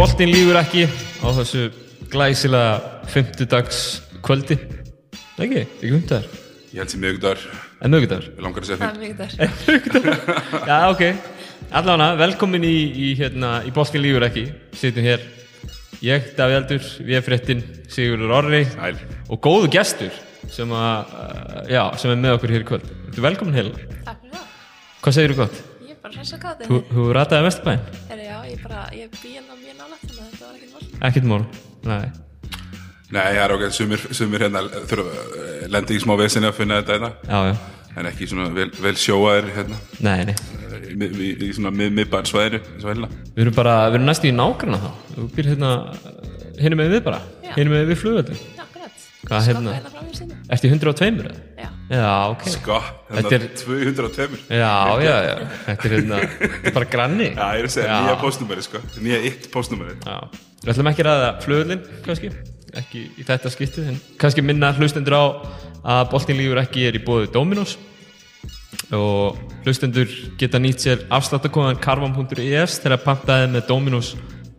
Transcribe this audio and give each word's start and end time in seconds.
boltin 0.00 0.30
lífur 0.32 0.56
ekki 0.60 0.86
á 1.20 1.28
þessu 1.36 1.66
glæsilega 2.10 3.04
fymtudags 3.12 3.80
kvöldi. 4.24 4.56
Ekki, 5.40 5.64
ekki 5.66 5.90
fymtudagar 5.96 6.38
Ég 6.70 6.78
held 6.84 6.92
sem 6.92 7.00
miðugdagur, 7.02 7.40
en 7.82 7.90
mögudagar 7.90 8.26
við 8.30 8.44
langar 8.46 8.62
að 8.62 8.68
segja 8.68 8.78
Það 8.78 8.90
fimm. 8.92 9.00
er 9.02 9.80
mikið 9.80 9.96
þar. 10.04 10.66
já 10.70 10.76
ok, 10.92 11.00
allavega 11.80 12.10
velkomin 12.20 12.66
í, 12.68 12.74
í, 12.94 13.08
hérna, 13.18 13.48
í 13.66 13.72
boltin 13.74 14.04
lífur 14.04 14.26
ekki. 14.28 14.44
Sittum 14.78 15.02
hér. 15.08 15.24
Ég, 16.06 16.28
Davíð 16.38 16.58
Eldur, 16.60 16.84
við 17.02 17.16
erum 17.18 17.26
fréttin 17.26 17.64
Sigurður 17.90 18.36
Orri. 18.38 18.60
Sæl. 18.70 19.00
og 19.34 19.40
góðu 19.44 19.72
gestur 19.74 20.14
sem, 20.50 20.70
að, 20.70 21.10
uh, 21.10 21.58
já, 21.74 21.82
sem 21.98 22.14
er 22.14 22.22
með 22.22 22.36
okkur 22.38 22.54
hér 22.54 22.62
í 22.62 22.68
kvöld. 22.70 22.86
Þú 23.18 23.26
velkomin 23.26 23.58
heila, 23.58 23.74
Takk 24.06 24.22
fyrir 24.22 24.38
það. 24.38 24.46
hvað 25.02 25.18
segir 25.18 25.34
þú 25.34 25.40
gott? 25.42 25.58
Ég 25.90 25.96
er 25.96 26.00
bara 26.06 26.14
hress 26.20 26.32
að 26.38 26.44
gáta 26.46 26.70
Þú, 26.70 27.08
rataði 27.18 27.48
Vesturbæn? 27.50 27.82
Herri, 28.14 28.30
já, 28.30 28.38
ég 28.54 28.62
bara, 28.62 28.86
ég 28.94 29.10
bý 29.18 29.34
hérna 29.34 29.58
mjög 29.58 29.69
þannig 30.04 30.20
að 30.20 30.30
þetta 30.30 30.46
var 30.46 30.54
ekkert 30.56 30.72
mál. 30.74 31.08
Ekkert 31.10 31.30
mál, 31.30 31.44
nei 31.90 32.10
Nei, 33.10 33.24
það 33.34 33.40
er 33.42 33.52
okkar, 33.56 33.72
sumir, 33.74 34.02
sumir 34.14 34.44
hérna 34.46 34.60
þurfa 34.86 35.68
lendi 35.74 35.96
í 35.98 36.02
smá 36.02 36.12
vesinni 36.20 36.46
að 36.46 36.58
finna 36.60 36.78
þetta 36.78 36.94
hérna, 36.94 37.10
Já, 37.26 37.40
já, 37.50 37.94
en 37.98 38.08
ekki 38.12 38.28
svona 38.30 38.52
vel, 38.54 38.68
vel 38.84 38.94
sjóaðir 39.02 39.50
hérna, 39.56 39.80
nei, 40.06 40.20
nei 40.30 40.60
í, 40.90 41.08
í, 41.08 41.30
í 41.48 41.50
svona 41.56 41.72
mið, 41.74 41.92
miðbæðarsvæðinu, 41.98 42.62
eins 42.74 42.86
og 42.86 42.92
hérna. 42.92 43.10
Við 43.34 43.44
erum 43.44 43.56
bara, 43.58 43.74
við 43.88 43.98
erum 43.98 44.08
næstu 44.10 44.30
í 44.30 44.34
nágrana 44.36 44.80
þá 44.82 44.90
Þú 45.16 45.26
býr 45.34 45.50
hérna, 45.52 45.72
hérna 46.60 46.80
með 46.80 46.94
við 46.94 47.04
bara. 47.08 47.20
Hérna 47.50 47.74
með 47.74 47.90
við 47.90 48.02
grænt. 48.04 48.59
Hvað, 49.20 49.46
hérna? 49.50 49.72
hérna 49.76 49.90
frá 49.92 50.00
mér 50.06 50.14
sinni. 50.16 50.36
Ertu 50.48 50.66
í 50.66 50.70
102 50.72 51.08
eða? 51.20 51.32
Já. 51.60 51.68
Já, 51.90 52.10
ok 52.30 52.44
Sko, 52.54 52.76
Þetta 53.10 53.32
hérna 53.34 53.48
er- 53.50 53.56
202. 53.60 54.38
Já, 54.48 54.74
já, 55.02 55.16
já, 55.26 55.34
þetta 55.66 55.88
er 55.88 55.94
hérna 55.96 56.20
Þetta 56.22 56.70
er 56.70 56.76
bara 56.78 56.88
granni 56.94 57.26
Já, 57.34 57.46
ég 57.50 57.60
er 57.60 57.66
að 57.68 57.74
segja, 57.74 57.88
Já. 57.90 57.98
nýja 58.06 58.16
postnúmeri, 58.22 58.62
sko, 58.64 58.78
nýja 59.02 59.18
eitt 59.26 59.48
postnúmeri. 59.52 59.96
Já, 60.06 60.16
við 60.62 60.72
ætlum 60.74 60.90
ekki 60.92 61.04
að 61.04 61.08
ræða 61.10 61.28
flugvöldin 61.44 61.82
kannski, 62.06 62.30
ekki 62.80 63.02
í 63.18 63.26
þetta 63.28 63.52
skiptið 63.56 63.88
en 63.92 64.00
kannski 64.22 64.44
minna 64.46 64.72
hlustendur 64.78 65.18
á 65.18 65.24
að 65.82 66.10
boltin 66.14 66.38
lífur 66.38 66.62
ekki 66.62 66.86
er 66.88 66.96
í 67.00 67.04
bóðu 67.04 67.30
Dominos 67.34 67.76
og 68.94 69.38
hlustendur 69.66 70.08
geta 70.38 70.58
nýtt 70.62 70.80
sér 70.86 71.02
afsláttakóðan 71.10 71.80
karvam.is 71.82 72.78
þegar 72.80 73.02
pantaði 73.04 73.50
með 73.52 73.66
Dominos 73.68 74.14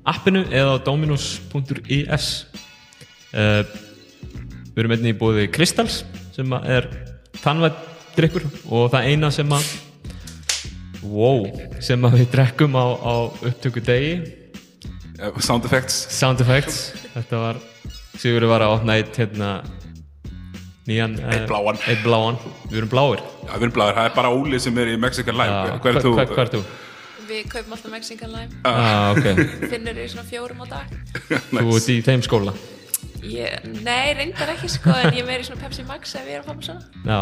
appinu 0.07 0.43
eða 0.51 0.79
dominos.is 0.85 2.27
uh, 3.33 3.63
við 4.71 4.83
erum 4.83 4.95
einnig 4.97 5.15
í 5.15 5.19
bóði 5.19 5.47
Kristals 5.51 6.01
sem 6.35 6.53
er 6.63 6.87
tannvætt 7.41 7.79
drikkur 8.17 8.45
og 8.69 8.91
það 8.93 9.07
eina 9.11 9.31
sem 9.33 9.51
að 9.55 9.71
wow, 11.03 11.45
sem 11.83 12.03
að 12.07 12.19
við 12.21 12.29
drekkum 12.35 12.77
á, 12.77 12.85
á 12.99 13.13
upptöku 13.49 13.83
degi 13.83 14.13
Uh, 15.21 15.37
sound 15.37 15.61
effects. 15.67 15.93
Sound 16.09 16.39
effects 16.41 16.77
Þetta 17.13 17.37
var 17.37 17.57
Sigurður 18.17 18.49
var 18.55 18.63
að 18.65 18.71
opna 18.79 18.95
eitt 18.97 19.19
hérna 19.21 19.49
nýjan 20.89 21.13
eh, 21.21 21.35
Einn 21.35 21.45
bláan. 21.45 21.77
Eitt 21.85 22.01
bláan 22.01 22.39
Við 22.71 22.79
erum 22.79 22.89
bláir 22.89 23.21
Já, 23.21 23.51
við 23.51 23.67
erum 23.67 23.75
bláður, 23.75 23.99
það 23.99 24.07
er 24.07 24.15
bara 24.15 24.31
Óli 24.33 24.61
sem 24.65 24.79
er 24.81 24.89
í 24.89 24.97
Mexican 24.97 25.37
Live. 25.37 25.59
Já, 25.59 25.77
Hver 25.83 25.99
er 25.99 26.07
þú? 26.07 26.13
Hver, 26.17 26.33
hver 26.33 26.41
er 26.47 26.51
þú? 26.55 26.63
Við 27.29 27.43
kaupum 27.53 27.75
alltaf 27.77 27.93
Mexican 27.93 28.33
Lime. 28.33 28.63
Ah, 28.65 29.13
ok 29.13 29.69
Finnur 29.75 30.01
í 30.01 30.07
svona 30.09 30.25
fjórum 30.25 30.65
á 30.65 30.67
dag. 30.73 30.97
Þú 31.53 31.67
ert 31.77 31.91
í 31.93 31.99
þeim 32.09 32.25
skóla 32.25 32.55
Ég, 33.21 33.65
nei, 33.85 34.13
reyndar 34.17 34.49
ekki 34.55 34.69
sko, 34.71 34.93
en 34.97 35.13
ég 35.13 35.21
er 35.21 35.27
meira 35.27 35.43
í 35.43 35.45
svona 35.45 35.61
Pepsi 35.61 35.83
Max 35.85 36.15
ef 36.17 36.25
ég 36.25 36.39
er 36.39 36.41
að 36.41 36.47
fá 36.49 36.55
mig 36.57 36.65
svona. 36.65 36.81
Já 37.05 37.19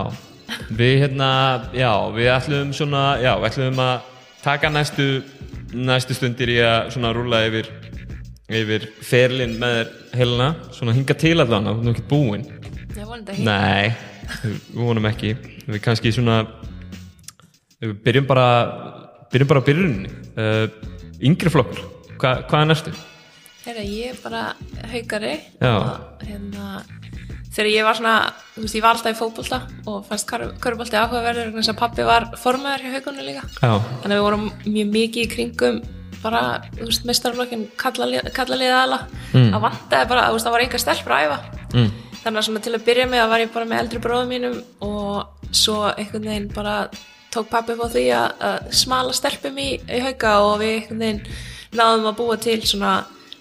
Við 0.79 0.93
hérna 1.03 1.27
Já, 1.75 1.91
við 2.15 2.29
ætlum 2.33 2.71
svona 2.73 3.01
Já, 3.21 3.33
við 3.41 3.49
ætlum 3.51 3.81
að 3.83 4.07
taka 4.41 4.71
næstu 4.73 5.07
næstu 5.75 6.15
stundir 6.17 6.49
í 6.49 6.55
að 6.65 6.93
svona 6.95 7.11
rúla 7.13 7.43
yfir 7.49 7.67
yfir 8.49 8.87
ferlinn 9.05 9.57
með 9.61 9.75
þér 9.75 9.91
helena 10.17 10.47
svona 10.73 10.95
hinga 10.97 11.13
til 11.21 11.35
allan 11.43 11.67
þú 11.67 11.75
erum 11.75 11.91
ekki 11.93 12.07
búinn 12.09 12.47
Ég 12.95 13.05
vonandi 13.05 13.35
ekki. 13.35 13.45
Nei, 13.45 13.91
við 14.41 14.79
vonum 14.79 15.05
ekki 15.11 15.35
Við 15.67 15.83
kannski 15.85 16.15
svona 16.15 16.39
Við 17.83 17.93
byrjum 18.07 18.25
bara 18.31 18.47
Byrjum 19.29 19.51
bara 19.51 19.61
á 19.61 19.67
byrjunni 19.67 20.09
uh, 20.39 20.65
Yngri 21.21 21.51
flokkur, 21.53 21.83
Hva, 22.17 22.39
hvað 22.49 22.63
er 22.63 22.69
næstu? 22.71 22.95
Herra, 23.69 23.83
ég 23.85 24.15
er 24.15 24.21
bara 24.23 24.39
haugari 24.89 25.35
og 25.61 26.23
hérna 26.25 26.69
þegar 27.53 27.67
ég 27.69 27.85
var 27.85 27.97
svona, 27.99 28.13
þú 28.55 28.63
veist, 28.63 28.75
ég 28.77 28.83
var 28.85 28.95
alltaf 28.95 29.13
í 29.13 29.17
fótbolta 29.19 29.59
og 29.89 30.07
fannst 30.07 30.29
körubolti 30.63 30.97
áhugaverður 30.97 31.51
vegna 31.51 31.61
þess 31.61 31.73
að 31.73 31.79
pappi 31.81 32.05
var 32.07 32.25
formaður 32.39 32.85
hjá 32.87 32.95
haugunni 32.95 33.25
líka. 33.27 33.43
Já, 33.61 33.71
þannig 34.01 34.09
að 34.09 34.15
við 34.15 34.25
vorum 34.25 34.45
mjög 34.65 34.91
mikið 34.95 35.25
í 35.25 35.29
kringum 35.33 35.79
bara, 36.23 36.41
þú 36.79 36.87
veist, 36.89 37.05
mestarflokkin 37.09 37.67
kalla 37.79 38.09
liða 38.09 38.79
aðla 38.83 38.99
Mm. 39.29 39.51
að 39.53 39.61
vantaði 39.67 40.09
bara, 40.09 40.23
þú 40.29 40.33
veist, 40.39 40.47
það 40.47 40.55
var 40.55 40.63
enga 40.65 40.81
stelpur 40.81 41.13
að 41.13 41.25
æfa. 41.27 41.37
Mm. 41.73 41.91
þannig 42.23 42.39
að 42.39 42.45
svona 42.47 42.63
til 42.65 42.73
að 42.73 42.85
byrja 42.89 43.05
með 43.07 43.29
var 43.29 43.39
ég 43.39 43.53
bara 43.53 43.65
með 43.69 43.79
eldri 43.83 43.99
bróðum 44.01 44.33
mínum 44.33 44.57
og 44.81 45.53
svo 45.53 45.77
einhvern 45.93 46.25
veginn 46.25 46.49
bara 46.53 46.89
tók 47.31 47.47
pappi 47.49 47.77
á 47.77 47.85
því 47.85 48.05
að, 48.17 48.33
að 48.41 48.73
smala 48.73 49.13
stelpum 49.13 49.57
í, 49.61 49.69
í 49.85 49.99
hauga 50.01 50.33
og 50.41 50.59
við 50.59 50.73
einhvern 50.79 50.99
veginn 51.05 51.21
náðum 51.77 52.09
að 52.09 52.17
búa 52.17 52.37
til 52.41 52.59
svona 52.65 52.95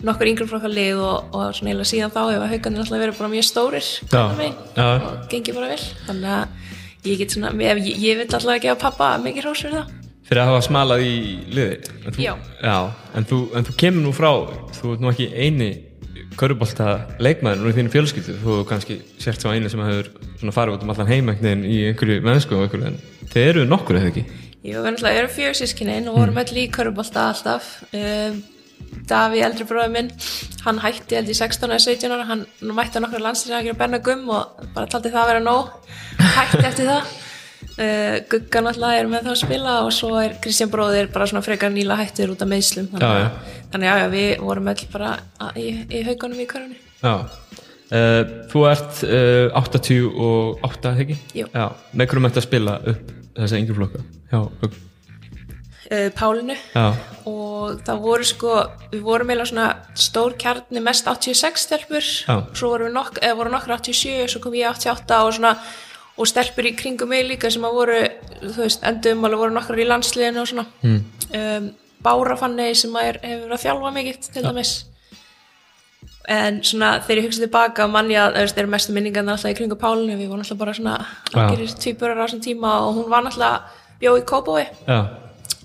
nokkur 0.07 0.31
yngri 0.31 0.47
flokkar 0.49 0.73
lið 0.73 1.01
og, 1.03 1.33
og 1.35 1.55
svona 1.57 1.73
eiginlega 1.73 1.91
síðan 1.91 2.13
þá 2.15 2.21
hefur 2.29 2.53
haugarnir 2.53 2.83
alltaf 2.85 3.03
verið 3.03 3.19
bara 3.19 3.31
mjög 3.33 3.47
stórir 3.49 3.89
Já, 4.13 4.23
megin 4.39 4.59
já. 4.77 4.87
og 4.95 5.25
gengið 5.33 5.59
bara 5.59 5.71
vel. 5.73 5.81
Þannig 6.07 6.35
að 6.37 7.09
ég 7.09 7.23
get 7.23 7.35
svona, 7.35 7.53
ég, 7.65 7.83
ég 7.99 8.21
vil 8.21 8.29
alltaf 8.29 8.63
gefa 8.63 8.79
pappa 8.85 9.11
mikið 9.25 9.49
hrós 9.49 9.65
fyrir 9.65 9.79
það. 9.81 9.93
Fyrir 10.29 10.43
að 10.45 10.51
hafa 10.53 10.65
smalað 10.67 11.05
í 11.09 11.13
liði 11.57 11.77
en 12.05 12.15
þú, 12.15 12.25
Já. 12.27 12.79
en, 13.17 13.29
þú, 13.29 13.43
en 13.57 13.69
þú 13.69 13.77
kemur 13.81 14.05
nú 14.05 14.11
frá 14.13 14.33
Þú 14.79 14.91
ert 14.93 15.05
nú 15.05 15.13
ekki 15.13 15.31
eini 15.33 15.71
Körubólta 16.39 16.91
leikmaður 17.19 17.63
nú 17.65 17.71
í 17.73 17.75
þínu 17.75 17.91
fjölskyldu. 17.91 18.35
Þú 18.45 18.59
kannski 18.69 18.99
sért 19.19 19.43
svo 19.43 19.51
eini 19.51 19.71
sem 19.73 19.81
hefur 19.83 20.11
svona 20.39 20.55
farið 20.55 20.77
út 20.77 20.85
um 20.85 20.93
allan 20.93 21.09
heimæknin 21.11 21.65
í 21.67 21.81
einhverju 21.89 22.21
mennsku 22.23 22.55
og 22.55 22.67
einhverju 22.67 22.93
en 22.93 23.01
þeir 23.33 23.49
eru 23.57 23.65
nokkur 23.67 23.99
eða 23.99 24.13
ekki? 24.13 24.23
Jú, 24.69 24.85
við 24.85 25.09
erum 25.09 25.33
fjögur 25.33 25.59
sískinin 25.59 26.07
og 26.11 26.21
vorum 26.21 26.39
öll 26.43 26.61
í 26.61 26.69
körfubolta 26.75 27.29
alltaf. 27.33 27.73
Um, 27.97 28.39
Daví, 29.09 29.41
eldri 29.41 29.65
bróður 29.65 29.93
minn 29.95 30.11
hann 30.67 30.79
hætti 30.83 31.17
held 31.17 31.31
í 31.33 31.37
16 31.39 31.71
eða 31.71 31.81
17 31.81 32.13
ára. 32.13 32.27
Hann 32.29 32.43
mætti 32.77 33.01
á 33.01 33.05
nokkru 33.05 33.23
landslýsakir 33.25 33.73
að 33.73 33.79
benna 33.81 34.01
gum 34.05 34.27
og 34.35 34.59
bara 34.75 34.91
taldi 34.91 35.09
það 35.15 35.23
að 35.23 35.31
vera 35.33 35.45
nóg. 35.47 35.71
Hætti 36.37 36.65
eftir 36.69 36.91
það. 36.91 37.15
Uh, 37.79 38.17
Gugga 38.31 38.61
náttúrulega 38.67 38.99
er 39.01 39.09
með 39.11 39.25
það 39.29 39.33
að 39.37 39.41
spila 39.45 39.75
og 39.87 39.93
svo 39.95 40.11
er 40.21 40.35
Kristján 40.43 40.71
bróðir 40.73 41.09
bara 41.15 41.27
svona 41.31 41.45
frekar 41.47 41.71
nýla 41.75 41.97
hættur 42.01 42.33
út 42.35 42.43
af 42.45 42.51
meðslum 42.51 42.89
þannig, 42.93 43.89
að- 43.93 44.11
við 44.13 44.29
vorum 44.43 44.71
öll 44.73 44.85
bara 44.93 45.13
í, 45.57 45.69
í 45.95 46.03
haugunum 46.09 46.43
í 46.43 46.47
körfunni. 46.51 46.79
Já. 47.01 47.15
Uh, 47.89 48.23
Þú 48.53 48.65
ert 48.69 48.99
uh, 49.09 49.63
88, 49.63 50.93
ekki? 51.05 51.17
Jú. 51.39 51.47
Já, 51.55 51.65
með 51.97 52.11
hverjum 52.11 52.29
ætti 52.29 52.43
að 52.43 52.47
spila 52.51 52.75
upp 52.93 53.15
þessa 53.39 53.61
yngri 53.63 53.79
flokka? 53.79 54.03
Já, 54.35 54.41
upp- 54.45 54.83
uh, 55.93 56.09
Pálinu. 56.17 56.57
Já, 56.75 56.95
og 57.29 57.83
það 57.85 58.01
voru 58.05 58.29
sko 58.29 58.55
við 58.93 59.03
vorum 59.05 59.31
eiginlega 59.31 59.51
svona 59.51 59.69
stór 59.99 60.37
kjarni 60.41 60.83
mest 60.85 61.09
86 61.09 61.67
stelpur. 61.67 62.05
Já. 62.05 62.37
svo 62.57 62.73
voru, 62.75 62.89
nokk, 62.93 63.21
eða 63.23 63.39
voru 63.39 63.53
nokkur 63.53 63.77
87 63.79 64.33
svo 64.33 64.43
kom 64.45 64.57
ég 64.59 64.71
88 64.71 65.21
og 65.25 65.37
svona 65.39 65.55
og 66.19 66.27
stelpur 66.27 66.67
í 66.67 66.75
kringum 66.75 67.13
mig 67.13 67.27
líka 67.29 67.51
sem 67.51 67.65
að 67.65 67.77
voru 67.79 67.99
þú 68.43 68.59
veist, 68.65 68.85
endum 68.87 69.27
alveg 69.27 69.45
voru 69.45 69.55
nokkur 69.55 69.79
í 69.79 69.89
landsliðinu 69.89 70.43
og 70.43 70.53
svona. 70.53 70.67
Mm. 70.83 71.03
um, 71.41 71.75
Bára 71.99 72.37
Fanney 72.39 72.77
sem 72.79 72.95
er, 73.01 73.19
hefur 73.23 73.49
verið 73.49 73.57
að 73.57 73.65
þjálfa 73.65 73.91
mikið 73.97 74.31
til 74.35 74.45
dæmis. 74.47 74.73
En 76.29 76.59
svona 76.63 76.91
þegar 77.03 77.19
ég 77.19 77.27
hugsa 77.27 77.43
tilbaka 77.43 77.87
að 77.89 78.11
þú 78.13 78.43
veist, 78.43 78.59
eru 78.61 78.71
mestu 78.71 78.95
minningarna 78.95 79.35
alltaf 79.35 79.51
í 79.51 79.57
kringum 79.59 79.81
Pálinu. 79.81 80.19
Við 80.19 80.31
vorum 80.31 80.45
alltaf 80.45 80.61
bara 80.61 80.75
svona 80.77 80.99
algjörir 81.33 81.75
tvíburar 81.75 82.21
á 82.21 82.25
þessum 82.27 82.45
tíma 82.45 82.75
og 82.87 83.01
hún 83.01 83.09
var 83.11 83.27
alltaf 83.27 83.79
bjóð 83.99 84.21
í 84.21 84.27
Kópói 84.29 84.65
já, 84.87 84.99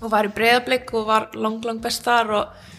og 0.04 0.12
var 0.12 0.28
í 0.28 0.32
breyðablik 0.36 0.94
og 0.94 1.08
var 1.08 1.28
lang, 1.34 1.58
lang 1.64 1.82
best 1.84 2.04
þar 2.06 2.32
og, 2.38 2.72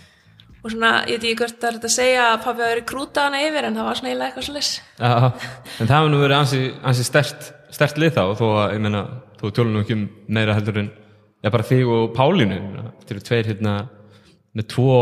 og 0.62 0.74
svona, 0.74 0.92
ég 1.10 1.20
veit 1.20 1.30
ekki 1.32 1.40
hvort 1.44 1.60
það 1.60 1.70
er 1.70 1.80
þetta 1.80 1.92
að 1.92 1.96
segja 1.98 2.28
að 2.32 2.44
pabbi 2.46 2.66
hafi 2.66 2.74
verið 2.74 2.90
krútað 2.92 3.30
hana 3.30 3.46
yfir 3.46 3.70
en 3.70 3.80
það 3.80 3.90
var 3.90 4.00
svona 4.00 4.12
eiginlega 4.12 4.32
eitthvað 4.32 4.50
slis 4.50 4.72
En 5.00 5.90
það 5.90 5.96
hefur 5.98 6.14
nú 6.14 6.22
verið 6.24 6.38
ansi, 6.40 6.62
ansi 6.92 7.08
stert, 7.08 7.50
stert 7.74 8.02
lið 8.02 8.16
þá 8.18 8.24
þó 8.40 8.46
að, 8.52 8.68
ég 8.78 8.86
meina, 8.86 9.04
þú 9.42 9.54
tölum 9.58 9.76
nú 9.76 9.84
ekki 9.86 9.98
um 10.00 10.08
meira 10.38 10.58
heldur 10.58 10.84
en 10.84 10.94
Já, 11.46 11.52
bara 11.54 11.66
þig 11.68 11.90
og 11.94 12.16
meina, 12.18 12.88
Þetta 12.98 13.14
eru 13.14 13.22
tveir 13.22 13.48
hérna 13.52 13.74
með 14.58 14.68
tvo 14.72 14.94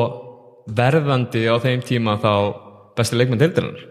verðandi 0.75 1.45
á 1.47 1.55
þeim 1.63 1.83
tíma 1.87 2.17
þá 2.19 2.31
besti 2.97 3.17
leikmann 3.17 3.39
deildarinnar. 3.41 3.85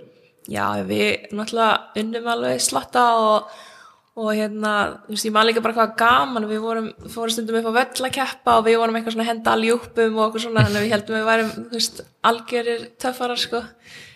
Já, 0.50 0.82
við 0.84 1.30
náttúrulega 1.32 2.02
unnum 2.02 2.28
alveg 2.32 2.60
slatta 2.60 3.04
og, 3.16 3.52
og 4.12 4.28
hérna, 4.36 4.72
þú 5.06 5.14
veist, 5.14 5.24
ég 5.24 5.32
man 5.32 5.46
líka 5.48 5.62
bara 5.64 5.76
hvað 5.78 5.92
gaman 6.02 6.46
við 6.50 6.60
vorum, 6.60 6.88
fórum 7.08 7.32
stundum 7.32 7.56
upp 7.62 7.70
á 7.72 7.76
völl 7.78 8.04
að 8.04 8.14
keppa 8.18 8.58
og 8.58 8.66
við 8.66 8.76
vorum 8.82 8.98
eitthvað 8.98 9.14
svona 9.14 9.24
að 9.24 9.30
henda 9.30 9.54
aljúpum 9.56 10.18
og 10.18 10.24
okkur 10.26 10.44
svona, 10.44 10.64
þannig 10.66 10.80
að 10.80 10.84
við 10.84 10.92
heldum 10.92 11.16
við 11.16 11.28
værum, 11.30 11.52
þú 11.56 11.78
veist, 11.78 12.02
algjörir 12.28 12.86
töffarar, 13.00 13.40
sko. 13.40 13.62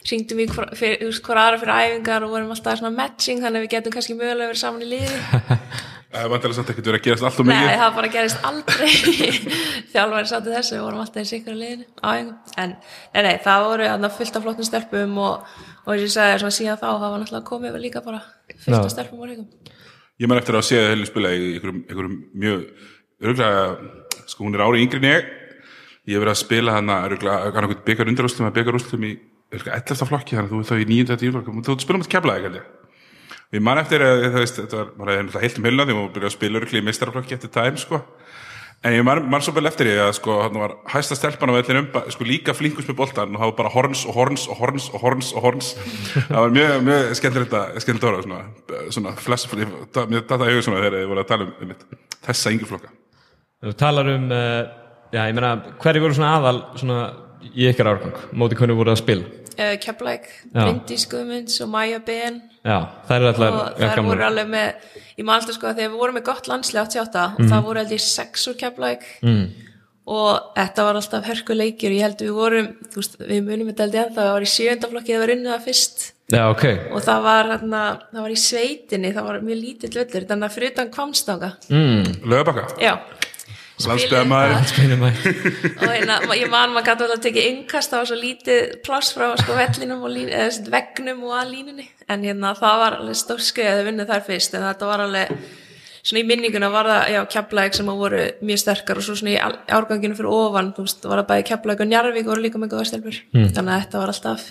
Ringdum 0.07 0.43
í 0.45 0.47
hver, 0.53 0.69
fyrir, 0.77 1.01
þú 1.01 1.09
veist, 1.09 1.25
hver 1.25 1.41
aðra 1.41 1.61
fyrir 1.63 1.81
æfingar 1.81 2.27
og 2.27 2.35
vorum 2.37 2.53
alltaf 2.53 2.81
svona 2.83 2.93
matching, 2.95 3.41
þannig 3.41 3.63
að 3.63 3.65
við 3.65 3.73
getum 3.73 3.95
kannski 3.97 4.19
mögulega 4.19 4.51
verið 4.53 4.61
saman 4.61 4.85
í 4.85 4.91
liði. 4.93 5.21
Það 6.07 6.23
er 6.23 6.31
vantilega 6.33 6.57
samt 6.57 6.71
ekkert 6.73 6.87
verið 6.87 7.01
að 7.01 7.05
gerast 7.05 7.25
allt 7.27 7.41
og 7.43 7.47
Nei, 7.49 7.57
mikið 7.57 7.81
það 7.81 7.97
bara 7.97 8.11
gerist 8.15 8.45
aldrei. 8.47 8.93
Þjálfari 9.93 10.31
sátti 10.31 10.53
þessu, 10.55 10.77
við 10.77 10.85
vorum 10.87 11.03
alltaf 11.03 11.27
í 11.27 11.29
sikra 11.29 11.57
liðinu 11.59 11.85
einhverjum, 11.99 12.31
en 12.63 12.73
nei, 12.79 13.23
nei, 13.27 13.33
það 13.45 13.65
voru 13.67 13.89
þarna 13.91 14.11
fullt 14.15 14.39
af 14.39 14.47
flottum 14.47 14.69
stelpum 14.71 15.19
og, 15.27 15.59
og 15.83 15.91
eins 15.93 15.99
og 15.99 16.07
ég 16.07 16.15
sagði, 16.15 16.39
svona 16.45 16.57
síðan 16.57 16.81
þá 16.81 16.87
hafa 16.93 17.19
náttúrulega 17.19 17.49
komið 17.51 17.77
við 17.77 17.85
líka 17.89 18.05
bara 18.07 18.23
fullt 18.55 18.79
af 18.79 18.95
stelpum 18.95 19.27
og 19.27 19.33
leikum 19.33 19.66
Ég 20.17 20.31
man 20.31 20.41
eftir 20.41 20.57
að 20.57 20.65
sé 20.65 20.81
Helin 20.81 21.09
spila 21.09 21.33
í 21.37 21.57
einhverjum, 21.59 22.21
mjög 22.33 22.63
örgulega, 23.21 23.67
sko 24.27 24.47
hún 24.47 24.57
er 24.57 24.65
ári 24.65 24.85
yngri 24.85 25.01
en 25.03 25.11
ég 25.11 25.27
ég 26.07 26.15
hef 26.15 26.23
verið 26.23 26.33
að 26.33 26.41
spila 26.41 26.77
hann 26.77 26.93
okkur 26.93 27.83
byggar 27.87 28.11
undirústum 28.13 28.47
að 28.47 28.57
byggar 28.61 28.79
úrstum 28.79 29.05
í 29.05 29.13
örgulega 29.53 29.81
11. 29.83 30.09
flokki 30.09 30.37
þannig 30.37 30.49
að 30.49 30.55
þú 30.55 30.61
er 30.63 30.69
þá 30.71 30.77
í 30.79 30.89
9. 30.93 31.19
tíu 31.21 31.35
flokki 31.35 31.55
þú 31.67 31.77
spila 31.83 31.99
um 31.99 32.05
að 32.07 32.13
kepla 32.15 32.37
ekki 32.41 32.63
og 33.47 33.57
ég 33.57 33.63
man 33.63 33.81
eftir 33.83 34.03
að 34.03 34.25
það 34.37 34.93
var, 34.99 35.13
heilt 35.43 35.59
um 35.61 35.69
hilna 35.69 35.87
því 35.87 35.97
maður 35.97 36.13
byrjaði 36.17 36.31
að 36.31 36.37
spila 36.37 36.61
örgulega 36.61 36.83
í 36.83 36.87
mistaraflokki 36.87 37.37
eftir 37.37 37.53
tæm 37.55 37.81
sko 37.83 38.01
En 38.85 38.93
ég 38.93 39.03
man, 39.03 39.23
man 39.31 39.43
svo 39.43 39.55
vel 39.57 39.67
eftir 39.67 39.89
því 39.89 39.95
að 40.05 40.11
sko, 40.19 40.35
hann 40.45 40.59
var 40.61 40.75
hæsta 40.93 41.17
stelpan 41.19 41.51
á 41.51 41.57
vellinum, 41.57 41.89
sko 42.13 42.27
líka 42.29 42.55
flinkus 42.55 42.87
með 42.87 42.99
boltan 43.01 43.33
og 43.35 43.41
það 43.41 43.51
var 43.51 43.57
bara 43.61 43.73
horns 43.75 44.05
og 44.07 44.15
horns 44.15 44.45
og 44.53 44.61
horns 44.61 44.89
og 44.93 45.03
horns 45.03 45.31
og 45.33 45.47
horns. 45.47 45.73
það 46.29 46.39
var 46.45 46.55
mjög, 46.55 46.75
mjög 46.87 47.09
skemmtilegt 47.19 47.57
að, 47.57 47.81
skemmtilegt 47.83 48.07
að 48.07 48.13
horfa, 48.13 48.41
svona, 48.95 49.15
svona 49.25 50.07
mér 50.13 50.27
datta 50.29 50.51
í 50.51 50.55
hug 50.55 50.67
svona 50.69 50.85
þegar 50.85 50.99
ég 51.01 51.11
voru 51.11 51.25
að 51.25 51.31
tala 51.33 51.49
um, 51.49 51.55
um 51.65 51.75
þessa 52.29 52.53
yngi 52.55 52.69
flokka. 52.69 52.93
Þú 53.65 53.75
talar 53.81 54.13
um, 54.13 54.29
uh, 54.31 54.61
já, 55.11 55.23
ég 55.25 55.39
meina, 55.41 55.55
hverju 55.83 56.05
voru 56.05 56.19
svona 56.21 56.35
aðal 56.37 56.61
svona 56.77 57.01
í 57.53 57.69
ykkar 57.71 57.93
árgang, 57.95 58.23
móti 58.33 58.59
hvernig 58.59 58.79
voru 58.79 58.95
að 58.95 59.03
spila? 59.03 59.35
uh, 59.59 59.77
Keflæk, 59.81 60.27
Já. 60.53 60.61
Bryndís 60.61 61.07
Guðmunds 61.11 61.61
og 61.65 61.69
Maja 61.73 62.01
Ben. 62.07 62.41
Já, 62.65 62.79
þær 63.09 63.17
eru 63.17 63.29
allar 63.33 63.53
og 63.53 63.79
þær 63.81 64.03
voru 64.07 64.27
alveg 64.27 64.51
með 64.51 64.69
ég 65.17 65.25
maður 65.25 65.39
alltaf 65.41 65.57
sko 65.57 65.71
að 65.71 65.79
þegar 65.79 65.93
við 65.93 66.01
vorum 66.03 66.19
með 66.19 66.27
gott 66.27 66.51
landslega 66.51 66.89
88 66.91 67.25
og 67.37 67.47
það 67.53 67.61
voru 67.69 67.83
heldur 67.83 68.03
sex 68.07 68.49
úr 68.51 68.59
Keflæk 68.61 69.03
mm. 69.23 69.47
og 70.17 70.33
þetta 70.59 70.81
var 70.89 70.95
alltaf 71.01 71.31
hörkuleikir 71.31 71.93
og 71.93 71.97
ég 71.97 72.05
held 72.07 72.21
við 72.27 72.35
vorum, 72.37 72.69
þú 72.91 72.97
veist, 73.01 73.15
við 73.23 73.41
munum 73.47 73.71
þetta 73.71 73.87
ég 73.87 74.01
ennþá, 74.03 74.21
það 74.21 74.35
var 74.35 74.45
í 74.47 74.55
sjöndaflokki 74.57 75.15
það 75.15 75.25
var 75.25 75.35
unnið 75.37 75.53
það 75.55 75.67
fyrst. 75.71 75.99
Já, 76.27 76.43
ok. 76.51 76.65
og 76.91 77.01
það 77.07 77.21
var, 77.23 77.45
hérna, 77.53 77.81
það 78.11 78.25
var 78.25 78.33
í 78.35 78.41
sveitinni. 78.43 79.13
Það 79.15 79.27
var 79.29 79.37
mjög 79.47 79.59
lítill 79.61 79.95
völlur, 79.95 80.25
þannig 80.27 80.47
að 80.49 80.57
Mm. 83.77 84.55
Að, 84.57 84.71
og 85.83 85.91
hérna, 85.93 86.15
ma- 86.29 86.37
ég 86.39 86.49
man 86.53 86.73
maður 86.73 86.87
gæti 86.89 87.09
að 87.13 87.23
tekið 87.27 87.49
innkast 87.51 87.93
það 87.93 88.01
var 88.03 88.09
svo 88.11 88.17
lítið 88.23 88.63
pláss 88.87 89.13
frá 89.13 89.27
sko 89.43 89.57
vellinum 89.59 90.03
og 90.07 90.11
lín, 90.15 90.31
eða, 90.33 90.71
veggnum 90.73 91.23
og 91.29 91.35
að 91.43 91.53
línunni. 91.53 91.87
En 92.09 92.25
hérna 92.25 92.55
það 92.57 92.81
var 92.83 92.97
alveg 93.03 93.19
stórskrið 93.21 93.69
að 93.69 93.79
þau 93.83 93.87
vunnið 93.91 94.11
þar 94.15 94.25
fyrst 94.31 94.57
en 94.57 94.65
þetta 94.71 94.89
var 94.91 95.05
alveg 95.05 95.35
svona 96.07 96.23
í 96.23 96.27
minninguna 96.31 96.69
var 96.71 96.87
það, 96.87 97.05
já, 97.17 97.21
keflæk 97.35 97.75
sem 97.75 97.89
að 97.91 98.01
voru 98.05 98.23
mjög 98.47 98.61
sterkar 98.63 99.01
og 99.01 99.07
svo 99.09 99.17
svona 99.19 99.33
í 99.35 99.39
árganginu 99.77 100.15
fyrir 100.17 100.31
ofan, 100.31 100.69
þú 100.77 100.85
veist, 100.87 101.05
var 101.11 101.19
það 101.23 101.31
bæði 101.33 101.47
keflæk 101.51 101.81
og 101.83 101.89
njarvík 101.91 102.29
voru 102.31 102.45
líka 102.45 102.61
með 102.63 102.71
góða 102.77 102.85
stelpur 102.93 103.17
þannig 103.57 103.73
að 103.75 103.81
þetta 103.83 104.03
var 104.05 104.13
alltaf 104.15 104.45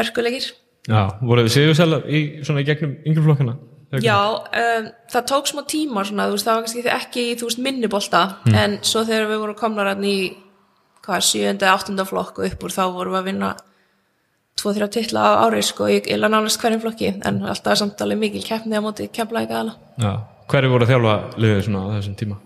hörkuleikir. 0.00 0.46
Já, 0.88 1.02
voru 1.20 1.44
við 1.44 1.52
sigursælar 1.58 2.06
í 2.08 2.22
svona 2.40 2.62
í 2.64 2.66
gegnum 2.70 2.94
yngri 3.04 3.24
flokkana? 3.26 3.54
Já, 4.04 4.18
um, 4.36 4.88
það 5.08 5.28
tók 5.30 5.46
smá 5.48 5.62
tíma 5.64 6.04
svona, 6.04 6.26
veist, 6.28 6.44
það 6.44 6.58
var 6.58 6.64
kannski 6.66 6.82
ekki 6.92 7.22
í, 7.30 7.36
veist, 7.40 7.60
minnibolta, 7.64 8.22
en 8.52 8.76
svo 8.84 9.04
þegar 9.08 9.30
við 9.30 9.40
vorum 9.44 9.56
komnar 9.56 9.88
hann 9.94 10.04
í, 10.04 10.18
hvað, 11.06 11.24
sjöunda, 11.24 11.70
áttunda 11.72 12.04
flokk 12.08 12.42
og 12.42 12.50
upp 12.50 12.66
úr 12.68 12.74
þá 12.74 12.82
vorum 12.92 13.16
við 13.16 13.20
að 13.22 13.30
vinna 13.30 13.52
tvo, 14.58 14.74
þrjá 14.76 14.88
titla 14.92 15.22
á 15.24 15.30
ári, 15.46 15.62
sko, 15.64 15.88
í 15.88 16.02
illa 16.04 16.28
nánast 16.28 16.60
hverjum 16.60 16.82
flokki, 16.84 17.14
en 17.24 17.40
alltaf 17.48 17.80
samtalið 17.80 18.20
mikil 18.26 18.44
keppni 18.44 18.76
á 18.76 18.84
móti 18.84 19.08
aðla. 19.08 19.78
Já, 19.96 20.12
hverju 20.52 20.74
voru 20.74 20.90
þjálfa 20.90 21.16
liðið 21.40 21.64
svona 21.70 21.86
á 21.88 21.92
þessum 21.96 22.18
tíma? 22.20 22.40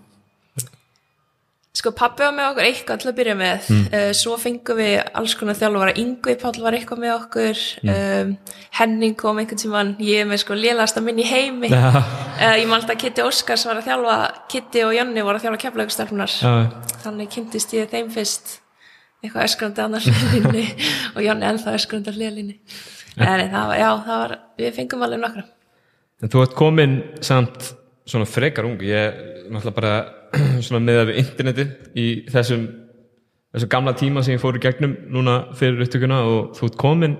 Sko, 1.73 1.89
pappi 1.97 2.21
var 2.21 2.35
með 2.37 2.51
okkur 2.51 2.65
eitthvað 2.67 2.99
til 3.01 3.07
að 3.09 3.15
byrja 3.17 3.33
með, 3.39 3.69
uh, 3.81 4.09
svo 4.13 4.35
fengum 4.37 4.77
við 4.77 4.91
alls 5.17 5.33
konar 5.39 5.55
þjálfara, 5.57 5.95
Yngvi 5.97 6.35
Páll 6.43 6.59
var 6.61 6.75
eitthvað 6.77 6.99
með 7.01 7.13
okkur, 7.15 7.61
um, 7.89 8.33
Henning 8.77 9.15
kom 9.17 9.41
einhvern 9.41 9.61
tímann, 9.63 9.93
ég 10.05 10.21
er 10.21 10.29
með 10.29 10.43
sko 10.43 10.57
lélasta 10.59 11.01
minn 11.01 11.21
í 11.23 11.25
heimi, 11.25 11.71
Uh, 11.73 12.55
ég 12.59 12.65
man 12.67 12.77
alltaf 12.77 12.95
að 12.95 13.01
Kitty 13.03 13.23
Óskars 13.25 13.65
var 13.69 13.77
að 13.79 13.87
þjálfa. 13.87 14.15
Kitty 14.49 14.81
og 14.85 14.93
Jonni 14.97 15.21
voru 15.25 15.37
að 15.37 15.43
þjálfa 15.45 15.61
keflaugustelpunar 15.63 16.31
já, 16.33 16.53
þannig 17.03 17.29
kynntist 17.33 17.75
ég 17.77 17.91
þeim 17.91 18.09
fyrst. 18.13 18.55
Eitthvað 19.23 19.45
öskrandi 19.47 19.83
annars 19.83 20.07
hliðlinni 20.09 20.65
og 21.15 21.21
Jonni 21.23 21.47
ennþá 21.47 21.75
öskrandi 21.77 22.11
hliðlinni 22.13 22.57
en 23.15 23.53
það 23.53 23.69
var, 23.69 23.77
já, 23.79 23.89
það 24.07 24.19
var 24.23 24.33
við 24.59 24.73
fengum 24.77 25.05
alveg 25.05 25.21
nokkra. 25.21 25.45
En 26.21 26.33
þú 26.33 26.43
ert 26.43 26.57
komin 26.57 26.97
samt 27.23 27.69
svona 28.09 28.27
frekar 28.27 28.67
ung, 28.67 28.81
ég 28.83 29.21
náttúrulega 29.47 29.77
bara 29.77 29.93
svona 30.65 30.81
með 30.83 31.03
við 31.11 31.19
interneti 31.23 31.65
í 31.99 32.07
þessum, 32.33 32.65
þessum 33.53 33.71
gamla 33.75 33.93
tíma 33.99 34.23
sem 34.25 34.35
ég 34.37 34.41
fór 34.43 34.57
í 34.57 34.63
gegnum 34.63 34.95
núna 35.13 35.37
fyrir 35.59 35.83
upptökuna 35.85 36.21
og 36.29 36.53
þú 36.57 36.69
ert 36.71 36.79
komin 36.81 37.17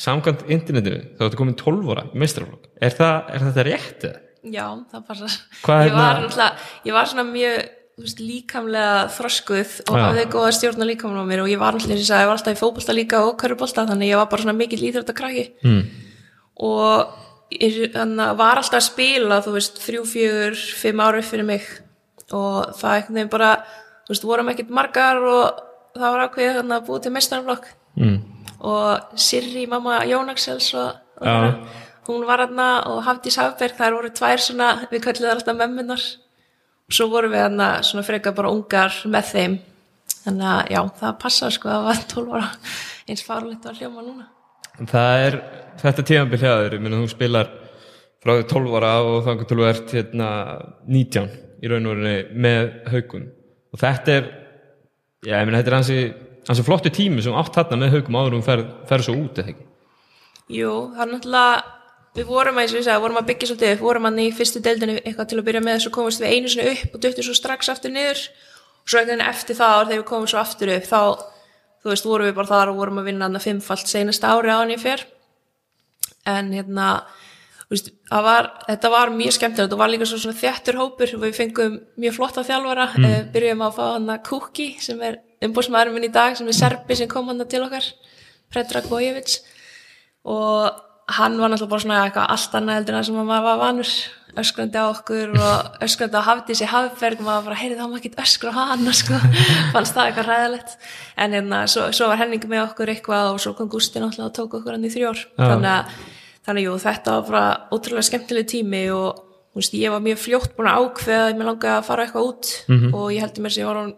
samkvæmt 0.00 0.46
internetinu, 0.48 1.02
þá 1.18 1.26
ertu 1.26 1.36
komin 1.40 1.56
12 1.60 1.90
ára 1.92 2.06
í 2.08 2.20
meistraflokk. 2.20 2.70
Er, 2.80 2.94
er 2.96 3.42
þetta 3.50 3.66
rétt 3.68 4.06
eða? 4.08 4.20
já, 4.40 4.64
það 4.88 5.02
passar 5.04 5.28
ég 5.28 5.66
hérna- 5.68 6.00
var, 6.00 6.20
náttúrulega, 6.22 6.68
ég 6.88 6.94
var 6.96 7.08
svona 7.10 7.26
mjög 7.28 7.56
veist, 8.00 8.20
líkamlega 8.24 9.00
þroskuð 9.12 9.72
og 9.90 9.98
Já. 9.98 10.04
hafði 10.06 10.22
góða 10.32 10.52
stjórn 10.56 10.80
á 10.80 10.86
líkamlega 10.88 11.20
á 11.20 11.28
mér 11.28 11.42
og 11.44 11.50
ég 11.52 11.60
var 11.60 11.76
alltaf, 11.76 11.92
ég, 11.92 12.08
var 12.08 12.32
alltaf 12.38 12.54
í 12.56 12.60
fótbolta 12.60 12.94
líka 12.96 13.20
og 13.26 13.34
körfubolta 13.42 13.84
þannig 13.90 14.08
ég 14.14 14.16
var 14.16 14.30
bara 14.32 14.42
svona 14.46 14.56
mikill 14.56 14.80
íþróttakrakki 14.88 15.44
Mm. 15.60 15.82
og 16.56 17.12
ég 17.52 17.92
var 17.92 18.56
alltaf 18.62 18.80
að 18.80 18.86
spila 18.88 19.42
þú 19.44 19.52
veist, 19.58 19.76
þrjú, 19.84 20.06
fjögur, 20.08 20.56
fimm 20.80 21.00
ári 21.04 21.22
fyrir 21.22 21.44
mig 21.44 21.68
og 22.36 22.70
það 22.78 22.94
einhvern 22.96 23.18
veginn 23.18 23.32
bara 23.32 23.50
þú 24.06 24.14
veist, 24.14 24.26
vorum 24.30 24.50
ekkert 24.52 24.72
margar 24.80 25.20
og 25.22 25.60
það 25.96 26.14
var 26.14 26.24
ákveðið 26.28 26.58
þannig 26.60 26.76
að 26.78 26.88
búið 26.90 27.04
til 27.06 27.14
mestarflokk 27.18 27.70
Mm. 28.00 28.18
og 28.62 29.16
Sirri, 29.18 29.64
mamma 29.66 29.96
Jónaksels 30.06 30.68
og, 30.78 30.92
og 31.20 31.26
Já. 31.26 31.32
þeirra, 31.34 31.70
hún 32.06 32.26
var 32.28 32.38
þarna 32.44 32.66
og 32.86 33.00
Hafdís 33.04 33.36
Hafberg, 33.40 33.74
þær 33.76 33.96
voru 33.96 34.10
tvær 34.14 34.38
svona 34.40 34.68
við 34.92 35.02
kallið 35.04 35.32
alltaf 35.32 35.58
mömmunar 35.58 36.04
og 36.86 36.94
svo 36.94 37.08
vorum 37.10 37.34
við 37.34 37.42
þarna 37.48 37.68
svona 37.82 38.06
frekar 38.06 38.36
bara 38.38 38.52
ungar 38.54 38.94
með 39.10 39.32
þeim. 39.34 39.58
Þannig 40.20 40.48
að 40.52 40.70
já, 40.70 40.80
það 41.00 41.18
passa 41.22 41.50
sko 41.50 41.68
að 41.74 41.84
var 41.88 42.00
12 42.14 42.32
ára. 42.38 42.48
Eins 43.10 43.22
farlegt 43.26 43.66
að 43.66 43.78
hljóma 43.82 44.06
núna. 44.06 44.26
Það 44.86 45.26
er 45.26 45.36
þetta 45.82 46.06
þér, 46.62 46.74
ég 46.78 46.82
meina 46.86 47.02
þú 47.02 47.10
spilar 47.10 47.50
frá 48.22 48.34
því 48.38 48.48
12 48.54 48.78
ára 48.80 48.94
og 49.02 49.22
þannig 49.26 49.48
til 49.50 49.58
þú 49.60 49.68
ert 49.70 49.94
hérna 49.98 50.30
19 50.86 51.28
í 51.60 51.70
raun 51.70 51.88
og 51.88 51.98
verið 51.98 52.30
með 52.46 52.70
haugum 52.92 53.26
og 53.70 53.82
þetta 53.82 54.14
er, 54.16 54.30
já 55.26 55.34
ég 55.36 55.48
meina 55.48 55.60
þetta 55.60 55.72
er 55.72 55.78
hansi, 55.78 55.98
hansi 56.48 56.64
flottu 56.66 56.92
tími 56.94 57.24
sem 57.24 57.36
átt 57.36 57.54
þarna 57.56 57.82
með 57.84 57.98
haugum 57.98 58.18
áður 58.20 58.38
og 58.38 58.40
þú 58.40 58.48
ferð 58.48 58.72
fer 58.88 59.04
svo 59.06 59.18
út 59.20 59.42
eða 59.42 59.52
ekki. 59.52 59.68
Jú, 60.50 60.72
það 60.96 61.04
er 61.04 61.12
náttúrulega 61.14 61.76
við 62.16 62.30
vorum 62.30 62.58
að, 62.58 62.72
sagði, 62.74 63.00
vorum 63.04 63.20
að 63.20 63.28
byggja 63.30 63.50
svolítið 63.50 63.74
upp 63.74 63.84
vorum 63.86 64.08
hann 64.08 64.18
í 64.18 64.30
fyrstu 64.34 64.62
deildinu 64.64 64.96
eitthvað 64.98 65.28
til 65.30 65.38
að 65.38 65.46
byrja 65.48 65.62
með 65.66 65.82
svo 65.84 65.92
komumst 65.94 66.22
við 66.22 66.34
einu 66.34 66.50
sinni 66.50 66.72
upp 66.72 66.96
og 66.96 67.04
duttum 67.04 67.26
svo 67.26 67.36
strax 67.38 67.70
aftur 67.70 67.94
niður. 67.94 68.24
Og 68.80 68.90
svo 68.90 68.98
einhvern 68.98 69.20
veginn 69.20 69.28
eftir 69.30 69.58
það 69.58 69.84
þegar 69.84 70.00
við 70.00 70.08
komum 70.08 70.30
svo 70.30 70.40
aftur 70.40 70.72
upp 70.74 70.88
þá, 70.88 71.00
þú 71.84 71.92
veist, 71.92 72.08
vorum 72.10 72.30
við 72.30 72.36
bara 72.40 72.50
þar 72.50 72.72
og 72.72 72.80
vorum 72.80 73.00
að 73.00 73.10
vinna 73.10 73.28
hann 73.28 73.38
að 73.38 73.46
fimmfalt 73.46 73.90
seinasta 73.92 74.32
ári 74.34 74.50
á 74.50 74.58
hann 74.58 74.74
ég 74.74 74.82
fer. 74.82 75.04
En 76.28 76.50
hérna 76.56 76.88
veist, 77.70 77.90
var, 78.10 78.50
þetta 78.66 78.90
var 78.92 79.14
mjög 79.14 79.36
skemmtilegt. 79.38 79.74
Og 79.74 79.80
var 79.80 79.92
líka 79.92 80.08
svo 80.08 80.18
svona 80.20 80.38
þjættur 80.38 80.80
hópur. 80.80 81.14
Og 81.16 81.24
við 81.24 81.38
fengum 81.38 81.80
mjög 82.00 82.18
flotta 82.18 82.44
þjálfara. 82.46 82.90
Mm. 82.98 83.08
uh, 83.08 83.18
byrjum 83.34 83.64
að 83.66 83.78
fá 83.78 83.82
hann 83.86 84.12
að 84.12 84.22
Kuki 84.28 84.68
sem 84.82 85.00
er 85.06 85.20
umbúrsmaðurinn 85.46 85.96
minn 85.96 86.10
í 86.10 86.12
dag 86.14 86.36
sem 86.36 86.48
er 86.50 86.56
serbi 86.56 86.98
sem 86.98 87.10
kom 87.10 87.30
hann 87.30 87.42
til 87.48 87.64
okkar 87.64 87.86
Predrag 88.52 88.88
Bojevic. 88.90 89.40
Og 90.28 90.70
hann 91.10 91.38
var 91.40 91.50
náttúrulega 91.50 91.72
bara 91.72 91.84
svona 91.84 92.00
eitthvað 92.04 92.32
allt 92.34 92.56
annað 92.58 92.80
heldur 92.80 92.94
en 92.94 93.00
það 93.00 93.06
sem 93.08 93.20
maður 93.20 93.46
var 93.46 93.60
vanur. 93.64 93.92
Öskrandi 94.40 94.78
á 94.78 94.86
okkur 94.86 95.32
og 95.34 95.70
öskrandi 95.86 96.20
á 96.20 96.22
Hafdísi 96.28 96.68
Hafberg. 96.70 97.22
Maður 97.26 97.48
bara, 97.48 97.58
heyrði 97.62 97.80
það 97.80 97.90
má 97.90 97.96
ekki 97.98 98.12
öskra 98.24 98.52
á 98.54 98.62
hana 98.74 98.94
sko, 99.00 99.18
fannst 99.74 99.96
það 99.96 100.10
eitthvað 100.10 100.30
ræðilegt 100.30 100.76
en 101.16 101.34
hérna, 101.34 101.64
svo, 101.70 101.88
svo 101.96 102.10
var 102.12 102.20
Henning 102.22 102.46
með 102.50 102.68
okkur 102.68 102.94
eitthvað 102.94 103.34
og 103.34 103.42
svo 103.42 103.56
kom 103.58 103.70
Gústi 103.72 104.02
náttúrulega 104.02 104.30
og 104.30 104.36
tók 104.38 104.58
okkur 104.60 104.76
hann 104.76 104.86
í 104.86 104.92
þrjór 104.94 105.24
þannig 105.40 105.72
að, 105.72 105.98
þannig 106.46 106.64
jú, 106.68 106.76
þetta 106.80 107.16
var 107.18 107.26
bara 107.30 107.44
ótrúlega 107.76 108.06
skemmtileg 108.08 108.46
tími 108.50 108.84
og 108.94 109.24
veist, 109.56 109.74
ég 109.74 109.90
var 109.92 110.00
mjög 110.04 110.18
fljótt 110.22 110.54
búin 110.56 110.70
að 110.70 110.86
ákveða 110.86 111.26
að 111.28 111.36
mér 111.40 111.48
langaði 111.50 111.74
að 111.76 111.88
fara 111.90 112.04
eitthvað 112.06 112.28
út 112.30 112.50
og 112.94 113.06
ég 113.12 113.20
heldur 113.24 113.42
mér 113.44 113.54
sem 113.56 113.62
ég 113.64 113.68
var 113.70 113.80
hún 113.82 113.94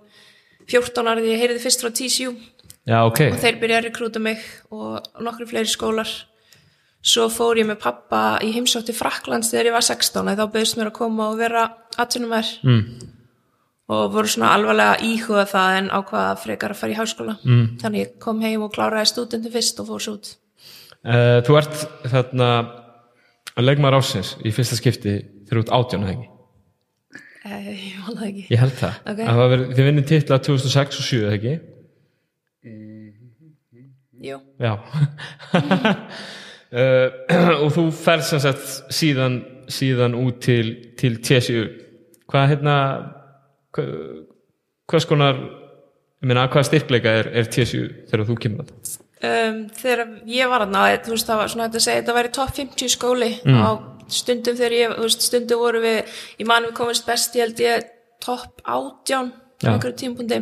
14 0.73 1.09
ára 1.13 1.21
því 1.23 1.33
ég 1.35 1.41
heyrði 1.43 1.63
fyrst 1.63 1.83
frá 1.85 1.91
TCU 1.93 2.33
Já, 2.89 2.99
ok. 3.07 3.21
og 3.31 3.39
þeir 3.43 3.59
byrjaði 3.61 3.79
að 3.79 3.87
rekrúta 3.89 4.19
mig 4.23 4.39
og 4.75 5.01
nokkru 5.23 5.47
fleiri 5.47 5.71
skólar 5.71 6.11
svo 7.03 7.29
fór 7.31 7.59
ég 7.59 7.67
með 7.67 7.81
pappa 7.83 8.39
í 8.43 8.53
heimsótti 8.55 8.95
Fraklands 8.95 9.51
þegar 9.51 9.71
ég 9.71 9.75
var 9.77 9.87
16 9.87 10.35
þá 10.39 10.45
bauðst 10.55 10.77
mér 10.79 10.91
að 10.91 10.99
koma 10.99 11.29
og 11.33 11.39
vera 11.39 11.65
atvinnumær 11.99 12.47
Mm. 12.63 12.83
og 13.93 14.13
voru 14.15 14.31
svona 14.31 14.53
alvarlega 14.55 14.99
íhuga 15.05 15.45
það 15.51 15.79
en 15.79 15.89
ákvaða 15.91 16.37
frekar 16.39 16.71
að 16.73 16.79
fara 16.81 16.93
í 16.95 16.97
háskóla 16.97 17.35
mm. 17.45 17.65
þannig 17.83 18.01
ég 18.07 18.13
kom 18.23 18.41
heim 18.41 18.63
og 18.63 18.73
kláraði 18.73 19.11
stúdendu 19.11 19.51
fyrst 19.53 19.81
og 19.83 19.91
fór 19.91 20.01
svo 20.01 20.15
út 20.17 20.31
Uh, 21.03 21.41
þú 21.43 21.57
ert 21.59 21.81
þarna 22.13 22.49
að 23.57 23.67
leikmaður 23.67 23.99
ásins 23.99 24.37
í 24.47 24.53
fyrsta 24.55 24.79
skipti 24.79 25.17
þegar 25.49 25.59
þú 25.59 25.63
ert 25.65 25.75
átján, 25.79 26.05
eða 26.07 26.15
ekki? 26.15 26.29
Eh, 27.43 27.69
ég 27.75 28.03
það 28.07 28.27
ekki 28.29 28.45
Ég 28.53 28.61
held 28.63 28.77
það. 28.79 28.99
Ok. 29.11 29.23
Það 29.27 29.41
var 29.41 29.51
verið, 29.53 29.73
þið 29.75 29.89
vinnir 29.89 30.07
titla 30.07 30.39
2006 30.47 31.01
og 31.01 31.09
7, 31.09 31.23
eða 31.25 31.37
ekki? 31.39 31.55
Jú, 34.23 34.37
Já. 34.63 34.77
uh, 36.71 37.09
og 37.65 37.73
þú 37.75 37.89
ferð 37.91 38.29
sem 38.29 38.43
sagt 38.45 38.95
síðan, 38.95 39.41
síðan 39.67 40.15
út 40.15 40.39
til, 40.47 40.95
til 40.99 41.19
TSU. 41.19 41.65
Hvað 42.31 42.53
hérna, 42.53 42.77
hvað, 43.75 43.91
hvers 44.93 45.09
konar, 45.11 45.43
ég 46.23 46.31
meina, 46.31 46.47
hvað 46.53 46.69
styrkleika 46.71 47.17
er, 47.25 47.33
er 47.43 47.51
TSU 47.51 47.89
þegar 48.07 48.29
þú 48.31 48.39
kemur 48.47 48.71
þetta? 48.71 49.02
Um, 49.29 49.63
þegar 49.79 50.05
ég 50.31 50.51
var 50.51 50.67
aðna 50.67 50.85
þú 51.05 51.15
veist 51.15 51.31
það 51.31 51.41
var 51.43 51.53
svona 51.55 51.69
að 51.71 51.79
segja 51.85 52.03
þetta 52.03 52.17
væri 52.19 52.33
top 52.39 52.55
50 52.59 52.93
skóli 52.97 53.31
Mm. 53.43 53.63
á 53.63 53.71
stundum 54.13 54.59
þegar 54.59 54.77
ég 54.77 54.99
veist, 54.99 55.25
stundum 55.29 55.63
voru 55.63 55.81
við, 55.85 56.19
ég 56.41 56.49
man 56.49 56.67
við 56.69 56.77
komist 56.77 57.07
best 57.09 57.39
ég 57.39 57.47
held 57.47 57.65
ég 57.65 57.89
top 58.23 58.61
18 58.67 59.33
á 59.63 59.71
einhverju 59.73 59.97
tímpundi 60.03 60.39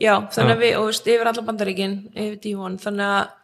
já, 0.00 0.14
þannig 0.28 0.56
að 0.56 0.64
við, 0.64 0.72
og 0.78 0.88
veist, 0.90 1.06
yfir 1.08 1.30
alla 1.32 1.44
bandaríkin 1.50 2.00
yfir 2.14 2.40
D1, 2.44 2.80
þannig 2.84 3.12
að 3.18 3.36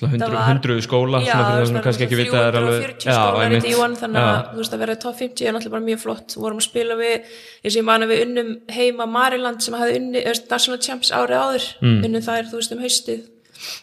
Hundru, 0.00 0.78
skóla, 0.80 1.18
Já, 1.20 1.34
svona 1.68 1.82
kannski 1.84 2.06
ekki 2.06 2.16
vita 2.16 2.38
að 2.38 2.46
er 2.48 2.56
alveg 2.62 2.78
340 2.96 3.12
skólar 3.12 3.42
í 3.42 3.44
einmitt. 3.44 3.66
D1 3.66 3.96
þannig 4.00 4.22
að 4.24 4.38
þú 4.46 4.60
veist 4.62 4.72
að 4.72 4.80
vera 4.82 4.94
top 5.02 5.18
50 5.18 5.44
er 5.44 5.52
náttúrulega 5.52 5.74
bara 5.74 5.84
mjög 5.84 6.00
flott. 6.00 6.36
Vorum 6.40 6.62
að 6.62 6.64
spila 6.64 6.96
við, 6.96 7.34
ég 7.68 7.84
man 7.84 8.06
að 8.06 8.14
við 8.14 8.22
unnum 8.24 8.50
heima 8.72 9.06
Mariland 9.12 9.62
sem 9.62 9.76
hafði 9.76 9.98
unni 10.00 10.24
National 10.24 10.80
Champs 10.80 11.12
árið 11.12 11.44
áður, 11.44 11.68
mm. 11.84 12.00
unnum 12.08 12.24
þær 12.24 12.48
þú 12.48 12.62
veist 12.62 12.72
um 12.72 12.82
haustið 12.86 13.20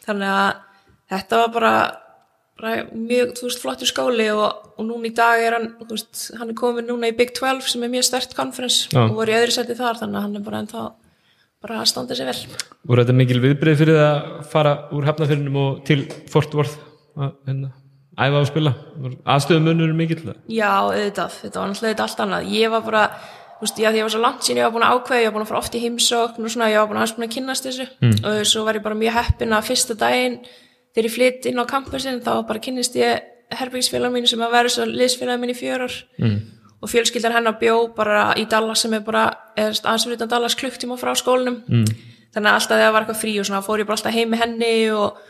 þannig 0.05 0.31
að 0.35 0.61
þetta 1.13 1.41
var 1.41 1.51
bara, 1.55 1.73
bara 2.59 2.75
mjög 2.93 3.35
þú 3.39 3.47
veist 3.47 3.63
flottur 3.63 3.89
skóli 3.89 4.29
og, 4.33 4.71
og 4.77 4.87
núna 4.87 5.09
í 5.09 5.13
dag 5.17 5.43
er 5.43 5.57
hann, 5.57 5.69
þú 5.81 5.91
veist, 5.95 6.23
hann 6.39 6.53
er 6.53 6.59
komin 6.59 6.89
núna 6.89 7.11
í 7.11 7.17
Big 7.17 7.33
12 7.37 7.69
sem 7.73 7.85
er 7.85 7.93
mjög 7.93 8.09
stert 8.09 8.35
conference 8.37 8.89
Já. 8.93 9.03
og 9.07 9.17
voru 9.19 9.35
í 9.35 9.39
öðru 9.39 9.55
seti 9.55 9.77
þar 9.79 10.01
þannig 10.03 10.19
að 10.19 10.27
hann 10.27 10.39
er 10.39 10.45
bara 10.47 10.63
ennþá 10.63 10.87
bara 11.59 11.81
að 11.81 11.89
standa 11.91 12.15
sér 12.15 12.29
vel. 12.31 12.59
Voru 12.87 13.03
þetta 13.03 13.17
mikil 13.19 13.41
viðbrið 13.43 13.81
fyrir 13.81 13.99
að 13.99 14.29
fara 14.51 14.75
úr 14.95 15.07
hafnafyrinum 15.09 15.57
og 15.59 15.81
til 15.87 16.05
Fort 16.31 16.55
Worth 16.55 16.77
að 17.19 17.33
hérna, 17.49 17.71
æfa 18.15 18.39
og 18.39 18.47
spila? 18.47 18.73
Aðstöðum 19.27 19.67
munur 19.67 19.91
mikil 19.97 20.21
það 20.21 20.37
Já, 20.55 20.69
auðvitað, 20.85 21.35
þetta 21.41 21.59
var 21.59 21.73
náttúrulega 21.73 22.05
allt 22.05 22.23
annað. 22.23 22.47
Ég 22.55 22.71
var 22.71 22.85
bara, 22.87 23.03
þú 23.59 23.65
veist, 23.65 23.79
já, 23.81 23.89
því 23.91 23.99
ég 23.99 24.05
var 24.07 24.13
svo 24.13 24.21
langt 24.23 24.45
sín 24.45 24.59
ég 24.59 24.63
var 24.63 24.73
búin 24.75 24.85
að 24.87 24.93
ákveða, 24.95 25.19
ég 25.19 25.27
var 25.27 25.35
búin 25.35 25.43
að 25.43 25.49
fara 25.51 25.59
oft 25.59 25.75
í 25.75 25.81
heimsókn 25.83 26.45
og 26.47 26.53
svona, 26.53 26.69
ég 26.71 26.79
var 26.79 26.87
búin 26.87 27.01
að 27.01 27.23
að 27.25 27.33
kynnast 27.33 27.65
þessu. 27.67 27.87
Og 28.23 28.37
svo 28.47 28.63
var 28.63 28.79
ég 28.79 28.85
bara 28.85 28.95
mjög 28.95 29.17
heppin 29.17 29.55
að 29.57 29.67
fyrsta 29.67 29.97
daginn 29.99 30.37
þegar 30.93 31.09
ég 31.09 31.15
flytt 31.15 31.49
inn 31.49 31.59
á 31.59 31.65
campusin 31.67 32.21
þá 32.23 32.31
bara 32.47 32.63
kynnist 32.63 32.95
ég 32.95 33.25
herbyggisfélag 33.59 34.13
mín 34.13 34.27
sem 34.29 34.41
að 34.41 34.55
vera 34.55 34.71
svo 34.71 34.85
liðsfélag 34.87 35.41
mín 35.41 35.53
í 35.53 35.57
fjörar 35.57 35.93
mm. 36.21 36.37
og 36.81 36.91
fjölskyldan 36.91 37.35
hennar 37.35 37.57
bjó 37.61 37.89
bara 37.95 38.29
í 38.37 38.45
Dallas 38.49 38.85
sem 38.85 38.93
er 38.93 39.03
bara, 39.05 39.25
utan 39.57 40.29
Dallas 40.29 40.55
klukktíma 40.55 40.97
frá 41.01 41.15
skólanum. 41.17 41.63
Mm. 41.67 41.85
þannig 42.35 42.51
að 42.51 42.55
alltaf 42.59 42.75
þegar 42.77 42.85
það 42.85 42.93
var 42.93 43.05
eitthvað 43.05 43.21
frí 43.23 43.35
og 43.41 43.49
svona 43.49 43.65
fór 43.65 43.81
ég 43.81 43.89
bara 43.89 43.97
alltaf 43.97 44.13
heim 44.13 44.29
með 44.29 44.43
henni 44.43 44.73
og, 44.93 45.21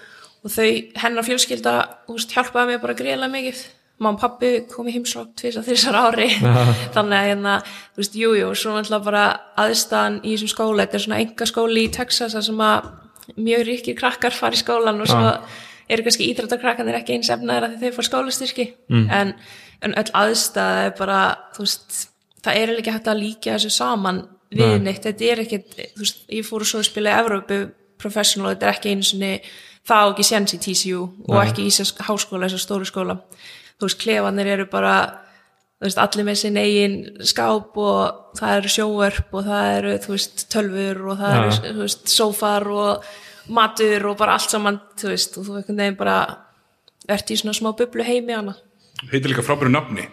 og 0.44 0.52
þau, 0.52 0.70
hennar 1.04 1.28
fjölskylda 1.28 1.76
þú 2.08 2.18
veist, 2.18 2.34
hjálpaði 2.36 2.74
mér 2.74 2.82
bara 2.84 2.98
greiðlega 3.00 3.36
mikið 3.38 3.62
mamma 4.00 4.16
og 4.18 4.22
pappi 4.24 4.52
kom 4.72 4.88
í 4.90 4.96
heimsókn 4.96 5.36
tvisa 5.40 5.64
þessar 5.66 5.98
ári. 6.00 6.30
Þannig 6.96 7.18
að 7.20 7.30
hérna, 7.30 7.56
þú 7.94 8.04
veist, 8.04 8.20
jújú 8.20 8.42
jú, 8.42 8.50
svo 8.58 8.76
náttúrulega 8.76 9.08
bara 9.08 9.24
aðstæðan 9.64 10.20
í 10.24 10.36
þessum 10.36 10.54
skóla 10.54 10.86
þetta 10.86 11.00
er 11.00 11.06
svona 11.06 11.22
enga 11.26 11.50
skóli 11.50 11.86
í 11.86 11.94
Texas 11.96 12.38
sem 12.48 12.64
að 12.64 12.92
mjög 13.38 13.66
ríkir 13.68 13.98
krakkar 14.00 14.36
fara 14.36 14.58
í 14.58 14.62
skólan 14.62 15.04
og 15.04 15.10
svo 15.10 15.34
eru 15.90 16.06
kannski 16.06 16.30
íþróttakrakkanir 16.32 17.00
ekki 17.00 17.18
eins 17.18 17.32
efnaðir 17.34 17.68
að 17.68 17.84
þau 17.84 17.98
fór 17.98 18.08
skólastyrki. 18.08 18.68
En, 18.90 19.36
en 19.86 19.98
öll 20.00 20.12
aðstæða 20.18 20.88
er 20.88 20.96
bara, 20.98 21.22
þú 21.56 21.66
veist 21.66 22.04
það 22.44 22.60
er 22.62 22.76
ekki 22.78 22.94
hægt 22.96 23.10
að 23.10 23.24
líka 23.24 23.56
þessu 23.56 23.74
saman 23.74 24.24
við 24.50 24.78
neitt, 24.82 25.04
þetta 25.06 25.26
er 25.30 25.44
ekki 25.44 25.60
þú 25.70 26.04
veist, 26.04 26.22
ég 26.34 26.48
fór 26.48 26.66
svo 26.66 26.82
að 26.82 26.90
spila 26.90 27.12
í 27.12 27.22
Evrópu 27.22 27.60
professional, 28.00 28.54
þetta 28.54 28.70
er 28.70 28.78
ekki 28.78 28.94
einu 28.94 29.06
sinni 29.06 29.32
það 29.90 30.06
og 30.06 30.14
ekki 30.14 30.28
séns 30.30 30.56
í 30.56 30.60
TCU 30.64 31.02
og 31.28 31.40
ekki 31.44 31.68
í 31.68 31.74
háskóla, 32.08 32.48
þessar 32.48 32.64
stóru 32.64 32.88
skóla 32.88 33.18
þú 33.80 33.88
veist, 33.88 34.00
klefanir 34.04 34.48
eru 34.56 34.66
bara 34.72 34.94
veist, 35.82 35.98
allir 36.02 36.26
með 36.28 36.38
sinn 36.42 36.58
eigin 36.60 36.98
skáp 37.24 37.78
og 37.80 38.36
það 38.40 38.56
eru 38.58 38.72
sjóvörp 38.76 39.34
og 39.40 39.46
það 39.48 39.70
eru, 39.78 39.94
þú 40.04 40.14
veist, 40.16 40.46
tölfur 40.52 41.02
og 41.14 41.18
það 41.22 41.36
eru, 41.40 41.74
þú 41.78 41.84
veist, 41.86 42.08
sófar 42.12 42.68
og 42.76 43.10
matur 43.50 44.06
og 44.12 44.18
bara 44.20 44.36
allt 44.38 44.52
saman, 44.52 44.82
þú 45.00 45.14
veist, 45.14 45.38
og 45.40 45.48
þú 45.48 45.58
einhvern 45.62 45.80
veginn 45.84 46.00
bara 46.04 46.18
ert 47.10 47.32
í 47.34 47.38
svona 47.40 47.56
smá 47.58 47.72
bublu 47.80 48.04
heimi 48.06 48.36
hana. 48.36 48.58
Heitir 49.10 49.32
líka 49.32 49.42
frábæru 49.48 49.72
nafni. 49.72 50.10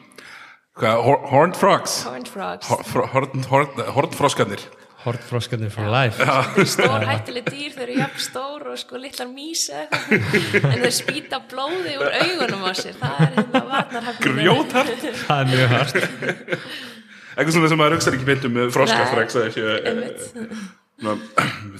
Horned 0.76 1.56
Frogs 1.56 2.02
Horned 2.04 2.28
frogs, 2.28 2.66
Hor- 2.68 2.82
fro- 2.85 3.06
Horned 3.08 3.46
horned- 3.49 3.87
horned 3.96 4.12
froskarnir 4.14 4.61
Hortfroskarnir 5.06 5.70
for 5.70 5.86
life. 5.92 6.18
Þau 6.18 6.56
eru 6.56 6.66
stór 6.68 7.06
hættileg 7.06 7.50
dýr 7.50 7.75
þau 7.76 7.82
eru 7.86 7.98
jafn 8.00 8.22
stór 8.25 8.64
og 8.72 8.80
sko 8.80 9.00
litlar 9.00 9.28
mís 9.30 9.66
eða 9.70 9.84
eitthvað, 9.86 10.66
en 10.72 10.82
þau 10.82 10.92
spýta 10.98 11.40
blóði 11.52 11.94
úr 12.00 12.16
augunum 12.20 12.66
á 12.66 12.72
sér, 12.75 12.96
það 13.00 13.20
er 13.26 13.36
hérna 13.36 13.62
varnarhafnir 13.70 14.40
grjótart 14.40 15.06
það 15.22 15.44
er 15.44 15.52
mjög 15.52 15.76
hart. 15.76 16.00
Eitthvað 17.36 17.52
svona 17.52 17.70
sem 17.70 17.80
maður 17.82 17.98
aukstar 17.98 18.16
ekki 18.16 18.26
beint 18.30 18.48
um 18.48 18.54
með 18.56 18.75
froskar 18.75 19.06
að 19.12 19.32
þessu 19.36 19.64
Einmitt. 19.86 20.26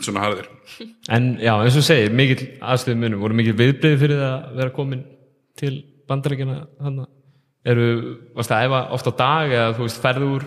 svona, 0.04 0.23
harðir. 0.26 0.49
En 1.09 1.28
já, 1.40 1.54
eins 1.56 1.78
og 1.80 1.87
segir, 1.87 2.12
mikil 2.12 2.50
aðstöðum 2.61 3.04
munur 3.06 3.23
voru 3.23 3.38
mikil 3.38 3.56
viðbrið 3.56 4.00
fyrir 4.02 4.21
það 4.21 4.35
að 4.37 4.59
vera 4.61 4.75
komin 4.76 5.04
til 5.56 5.73
bandarækjana 6.06 7.06
eru, 7.66 7.87
varst 8.37 8.52
að 8.52 8.68
æfa 8.68 8.83
oft 8.95 9.09
á 9.09 9.12
dag 9.18 9.54
eða 9.54 9.73
þú 9.78 9.87
veist, 9.87 10.02
ferðu 10.04 10.28
úr 10.37 10.47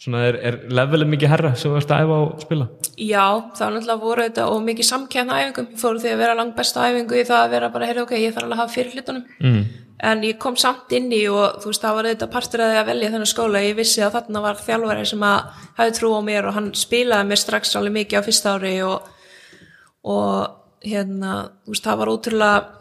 svona 0.00 0.22
er, 0.30 0.38
er 0.40 0.56
levelið 0.72 1.10
mikið 1.12 1.32
herra 1.34 1.52
sem 1.54 1.68
þú 1.68 1.76
varst 1.76 1.92
að 1.92 2.06
æfa 2.06 2.18
og 2.24 2.44
spila? 2.44 2.66
Já, 2.96 3.24
það 3.56 3.64
var 3.66 3.74
náttúrulega 3.74 4.00
voru 4.04 4.24
þetta 4.26 4.46
og 4.48 4.64
mikið 4.64 4.88
samkjæðna 4.88 5.38
æfingum, 5.42 5.68
ég 5.74 5.82
fór 5.82 6.00
því 6.00 6.14
að 6.14 6.22
vera 6.22 6.38
langt 6.38 6.56
besta 6.56 6.86
æfingu 6.88 7.20
í 7.20 7.26
það 7.28 7.44
að 7.44 7.54
vera 7.54 7.70
bara, 7.74 7.90
heyrðu 7.90 8.04
ok, 8.06 8.14
ég 8.16 8.34
þarf 8.34 8.46
alveg 8.46 8.56
að 8.56 8.62
hafa 8.62 8.74
fyrir 8.76 8.96
hlutunum. 8.96 9.26
Mm. 9.44 9.62
en 10.10 10.22
ég 10.24 10.38
kom 10.40 10.56
samt 10.56 10.94
inn 10.96 11.10
í 11.12 11.20
og 11.28 11.60
þú 11.60 11.68
veist, 11.68 11.82
það 11.84 11.96
var 11.98 12.06
þetta 12.08 12.28
partur 12.32 12.62
að 12.64 12.70
því 12.72 12.78
að 12.80 12.86
velja 12.88 13.10
þennan 13.12 13.28
skóla, 13.28 13.60
ég 13.66 13.76
vissi 13.76 14.00
að 14.00 14.14
þarna 14.16 14.40
var 14.46 14.62
þjálfari 14.64 15.08
sem 15.10 15.24
að 15.28 15.66
hafi 15.76 15.96
trú 15.98 16.12
á 16.16 16.20
mér 16.24 16.48
og 16.48 16.56
hann 16.56 16.70
spilaði 16.72 17.28
mér 17.28 17.40
strax 17.42 17.76
alveg 17.76 17.96
mikið 17.98 18.24
á 18.24 18.24
fyrsta 18.24 18.54
ári 18.56 18.72
og, 18.86 19.10
og 20.08 20.86
hérna, 20.88 21.34
þú 21.66 21.74
veist, 21.74 21.84
það 21.84 22.00
var 22.00 22.12
ótrúlega 22.14 22.79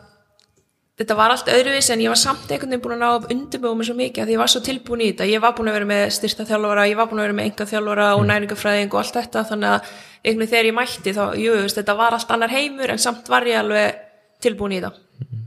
þetta 1.00 1.16
var 1.16 1.34
allt 1.34 1.50
öðruvísi 1.54 1.94
en 1.96 2.04
ég 2.04 2.12
var 2.12 2.20
samt 2.20 2.52
einhvern 2.52 2.76
veginn 2.76 2.84
búin 2.84 2.96
að 2.98 3.30
ná 3.32 3.72
mig 3.80 3.88
svo 3.88 3.96
mikið 3.96 4.26
að 4.26 4.34
ég 4.34 4.42
var 4.42 4.52
svo 4.52 4.62
tilbúin 4.66 5.04
í 5.06 5.10
þetta, 5.14 5.30
ég 5.32 5.44
var 5.44 5.56
búin 5.58 5.72
að 5.72 5.78
vera 5.80 5.90
með 5.90 6.06
styrta 6.18 6.46
þjálfara, 6.50 6.88
ég 6.92 7.00
var 7.00 7.10
búin 7.10 7.22
að 7.22 7.30
vera 7.30 7.38
með 7.40 7.50
enga 7.50 7.68
þjálfara 7.72 8.08
og 8.18 8.26
næringafræðing 8.28 8.94
og 8.94 9.02
allt 9.02 9.20
þetta 9.20 9.46
þannig 9.54 9.76
að 9.76 9.94
einhvern 10.20 10.44
veginn 10.44 10.52
þegar 10.54 10.70
ég 10.70 10.78
mætti 10.78 11.16
þá, 11.16 11.24
jú, 11.40 11.56
veist, 11.56 11.80
þetta 11.80 11.96
var 12.02 12.18
allt 12.18 12.34
annar 12.36 12.52
heimur 12.52 12.92
en 12.92 13.00
samt 13.00 13.32
var 13.32 13.48
ég 13.48 13.62
alveg 13.62 14.02
tilbúin 14.44 14.76
í 14.76 14.82
þetta 14.84 15.40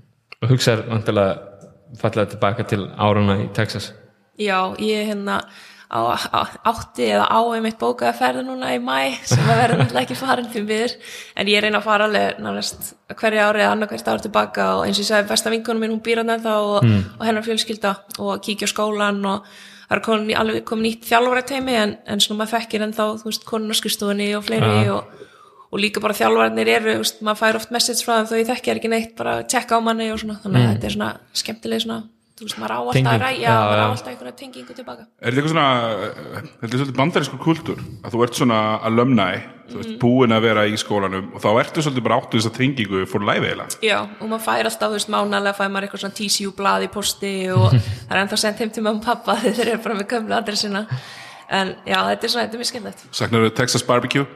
og 0.42 0.50
hugsaður 0.50 0.88
vantilega 0.88 1.34
fallega 2.00 2.32
tilbaka 2.32 2.66
til 2.68 2.86
árana 2.96 3.36
í 3.42 3.48
Texas? 3.54 3.92
Já, 4.40 4.72
ég 4.80 5.06
hérna 5.10 5.42
á, 5.92 6.00
á, 6.16 6.40
átti 6.72 7.04
eða 7.12 7.26
á 7.28 7.40
einmitt 7.52 7.76
bókaða 7.80 8.14
ferði 8.16 8.44
núna 8.46 8.70
í 8.72 8.78
mæ 8.80 9.12
sem 9.28 9.42
að 9.44 9.60
verða 9.60 9.78
náttúrulega 9.80 10.04
ekki 10.06 10.16
farin 10.16 10.48
fyrir 10.52 10.68
miður. 10.68 10.94
En 11.36 11.50
ég 11.52 11.60
reyna 11.62 11.82
að 11.82 11.88
fara 11.88 12.06
alveg 12.08 12.38
nánast 12.40 12.94
hverja 13.12 13.48
ári 13.50 13.60
eða 13.60 13.74
annað 13.74 13.92
hvert 13.92 14.08
ár 14.08 14.22
tilbaka 14.24 14.68
og 14.78 14.86
eins 14.86 14.96
og 14.96 15.04
ég 15.04 15.10
sagði 15.10 15.28
besta 15.28 15.52
vinkunum 15.52 15.84
minn 15.84 15.92
hún 15.92 16.04
býr 16.04 16.22
hann 16.22 16.32
ennþá 16.32 16.54
og, 16.64 16.88
og 17.18 17.26
hennar 17.28 17.44
fjölskylda 17.44 17.92
og 18.24 18.40
kíkja 18.44 18.70
á 18.70 18.72
skólan 18.72 19.20
og 19.28 19.44
það 19.92 19.98
er 19.98 20.04
komin, 20.06 20.32
alveg 20.40 20.64
komið 20.68 20.88
nýtt 20.88 21.10
þjálfara 21.10 21.44
teimi 21.52 21.76
en, 21.76 21.94
en 22.08 22.24
svona 22.24 22.40
maður 22.40 22.54
fekkir 22.56 22.86
ennþá 22.86 23.08
þú 23.20 23.28
veist 23.28 23.44
konun 23.48 23.76
á 23.76 23.76
skrifstofunni 23.76 24.30
og 24.38 24.46
fleiri 24.46 24.88
og, 24.94 25.28
og 25.68 25.82
líka 25.82 26.00
bara 26.00 26.16
þjálfararnir 26.16 26.72
eru 26.78 26.96
veist, 27.02 27.20
maður 27.20 27.42
fær 27.42 27.60
oft 27.60 27.74
message 27.76 28.06
frá 28.06 28.16
þeim 28.22 28.30
þó 28.30 28.34
ég 28.40 28.48
þekki 28.48 28.72
er 28.72 28.80
ekki 28.80 28.92
neitt 28.94 29.14
bara 29.18 29.42
tjekka 29.44 29.76
á 29.76 29.80
manni 29.84 30.08
og 30.14 30.22
svona. 30.22 30.38
Þannig 30.40 30.64
að 30.64 30.72
þetta 30.72 30.88
er 30.88 30.96
svona 30.96 31.12
skemmtileg 31.42 31.84
svona 31.84 32.00
þú 32.42 32.48
veist 32.48 32.58
maður 32.58 32.74
á 32.74 32.80
alltaf 32.82 33.08
að 33.12 33.22
ræja 33.22 33.54
maður 33.54 33.80
á 33.80 33.86
alltaf 33.86 34.12
einhverja 34.12 34.36
tengingu 34.42 34.74
tilbaka. 34.76 35.06
Er 35.22 35.32
þetta 35.32 35.42
eitthvað 35.42 35.52
svona, 35.52 35.66
þetta 36.42 36.68
er 36.68 36.80
svolítið 36.80 36.98
bandarískur 36.98 37.42
kultúr 37.42 37.82
að 38.02 38.16
þú 38.16 38.24
ert 38.26 38.38
svona 38.40 38.60
alumni 38.88 39.28
þú 39.72 39.78
veist, 39.80 39.94
búin 40.02 40.34
að 40.34 40.44
vera 40.48 40.66
í 40.68 40.76
skólanum 40.80 41.30
og 41.32 41.42
þá 41.44 41.48
ertu 41.62 41.84
svolítið 41.86 42.06
bara 42.08 42.18
áttu 42.20 42.38
þess 42.40 42.50
að 42.50 42.58
tengingu 42.58 43.04
fór 43.08 43.24
læfi 43.28 43.48
eiginlega. 43.48 43.78
Já, 43.86 43.98
og 44.02 44.26
maður 44.26 44.44
fær 44.48 44.68
alltaf, 44.68 44.90
þú 44.90 44.98
veist, 44.98 45.12
mánalega 45.14 45.56
fær 45.56 45.72
maður 45.72 45.88
eitthvað 45.88 46.04
svona 46.04 46.18
TCU 46.18 46.52
blað 46.58 46.86
í 46.86 46.92
posti 46.92 47.32
og 47.54 47.68
það 48.08 48.12
er 48.12 48.22
ennþá 48.24 48.40
sendt 48.42 48.62
heim 48.64 48.74
til 48.74 48.84
mamma 48.84 49.00
og 49.00 49.06
pappa 49.06 49.38
þegar 49.42 49.58
þeir 49.60 49.72
eru 49.76 49.84
bara 49.86 49.98
með 50.00 50.08
gömlu 50.12 50.38
adressina. 50.38 50.84
En 51.52 51.74
já, 51.84 51.98
þetta 52.10 52.26
er 52.28 52.32
svona, 52.32 52.46
þetta 52.46 52.56
er 52.56 52.62
mjög 52.62 52.70
skemmtilegt 52.70 53.02
Saknar 53.12 53.46
þú 53.46 53.54
Texas 53.58 53.82
barbecue? 53.84 54.26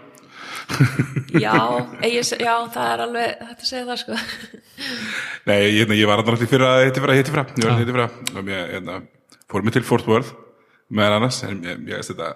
Já, 1.45 1.53
ég, 2.03 2.23
já, 2.41 2.53
það 2.75 2.89
er 2.91 3.03
alveg 3.05 3.33
þetta 3.41 3.63
að 3.63 3.69
segja 3.69 3.85
það, 3.87 4.01
sko. 4.03 4.19
Nei, 5.49 5.59
ég, 5.63 5.77
hérna, 5.83 5.99
ég 5.99 6.09
var 6.11 6.23
alltaf 6.23 6.43
í 6.43 6.49
fyrra 6.51 6.71
hitti 6.85 7.03
fyrra, 7.03 7.17
hitti 7.19 7.35
fyrra, 7.35 7.47
ég 7.57 7.69
var 7.69 7.81
hitti 7.83 8.45
mér, 8.47 8.71
hérna, 8.75 9.01
fór 9.51 9.67
mig 9.67 9.77
til 9.77 9.85
Fort 9.87 10.09
Worth 10.11 10.33
meðan 10.91 11.21
annars, 11.21 11.43
en 11.47 11.61
ég, 11.67 11.83
ég 11.91 11.99
veist 12.01 12.13
þetta 12.13 12.33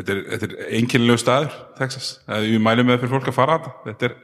þetta 0.00 0.14
er, 0.14 0.20
þetta 0.32 0.48
er 0.50 0.74
einkennilegu 0.78 1.20
staður 1.20 1.54
Texas, 1.78 2.10
Það- 2.26 2.50
ég 2.50 2.62
mælu 2.64 2.84
með 2.88 3.00
fyrir 3.02 3.14
fólk 3.16 3.30
að 3.32 3.36
fara 3.36 3.56
að 3.58 3.70
þetta 3.88 4.08
er, 4.08 4.14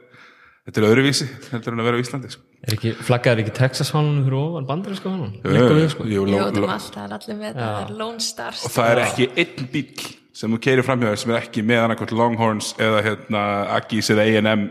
þetta 0.67 0.81
er 0.81 0.87
öðruvísi 0.89 1.27
heldur 1.51 1.75
en 1.75 1.81
að 1.83 1.89
vera 1.89 1.99
á 1.99 2.03
Íslandi 2.03 2.31
sko. 2.33 2.45
Er 2.67 2.77
ekki, 2.77 2.93
flaggaður 3.07 3.43
ekki 3.43 3.55
Texas 3.59 3.91
hánunum 3.93 4.23
fyrir 4.25 4.39
ofan 4.41 4.69
bandaríska 4.69 5.11
hánunum? 5.11 5.35
Jú, 5.43 5.51
Liggur 5.53 5.75
við, 5.77 5.83
jú, 5.83 5.91
sko. 5.93 6.07
jú, 6.09 6.23
Jú, 6.33 6.45
það 6.67 7.03
er 7.03 7.17
allir 7.19 7.41
með 7.41 7.59
það 7.61 7.81
er 7.83 7.93
Lone 8.01 8.23
Stars 8.25 8.63
og 8.65 8.73
það 8.73 8.93
er 8.95 9.03
ekki 9.05 9.29
einn 9.43 9.69
bíl 9.75 9.85
sem 10.37 10.53
þú 10.53 10.59
keirir 10.61 10.85
framhjóðar 10.85 11.17
sem 11.21 11.33
er 11.33 11.39
ekki 11.41 11.63
með 11.65 11.83
annarkvæmt 11.85 12.13
Longhorns 12.19 12.71
eða 12.81 13.01
hérna 13.05 13.41
Aggies 13.77 14.11
eða 14.13 14.27
A&M 14.27 14.67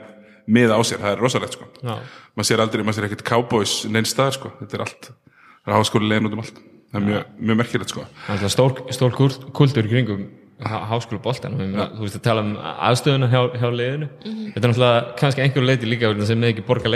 með 0.47 0.71
á 0.71 0.79
sér, 0.87 1.01
það 1.03 1.13
er 1.13 1.23
rosalegt 1.25 1.57
sko. 1.59 1.67
Já. 1.83 1.97
maður 2.37 2.49
sér 2.51 2.63
aldrei, 2.63 2.83
maður 2.87 2.99
sér 3.01 3.09
ekkert 3.09 3.25
Cowboys 3.27 3.73
neins 3.91 4.13
staðar 4.15 4.37
sko, 4.39 4.53
þetta 4.61 4.79
er 4.79 4.85
allt 4.87 5.09
það 5.11 5.71
er 5.73 5.79
háskóli 5.81 6.11
legin 6.11 6.29
út 6.29 6.37
um 6.37 6.43
allt. 6.45 6.59
Það 6.87 7.01
er 7.01 7.07
mjög, 7.09 7.31
mjög 7.51 7.59
merkilegt 7.61 7.93
sko. 7.93 8.05
Það 8.29 8.45
er 8.47 8.53
stór, 8.55 8.77
stór 8.95 9.17
kult- 9.17 9.47
kultúr 9.59 9.89
í 9.89 9.91
kringum 9.91 10.27
háskóla 10.63 11.21
boltan 11.25 11.57
þú 11.59 12.05
veist 12.05 12.17
að 12.21 12.23
tala 12.29 12.45
um 12.47 12.53
aðstöðuna 12.63 13.31
hjá, 13.33 13.41
hjá 13.59 13.67
liðinu. 13.75 14.09
Þetta 14.23 14.63
er 14.63 14.71
náttúrulega 14.71 15.17
kannski 15.19 15.43
einhverju 15.45 15.67
leiti 15.67 15.91
líka 15.91 16.13
vegna 16.13 16.29
sem 16.29 16.39
með 16.41 16.55
ekki 16.55 16.65
borga 16.69 16.93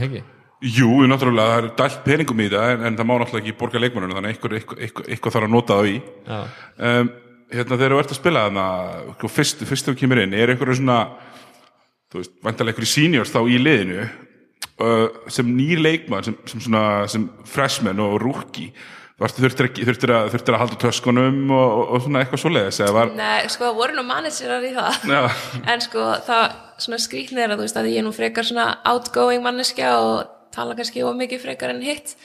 er 0.00 0.06
ekki? 0.08 0.24
Jú, 0.64 0.88
náttúrulega, 1.12 1.52
það 1.52 1.60
er 1.60 1.68
dælt 1.76 2.00
peningum 2.06 2.40
í 2.40 2.48
það 2.48 2.70
en, 2.72 2.86
en 2.88 2.96
það 2.96 3.08
má 3.10 3.14
náttúrulega 3.20 3.44
ekki 3.44 3.58
borga 3.60 3.82
leikmennunum 3.84 4.16
þannig 4.16 4.30
að 4.30 4.34
eitthvað, 4.34 4.56
eitthvað, 4.58 4.80
eitthvað, 4.86 5.10
eitthvað 5.12 5.36
að 7.50 7.58
hérna 7.58 7.78
þegar 7.78 7.94
þú 7.94 8.00
ert 8.02 8.12
að 8.14 8.20
spila 8.20 8.44
þarna 8.46 8.66
sko, 9.14 9.30
fyrst, 9.36 9.64
fyrst 9.68 9.88
þú 9.88 9.96
kemur 10.00 10.22
inn, 10.24 10.34
er 10.36 10.52
einhverju 10.54 10.80
svona 10.80 10.98
þú 12.12 12.20
veist, 12.20 12.34
vantarlega 12.44 12.74
einhverju 12.74 12.92
seniors 12.92 13.32
þá 13.34 13.40
í 13.44 13.60
liðinu 13.60 14.02
uh, 14.04 15.06
sem 15.32 15.54
nýr 15.56 15.82
leikmann 15.82 16.26
sem, 16.26 16.36
sem, 16.50 16.66
svona, 16.66 16.84
sem 17.10 17.26
freshman 17.48 18.02
og 18.04 18.20
varstu 19.20 19.44
þurftir, 19.44 20.10
að, 20.10 20.32
að 20.34 20.58
halda 20.58 20.78
töskunum 20.82 21.50
og, 21.54 21.64
og, 21.64 21.82
og 21.94 22.02
svona 22.02 22.22
eitthvað 22.24 22.40
svoleiðis 22.42 22.80
var, 22.96 23.12
Nei, 23.14 23.46
sko, 23.52 23.68
það 23.68 23.76
voru 23.78 23.94
nú 23.94 24.02
managerar 24.08 24.64
í 24.66 24.72
það. 24.74 25.04
Já, 25.06 25.20
en 25.72 25.84
sko, 25.84 26.06
það 26.26 26.46
svona 26.82 27.02
skrýtnir 27.02 27.52
að 27.52 27.60
þú 27.60 27.66
veist 27.68 27.78
að 27.78 27.90
ég 27.92 28.02
er 28.02 28.06
nú 28.06 28.14
frekar 28.14 28.48
svona 28.48 28.72
outgoing 28.90 29.44
manneskja 29.44 29.92
og 30.02 30.32
tala 30.54 30.74
kannski 30.78 31.04
of 31.06 31.14
mikið 31.18 31.44
frekar 31.46 31.74
en 31.74 31.82
hitt 31.84 32.16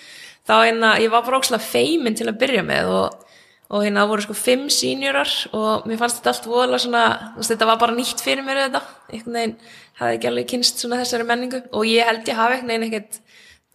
þá 0.50 0.56
hérna, 0.64 0.96
ég 1.02 1.14
var 1.14 1.26
bara 1.26 1.38
ókslega 1.38 1.62
feimin 1.62 2.18
til 2.18 2.30
að 2.30 2.40
byrja 2.42 2.66
með 2.66 2.94
og, 2.96 3.29
og 3.70 3.84
hérna 3.86 4.08
voru 4.10 4.24
sko 4.26 4.34
fimm 4.34 4.66
sínjurar 4.74 5.30
og 5.54 5.86
mér 5.90 6.00
fannst 6.02 6.20
þetta 6.20 6.32
allt 6.34 6.48
voðalega 6.50 6.82
svona, 6.86 7.04
þetta 7.38 7.68
var 7.70 7.82
bara 7.84 7.94
nýtt 7.98 8.24
fyrir 8.26 8.46
mér 8.46 8.64
þetta, 8.66 8.82
einhvern 9.14 9.38
veginn 9.38 9.56
hafði 10.00 10.16
ekki 10.18 10.30
alveg 10.32 10.48
kynst 10.50 10.82
svona 10.82 11.00
þessari 11.02 11.28
menningu. 11.30 11.60
Og 11.78 11.86
ég 11.90 12.08
held 12.08 12.30
ég 12.30 12.40
hafi 12.40 12.58
einhvern 12.58 12.72
veginn 12.74 12.88
ekkert 12.88 13.20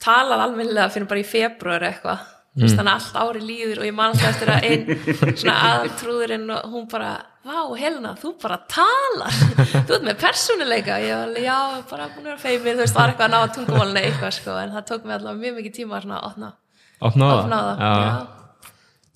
talað 0.03 0.43
almennilega 0.49 0.91
fyrir 0.93 1.11
bara 1.11 1.23
í 1.23 1.29
februar 1.29 1.87
eitthvað. 1.91 2.31
Veist, 2.55 2.77
þannig 2.79 2.93
að 2.93 2.99
allt 3.01 3.17
ári 3.19 3.41
líður 3.43 3.81
og 3.83 3.87
ég 3.89 3.95
man 3.99 4.13
alltaf 4.13 4.29
eftir 4.31 4.51
að 4.55 4.67
einn 4.69 5.39
svona 5.41 5.55
aðaltrúðurinn 5.71 6.53
og 6.55 6.69
hún 6.71 6.85
bara, 6.91 7.09
vá 7.43 7.57
Helena, 7.81 8.13
þú 8.21 8.31
bara 8.45 8.61
talar. 8.71 9.41
Þú 9.73 9.97
ert 9.97 10.07
með 10.07 10.21
persónuleika. 10.23 11.01
Ég 11.03 11.17
var 11.17 11.25
alveg, 11.27 11.49
já, 11.49 11.57
bara 11.91 12.07
búin 12.15 12.29
að 12.29 12.31
vera 12.31 12.45
feimir 12.45 12.79
þú 12.79 12.85
veist, 12.85 12.95
var 13.01 13.11
eitthvað 13.11 13.27
að 13.27 13.35
ná 13.35 13.57
tungumálinu 13.59 14.05
eitthvað 14.05 14.39
sko, 14.39 14.55
en 14.63 14.77
það 14.77 14.87
tók 14.93 15.09
mig 15.09 15.17
allavega 15.19 15.43
mjög 15.43 15.59
mikið 15.59 15.77
tíma 15.81 15.99
að 15.99 16.15
opna, 16.31 16.53
Opna 17.05 17.33
opna 17.41 17.61
já. 17.75 17.91
Nei, 17.91 18.44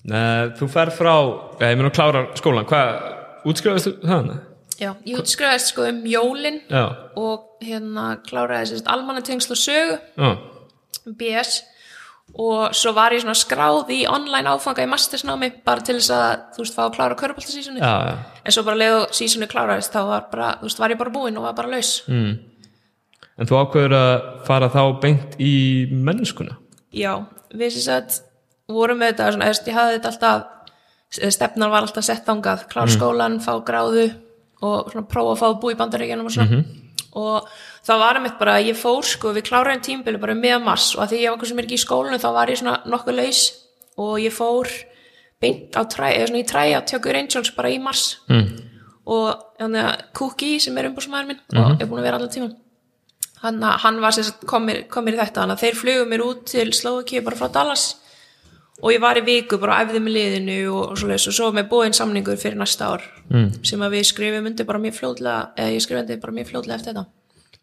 þú 0.07 0.69
fer 0.71 0.91
frá, 0.95 1.15
ég 1.59 1.75
meina 1.79 1.89
að 1.89 1.97
klára 1.97 2.21
skólan 2.39 2.67
hvað, 2.69 2.93
útskrifaðist 3.49 3.89
þú 3.89 3.95
það? 4.07 4.29
já, 4.79 4.93
ég 5.05 5.19
útskrifaðist 5.19 5.73
sko 5.73 5.87
um 5.89 5.99
jólin 6.07 6.61
Já, 6.69 6.85
og 7.19 7.59
hérna 7.63 8.13
kláraði 8.23 8.71
sérst 8.71 8.87
almannatengsl 8.87 9.51
og 9.55 9.59
sögu 9.59 9.97
já, 10.15 10.31
BS 11.19 11.59
og 12.39 12.75
svo 12.77 12.93
var 12.93 13.11
ég 13.15 13.23
svona 13.23 13.35
skráð 13.37 13.89
í 13.91 14.03
online 14.09 14.51
áfanga 14.53 14.85
í 14.85 14.89
mastersnámi 14.89 15.49
bara 15.65 15.81
til 15.81 15.97
þess 15.97 16.11
að 16.13 16.43
þú 16.55 16.63
veist 16.63 16.77
fá 16.77 16.83
að 16.85 16.95
klára 16.95 17.33
já. 17.81 18.15
en 18.45 18.55
svo 18.55 18.63
bara 18.63 18.79
leðu 18.79 19.01
sísunni 19.17 19.49
kláraðist 19.49 19.91
þá 19.93 20.01
var 20.05 20.29
bara, 20.31 20.49
veist, 20.61 20.79
var 20.79 20.93
ég 20.93 21.01
bara 21.01 21.13
búinn 21.13 21.37
og 21.37 21.49
var 21.49 21.57
bara 21.57 21.75
laus 21.75 22.03
Mm. 22.07 22.37
En 23.39 23.47
þú 23.47 23.55
ákveður 23.55 23.93
að 23.95 24.15
fara 24.43 24.67
þá 24.67 24.81
beint 24.99 25.35
í 25.39 25.87
mennskuna? 25.91 26.57
já, 26.91 27.23
við 27.55 27.71
sem 27.71 27.81
sagt 27.87 28.28
vorum 28.77 28.99
með 29.01 29.13
þetta, 29.13 29.31
svona, 29.35 29.49
ég 29.49 29.77
hafði 29.77 29.97
þetta 29.97 30.11
alltaf 30.13 30.55
stefnan 31.09 31.71
var 31.71 31.85
alltaf 31.85 32.05
sett 32.05 32.27
þangað 32.27 32.67
klára 32.69 32.93
skólan, 32.93 33.39
fá 33.41 33.55
gráðu 33.65 34.11
og 34.61 34.91
svona 34.91 35.07
prófa 35.09 35.33
að 35.33 35.39
fá 35.41 35.47
að 35.47 35.57
búa 35.63 35.73
í 35.73 35.79
bandaríkjanum 35.79 36.29
og 36.29 36.35
svona. 36.35 36.61
Og 37.19 37.47
það 37.87 38.01
var 38.03 38.19
einmitt 38.19 38.37
bara, 38.37 38.59
ég 38.61 38.77
fór 38.77 39.07
sko, 39.07 39.31
við 39.33 39.47
kláraðum 39.49 39.81
tímbili 39.81 40.21
bara 40.21 40.35
með 40.37 40.59
mars 40.67 40.91
og 40.95 41.05
að 41.05 41.15
því 41.15 41.21
ég 41.23 41.33
var 41.33 41.41
hversu 41.41 41.57
mér 41.57 41.65
ekki 41.65 41.79
í 41.79 41.81
skólinu 41.81 42.19
þá 42.21 42.29
var 42.35 42.51
ég 42.51 42.59
svona 42.61 42.75
nokkuð 42.85 43.17
laus 43.17 43.41
og 43.97 44.19
ég 44.21 44.35
fór 44.35 44.69
beint 45.41 45.73
á 45.73 45.81
træ, 45.89 46.11
eða 46.13 46.29
svona 46.29 46.43
í 46.43 46.47
træ 46.51 46.63
að 46.77 46.85
tjökur 46.91 47.17
Angels 47.17 47.53
bara 47.57 47.71
í 47.73 47.79
mars. 47.81 48.19
Mm. 48.29 48.49
og 49.09 49.29
þannig 49.57 49.87
að 49.89 50.01
Cookie 50.19 50.59
sem 50.61 50.77
er 50.77 50.91
umbúrsmæður 50.91 51.31
minn 51.31 51.39
og 51.57 51.81
er 51.81 51.87
búin 51.89 52.03
að 52.03 52.05
vera 52.05 52.19
allan 52.19 52.29
tíma 52.29 52.51
hann, 53.41 53.63
hann 53.63 54.01
var 54.03 54.13
sem 54.13 54.27
kom 54.45 54.67
mér, 54.67 54.83
kom 54.91 55.07
mér 55.07 55.17
í 55.17 55.21
þetta. 55.23 55.41
Þannig 55.41 55.55
að 55.55 55.63
þeir 55.63 55.79
flugum 55.79 56.13
mér 56.13 56.25
út 56.25 56.45
til 56.51 56.67
Slovakíu 56.75 57.23
bara 57.25 57.39
frá 57.39 57.49
Dallas 57.55 57.85
og 58.79 58.93
ég 58.93 59.01
var 59.03 59.19
í 59.19 59.23
viku 59.27 59.59
bara 59.61 59.79
að 59.79 59.89
æfði 59.89 60.03
með 60.05 60.15
liðinu 60.17 60.57
og, 60.71 60.83
og 60.93 60.99
svoleiðis 60.99 61.29
og 61.31 61.37
svo 61.37 61.49
með 61.55 61.69
búinn 61.71 61.95
samningur 61.95 62.39
fyrir 62.39 62.59
næsta 62.59 62.93
ár 62.93 63.05
mm. 63.29 63.49
sem 63.67 63.81
að 63.83 63.97
við 63.97 64.05
skrifum 64.11 64.49
undir 64.51 64.67
bara 64.69 64.81
mjög 64.83 64.99
fljóðlega 64.99 65.39
eða 65.59 65.73
ég 65.75 65.85
skrifum 65.85 66.03
undir 66.05 66.21
bara 66.23 66.37
mjög 66.37 66.51
fljóðlega 66.53 66.79
eftir 66.79 66.95
þetta 66.95 67.07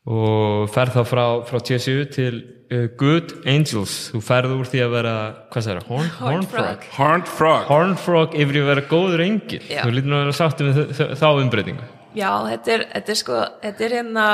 og 0.06 0.68
ferð 0.70 0.98
þá 1.00 1.02
frá, 1.10 1.24
frá 1.48 1.58
TSU 1.66 1.96
til 2.14 2.34
uh, 2.70 2.86
Good 3.00 3.32
Angels 3.48 3.96
þú 4.12 4.22
ferð 4.28 4.54
úr 4.54 4.70
því 4.70 4.82
að 4.84 4.94
vera, 4.94 5.14
hvað 5.50 5.66
segir 5.66 5.80
það? 5.80 5.88
Horn, 5.90 6.10
Horned 6.20 6.50
Frog. 6.52 6.88
Horned 6.98 7.30
Frog 7.32 7.70
Horned 7.72 8.02
Frog 8.04 8.36
yfir 8.38 8.60
að 8.62 8.70
vera 8.70 8.86
góður 8.90 9.24
engil 9.26 9.62
Já. 9.66 9.80
þú 9.82 9.94
lítur 9.96 10.12
nú 10.12 10.18
að 10.18 10.26
vera 10.26 10.36
sáttu 10.38 10.68
með 10.68 10.82
þá 11.18 11.28
umbreytingu 11.32 11.88
Já, 12.16 12.30
þetta 12.48 12.72
er, 12.72 12.86
þetta 12.94 13.12
er 13.12 13.18
sko, 13.20 13.40
þetta 13.64 13.84
er 13.84 13.96
hérna 13.98 14.26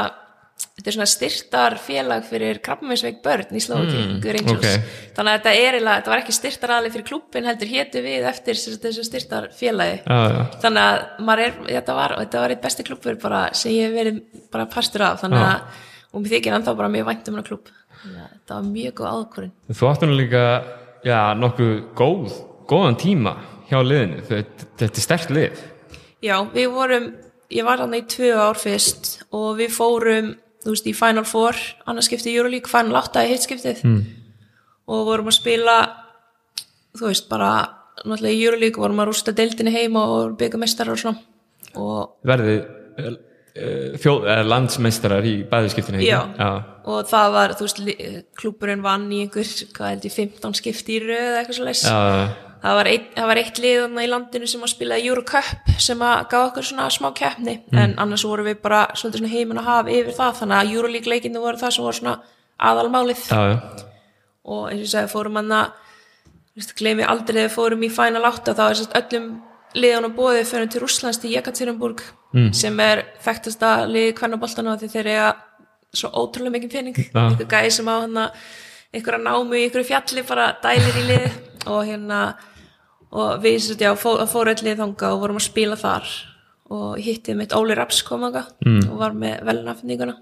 þetta 0.77 0.91
er 0.91 0.97
svona 0.97 1.09
styrtar 1.11 1.77
félag 1.83 2.27
fyrir 2.29 2.61
krabbaminsveik 2.65 3.21
börn 3.25 3.59
í 3.59 3.63
Slovaki 3.63 3.99
mm, 3.99 4.17
Angels. 4.33 4.53
ok. 4.55 4.97
þannig 5.17 5.33
að 5.33 5.39
þetta 5.39 5.55
er 5.55 5.77
eiginlega, 5.77 5.97
þetta 6.01 6.13
var 6.15 6.23
ekki 6.23 6.37
styrtar 6.37 6.75
aðli 6.77 6.93
fyrir 6.95 7.09
klubbin 7.11 7.49
heldur 7.51 7.73
hétu 7.73 8.03
við 8.05 8.27
eftir 8.33 8.61
þessu 8.87 9.07
styrtar 9.07 9.49
félagi 9.57 10.01
já, 10.03 10.19
já. 10.35 10.43
þannig 10.65 10.83
að 10.89 11.25
maður 11.29 11.45
er, 11.47 11.57
þetta 11.71 11.97
var, 12.01 12.17
þetta 12.25 12.45
var 12.45 12.57
eitt 12.57 12.67
besti 12.67 12.89
klubbur 12.89 13.23
bara 13.23 13.45
sem 13.57 13.77
ég 13.77 13.89
hef 13.89 13.97
verið 13.97 14.21
bara 14.53 14.69
pastur 14.71 15.07
af. 15.07 15.23
Þannig 15.23 15.47
að, 15.47 15.81
og 16.13 16.23
mér 16.23 16.37
þykir 16.37 16.59
ennþá 16.59 16.77
bara 16.79 16.93
mjög 16.93 17.09
vænt 17.09 17.31
um 17.31 17.39
hana 17.39 17.47
klubb 17.47 17.73
þetta 18.03 18.57
var 18.57 18.65
mjög 18.67 18.95
góð 18.99 19.11
ákvörðin 19.13 19.77
þú 19.79 19.89
áttu 19.89 20.09
nú 20.09 20.17
líka 20.19 20.43
já, 21.07 21.19
nokkuð 21.39 21.75
góð, 21.99 22.37
góðan 22.71 22.99
tíma 22.99 23.37
hjá 23.71 23.81
liðinu, 23.85 24.23
þetta, 24.29 24.87
er 24.87 25.03
sterkt 25.03 25.33
lið. 25.33 25.61
Já, 26.23 26.37
við 26.53 26.69
vorum, 26.75 27.09
ég 27.53 27.67
var 27.67 27.83
þarna 27.83 28.01
í 28.01 28.07
tvö 28.13 28.33
ár 28.37 28.61
fyrst 28.61 29.13
og 29.35 29.57
við 29.59 29.73
fórum, 29.75 30.33
þú 30.63 30.75
veist, 30.75 30.89
í 30.89 30.95
Final 30.97 31.27
Four, 31.29 31.59
annars 31.91 32.09
skiptið 32.11 32.39
Euroleague, 32.39 32.71
Final 32.71 32.99
8 33.03 33.25
í 33.27 33.33
hitskiptið 33.33 33.83
mm. 33.89 33.99
og 34.95 35.03
vorum 35.09 35.33
að 35.33 35.39
spila, 35.39 35.77
þú 36.99 37.09
veist, 37.09 37.29
bara, 37.31 37.51
náttúrulega 38.03 38.37
í 38.37 38.47
Euroleague 38.47 38.85
vorum 38.85 39.03
að 39.03 39.11
rústa 39.11 39.35
deildinni 39.37 39.75
heima 39.75 40.07
og 40.15 40.39
byggja 40.41 40.63
mestarar 40.63 40.97
og 40.97 41.03
svona 41.03 41.29
og, 41.81 42.17
verði 42.29 42.57
uh, 42.61 43.19
þjóð, 44.03 44.29
uh, 44.29 44.45
landsmeistarar 44.49 45.29
í 45.29 45.35
bæðiskiptinu? 45.51 46.03
Já. 46.05 46.21
já. 46.39 46.51
og 46.87 47.11
það 47.11 47.37
var, 47.37 47.59
þú 47.59 47.69
veist, 47.69 47.85
klúbburinn 48.39 48.85
vann 48.85 49.11
í 49.11 49.25
einhver, 49.27 49.53
hvað 49.77 49.95
held 49.95 50.09
ég, 50.09 50.17
15 50.21 50.59
skipti 50.61 50.99
í 50.99 51.05
röð 51.05 51.29
eða 51.29 51.43
eitthvað 51.43 51.59
svo 51.59 51.69
leys. 51.69 51.85
Já, 51.89 52.01
Það 52.63 52.77
var, 52.79 52.89
eitt, 52.93 53.07
það 53.17 53.27
var 53.27 53.39
eitt 53.41 53.59
lið 53.59 53.97
í 53.99 54.09
landinu 54.11 54.49
sem 54.51 54.63
að 54.63 54.71
spila 54.71 54.99
Eurocup 55.03 55.71
sem 55.83 56.03
að 56.07 56.21
gaf 56.31 56.51
okkur 56.51 56.67
svona 56.69 56.85
smá 56.95 57.09
keppni. 57.19 57.57
En 57.75 57.97
annars 57.99 58.23
vorum 58.29 58.47
við 58.47 58.61
bara 58.63 58.85
svolítið 58.95 59.23
svona 59.23 59.33
heimin 59.33 59.59
að 59.59 59.71
hafa 59.71 59.95
yfir 59.97 60.15
það. 60.19 60.37
Þannig 60.41 60.59
að 60.59 60.75
Euroleague 60.77 61.11
leikinu 61.11 61.43
voru 61.43 61.59
það 61.59 61.75
sem 61.75 61.87
voru 61.89 61.99
svona 61.99 62.15
aðalmálið. 62.71 63.25
Já, 63.27 63.41
já. 63.51 63.89
og 64.47 64.63
eins 64.69 64.79
og 64.79 64.85
ég 64.87 64.93
segi 64.93 65.11
fórum 65.11 65.41
hann 65.41 65.57
að 65.59 66.77
gleymi 66.79 67.09
aldrei 67.09 67.41
þegar 67.41 67.55
fórum 67.57 67.83
í 67.83 67.91
Final 67.91 68.29
8 68.31 68.55
þá 68.59 68.63
er 68.69 68.83
öllum 69.01 69.29
liðan 69.83 70.07
og 70.07 70.17
bóðið 70.19 70.51
fyrir 70.53 70.71
til 70.71 70.83
Rússlands 70.83 71.19
til 71.19 71.33
Jekaterinburg 71.33 72.03
mm. 72.37 72.51
sem 72.55 72.81
er 72.85 73.07
þekktasta 73.25 73.73
lið 73.89 74.11
kvennaboltana 74.19 74.77
því 74.79 74.91
þeir 74.93 75.11
eiga 75.15 75.31
svo 75.93 76.13
ótrúlega 76.13 76.59
mikið 76.59 76.75
pening. 76.77 77.01
Einhver 77.11 77.49
gæði 77.49 77.75
sem 77.75 77.89
á 77.89 77.95
hann 77.97 78.21
einhverja 78.93 79.23
námu 79.25 79.57
í 79.57 79.67
einhverju 79.67 79.89
fjalli 79.89 80.25
bara 80.29 80.51
dælir 80.63 81.01
í 81.01 81.05
lið 81.09 81.39
og 81.73 81.85
hérna 81.89 82.23
og 83.13 83.43
við 83.45 83.59
sérst 83.61 83.83
já 83.85 83.93
fó, 83.99 84.15
fórum 84.31 84.55
öll 84.55 84.67
lið 84.67 84.83
þanga 84.83 85.15
og 85.15 85.25
vorum 85.25 85.41
að 85.41 85.49
spila 85.49 85.79
þar 85.81 86.13
og 86.73 87.01
hittið 87.05 87.39
mitt 87.39 87.57
Óli 87.57 87.77
Raps 87.77 88.03
kom 88.07 88.25
þanga 88.25 88.47
mm. 88.65 88.85
og 88.91 89.01
var 89.01 89.17
með 89.17 89.43
velunafninguna 89.49 90.17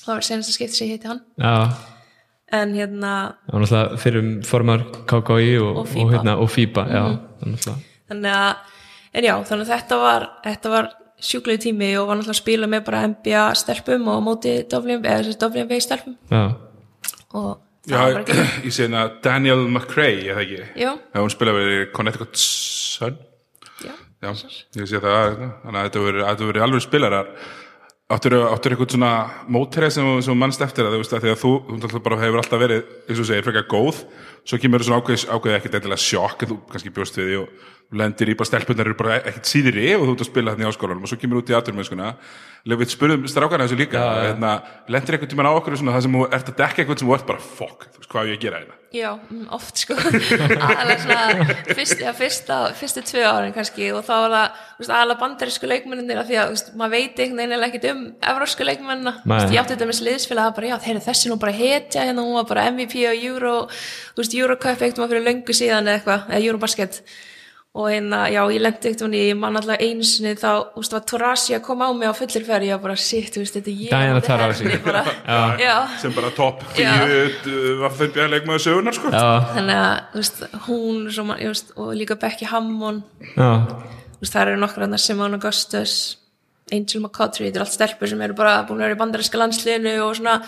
það 0.00 0.12
var 0.14 0.26
senast 0.26 0.52
að 0.52 0.58
skipta 0.58 0.78
sig 0.78 0.92
hitti 0.92 1.10
hann 1.10 1.22
já. 1.38 1.54
en 2.58 2.74
hérna 2.74 3.12
var 3.50 3.62
náttúrulega 3.62 4.00
fyrir 4.02 4.28
formar 4.46 4.86
KKI 5.06 5.58
og, 5.62 5.70
Og 5.70 5.80
og, 5.82 5.88
FIBA. 5.92 6.10
hérna, 6.14 6.36
og 6.36 6.50
FIBA 6.50 6.86
já, 6.90 7.02
náttúrulega. 7.42 7.76
þannig 8.10 8.38
að, 8.38 8.78
en 9.12 9.28
já, 9.28 9.34
þannig 9.50 9.66
að 9.66 9.74
þetta 9.76 10.00
var 10.02 10.28
var 10.76 10.90
sjúklegu 11.16 11.62
tími 11.66 11.92
og 11.98 12.08
var 12.10 12.18
náttúrulega 12.18 12.36
að 12.36 12.42
spila 12.42 12.70
með 12.70 12.84
bara 12.88 13.04
NBA 13.12 13.44
stelpum 13.62 14.08
og 14.12 14.24
móti 14.26 14.56
WNBA 14.66 15.80
stelpum 15.80 16.18
já, 16.30 16.42
og 17.34 17.65
Já, 17.86 18.00
ég 18.66 18.72
sé 18.74 18.86
hérna 18.86 19.04
Daniel 19.22 19.66
McCrae, 19.68 20.24
eða 20.32 20.42
ekki? 20.42 20.58
Já, 20.82 20.90
Já, 21.14 21.20
hún 21.22 21.30
spilaði 21.34 21.66
við 21.70 21.84
Connecticut 21.94 22.40
Sun. 22.40 23.18
Já, 23.84 23.92
Já, 24.24 24.32
ég 24.80 24.88
sé 24.90 24.98
það 25.02 25.20
hérna. 25.22 25.50
Þannig 25.62 25.78
að 25.80 25.86
þetta 25.88 26.04
verið, 26.08 26.44
verið 26.50 26.66
alveg 26.66 26.84
spilarar. 26.86 27.30
Áttur 28.06 28.36
eitthvað 28.38 28.92
svona 28.94 29.12
mótrið 29.50 29.90
sem, 29.96 30.04
þú- 30.06 30.20
sem 30.22 30.30
þú 30.30 30.38
mannst 30.38 30.60
eftir 30.62 30.86
að 30.86 30.92
þú 30.94 30.98
veist 31.02 31.14
að 31.16 31.24
því 31.24 31.30
að 31.32 31.40
þú, 31.40 31.50
þú 31.66 31.78
náttúrulega 31.80 32.04
bara 32.06 32.18
hefur 32.22 32.38
alltaf 32.42 32.60
verið 32.62 32.82
eins 32.86 33.16
og 33.16 33.18
þú 33.18 33.24
segir, 33.32 33.46
frekar 33.48 33.66
góð 33.72 33.96
svo 34.46 34.58
kemur 34.62 34.84
svona 34.86 35.02
ákveð, 35.02 35.26
ákveð 35.30 35.56
ekkert 35.58 35.80
endilega 35.80 36.02
sjokk 36.02 36.44
en 36.44 36.52
þú 36.52 36.58
kannski 36.70 36.92
bjóst 36.94 37.18
við 37.18 37.30
því 37.30 37.40
og 37.42 37.96
lendir 38.00 38.32
í 38.32 38.36
bara 38.38 38.48
stelpunar 38.50 38.88
eru 38.88 38.98
bara 38.98 39.18
ekkert 39.20 39.50
síðri 39.50 39.92
og 39.94 40.06
þú 40.06 40.14
ert 40.14 40.24
að 40.24 40.30
spila 40.30 40.54
þarna 40.54 40.66
í 40.66 40.70
áskólanum 40.72 41.06
og 41.06 41.10
svo 41.10 41.18
kemur 41.22 41.42
út 41.42 41.52
í 41.52 41.56
aturmennskuna 41.58 42.14
við 42.74 42.90
spurðum 42.90 43.28
strákana 43.30 43.66
þessu 43.66 43.78
líka 43.78 44.02
hérna, 44.24 44.56
lendir 44.90 45.14
einhvern 45.16 45.30
tímann 45.30 45.50
á 45.50 45.54
okkur 45.54 45.78
svona 45.78 45.94
það 45.94 46.06
sem 46.08 46.16
þú 46.18 46.24
ert 46.26 46.50
að 46.50 46.58
dekka 46.62 46.82
eitthvað 46.82 46.98
sem 47.02 47.06
þú 47.06 47.14
ert 47.14 47.28
bara 47.28 47.44
fuck, 47.44 47.86
þú 47.92 48.02
veist 48.02 48.10
hvað 48.10 48.26
á 48.26 48.28
ég 48.30 48.38
að 48.38 48.42
gera 48.42 48.62
hérna? 48.64 48.80
Já, 48.96 49.18
mm, 49.18 49.48
oft 49.52 49.80
sko. 49.82 49.96
Aðalega 50.66 50.96
svona 51.02 51.54
fyrst, 51.74 52.00
já, 52.00 52.10
fyrsta, 52.16 52.58
fyrstu 52.78 53.02
tvö 53.06 53.24
árin 53.26 53.54
kannski 53.54 53.90
og 53.94 54.04
þá 54.06 54.12
var 54.14 54.34
það 54.78 54.92
aðalega 54.96 55.20
bandarísku 55.20 55.68
leikmennir 55.68 56.20
af 56.20 56.28
því 56.28 56.38
að 56.38 56.46
þú 56.46 56.54
veist, 56.56 56.70
maður 56.80 56.94
veit 56.94 57.22
einhvern 57.24 57.54
veginn 57.56 57.90
um 57.92 58.04
evrósku 58.30 58.66
veist, 58.66 59.52
ég 59.52 59.60
átti 59.60 59.74
þetta 59.74 59.88
með 59.90 59.98
sliðsfélag 60.00 60.48
að 60.50 60.56
bara, 60.58 60.70
já, 60.70 60.76
þeir 60.86 60.94
eru 60.94 61.04
þessi 61.06 61.32
nú 61.32 61.38
bara 61.42 61.56
hetja 61.58 62.06
hérna, 62.06 62.24
hún 62.24 62.38
var 62.38 62.48
bara 62.50 62.66
MVP 62.72 63.04
og 63.10 63.26
Euro 63.26 63.54
þú 63.68 64.22
veist, 64.22 64.35
Eurocup 64.36 64.82
eitthvað 64.82 65.02
maður 65.02 65.14
fyrir 65.14 65.26
löngu 65.30 65.56
síðan 65.56 65.88
eða 65.88 65.98
eitthvað, 66.00 66.28
eða 66.30 66.44
Eurobasket. 66.50 67.00
Og 67.76 67.90
hérna, 67.92 68.22
já, 68.32 68.38
ég 68.54 68.62
lendi 68.64 68.88
eitthvað 68.88 69.14
ég 69.18 69.36
man 69.36 69.58
alltaf 69.58 69.82
einu 69.84 70.04
sinni 70.08 70.32
þá, 70.32 70.72
þú 70.72 70.80
veist, 70.80 70.94
var 70.96 71.02
Torasi 71.10 71.56
að 71.58 71.64
koma 71.66 71.88
á 71.88 71.92
mig 71.92 72.08
á 72.08 72.14
fullir 72.16 72.46
ferð, 72.46 72.68
ég 72.70 72.78
var 72.78 72.84
bara, 72.86 72.96
shit, 72.96 73.28
þú 73.34 73.42
veist, 73.42 73.58
þetta 73.58 73.74
ég 73.76 73.90
Diana 73.92 74.22
já. 75.60 75.74
sem 76.00 76.14
bara 76.16 76.30
topp. 76.38 76.64
10 76.78 77.76
var 77.82 77.96
þeim 77.98 78.14
björn 78.16 78.32
leikmaður 78.32 78.64
sögunar 78.64 78.96
sko. 78.96 79.12
Já, 79.12 79.28
þannig 79.58 79.82
að, 79.82 79.96
þú 80.14 80.22
veist, 80.22 80.40
hún 80.70 81.02
svo, 81.12 81.26
man, 81.28 81.42
veist, 81.52 81.74
og 81.76 81.90
líka 82.00 82.16
Becky 82.22 82.48
Hammond. 82.48 83.04
Þú 83.36 84.22
veist, 84.22 84.32
það 84.32 84.42
eru 84.46 84.62
nokkur 84.62 84.86
annar 84.88 85.04
Simone 85.04 85.36
Augustus 85.36 85.98
Angel 86.72 87.04
McCautry, 87.04 87.46
þetta 87.46 87.60
er 87.60 87.66
allt 87.66 87.76
stelpur 87.76 88.10
sem 88.10 88.22
eru 88.24 88.34
bara 88.38 88.56
búin 88.66 88.80
að 88.80 88.88
vera 88.88 88.96
í 88.96 88.98
bandaríska 88.98 89.38
landsliðinu 89.38 89.92
og 90.02 90.16
svona, 90.18 90.40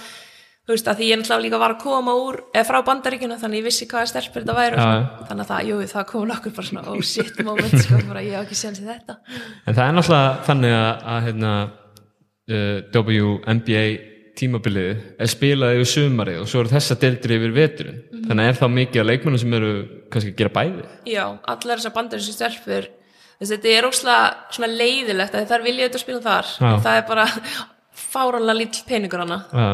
þú 0.68 0.74
veist, 0.74 0.88
að 0.92 0.98
því 1.00 1.06
ég 1.08 1.18
náttúrulega 1.22 1.44
líka 1.46 1.58
var 1.62 1.72
að 1.74 1.78
koma 1.80 2.12
úr, 2.20 2.36
eða 2.52 2.66
frá 2.68 2.78
bandaríkjuna 2.84 3.38
þannig 3.40 3.62
ég 3.62 3.66
vissi 3.70 3.86
hvaða 3.88 4.10
stelpur 4.10 4.42
þetta 4.44 4.56
væri 4.58 4.76
svona, 4.76 5.06
þannig 5.30 5.44
að 5.46 5.50
það, 5.54 5.62
jú, 5.70 5.78
það 5.94 6.04
kom 6.10 6.26
nokkur 6.28 6.54
bara 6.58 6.68
svona 6.68 6.82
oh 6.92 7.00
shit 7.08 7.40
moment, 7.46 7.78
sko, 7.86 8.00
bara 8.10 8.24
ég 8.26 8.36
á 8.36 8.40
ekki 8.44 8.58
séns 8.60 8.82
í 8.82 8.84
þetta. 8.84 9.16
En 9.64 9.78
það 9.78 9.82
er 9.86 9.96
náttúrulega 9.96 10.34
þannig 10.50 10.76
að, 10.76 11.06
að 11.14 11.24
hérna, 11.28 11.54
uh, 12.52 12.76
WNBA 12.98 13.82
tímabilið 14.38 15.00
er 15.18 15.30
spilað 15.32 15.78
yfir 15.80 15.88
sumarið 15.90 16.42
og 16.44 16.50
svo 16.52 16.60
eru 16.62 16.70
þessa 16.70 16.94
deildir 17.02 17.32
yfir 17.38 17.54
veturinn. 17.56 17.96
Mhm. 18.12 18.28
þannig 18.28 18.44
að 18.44 18.52
er 18.52 18.60
þá 18.60 18.66
mikið 18.76 19.00
af 19.02 19.08
leikmennum 19.08 19.40
sem 19.42 19.56
eru 19.58 19.72
kannski 20.12 20.30
að 20.30 20.38
gera 20.38 20.52
bæði? 20.54 20.84
Já, 21.10 21.24
allar 21.48 21.80
þessar 21.80 21.94
bandarísku 21.96 22.36
stelpur 22.36 22.86
veist, 23.40 23.52
þetta 23.56 23.72
er 23.72 23.88
óslega 23.88 24.28
svona 24.54 24.70
leiðilegt 24.78 25.34
að 25.34 25.48
þær 25.50 25.64
vilja 25.66 25.88
þetta 25.88 26.02
spila 26.04 26.22
þar. 26.28 26.52
Já. 26.60 26.70
það 26.86 27.00
er 27.00 27.04
bara 27.08 27.26
fáranlega 27.98 28.58
lítill 28.60 28.84
peningur 28.88 29.24
hana 29.24 29.38
Já, 29.50 29.66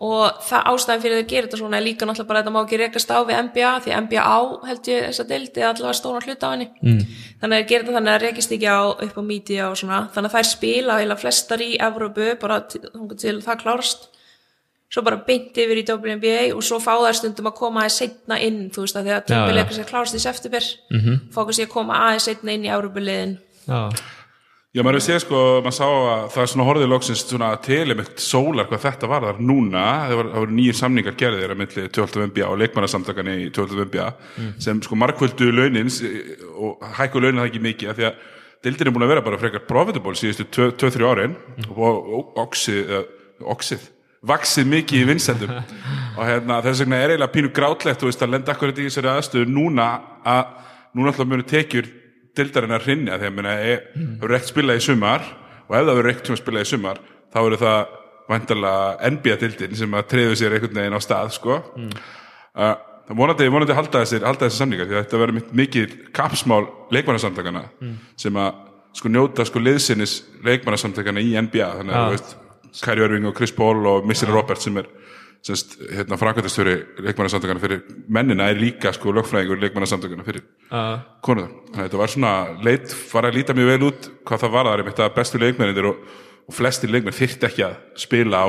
og 0.00 0.38
það 0.46 0.68
ástæðan 0.70 1.02
fyrir 1.02 1.18
að 1.18 1.20
þau 1.20 1.30
gerir 1.30 1.46
þetta 1.46 1.58
svona 1.60 1.76
er 1.76 1.84
líka 1.84 2.06
náttúrulega 2.08 2.28
bara 2.30 2.40
að 2.40 2.46
þetta 2.46 2.52
má 2.54 2.60
ekki 2.62 2.76
rekast 2.80 3.10
á 3.12 3.18
við 3.20 3.40
NBA 3.46 3.72
því 3.84 3.96
NBA 4.06 4.22
á 4.24 4.40
held 4.68 4.86
ég 4.88 5.02
þess 5.04 5.20
að 5.20 5.32
deildi 5.34 5.64
allavega 5.68 5.98
stóna 5.98 6.22
hluta 6.24 6.48
á 6.48 6.52
henni. 6.54 6.68
Mm. 6.80 7.02
þannig 7.42 7.56
að 7.56 7.58
þeir 7.58 7.66
gerir 7.72 7.84
þetta 7.84 7.96
þannig 7.98 8.14
að 8.14 8.24
rekist 8.24 8.54
ekki 8.56 8.70
á 8.72 8.80
upp 8.88 9.18
á 9.20 9.22
media 9.28 9.66
og 9.68 9.76
svona. 9.76 9.98
Þannig 10.14 10.30
að 10.30 10.36
þær 10.38 10.48
spila 10.48 10.96
heila 11.02 11.18
flestar 11.20 11.64
í 11.64 11.68
Evrópu 11.76 12.30
bara 12.40 12.56
til, 12.72 12.80
til 13.20 13.34
það 13.44 13.60
klárast. 13.64 14.08
Svo 14.90 15.04
bara 15.06 15.20
beint 15.26 15.60
yfir 15.60 15.82
í 15.82 15.84
WNBA 15.86 16.38
og 16.56 16.64
svo 16.66 16.80
fá 16.82 16.94
þær 16.96 17.18
stundum 17.20 17.50
að 17.52 17.58
koma 17.60 17.84
aðeins 17.84 18.00
setna 18.00 18.40
inn 18.42 18.62
þú 18.72 18.86
veist 18.86 18.96
að 18.98 19.04
því 19.06 19.12
að 19.18 19.28
tímbilegur 19.28 19.76
sér 19.76 19.90
klárast 19.92 20.16
í 20.16 20.22
september. 20.24 20.64
Mm 20.90 21.00
-hmm. 21.04 21.20
fá 21.30 21.44
kannski 21.44 21.68
að 21.68 21.74
koma 21.76 22.00
aðeins 22.08 22.26
setna 22.26 22.56
inn 22.56 22.64
í 22.64 22.72
Evrópuliðin. 22.72 23.36
Já, 23.68 23.92
Já, 24.70 24.84
maður 24.86 25.00
hefur 25.00 25.02
séð 25.08 25.16
sko, 25.24 25.38
maður 25.64 25.74
sá 25.74 25.86
að 25.90 26.26
það 26.30 26.42
er 26.44 26.50
svona 26.52 26.64
horfið 26.68 26.90
loksins 26.92 27.22
svona 27.26 27.46
til 27.64 27.80
einmitt 27.90 28.20
sólar 28.22 28.68
hvað 28.70 28.84
þetta 28.84 29.08
var 29.10 29.24
þar 29.26 29.40
núna, 29.42 29.80
það 30.06 30.12
það 30.20 30.36
voru 30.44 30.54
nýjir 30.60 30.76
samningar 30.78 31.16
gerðir 31.18 31.54
að 31.56 31.58
milli 31.58 31.86
12 31.96 32.20
MBA 32.28 32.46
og 32.52 32.60
leikmannasamtakani 32.60 33.34
í 33.48 33.48
12 33.56 33.80
MBA 33.88 34.06
sem 34.62 34.82
sko 34.86 34.98
markvöldu 35.02 35.48
launin 35.56 35.90
s- 35.90 36.04
og 36.54 36.86
hækku 37.00 37.18
launin 37.24 37.42
það 37.42 37.50
ekki 37.50 37.64
mikið 37.66 37.90
af 37.90 37.98
því 37.98 38.06
að 38.12 38.22
deildin 38.68 38.86
er 38.86 38.94
búin 38.94 39.06
að 39.08 39.12
vera 39.16 39.26
bara 39.26 39.40
frekar 39.42 39.66
profitable 39.66 40.14
síðustu 40.22 40.46
2-3 40.78 41.10
árin 41.10 41.34
og, 41.74 42.14
og 42.20 42.38
oxið, 42.46 42.80
eða, 42.94 43.02
oxið 43.56 43.88
vaksið 44.30 44.70
mikið 44.76 45.02
í 45.02 45.06
vinsendum 45.10 45.50
og 46.18 46.22
hérna, 46.30 46.62
þess 46.62 46.84
vegna 46.84 47.02
er 47.02 47.16
eiginlega 47.16 47.34
pínu 47.34 47.50
grátlegt 47.58 47.98
þú 48.04 48.12
veist 48.12 48.22
að 48.22 48.36
lenda 48.36 48.54
akkurat 48.54 48.78
í 48.78 48.86
þessari 48.86 49.10
aðstöðu 49.16 49.50
núna 49.50 49.90
að 50.22 50.44
núna 50.94 51.10
alltaf 51.10 51.26
munu 51.26 51.42
tekjur 51.58 51.90
dildarinn 52.38 52.76
að 52.76 52.84
hrinja 52.86 53.18
þegar 53.20 53.48
e, 53.50 53.78
það 53.94 54.20
verður 54.20 54.36
ekkert 54.38 54.52
spilað 54.52 54.80
í 54.80 54.84
sumar 54.84 55.24
og 55.66 55.74
ef 55.76 55.88
það 55.88 55.96
verður 55.98 56.12
ekkert 56.12 56.42
spilað 56.42 56.66
í 56.66 56.70
sumar 56.70 57.00
þá 57.30 57.38
verður 57.40 57.64
það 57.64 57.96
vantarlega 58.30 59.10
NBA-dildin 59.16 59.76
sem 59.80 59.98
að 59.98 60.08
treðu 60.12 60.38
sér 60.38 60.54
einhvern 60.54 60.78
veginn 60.78 60.98
á 60.98 61.02
stað 61.02 61.32
sko. 61.34 61.58
mm. 61.76 61.94
uh, 62.62 62.74
vonandi, 63.18 63.48
vonandi 63.50 63.74
halda 63.74 64.04
þessir, 64.04 64.26
halda 64.26 64.46
þessir 64.46 64.62
samningar 64.62 64.90
því 64.90 64.96
að 64.96 65.04
þetta 65.04 65.22
verður 65.24 65.54
mikið 65.62 65.96
kapsmál 66.14 66.62
leikmannasamtakana 66.94 67.64
sem 68.20 68.38
að 68.38 68.60
sko 69.00 69.10
njóta 69.10 69.46
sko 69.46 69.62
liðsinnis 69.62 70.20
leikmannasamtakana 70.46 71.22
í 71.22 71.34
NBA 71.38 71.72
þannig 71.80 71.98
að 71.98 72.14
veist 72.14 72.36
Kyrie 72.84 73.06
Irving 73.06 73.26
og 73.26 73.36
Chris 73.36 73.52
Paul 73.54 73.82
og 73.86 74.06
Missy 74.06 74.28
Roberts 74.30 74.66
sem 74.66 74.76
er 74.78 74.86
semst, 75.46 75.76
hérna, 75.88 76.18
framkvæmtastjóri 76.20 76.74
leikmannasamtakana 77.06 77.62
fyrir 77.62 77.84
mennina 78.12 78.50
er 78.50 78.58
líka 78.60 78.92
sko 78.92 79.14
lögfræðingur 79.16 79.60
leikmannasamtakana 79.62 80.26
fyrir 80.26 80.42
já, 80.44 80.82
konur 81.24 81.46
þannig 81.70 81.78
að 81.78 81.86
þetta 81.86 82.00
var 82.02 82.12
svona 82.14 82.32
leit, 82.66 82.96
var 83.12 83.28
að 83.28 83.38
líta 83.38 83.56
mjög 83.56 83.70
vel 83.72 83.86
út 83.88 84.10
hvað 84.28 84.44
það 84.44 84.52
var 84.56 84.68
það 84.68 84.74
er 84.74 84.82
einmitt 84.84 85.00
að 85.06 85.14
bestu 85.16 85.40
leikmennir 85.40 85.88
og, 85.92 86.02
og 86.44 86.58
flestir 86.58 86.92
leikmenn 86.92 87.16
þyrfti 87.16 87.48
ekki 87.48 87.64
að 87.70 87.78
spila 88.04 88.44
á 88.44 88.48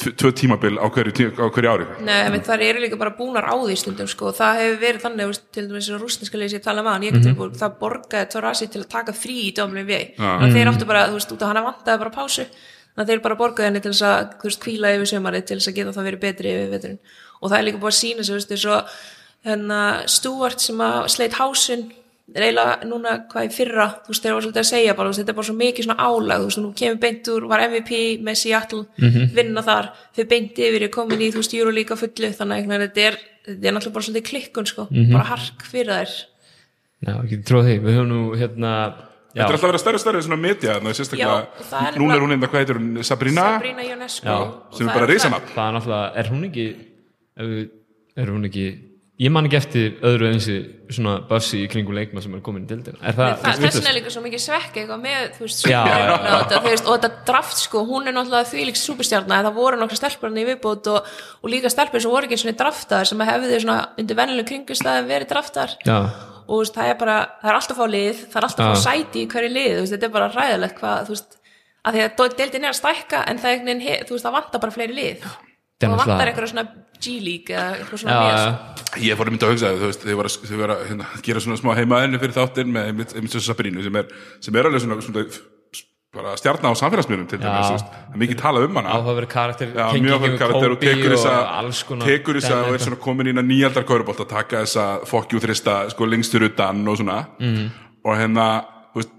tv- 0.00 0.16
tvö 0.16 0.32
tímabil 0.32 0.80
á 0.80 0.86
hverju, 0.88 1.12
tí- 1.12 1.28
á 1.36 1.46
hverju 1.52 1.70
ári. 1.70 1.86
Nei, 2.00 2.30
menn 2.32 2.44
þar 2.44 2.62
eru 2.64 2.80
líka 2.80 2.96
bara 2.96 3.12
búnar 3.12 3.44
á 3.44 3.54
því 3.60 3.76
stundum 3.76 4.08
sko, 4.08 4.32
það 4.32 4.60
hefur 4.62 4.80
verið 4.80 5.04
þannig, 5.04 5.40
til 5.52 5.66
dæmis 5.68 5.90
að 5.90 6.00
rúsneska 6.00 6.40
leysi 6.40 6.56
ég 6.56 6.64
tala 6.64 6.80
um 6.80 6.86
hann, 6.86 7.02
ég 7.02 7.12
mm 7.12 7.20
-hmm. 7.20 7.56
það 7.60 7.78
borgaði 7.78 8.30
Torasi 8.32 8.66
til 8.72 8.80
að 8.80 8.88
taka 8.88 9.12
frí 9.12 9.52
í 9.52 9.52
WNBA 9.52 10.16
þannig 10.16 10.48
að 10.48 10.56
þeir 10.56 10.68
áttu 10.72 10.86
bara, 10.86 11.08
þú 11.08 11.20
veist, 11.20 11.32
út 11.32 11.42
af 11.42 11.48
hana 11.48 11.62
vantaði 11.68 11.98
bara 11.98 12.10
pásu 12.10 12.46
þannig 12.90 13.04
að 13.04 13.12
þeir 13.12 13.22
bara 13.26 13.38
borgaði 13.40 13.68
henni 13.68 13.84
til 13.84 13.94
þess 13.94 14.08
að 14.08 14.34
veist, 14.44 14.60
kvíla 14.64 14.92
yfir 14.96 15.10
sömarið 15.12 15.46
til 15.48 15.58
þess 15.60 15.70
að 15.70 15.78
geta 15.78 15.94
það 15.96 16.10
verið 16.10 16.24
betri 16.26 16.52
yfir 16.56 16.74
veturinn. 16.74 17.00
Og 17.40 17.48
það 17.48 17.56
er 17.58 17.66
líka 17.68 17.80
búið 17.80 17.92
að 17.92 17.98
sína 18.00 18.26
sig, 18.26 18.44
þess 18.50 18.68
að 18.74 19.00
hérna, 19.48 19.80
Stuart 20.10 20.60
sem 20.60 20.84
að 20.84 21.00
sleit 21.14 21.38
hásun 21.38 21.88
eiginlega 22.30 22.86
núna 22.86 23.16
hvað 23.30 23.48
í 23.48 23.50
fyrra 23.50 23.86
þú 24.04 24.12
veist, 24.12 24.22
þeir 24.22 24.34
var 24.36 24.44
svolítið 24.44 24.60
að 24.60 24.68
segja 24.68 24.92
bara, 24.94 25.10
veist, 25.10 25.18
þetta 25.18 25.32
er 25.32 25.38
bara 25.40 25.48
svo 25.48 25.54
mikið 25.58 25.86
svona 25.86 26.04
álag, 26.06 26.42
þú 26.42 26.46
veist, 26.46 26.60
og 26.60 26.66
nú 26.66 26.70
kemur 26.78 27.00
beint 27.02 27.30
úr 27.32 27.46
var 27.50 27.64
MVP 27.64 27.98
með 28.22 28.38
Seattle, 28.38 28.84
vinna 29.34 29.64
þar 29.66 29.88
fyrir 30.14 30.28
beint 30.30 30.60
yfir, 30.62 30.84
er 30.86 30.92
komin 30.94 31.24
í, 31.24 31.32
þú 31.34 31.42
veist, 31.42 31.56
Eurolíka 31.58 31.98
fullu, 31.98 32.30
þannig 32.38 32.54
að 32.54 32.70
veginn, 32.70 32.84
þetta 32.86 33.06
er 33.08 33.18
þetta 33.46 33.68
er 33.68 33.74
náttúrulega 33.74 33.96
bara 33.96 34.06
svolítið 34.06 34.26
klikkun, 34.28 34.68
sko 34.68 34.86
bara 34.90 35.26
hark 35.30 35.64
fyrir 35.66 35.92
þær. 35.96 36.16
Já, 37.00 37.14
ekki 37.16 37.40
tróð 37.48 37.66
því. 37.66 37.76
Við 37.84 37.96
höfum 37.96 38.10
nú 38.10 38.20
hérna 38.36 38.72
Þetta 39.30 39.46
er 39.46 39.54
alltaf 39.54 39.64
að 39.64 39.70
vera 39.70 39.80
stærri 39.82 39.98
og 40.00 40.02
stærri 40.02 40.22
svona 40.26 40.40
media 40.42 40.76
þannig 40.76 40.90
að 40.90 40.98
sérstaklega, 40.98 41.34
og 41.62 41.74
er 41.80 41.98
núna 42.02 42.16
er 42.16 42.24
hún 42.24 42.34
einnig 42.34 42.50
hvað 42.50 42.64
heitir 42.64 42.80
hún, 42.80 42.92
Sabrina, 43.06 43.44
Sabrina 43.56 43.84
Ionescu. 43.86 44.26
Já, 44.26 44.36
og 44.42 44.78
sem 44.78 44.88
er 44.88 44.96
bara 44.98 45.10
risanafn 45.10 45.52
það 45.54 45.66
er 45.68 45.76
náttúrulega, 45.78 46.12
er 46.22 46.30
hún 46.34 46.46
ekki 46.50 46.68
er 48.20 48.32
hún 48.34 48.48
ekki 48.50 48.64
ég 49.20 49.28
man 49.32 49.44
ekki 49.44 49.58
eftir 49.58 49.98
öðru 50.08 50.30
einsi 50.30 50.54
svona 50.90 51.18
bassi 51.28 51.60
í 51.60 51.68
kringu 51.70 51.92
leikma 51.92 52.22
sem 52.24 52.32
er 52.34 52.40
komin 52.44 52.64
í 52.64 52.70
dildina 52.70 52.96
er 53.04 53.16
það, 53.18 53.34
Það, 53.44 53.66
er 53.90 53.96
líka 53.98 54.12
svo 54.14 54.22
mikið 54.24 54.42
svekk 54.46 54.78
eitthvað 54.80 55.02
með, 55.02 55.26
þú 55.36 55.44
veist, 55.44 55.66
Já, 55.68 55.76
já, 55.76 55.98
já. 56.00 56.14
og, 56.14 56.24
þetta, 56.30 56.60
þú 56.64 56.72
veist, 56.72 56.86
og 56.88 56.96
þetta 56.96 57.26
draft 57.28 57.60
sko, 57.60 57.82
hún 57.90 58.08
er 58.08 58.16
náttúrulega 58.16 58.48
þvílík 58.50 58.80
superstjarnar, 58.80 59.42
en 59.42 59.48
það 59.50 59.58
voru 59.60 59.80
nokkra 59.82 60.00
stelpur 60.00 60.30
hann 60.30 60.40
í 60.40 60.46
viðbót 60.48 60.90
og, 60.94 61.12
og 61.44 61.52
líka 61.52 61.72
stelpur 61.72 62.02
sem 62.02 62.14
voru 62.14 62.30
ekki 62.30 62.40
svona 62.40 62.56
draftar 62.64 63.10
sem 63.12 63.24
hefðu 63.28 63.60
svona 63.66 63.78
undir 64.00 64.20
vennilegum 64.22 64.48
kringustæðum 64.54 65.12
verið 65.12 65.32
draftar 65.34 65.76
já, 65.84 65.98
og 66.50 66.56
þú 66.56 66.62
veist, 66.64 66.74
það 66.76 66.90
er 66.90 66.96
bara, 67.04 67.16
það 67.42 67.50
er 67.52 67.58
alltaf 67.60 67.76
að 67.76 67.80
fá 67.80 67.92
lið 67.94 68.22
það 68.32 68.38
er 68.40 68.46
alltaf 68.48 68.66
að 68.66 68.72
fá 68.74 68.82
sæti 68.88 69.22
í 69.22 69.28
hverju 69.30 69.50
lið 69.54 69.76
veist, 69.80 69.92
þetta 69.94 70.08
er 70.10 70.14
bara 70.18 70.28
ræðilegt 70.34 70.80
hvað, 70.80 71.04
þú 71.06 71.14
veist 71.14 71.36
að 71.80 71.96
því 71.96 72.02
að 72.04 72.36
deildin 72.40 72.66
er 72.66 72.72
að 72.74 72.78
stækka 72.80 73.20
en 73.30 73.38
það 73.40 73.50
er 73.50 73.54
einhvern 73.54 73.70
veginn, 73.70 73.84
he- 73.86 74.02
þú 74.08 74.16
veist, 74.16 74.26
það 74.26 74.34
vantar 74.36 74.60
bara 74.66 74.74
fleiri 74.74 74.96
lið. 74.98 75.22
Það 75.80 75.94
vantar 75.96 76.28
eitthvað 76.28 76.50
svona 76.50 76.64
G-League 77.00 77.54
eða 77.56 77.76
eitthvað 77.78 78.00
svona 78.02 78.16
já, 78.16 78.24
mér. 78.26 78.34
já, 78.36 79.06
Ég 79.06 79.16
fór 79.16 79.28
að 79.30 79.32
mynda 79.32 79.46
að 79.46 79.52
hugsa 79.54 79.68
það, 79.70 79.78
þú 79.80 79.88
veist, 79.88 80.02
þau 80.04 80.16
var 80.18 80.28
að, 80.28 80.34
þau 80.50 80.58
var 80.60 80.72
að 80.74 80.82
hérna, 80.90 81.06
gera 81.24 81.40
svona 81.40 81.56
smá 81.62 81.70
heimaðinu 81.78 82.20
fyrir 82.20 82.36
þáttinn 82.36 82.74
með 82.74 82.90
einmitt, 82.90 83.14
einmitt 83.16 83.32
svo 83.32 83.40
Sabrínu 83.46 83.84
sem 83.86 83.96
er, 83.96 84.10
sem 84.44 84.58
er 84.60 84.68
alveg 84.68 84.82
svona, 84.84 84.98
svona 85.06 85.24
bara 86.10 86.32
stjarnar 86.38 86.74
á 86.74 86.76
samfélagsmiðlum 86.78 87.28
til 87.30 87.38
dæmis, 87.38 87.84
er 88.10 88.18
mikið 88.18 88.38
talað 88.40 88.64
um 88.66 88.78
hana. 88.80 88.96
Áhugaverð 88.96 89.30
karakter 89.30 89.70
karakter 90.40 90.72
og 90.74 90.80
tekur 90.82 91.14
alls 91.14 91.82
konar 91.86 92.10
tekur 92.10 92.38
þessa 92.40 92.56
dæmi 92.56 92.72
og 92.72 92.78
er 92.78 92.82
svona 92.82 92.98
komin 93.04 93.30
inn 93.30 93.38
að 93.38 93.46
nýjaldar 93.46 93.86
kaurubolt 93.86 94.24
að 94.24 94.32
taka 94.32 94.64
þessa 94.64 94.86
fokkjú 95.06 95.42
þrista 95.44 95.76
sko 95.94 96.08
lengstur 96.10 96.48
utan 96.48 96.82
og 96.82 96.98
svona. 96.98 97.20
Mhm. 97.38 97.70
og 98.02 98.16
hérna, 98.16 98.64
þú 98.90 99.02
veist, 99.02 99.10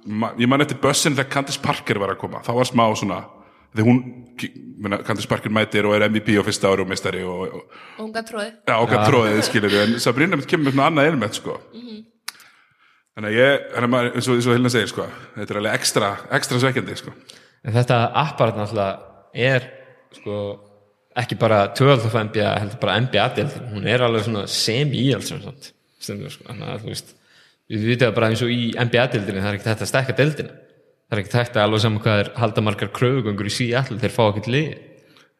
ég 0.41 0.47
man 0.49 0.61
eftir 0.61 0.81
bussin 0.81 1.15
þegar 1.15 1.29
Candice 1.29 1.61
Parker 1.61 1.99
var 1.99 2.09
að 2.09 2.17
koma. 2.17 2.41
Þá 2.43 2.53
var 2.57 2.65
smá 2.65 2.85
svona, 2.97 3.23
þegar 3.71 3.87
hún 3.87 3.99
Candice 5.05 5.29
Parker 5.29 5.49
mætir 5.49 5.85
og 5.85 5.95
er 5.95 6.09
MVP 6.09 6.35
á 6.35 6.43
fyrsta 6.43 6.67
ári 6.67 6.81
og 6.81 6.89
mestari 6.89 7.23
og, 7.23 7.47
og 7.47 7.61
og 7.99 8.03
unga 8.09 8.23
tróði 8.25 8.51
Já, 8.67 8.75
okkar 8.81 9.05
tróðið, 9.07 9.43
skilur 9.47 9.69
við, 9.69 9.83
en 9.93 9.99
Sabrina 9.99 10.35
kemur 10.43 10.65
með 10.65 10.75
svona 10.75 10.89
annað 10.91 11.07
element, 11.07 11.39
sko. 11.39 11.59
Þannig 13.21 13.35
að 13.35 13.37
ég, 13.37 13.65
þannig 13.75 13.95
að 13.99 14.07
eins 14.17 14.27
og, 14.31 14.39
og 14.41 14.55
Hilna 14.57 14.69
segir, 14.73 14.89
sko, 14.89 15.03
þetta 15.35 15.53
er 15.53 15.57
alveg 15.59 15.75
ekstra, 15.77 16.07
ekstra 16.33 16.57
svekkjandi, 16.63 16.95
sko. 16.97 17.11
en 17.61 17.75
þetta 17.75 17.97
apparat 18.17 18.57
náttúrulega 18.57 19.43
er 19.45 19.67
sko 20.17 20.37
ekki 21.21 21.37
bara 21.37 21.59
12 21.77 22.07
of 22.07 22.17
NBA 22.17 22.49
heldur 22.55 22.79
bara 22.81 22.97
NBA-dildin, 23.05 23.69
hún 23.75 23.85
er 23.85 24.01
alveg 24.07 24.25
svona 24.25 24.47
samt 24.49 25.69
stundur, 26.01 26.33
sko. 26.33 26.47
þannig 26.47 26.73
að 26.73 26.81
þú 26.81 26.89
veist 26.95 27.13
við 27.69 27.87
vitum 27.91 28.17
bara 28.17 28.31
eins 28.31 28.41
og 28.41 28.49
í 28.49 28.71
NBA-dildinni 28.73 29.43
það 29.43 29.51
er 29.51 29.59
ekkert 29.59 29.71
hægt 29.75 29.85
að 29.85 29.91
stekka 29.91 30.17
dildina 30.17 30.55
það 30.55 31.13
er 31.13 31.21
ekkert 31.21 31.37
hægt 31.37 31.59
að 31.59 31.67
alveg 31.67 31.83
saman 31.85 32.01
hvað 32.07 32.23
er 32.23 32.31
halda 32.41 32.63
margar 32.65 32.95
kröfugöngur 32.95 33.51
í 33.51 33.53
síall 33.53 33.99
þeir 34.01 34.15
fá 34.15 34.23
ekkert 34.31 34.49
lið. 34.49 34.71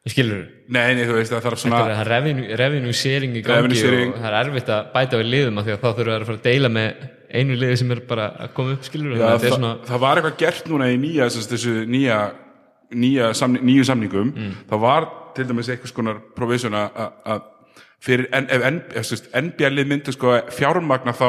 Skilur 0.02 0.46
Nei, 0.72 0.96
nei, 0.96 1.04
þú 1.06 1.14
veist, 1.14 1.30
það 1.30 1.44
þarf 1.46 1.60
svona 1.62 1.80
það 1.86 2.00
er 2.02 2.58
revenue, 2.58 2.94
sharing 2.96 3.36
í 3.38 3.42
gangi 3.46 3.82
og 3.86 4.16
það 4.16 4.28
er 4.28 4.36
erfitt 4.40 4.70
að 4.74 4.88
bæta 4.96 5.20
við 5.20 5.28
liðum 5.30 5.60
af 5.60 5.66
því 5.66 5.74
að 5.74 5.82
þá 5.82 5.90
þurfa 5.98 6.14
að 6.16 6.24
fara 6.26 6.38
að 6.38 6.46
deila 6.48 6.70
með 6.74 7.04
einu 7.32 7.56
liði 7.56 7.78
sem 7.80 7.90
er 7.94 8.02
bara 8.08 8.28
að 8.44 8.52
koma 8.56 8.76
upp 8.76 8.86
skilur 8.86 9.16
Já, 9.16 9.26
það 9.40 9.56
svona 9.56 9.72
það 9.88 10.02
var 10.04 10.20
eitthvað 10.20 10.38
gert 10.42 10.68
núna 10.70 10.88
í 10.92 10.98
nýja 11.00 11.28
þessu, 11.32 11.74
nýja, 11.88 12.18
nýja 12.92 13.32
samning, 13.36 13.64
nýju 13.68 13.88
samningum. 13.88 14.32
Mm. 14.36 14.54
það 14.70 14.82
var 14.84 15.08
til 15.36 15.48
dæmis 15.48 15.70
einhvers 15.72 15.94
konar 15.96 16.20
provision 16.36 16.76
að- 16.76 16.96
að 17.04 17.12
að 17.34 17.42
fyrir 18.02 18.28
en, 18.34 18.48
ef 18.50 18.64
N- 18.66 18.82
ef, 18.94 19.06
sérst, 19.06 19.28
NBA-lið 19.32 19.86
myndi 19.88 20.12
sko 20.12 20.34
fjármagna 20.50 21.14
þá 21.14 21.28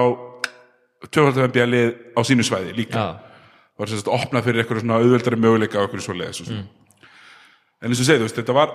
tvöfaldum 1.11 1.47
NBA-lið 1.51 1.93
á 2.17 2.21
sínu 2.25 2.43
svæði 2.47 2.73
líka. 2.75 2.97
Já, 2.97 3.19
var 3.77 3.91
sérst 3.91 4.09
opnað 4.11 4.47
fyrir 4.47 4.63
eitthvað 4.63 4.81
svona 4.81 4.99
auðveldari 5.01 5.39
möguleika 5.39 5.79
á 5.79 5.83
eitthvað 5.85 6.05
svo 6.05 6.15
leiðis 6.17 6.43
mm. 6.49 6.65
en 7.83 7.89
eins 7.93 8.01
og 8.01 8.21
veist, 8.23 8.35
þetta 8.39 8.53
var 8.57 8.73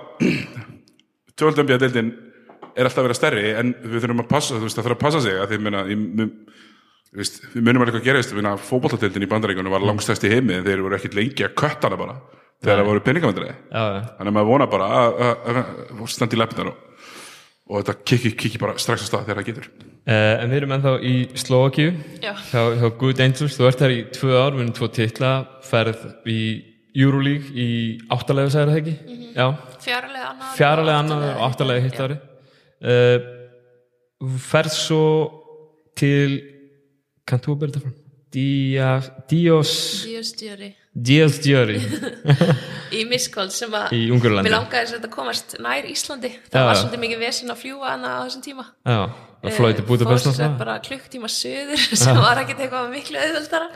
tvöfaldum 1.37 1.67
NBA-deildin 1.67 2.11
er 2.75 2.87
alltaf 2.87 3.01
að 3.03 3.07
vera 3.09 3.17
stærri 3.17 3.45
en 3.59 3.73
við 3.83 4.03
þurfum 4.03 4.23
að 4.23 4.29
passa, 4.31 4.55
þú 4.55 4.67
veist, 4.67 4.77
það 4.79 4.87
þarf 4.87 4.97
að 4.97 5.03
passa 5.03 5.21
sig 5.25 5.39
að 5.39 5.53
því, 5.53 5.59
meina, 5.65 5.83
veist, 7.15 7.39
við 7.53 7.63
munum 7.65 7.81
alveg 7.85 7.95
hvað 7.97 8.05
gerist, 8.09 8.33
við 8.35 8.45
fótballtadeildin 8.67 9.25
í 9.25 9.29
bandaríkunum 9.31 9.73
var 9.73 9.85
langstæst 9.87 10.25
í 10.27 10.33
heimi 10.33 10.57
en 10.59 10.67
þeir 10.67 10.83
voru 10.85 10.99
ekkit 10.99 11.17
lengi 11.17 11.45
að 11.47 11.55
kötta 11.57 11.89
hana 11.89 11.97
bara 11.99 12.17
þegar 12.59 12.81
það 12.81 12.89
voru 12.91 13.03
já. 13.49 13.83
þannig 14.19 14.29
að 14.29 14.35
maður 14.37 14.49
vona 14.51 14.67
bara 14.69 14.89
að- 14.99 15.19
að 15.23 15.59
að 15.59 16.07
standa 16.13 16.35
í 16.35 16.39
lefnar 16.39 16.71
og, 16.71 16.75
og 17.69 17.81
þetta 17.83 17.95
kikki, 18.11 18.31
kikki 18.43 18.61
bara 18.61 18.77
strax 18.77 19.05
að 19.05 19.09
stað 19.11 19.25
þegar 19.27 19.41
það 19.41 19.49
getur. 19.49 19.69
Uh, 20.09 20.35
en 20.41 20.49
við 20.49 20.57
erum 20.57 20.71
ennþá 20.77 20.93
í 21.05 21.15
Slovakíu 21.37 21.89
Já. 22.23 22.33
hjá, 22.49 22.61
hjá 22.81 22.87
Good 22.97 23.19
Angels, 23.21 23.57
þú 23.59 23.67
ert 23.69 23.81
þar 23.83 23.93
í 23.93 23.99
tvö 24.15 24.31
ár 24.39 24.55
við 24.55 24.63
erum 24.63 24.73
tvo 24.77 24.87
titla, 24.95 25.31
ferð 25.69 26.05
í 26.25 26.39
Euroleague 26.97 27.51
í 27.53 27.67
áttalega 28.09 28.49
sagði 28.49 28.71
það 28.73 28.79
ekki? 28.81 29.17
Fjaralega 29.85 30.29
annar 30.31 30.55
fjaralega 30.57 31.01
annar 31.03 31.25
og 31.29 31.43
áttalega 31.45 31.83
hitt 31.85 31.99
ári 32.01 32.17
uh, 32.81 33.27
ferð 34.49 34.73
svo 34.73 35.03
til 35.99 36.48
kanntu 37.29 37.55
að 37.55 37.63
byrja 37.63 37.77
þetta 37.77 37.85
fram? 37.87 37.97
Dia, 38.29 38.91
Dios. 39.31 39.71
Díustjóri 40.05 40.73
Dios 40.99 41.37
Diori. 41.43 41.77
Í 42.97 43.03
Miskóld 43.05 43.53
sem 43.53 43.73
að 43.77 43.93
í 43.93 43.99
Ungurlandi 44.09 44.49
Mér 44.49 44.55
langaði 44.55 44.87
að 44.87 44.93
þetta 44.95 45.09
komast 45.13 45.53
nær 45.61 45.85
Íslandi. 45.87 46.31
Það 46.49 46.63
Já, 46.63 46.65
var 46.65 46.79
svolítið 46.79 47.01
mikið 47.03 47.21
vesinn 47.21 47.53
að 47.53 47.59
fljúa 47.61 47.91
hana 47.91 48.13
á 48.17 48.19
þessum 48.25 48.43
tíma. 48.47 48.65
Já, 48.89 48.97
það 49.43 49.57
flóði 49.59 49.77
til 49.77 49.85
Budapest 49.91 50.27
fórst 50.27 50.57
bara 50.59 50.77
klukktíma 50.87 51.29
söður 51.29 51.85
sem 52.01 52.21
var 52.25 52.41
ekkert 52.41 52.63
eitthvað 52.65 52.89
miklu 52.95 53.21
auðvöldara 53.21 53.69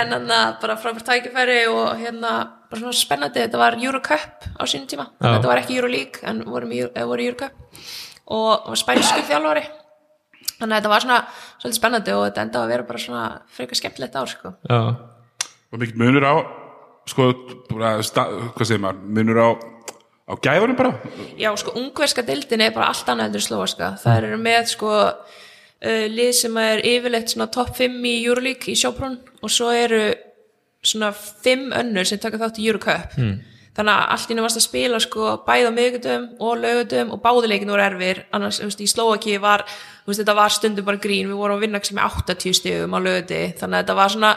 en 0.00 0.16
hann 0.16 0.34
bara 0.64 0.78
frábært 0.80 1.06
tækifæri 1.10 1.58
og 1.68 1.92
hérna 2.00 2.34
bara 2.72 2.82
svona 2.82 2.96
spennandi. 2.96 3.44
Þetta 3.44 3.62
var 3.62 3.76
Eurocup 3.76 4.48
á 4.56 4.62
sínum 4.64 4.88
tíma. 4.90 5.10
Já. 5.20 5.28
þetta 5.36 5.52
var 5.52 5.62
ekki 5.62 5.76
Euroleague 5.76 6.24
en 6.24 6.40
eh, 6.40 6.52
voru 6.56 6.72
í 6.72 7.28
Eurocup 7.28 7.82
og 8.32 8.70
var 8.72 8.80
spænsku 8.80 9.28
þjálfari 9.28 9.68
þannig 10.58 10.72
að 10.72 10.78
þetta 10.78 10.92
var 10.92 11.04
svona 11.04 11.18
svolítið 11.60 11.78
spennandi 11.78 12.14
og 12.16 12.24
þetta 12.26 12.44
enda 12.46 12.62
að 12.62 12.72
vera 12.74 12.86
bara 12.88 13.02
svona 13.02 13.24
frekar 13.56 13.80
skemmtilegt 13.80 14.18
ár 14.18 14.30
sko. 14.32 14.52
Já, 14.70 14.80
og 15.72 15.82
mikill 15.82 16.00
munur 16.00 16.26
á 16.26 16.34
sko, 17.06 17.30
bara, 17.70 17.96
sta, 18.06 18.26
hvað 18.54 18.68
segir 18.68 18.82
maður 18.82 19.16
munur 19.18 19.42
á, 19.42 19.48
á 20.26 20.34
gæðunum 20.42 20.78
bara 20.78 20.94
Já, 21.38 21.50
sko, 21.60 21.74
ungverska 21.78 22.24
deildin 22.26 22.64
er 22.66 22.74
bara 22.74 22.90
allt 22.92 23.08
annað 23.12 23.30
endur 23.30 23.46
slóaska. 23.46 23.92
Það 24.02 24.22
eru 24.22 24.38
með, 24.42 24.62
sko, 24.72 24.92
uh, 25.06 26.06
lið 26.12 26.32
sem 26.40 26.62
er 26.62 26.84
yfirleitt 26.92 27.34
svona 27.34 27.50
topp 27.52 27.76
5 27.78 28.00
í 28.10 28.16
Euroleague 28.24 28.72
í 28.72 28.78
sjóprún 28.78 29.20
og 29.40 29.52
svo 29.52 29.70
eru 29.74 30.08
svona 30.86 31.12
5 31.14 31.70
önnur 31.82 32.08
sem 32.08 32.22
taka 32.22 32.40
þátt 32.42 32.60
í 32.62 32.66
Eurocup. 32.70 33.14
Mm. 33.20 33.38
Þannig 33.76 33.92
að 33.92 34.12
allt 34.14 34.30
inni 34.32 34.44
varst 34.44 34.60
að 34.60 34.64
spila, 34.64 35.00
sko, 35.04 35.30
bæð 35.44 35.68
á 35.68 35.72
miðgutum 35.76 36.26
og 36.40 36.60
lögutum 36.62 37.10
og 37.12 37.22
báðuleikin 37.24 37.72
voru 37.74 37.84
erfir. 37.84 38.22
Annars, 38.36 38.60
þú 38.62 38.70
veist, 38.70 38.80
í 38.80 38.88
Slóaki 38.88 39.36
var, 39.42 39.66
þú 40.04 40.12
veist, 40.12 40.22
þetta 40.22 40.36
var 40.38 40.54
stundum 40.54 40.88
bara 40.88 41.02
grín. 41.02 41.28
Við 41.28 41.42
vorum 41.42 41.58
að 41.58 41.66
vinna 41.66 41.82
sem 41.84 41.98
með 41.98 42.20
80 42.24 42.56
stigum 42.56 42.96
á 42.96 42.98
löguti. 43.04 43.42
Þannig 43.60 43.76
að 43.76 43.84
þetta 43.84 43.98
var 44.00 44.14
svona, 44.16 44.34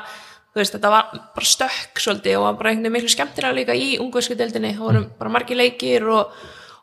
þú 0.52 0.62
veist, 0.62 0.76
þetta 0.76 0.94
var 0.98 1.12
bara 1.40 1.52
stökk 1.56 2.04
svolítið 2.04 2.40
og 2.42 2.48
var 2.50 2.60
bara 2.60 2.74
einhvern 2.74 2.90
veginn 2.90 2.98
miklu 3.00 3.16
skemmtilega 3.16 3.60
líka 3.62 3.80
í 3.80 3.92
ungversku 4.04 4.36
deildinni. 4.36 4.76
Það 4.76 4.90
voru 4.90 5.06
bara 5.22 5.38
margir 5.38 5.62
leikir 5.64 6.10
og 6.12 6.40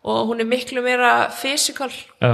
og 0.07 0.29
hún 0.29 0.41
er 0.41 0.47
miklu 0.47 0.83
meira 0.83 1.31
physical 1.35 1.91
já, 1.91 2.33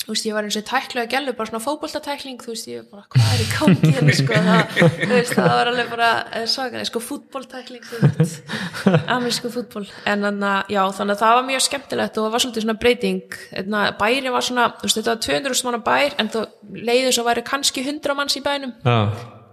þú 0.00 0.14
veist, 0.14 0.24
ég 0.26 0.34
var 0.34 0.46
eins 0.48 0.56
og 0.58 0.64
tæklega 0.66 1.10
gælu 1.12 1.32
bara 1.36 1.50
svona 1.50 1.60
fótboltatækling, 1.64 2.38
þú 2.42 2.50
veist, 2.54 2.68
ég 2.70 2.86
bara 2.90 3.04
hvað 3.12 3.32
er 3.34 3.42
í 3.44 3.48
gangi 3.52 3.90
hérna, 3.94 4.14
sko, 4.16 4.38
það, 4.46 4.76
þú 5.04 5.10
veist, 5.12 5.34
það 5.36 5.50
var 5.54 5.70
alveg 5.70 5.90
bara 5.92 6.08
svakalega, 6.50 6.88
sko, 6.88 7.02
fútboltækling 7.08 7.84
þú 7.90 8.00
veist, 8.16 8.54
amerísku 9.14 9.50
fútbol 9.54 9.84
en 10.08 10.24
þannig 10.26 10.48
að, 10.50 10.72
já, 10.74 10.80
þannig 10.98 11.14
að 11.16 11.22
það 11.24 11.34
var 11.38 11.46
mjög 11.50 11.64
skemmtilegt 11.66 12.16
og 12.18 12.24
það 12.26 12.34
var 12.36 12.44
svolítið 12.46 12.64
svona 12.66 12.78
breyting. 12.80 13.36
Bæri 14.00 14.32
var 14.34 14.46
svona, 14.48 14.64
þú 14.80 14.88
veist, 14.88 14.98
þetta 15.00 15.14
var 15.14 15.20
200 15.28 15.64
manna 15.68 15.82
bær 15.90 16.16
en 16.24 16.32
þú 16.34 16.44
leiði 16.90 17.12
svo 17.14 17.26
væri 17.28 17.44
kannski 17.46 17.84
100 17.86 18.16
manns 18.18 18.38
í 18.40 18.42
bænum. 18.44 18.72
Það 18.80 19.04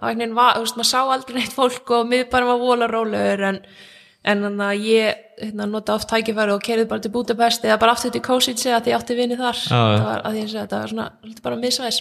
var 0.01 0.09
einhvern 0.13 0.23
veginn, 0.23 0.35
var- 0.37 0.55
þú 0.57 0.63
veist, 0.65 0.77
maður 0.77 0.89
sá 0.93 0.99
aldrei 1.17 1.35
neitt 1.41 1.55
fólk 1.57 1.93
og 1.97 2.07
miðbærum 2.11 2.51
var 2.53 2.59
vola 2.61 2.87
rólegur 2.91 3.43
en, 3.51 3.59
en 4.27 4.43
þannig 4.45 4.67
að 4.67 4.85
ég 4.87 5.23
hérna, 5.41 5.67
nota 5.71 5.95
oft 5.95 6.09
tækifæri 6.11 6.55
og 6.55 6.63
kerði 6.65 6.87
bara 6.89 7.03
til 7.03 7.13
Budapest 7.13 7.65
eða 7.67 7.79
bara 7.81 7.95
aftur 7.95 8.13
til 8.13 8.23
Kosice 8.25 8.73
að 8.75 8.91
ég 8.91 8.97
átti 8.97 9.17
vinni 9.17 9.37
þar. 9.39 9.59
Já. 9.63 9.77
það 9.77 10.07
var 10.07 10.23
að 10.23 10.37
því 10.37 10.45
að 10.45 10.55
þetta 10.59 10.79
var 10.81 10.93
svona 10.93 11.41
bara 11.45 11.59
miðsvæðis 11.61 11.99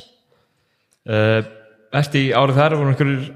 uh, 1.10 1.50
Ertu 1.96 2.22
í 2.22 2.30
árið 2.34 2.58
þar, 2.60 2.78
voru 2.80 2.92
einhverjir 2.92 3.26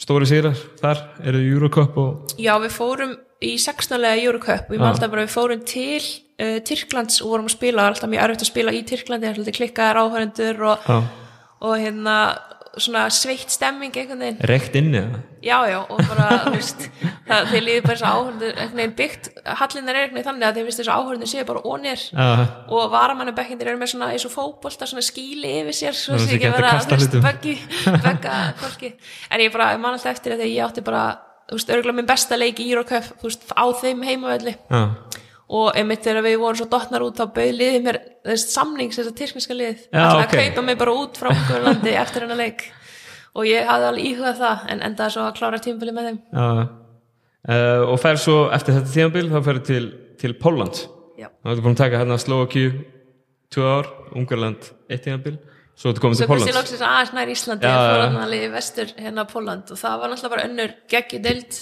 stóri 0.00 0.28
sigrar 0.28 0.62
þar, 0.80 1.02
eru 1.28 1.42
Eurocup 1.44 1.98
og 2.00 2.38
Já, 2.40 2.54
við 2.62 2.72
fórum 2.74 3.18
í 3.40 3.54
16. 3.60 4.04
Eurocup. 4.20 4.68
Og 4.68 4.76
ég 4.76 4.84
alltaf 4.84 5.12
bara 5.12 5.24
við 5.24 5.34
fórum 5.34 5.64
til 5.68 6.00
uh, 6.00 6.58
Tyrklands 6.66 7.20
og 7.24 7.34
vorum 7.34 7.48
að 7.48 7.56
spila, 7.56 7.88
alltaf 7.88 8.10
mjög 8.12 8.24
erfitt 8.26 8.44
að 8.44 8.50
spila 8.52 8.74
í 8.76 8.82
Tyrklandi, 8.88 9.30
alltaf 9.30 9.56
klikkaðar 9.56 10.00
áhörendur 10.04 10.64
og, 10.72 10.88
og 11.64 11.76
hérna 11.80 12.16
svona 12.78 13.06
sveitt 13.10 13.50
stemming 13.50 13.94
einhvern 13.96 14.20
veginn. 14.22 14.38
Reykt 14.46 14.76
inni 14.78 14.98
eða? 15.00 15.20
Já, 15.42 15.56
já, 15.70 15.78
og 15.80 16.00
bara, 16.06 16.26
þú 16.44 16.52
veist, 16.54 16.84
það, 17.26 17.54
líður 17.64 17.86
bara 17.86 17.96
að 17.96 18.18
áhörnir, 18.18 18.52
einhvern 18.52 18.80
veginn 18.80 18.94
byggt, 19.00 19.30
hallin 19.60 19.88
er 19.90 19.98
einhvern 20.00 20.18
veginn 20.18 20.28
þannig 20.28 20.46
að 20.48 20.58
þeir 20.58 20.68
finnst 20.68 20.82
þess 20.82 20.92
að 20.92 21.00
áhörnir 21.00 21.32
séu 21.32 21.46
bara 21.48 21.64
ónir 21.66 22.04
Já, 22.04 22.28
og 22.76 22.92
varamannabekkindir 22.94 23.72
eru 23.72 23.80
með 23.80 23.92
svona 23.94 24.10
eins 24.14 24.26
og 24.28 24.34
fótbolta, 24.34 24.88
svona 24.90 25.06
skíli 25.06 25.56
yfir 25.64 25.78
sér, 25.80 25.98
svo 25.98 26.20
sé 26.20 26.36
ekki 26.36 26.52
vera, 26.54 26.76
þú 26.84 27.00
veist, 27.00 27.18
beggi, 27.26 27.56
begga, 28.06 28.36
fólki. 28.60 28.94
En 29.32 29.42
ég 29.42 29.54
bara, 29.56 29.72
man 29.80 29.96
alltaf 29.96 30.14
eftir 30.14 30.36
að 30.36 30.46
ég 30.46 30.62
átti 30.68 30.84
bara, 30.86 31.06
þú 31.50 31.58
veist, 31.58 31.74
örgulega 31.74 31.98
minn 31.98 32.10
besta 32.12 32.38
leik 32.38 32.62
í 32.62 32.68
Eurocup, 32.70 33.10
þú 33.18 33.32
veist, 33.32 33.48
á 33.50 33.64
þeim 33.82 34.06
heimavelli. 34.06 34.54
Já, 34.70 34.84
og 35.50 35.72
einmitt 35.74 36.04
þegar 36.04 36.26
við 36.26 36.36
vorum 36.42 36.60
svo 36.60 36.68
dottnar 36.70 37.04
út 37.06 37.18
þá 37.18 37.24
bauð 37.36 37.56
liðið 37.58 37.86
mér 37.86 37.98
þess 38.28 38.52
samning 38.54 38.92
þess 38.94 39.10
að 39.10 39.16
tyrkneska 39.18 39.56
lið 39.56 39.80
Já, 39.88 40.02
Ætlaði 40.04 40.26
ok. 40.26 40.36
að 40.36 40.44
kaupa 40.44 40.64
mig 40.66 40.78
bara 40.82 40.94
út 41.00 41.18
frá 41.18 41.30
Ungverjalandi 41.32 41.96
eftir 42.04 42.26
hennar 42.26 42.38
leik. 42.38 42.68
Og 43.34 43.46
ég 43.46 43.66
hafði 43.66 43.88
alveg 43.90 44.06
íhugað 44.10 44.40
það 44.44 44.70
en 44.74 44.84
endaði 44.86 45.14
svo 45.16 45.26
að 45.26 45.36
klára 45.38 45.60
tímabili 45.62 45.96
með 45.96 46.08
þeim. 46.10 46.22
Já. 46.30 46.46
Uh, 47.40 47.82
og 47.88 48.00
fer 48.02 48.18
svo 48.20 48.38
eftir 48.52 48.76
þetta 48.76 48.94
tímabil 48.94 49.28
þá 49.30 49.38
fer 49.46 49.60
til, 49.64 49.84
til 50.20 50.34
Póland 50.36 50.82
þá 51.20 51.52
ertu 51.52 51.64
búin 51.64 51.76
að 51.76 51.82
taka 51.82 52.00
hérna 52.00 52.18
Slovakíu 52.20 52.72
tvö 53.50 53.66
ár, 53.66 53.88
Ungarland 54.16 54.70
eitt 54.90 55.04
tímabil, 55.06 55.38
svo 55.78 55.92
ertu 55.92 56.02
komið 56.04 56.18
svo 56.18 56.24
til 56.24 56.30
kannski 56.30 56.50
Póland 56.50 56.58
loksins 56.58 56.84
aðeins 56.86 57.12
nær 57.16 57.32
Íslandi 57.34 57.68
Já, 57.68 57.72
og 57.72 57.86
fór 57.86 58.02
hann 58.04 58.18
alveg 58.24 58.44
í 58.44 58.50
vestur 58.52 58.92
hérna 58.96 59.24
Póland 59.30 59.72
og 59.72 59.80
það 59.80 60.02
var 60.02 60.12
náttúrulega 60.12 60.34
bara 60.34 60.46
önnur 60.48 60.74
geggi 60.92 61.20
deild. 61.24 61.58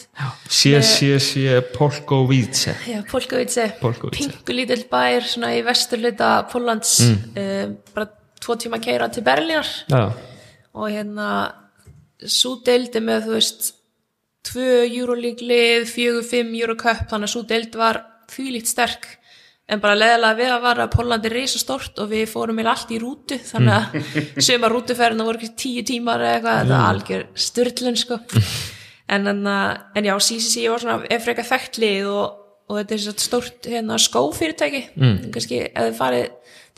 Sé, 0.48 0.74
sé, 0.86 1.10
sé, 1.22 1.44
Polkovice 1.74 2.74
Já, 2.88 2.98
Polkovice, 3.10 3.68
Polkovice. 3.82 4.18
pingulítill 4.18 4.84
bær 4.90 5.28
svona 5.28 5.54
í 5.58 5.62
vesturluta 5.66 6.32
Pólands 6.50 6.94
mm. 7.06 7.78
bara 7.94 8.10
tvo 8.42 8.58
tíma 8.58 8.80
keira 8.82 9.10
til 9.12 9.26
Berlínar. 9.26 9.70
Já, 9.90 10.12
og 10.74 10.92
hérna 10.94 11.28
svo 12.26 12.58
deildi 12.66 13.02
með 13.04 13.28
þú 13.28 13.36
veist 13.36 13.72
tvö 14.48 14.84
Euroleague 14.86 15.46
lið, 15.46 15.88
fjögur, 15.90 16.26
fimm 16.26 16.54
Eurocup, 16.56 17.06
þannig 17.10 17.28
að 17.28 17.34
svo 17.34 17.42
deild 17.48 17.78
var 17.78 18.00
þvílíkt 18.32 18.70
sterk 18.70 19.08
en 19.68 19.82
bara 19.82 19.98
leðilega 19.98 20.38
við 20.38 20.52
að 20.54 20.64
vara 20.64 20.86
að 20.86 20.94
Póland 20.94 21.28
er 21.28 21.34
reysa 21.36 21.60
stort 21.60 22.00
og 22.00 22.10
við 22.12 22.24
fórum 22.30 22.56
með 22.56 22.70
allt 22.72 22.92
í 22.94 23.00
rútu 23.02 23.38
þannig 23.50 23.74
að 23.76 24.40
söma 24.46 24.70
rútuferðina 24.72 25.26
voru 25.28 25.40
ekki 25.42 25.60
tíu 25.60 25.84
tímar 25.86 26.24
eða 26.24 26.34
eitthvað, 26.38 26.60
þetta 26.62 26.78
er 26.78 26.88
algjör 26.88 27.24
styrlun 27.46 27.98
sko. 28.00 28.20
En, 29.08 29.24
en, 29.28 29.46
en 29.48 30.08
já, 30.08 30.14
CCC 30.20 30.66
var 30.68 30.82
svona 30.84 30.98
ef 31.08 31.24
frekar 31.24 31.46
þekkt 31.48 31.80
lið 31.80 32.08
og, 32.12 32.40
og 32.68 32.80
þetta 32.80 32.96
er 32.96 33.04
svo 33.04 33.14
stórt 33.24 33.68
hérna, 33.72 34.00
skófyrirtæki. 34.04 34.82
Mm. 34.96 35.14
kannski 35.32 35.62
ef 35.68 35.86
þið 35.86 35.96
farið 36.00 36.26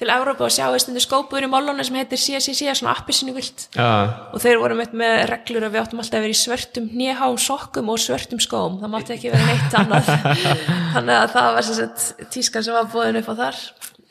til 0.01 0.09
Európa 0.09 0.47
og 0.47 0.53
sjáu 0.55 0.79
stundu 0.81 1.01
skópur 1.03 1.45
í 1.45 1.49
málunni 1.51 1.85
sem 1.85 1.99
heitir 1.99 2.21
CCC, 2.21 2.71
svona 2.79 2.95
appisinu 2.97 3.35
vilt 3.37 3.67
Já, 3.75 3.89
og 4.33 4.41
þeir 4.41 4.57
voru 4.63 4.79
með, 4.79 4.95
með 4.97 5.17
reglur 5.29 5.67
að 5.67 5.75
við 5.75 5.83
áttum 5.83 6.01
alltaf 6.01 6.17
að 6.17 6.25
vera 6.25 6.33
í 6.33 6.41
svörtum 6.41 6.87
hnéhám 6.95 7.37
sokkum 7.45 7.91
og 7.93 7.99
svörtum 8.01 8.41
skóm. 8.41 8.79
Það 8.81 8.93
mátti 8.95 9.13
ekki 9.17 9.33
vera 9.35 9.49
neitt 9.51 9.77
annað. 9.77 10.09
Þannig 10.95 11.17
að 11.19 11.35
það 11.35 11.49
var 11.57 11.67
sagt 11.69 12.07
tískan 12.33 12.65
sem 12.65 12.79
var 12.79 12.89
búin 12.95 13.21
upp 13.21 13.29
á 13.29 13.35
þar. 13.43 13.59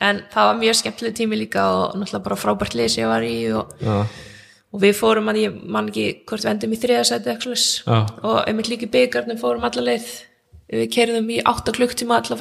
En 0.00 0.20
það 0.30 0.48
var 0.48 0.60
mjög 0.60 0.78
skemmtileg 0.78 1.16
tími 1.18 1.40
líka 1.40 1.64
og 1.74 1.96
náttúrulega 1.98 2.26
bara 2.28 2.38
frábært 2.38 2.76
lið 2.78 2.92
sem 2.94 3.02
ég 3.02 3.10
var 3.10 3.26
í 3.26 3.34
og, 3.58 3.72
já, 3.82 3.96
og 4.70 4.84
við 4.84 4.94
fórum 4.96 5.32
að 5.32 5.40
ég 5.42 5.56
man 5.74 5.90
ekki 5.90 6.06
hvort 6.30 6.46
við 6.46 6.52
endum 6.54 6.76
í 6.76 6.78
þriðasæti 6.84 7.34
Já. 7.34 7.98
og 8.22 8.38
einmitt 8.46 8.70
líka 8.70 8.86
í 8.86 8.92
byggarnum 8.94 9.42
fórum 9.42 9.66
alla 9.66 9.84
leið. 9.90 10.06
Við 10.70 10.86
kerðum 10.94 11.34
í 11.34 11.42
8 11.42 11.74
klukktíma 11.74 12.20
alltaf 12.20 12.38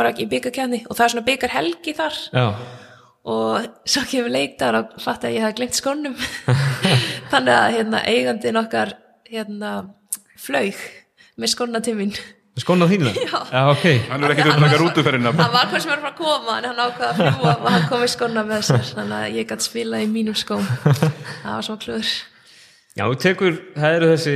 í 3.26 3.30
og 3.30 3.68
svo 3.88 4.04
kemur 4.08 4.32
leiktar 4.32 4.78
og 4.80 4.98
fatt 5.04 5.26
að 5.28 5.36
ég 5.36 5.44
hafði 5.46 5.60
glemt 5.60 5.78
skónum. 5.78 6.16
Þannig 7.32 7.54
að 7.56 7.72
hérna, 7.76 8.02
eigandinn 8.08 8.60
okkar 8.62 8.94
hérna, 9.30 9.72
flaug 10.40 10.80
með 11.40 11.54
skóna 11.54 11.82
til 11.84 11.96
mín. 12.00 12.14
Skóna 12.60 12.90
þínu 12.90 13.12
Já. 13.30 13.38
já, 13.54 13.62
ok. 13.72 13.86
Hann 14.10 14.24
er 14.26 14.34
ekkert 14.34 14.50
um 14.52 14.64
að 14.66 14.66
taka 14.66 14.80
rútuferðina 14.82 15.32
hann 15.32 15.54
var 15.54 15.70
hvað 15.70 15.84
sem 15.84 15.92
var 15.94 16.02
frá 16.02 16.10
að 16.10 16.18
koma 16.18 16.56
en 16.58 16.66
hann 16.68 16.82
ákvaða 16.82 17.12
að 17.12 17.20
fljúa 17.20 17.54
og 17.54 17.70
hann 17.70 17.86
kom 17.92 18.02
með 18.04 18.12
skóna 18.16 18.44
með 18.50 18.66
sér 18.68 18.90
þannig 18.90 19.16
að 19.20 19.38
ég 19.38 19.48
gæti 19.52 19.68
spila 19.70 20.02
í 20.04 20.10
mínum 20.12 20.36
skóm. 20.36 20.66
Það 21.44 21.54
var 21.54 21.68
svona 21.70 21.84
klúður. 21.86 22.12
Já, 22.98 23.04
þú 23.06 23.20
tekur, 23.24 23.62
það 23.78 23.96
eru 24.00 24.10
þessi 24.12 24.36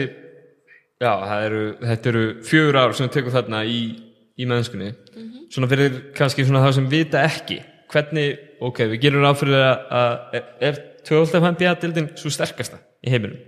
já, 1.03 1.11
það 1.11 1.45
eru, 1.49 1.61
þetta 1.81 2.11
eru 2.13 2.23
fjögur 2.47 2.79
ár 2.79 2.95
sem 2.95 3.09
þú 3.09 3.13
tekur 3.17 3.35
þarna 3.35 3.63
í, 3.67 3.81
í 4.39 4.47
mennskunni. 4.47 4.93
Svona 5.51 5.69
fyrir 5.73 5.99
kannski 6.15 6.45
svona 6.47 6.63
það 6.63 6.77
sem 6.79 6.89
vita 6.93 7.25
ekki 7.27 7.59
hvernig, 7.93 8.27
ok, 8.63 8.83
við 8.93 9.01
gerum 9.05 9.25
ráð 9.25 9.39
fyrir 9.43 9.63
að, 9.63 10.13
er- 10.39 10.51
er 10.69 10.79
12. 11.07 11.41
NBA-dildin 11.53 12.13
svo 12.19 12.31
sterkasta 12.33 12.79
í 13.03 13.11
heiminum? 13.13 13.41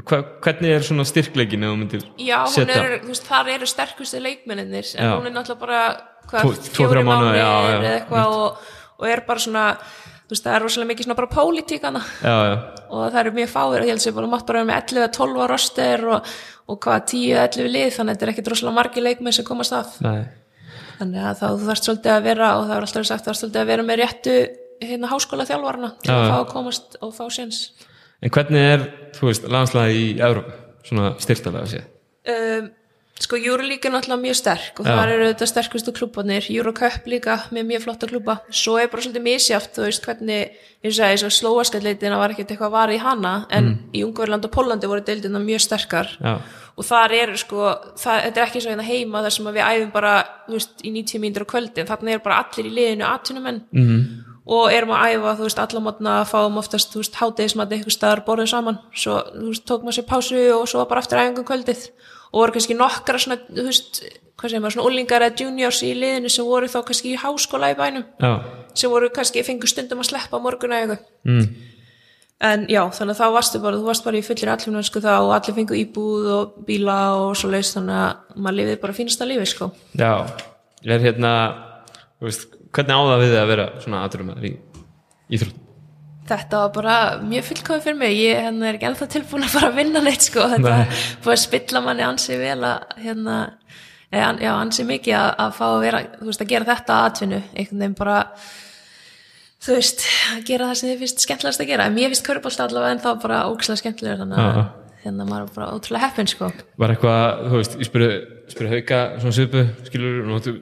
Hvernig 0.00 0.70
er 0.70 0.84
svona 0.86 1.02
styrkleikin 1.08 1.64
ef 1.66 1.72
þú 1.72 1.78
myndir 1.80 2.04
já, 2.22 2.36
setja 2.46 2.76
er, 2.78 2.92
þú 3.02 3.10
veist, 3.10 3.24
þar 3.26 3.48
eru 3.56 3.66
sterkustu 3.66 4.20
leikmenninir 4.22 4.86
en 4.94 5.02
Já. 5.02 5.10
hún 5.18 5.26
er 5.26 5.34
náttúrulega 5.34 5.58
bara 5.64 5.80
hvað, 6.30 6.52
fjóri 6.70 7.02
já, 7.02 7.34
já, 7.34 7.50
eða 7.74 7.90
eitthvað 7.96 8.36
og, 8.36 8.68
og 9.00 9.08
er 9.10 9.24
bara 9.26 9.42
svona 9.42 9.64
þú 9.82 10.30
veist, 10.36 10.46
það 10.46 10.54
er 10.54 10.64
rosalega 10.64 10.90
mikið 10.92 11.08
svona 11.08 11.18
bara 11.18 11.32
pólitíkana 11.34 12.04
já, 12.22 12.36
já, 12.52 12.54
og 12.86 13.02
það 13.02 13.20
eru 13.24 13.34
mjög 13.40 13.50
fáir 13.56 13.80
og 13.82 13.88
ég 13.88 13.92
held 13.96 14.04
sér 14.06 14.16
bara 14.20 14.30
mátt 14.30 14.46
bara 14.46 14.62
með 14.70 14.78
11-12 14.94 15.50
roster 15.50 16.06
og, 16.14 16.30
og 16.70 16.80
hvað 16.86 17.08
10-11 17.10 17.74
lið 17.74 17.90
þannig 17.98 18.14
að 18.14 18.14
þetta 18.14 18.28
er 18.28 18.32
ekki 18.36 18.46
droslega 18.46 18.76
margi 18.78 19.04
leikmenn 19.04 19.34
sem 19.34 19.48
komast 19.50 19.74
að. 19.74 19.98
Nei 20.06 20.20
þannig 21.00 21.28
að 21.30 21.38
þá 21.40 21.46
þú 21.48 21.68
þarfst 21.68 21.88
svolítið 21.88 22.14
að 22.14 22.26
vera 22.28 22.50
og 22.56 22.66
það 22.66 22.74
er 22.76 22.86
alltaf 22.86 23.06
sagt, 23.10 23.28
þarfst 23.28 23.44
svolítið 23.44 23.62
að 23.62 23.70
vera 23.72 23.86
með 23.88 24.02
réttu 24.02 24.34
hérna 24.80 25.10
háskóla 25.10 25.46
þjálfarna 25.48 25.94
til 26.00 26.12
að 26.14 26.26
fá 26.26 26.36
að 26.38 26.50
komast 26.54 26.98
og 27.00 27.14
fá 27.16 27.24
séns. 27.32 27.62
En 28.20 28.32
hvernig 28.32 28.66
er, 28.74 28.84
þú 29.16 29.30
veist, 29.30 29.48
landslagi 29.48 30.02
í 30.02 30.10
Európa, 30.20 30.58
svona 30.84 31.14
styrtalega 31.20 31.72
séð? 31.72 31.88
um, 32.28 32.68
sko 33.20 33.36
Euroleague 33.36 33.88
er 33.88 33.92
náttúrulega 33.94 34.24
mjög 34.24 34.38
sterk 34.38 34.80
og 34.80 34.86
Já. 34.88 34.94
þar 34.96 35.12
eru 35.14 35.26
þetta 35.28 35.48
sterkustu 35.50 35.92
klubbarnir 35.92 36.46
Eurocup 36.48 37.06
líka 37.10 37.36
með 37.52 37.68
mjög 37.68 37.84
flotta 37.84 38.08
klubba 38.08 38.38
svo 38.48 38.78
er 38.80 38.88
bara 38.88 39.04
svolítið 39.04 39.26
misjáft, 39.26 39.74
þú 39.76 39.84
veist 39.86 40.06
hvernig 40.08 40.56
eins 40.80 41.00
og 41.00 41.28
að 41.28 41.36
slóaskallleitina 41.36 42.16
var 42.16 42.32
ekkert 42.32 42.54
eitthvað 42.54 42.72
var 42.72 42.94
í 42.94 42.96
hana 43.02 43.34
en 43.52 43.74
í 43.92 44.04
Ungverland 44.06 44.48
og 44.48 44.54
Pólandi 44.54 44.88
voru 44.88 45.04
deildina 45.04 45.38
mjög 45.42 45.60
sterkar. 45.66 46.08
Já, 46.16 46.40
og 46.80 46.86
þar 46.88 47.12
eru 47.12 47.36
sko, 47.36 47.68
það, 48.00 48.22
þetta 48.24 48.40
er 48.40 48.46
ekki 48.46 48.60
svo 48.64 48.72
hérna 48.72 48.86
heima 48.86 49.20
þar 49.24 49.34
sem 49.34 49.48
við 49.50 49.66
æfum 49.66 49.92
bara 49.92 50.12
þú 50.46 50.56
veist, 50.56 50.74
í 50.80 50.92
90 50.94 51.20
mínútur 51.20 51.44
á 51.44 51.52
kvöldin, 51.52 51.88
þarna 51.90 52.14
er 52.14 52.22
bara 52.24 52.40
allir 52.40 52.68
í 52.70 52.74
liðinu 52.78 53.04
atvinnumenn. 53.04 53.60
-hmm. 53.72 54.04
og 54.50 54.72
erum 54.72 54.94
að 54.96 55.04
æfa 55.12 55.36
þú 55.36 55.44
veist, 55.46 55.60
alla 55.64 55.80
mótna, 55.80 56.24
fáum 56.24 56.56
oftast 56.56 56.94
þú 56.94 57.02
veist, 57.02 57.18
hátegismat 57.20 57.72
eitthvað 57.72 57.96
staðar, 57.98 58.24
borðum 58.24 58.46
saman. 58.48 58.78
Svo, 58.94 59.20
þú 59.34 59.46
veist, 59.52 59.66
og 62.30 62.42
voru 62.42 62.56
kannski 62.56 62.76
nokkra 62.78 63.20
svona, 63.20 63.40
þú 63.50 63.66
veist, 63.66 64.02
hvað 64.38 64.52
segir 64.52 64.62
maður 64.62 64.76
svona 64.76 64.90
úlingar 64.90 65.24
eða 65.26 65.44
juniors 65.44 65.82
í 65.86 65.90
liðinu 65.98 66.30
sem 66.32 66.46
voru 66.46 66.70
þá 66.70 66.78
kannski 66.88 67.14
í 67.14 67.18
háskóla 67.20 67.72
í 67.72 67.78
bænum 67.78 68.06
já, 68.20 68.30
sem 68.74 68.92
voru 68.92 69.10
kannski, 69.14 69.44
fengu 69.46 69.70
stundum 69.70 70.02
að 70.04 70.12
sleppa 70.12 70.40
morgun 70.42 70.76
eða 70.76 70.86
eitthvað 70.86 71.34
mm. 71.34 71.50
En 72.40 72.62
já, 72.72 72.80
þannig 72.96 73.12
að 73.12 73.18
þá 73.18 73.34
varstu 73.34 73.58
bara, 73.60 73.76
þú 73.76 73.84
varst 73.84 74.04
bara 74.06 74.16
í 74.16 74.22
fullir 74.24 74.48
allumnarsku 74.48 75.02
þá 75.04 75.10
og 75.18 75.32
allir 75.34 75.56
fengu 75.58 75.76
íbúð 75.76 76.28
og 76.32 76.54
bíla 76.64 76.94
og 77.20 77.34
svo 77.36 77.50
leist 77.52 77.76
þannig 77.76 77.98
að 77.98 78.38
maður 78.40 78.56
lifið 78.56 78.78
bara 78.80 78.96
fínasta 78.96 79.26
lífi, 79.28 79.48
sko. 79.50 79.68
já, 80.00 80.14
er 80.86 81.04
hérna, 81.04 81.32
þú 82.16 82.30
veist, 82.30 82.46
hvernig 82.72 82.96
á 82.96 83.00
það 83.10 83.24
við 83.26 83.36
að 83.42 83.50
vera 83.52 83.66
svona 83.84 84.00
aðrumæður 84.06 84.48
í 84.48 84.54
íþrótt? 85.36 85.58
Þetta 86.30 86.62
var 86.62 86.72
bara 86.74 86.96
mjög 87.26 87.46
fullkomið 87.48 87.86
fyrir 87.86 87.98
mig, 87.98 88.16
ég 88.20 88.40
hérna, 88.44 88.68
er 88.68 88.78
ekki 88.78 88.88
ennþá 88.90 89.08
tilbúin 89.10 89.46
að 89.46 89.54
fara 89.56 89.70
að 89.72 89.78
vinna 89.80 90.02
neitt, 90.04 90.26
sko. 90.26 90.46
Þetta 90.52 90.74
Nei. 90.78 90.98
búið 91.24 91.34
að 91.34 91.40
spilla 91.42 91.82
manni 91.84 92.04
ansi 92.06 92.38
vel 92.38 92.58
að, 92.68 92.96
hérna, 93.02 93.36
eða, 94.10 94.32
já, 94.44 94.50
ansi 94.54 94.86
mikið 94.88 95.16
að, 95.18 95.30
að 95.44 95.54
fá 95.58 95.64
að 95.68 95.78
vera, 95.84 96.02
veist, 96.22 96.44
að 96.44 96.52
gera 96.52 96.68
þetta 96.70 96.98
að 96.98 97.08
atvinnu, 97.10 97.40
einhvern 97.54 97.84
veginn 97.84 97.96
bara, 97.98 98.18
þú 99.60 99.78
veist, 99.78 100.04
að 100.34 100.44
gera 100.50 100.68
það 100.70 100.78
sem 100.80 100.92
þið 100.92 101.02
finnst 101.04 101.24
skemmtilegast 101.26 101.64
að 101.64 101.72
gera. 101.72 101.88
En 101.88 101.96
mér 101.96 102.12
finnst 102.12 102.26
körbólta 102.28 102.66
allavega 102.68 102.94
en 102.94 103.02
þá 103.02 103.10
bara 103.24 103.40
ókslega 103.50 103.82
skemmtilegur, 103.82 104.22
þannig 104.22 104.44
að 104.44 104.62
hérna 105.00 105.24
maður 105.24 105.50
bara 105.56 105.72
ótrúlega 105.74 106.04
heppin, 106.06 106.28
sko. 106.30 106.52
Var 106.80 106.94
eitthvað, 106.94 107.42
þú 107.46 107.56
veist, 107.56 107.80
ég 107.80 107.88
spurði, 107.88 108.70
hauka 108.74 109.00
svona 109.22 109.36
svipu, 109.38 109.64
skilur, 109.88 110.22
þú 110.44 110.54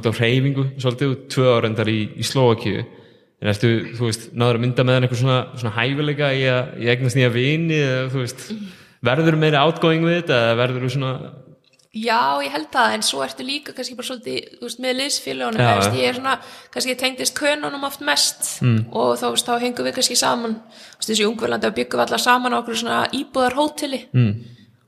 ert 0.00 0.08
á 0.10 0.18
hreyfingu, 0.18 0.66
svolítið, 0.82 1.16
tvö 1.30 1.52
árendar 1.54 1.90
í, 1.92 2.00
í 2.18 2.26
Slovakíu, 2.26 2.82
en 3.44 3.52
ertu, 3.52 3.70
þú 3.98 4.08
veist, 4.08 4.26
náður 4.32 4.58
að 4.58 4.64
mynda 4.64 4.84
með 4.88 4.96
hann 4.96 5.06
eitthvað 5.06 5.20
svona, 5.20 5.38
svona 5.60 5.74
hæfileika 5.76 6.32
í 6.32 6.44
að, 6.48 6.74
eignast 6.94 7.18
nýja 7.18 7.32
vini, 7.34 7.76
eða, 7.76 8.04
þú 8.14 8.22
veist, 8.22 8.44
verður 9.04 9.40
meira 9.40 9.64
outgoing 9.68 10.06
við 10.06 10.22
þetta, 10.22 10.38
eða 10.46 10.60
verður 10.62 10.86
þú 10.86 10.92
svona, 10.96 11.16
Já, 11.94 12.42
ég 12.42 12.50
held 12.50 12.72
það, 12.74 12.92
en 12.96 13.04
svo 13.06 13.20
ertu 13.22 13.44
líka 13.46 13.72
kannski 13.74 13.94
bara 13.94 14.08
svolítið, 14.08 14.46
þú 14.58 14.66
veist, 14.66 14.80
með 14.82 14.96
liðsfélagunum 14.98 15.60
veist, 15.62 15.92
já. 15.92 15.98
ég 16.00 16.08
er 16.10 16.16
svona, 16.16 16.32
kannski 16.74 16.96
tengdist 16.98 17.36
könunum 17.38 17.86
oft 17.86 18.02
mest 18.02 18.48
mm. 18.64 18.80
og 18.98 19.12
þá, 19.20 19.28
þá 19.38 19.52
hengum 19.62 19.86
við 19.86 19.94
kannski 20.00 20.16
saman, 20.18 20.56
þessi 20.98 21.28
ungverlandi 21.28 21.70
og 21.70 21.76
byggum 21.76 22.00
við 22.00 22.06
allar 22.08 22.24
saman 22.24 22.56
á 22.56 22.58
okkur 22.58 22.80
svona 22.80 22.98
íbúðar 23.14 23.54
hóteli 23.60 24.00
mm. 24.10 24.32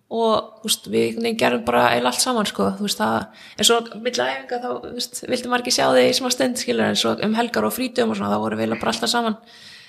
Og, 0.07 0.35
þú 0.63 0.69
veist, 0.71 0.91
við 0.93 1.31
gerum 1.41 1.65
bara 1.67 1.87
eil 1.97 2.07
allt 2.07 2.23
saman, 2.23 2.47
sko, 2.47 2.73
þú 2.79 2.87
veist, 2.87 3.01
það 3.01 3.47
en 3.59 3.69
svo 3.71 3.79
milla 4.05 4.29
æfinga 4.33 4.61
þá, 4.63 4.69
þú 4.85 4.93
veist, 4.99 5.23
vildi 5.27 5.53
maður 5.53 5.65
ekki 5.65 5.77
sjá 5.79 5.87
þig 5.97 6.11
í 6.11 6.19
smá 6.21 6.29
stund, 6.35 6.61
skilur, 6.63 6.91
en 6.91 7.01
svo 7.01 7.15
um 7.27 7.39
helgar 7.39 7.67
og 7.67 7.75
frítum 7.75 8.13
og 8.13 8.21
svona, 8.21 8.35
þá 8.35 8.45
voru 8.45 8.59
við 8.59 8.69
eiginlega 8.69 8.85
bara 8.85 8.95
alltaf 8.95 9.13
saman. 9.13 9.41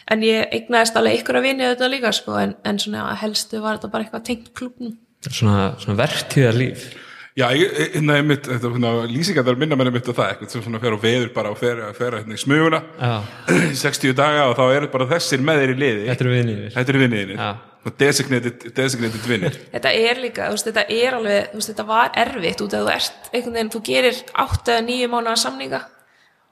En 0.08 0.24
ég 0.24 0.54
eignaðist 0.56 0.96
alveg 0.96 1.20
ykkur 1.20 1.38
að 1.42 1.50
vinni 1.50 1.68
þetta 1.68 1.92
líka, 1.92 2.14
sko, 2.16 2.38
en, 2.40 2.56
en 2.66 2.80
svona 2.80 3.12
helstu 3.22 3.60
var 3.62 3.78
þetta 3.78 3.92
bara 3.94 4.08
eitthvað 4.08 4.26
tengt 4.30 4.54
klubnum 4.58 4.96
svona, 5.26 5.76
svona 5.82 6.00
vertíðar 6.02 6.58
líf? 6.58 6.88
Já, 7.38 7.52
ég, 7.54 7.70
hérna, 7.94 8.16
einmitt, 8.18 8.48
þetta, 8.50 8.72
hérna, 8.74 8.92
lýsingar 9.12 9.46
þar 9.46 9.60
minna 9.62 9.78
mér 9.78 9.92
einmitt 9.92 10.08
á 10.10 10.14
það, 10.14 10.30
eitthvað 10.32 10.54
sem 10.56 10.64
svona 10.66 10.80
fer 10.82 10.96
á 10.98 11.00
veður 11.04 11.28
bara 11.36 11.52
og 11.54 11.60
fer, 11.60 11.82
fer 11.94 12.18
hérna 12.18 12.34
í 12.34 12.42
smuguna. 12.42 12.80
Já, 12.98 13.12
í 13.76 13.78
60 13.78 14.16
daga 14.18 14.48
og 14.50 14.56
þá 14.58 14.64
eru 14.80 14.90
bara 14.96 15.10
þessir 15.12 15.44
með 15.46 15.62
þeir 15.62 15.74
í 15.74 15.78
liði. 15.84 16.08
Þetta 16.74 16.96
eru 16.96 17.04
vinir. 17.04 17.36
Designated, 17.98 18.66
designated 18.76 19.28
vinnir 19.28 19.56
þetta 19.72 19.92
er 19.96 20.20
líka, 20.20 20.50
veist, 20.52 20.68
þetta 20.68 20.84
er 20.92 21.16
alveg 21.20 21.54
veist, 21.54 21.70
þetta 21.72 21.86
var 21.88 22.10
erfitt 22.20 22.64
út 22.66 22.74
að 22.76 22.88
þú 22.88 22.96
ert 22.96 23.30
einhvern 23.32 23.56
veginn, 23.56 23.72
þú 23.72 23.84
gerir 23.88 24.18
8 24.34 24.74
eða 24.74 24.88
9 24.90 25.12
mánuða 25.14 25.38
samninga 25.44 25.80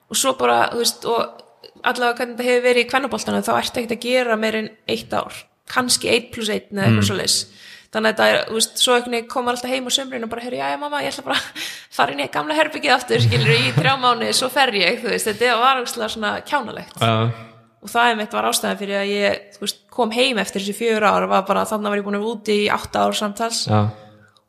og 0.08 0.20
svo 0.20 0.36
bara, 0.40 0.62
veist, 0.76 1.04
og 1.10 1.42
allavega 1.84 2.22
hvernig 2.22 2.38
þetta 2.38 2.50
hefur 2.50 2.66
verið 2.70 2.86
í 2.86 2.90
kvennaboltanu 2.92 3.44
þá 3.44 3.54
ertu 3.58 3.82
ekkert 3.82 3.98
að 3.98 4.08
gera 4.08 4.40
meir 4.40 4.60
en 4.62 4.72
eitt 4.92 5.14
ár 5.16 5.42
kannski 5.72 6.12
1 6.14 6.30
plus 6.34 6.52
1 6.54 6.70
eða 6.72 6.86
eitthvað 6.88 7.18
mm. 7.18 7.64
þannig 7.96 8.12
að 8.12 8.14
þetta 8.14 8.30
er, 8.30 8.40
þú 8.48 8.60
veist, 8.60 8.78
svo 8.82 8.96
einhvern 8.96 9.18
veginn 9.18 9.32
koma 9.34 9.52
alltaf 9.54 9.74
heim 9.74 9.90
á 9.90 9.92
sömrinu 9.98 10.28
og 10.30 10.32
bara, 10.32 10.46
herri, 10.46 10.62
já, 10.62 10.70
já, 10.72 10.78
mamma, 10.82 11.02
ég 11.04 11.12
ætla 11.12 11.26
bara 11.26 11.42
að 11.42 11.66
fara 11.98 12.16
inn 12.16 12.24
í 12.24 12.30
gamla 12.32 12.60
herbyggið 12.60 12.96
aftur, 12.96 13.26
skilur, 13.26 13.52
í 13.56 13.74
þrjá 13.76 13.98
mánu, 14.02 14.32
svo 14.38 14.52
fer 14.54 14.74
ég, 14.78 15.02
þú 15.02 15.12
veist, 15.12 15.30
þetta 15.32 15.58
var 15.62 15.84
svona 15.90 16.38
kjánalegt. 16.46 16.98
Já, 17.02 17.55
og 17.86 17.92
það 17.92 18.12
er 18.12 18.18
mitt 18.20 18.34
var 18.34 18.48
ástæðan 18.50 18.80
fyrir 18.80 18.98
að 18.98 19.12
ég 19.14 19.60
veist, 19.62 19.84
kom 19.94 20.14
heim 20.16 20.42
eftir 20.42 20.64
þessi 20.64 20.74
fjögur 20.80 21.06
ár 21.06 21.28
var 21.30 21.46
bara, 21.46 21.68
þannig 21.70 21.94
var 21.94 22.02
ég 22.02 22.08
búin 22.08 22.18
að 22.18 22.26
vera 22.26 22.40
úti 22.40 22.58
í 22.64 22.68
átta 22.74 23.06
ár 23.06 23.16
samtals. 23.18 23.62
Já, 23.70 23.82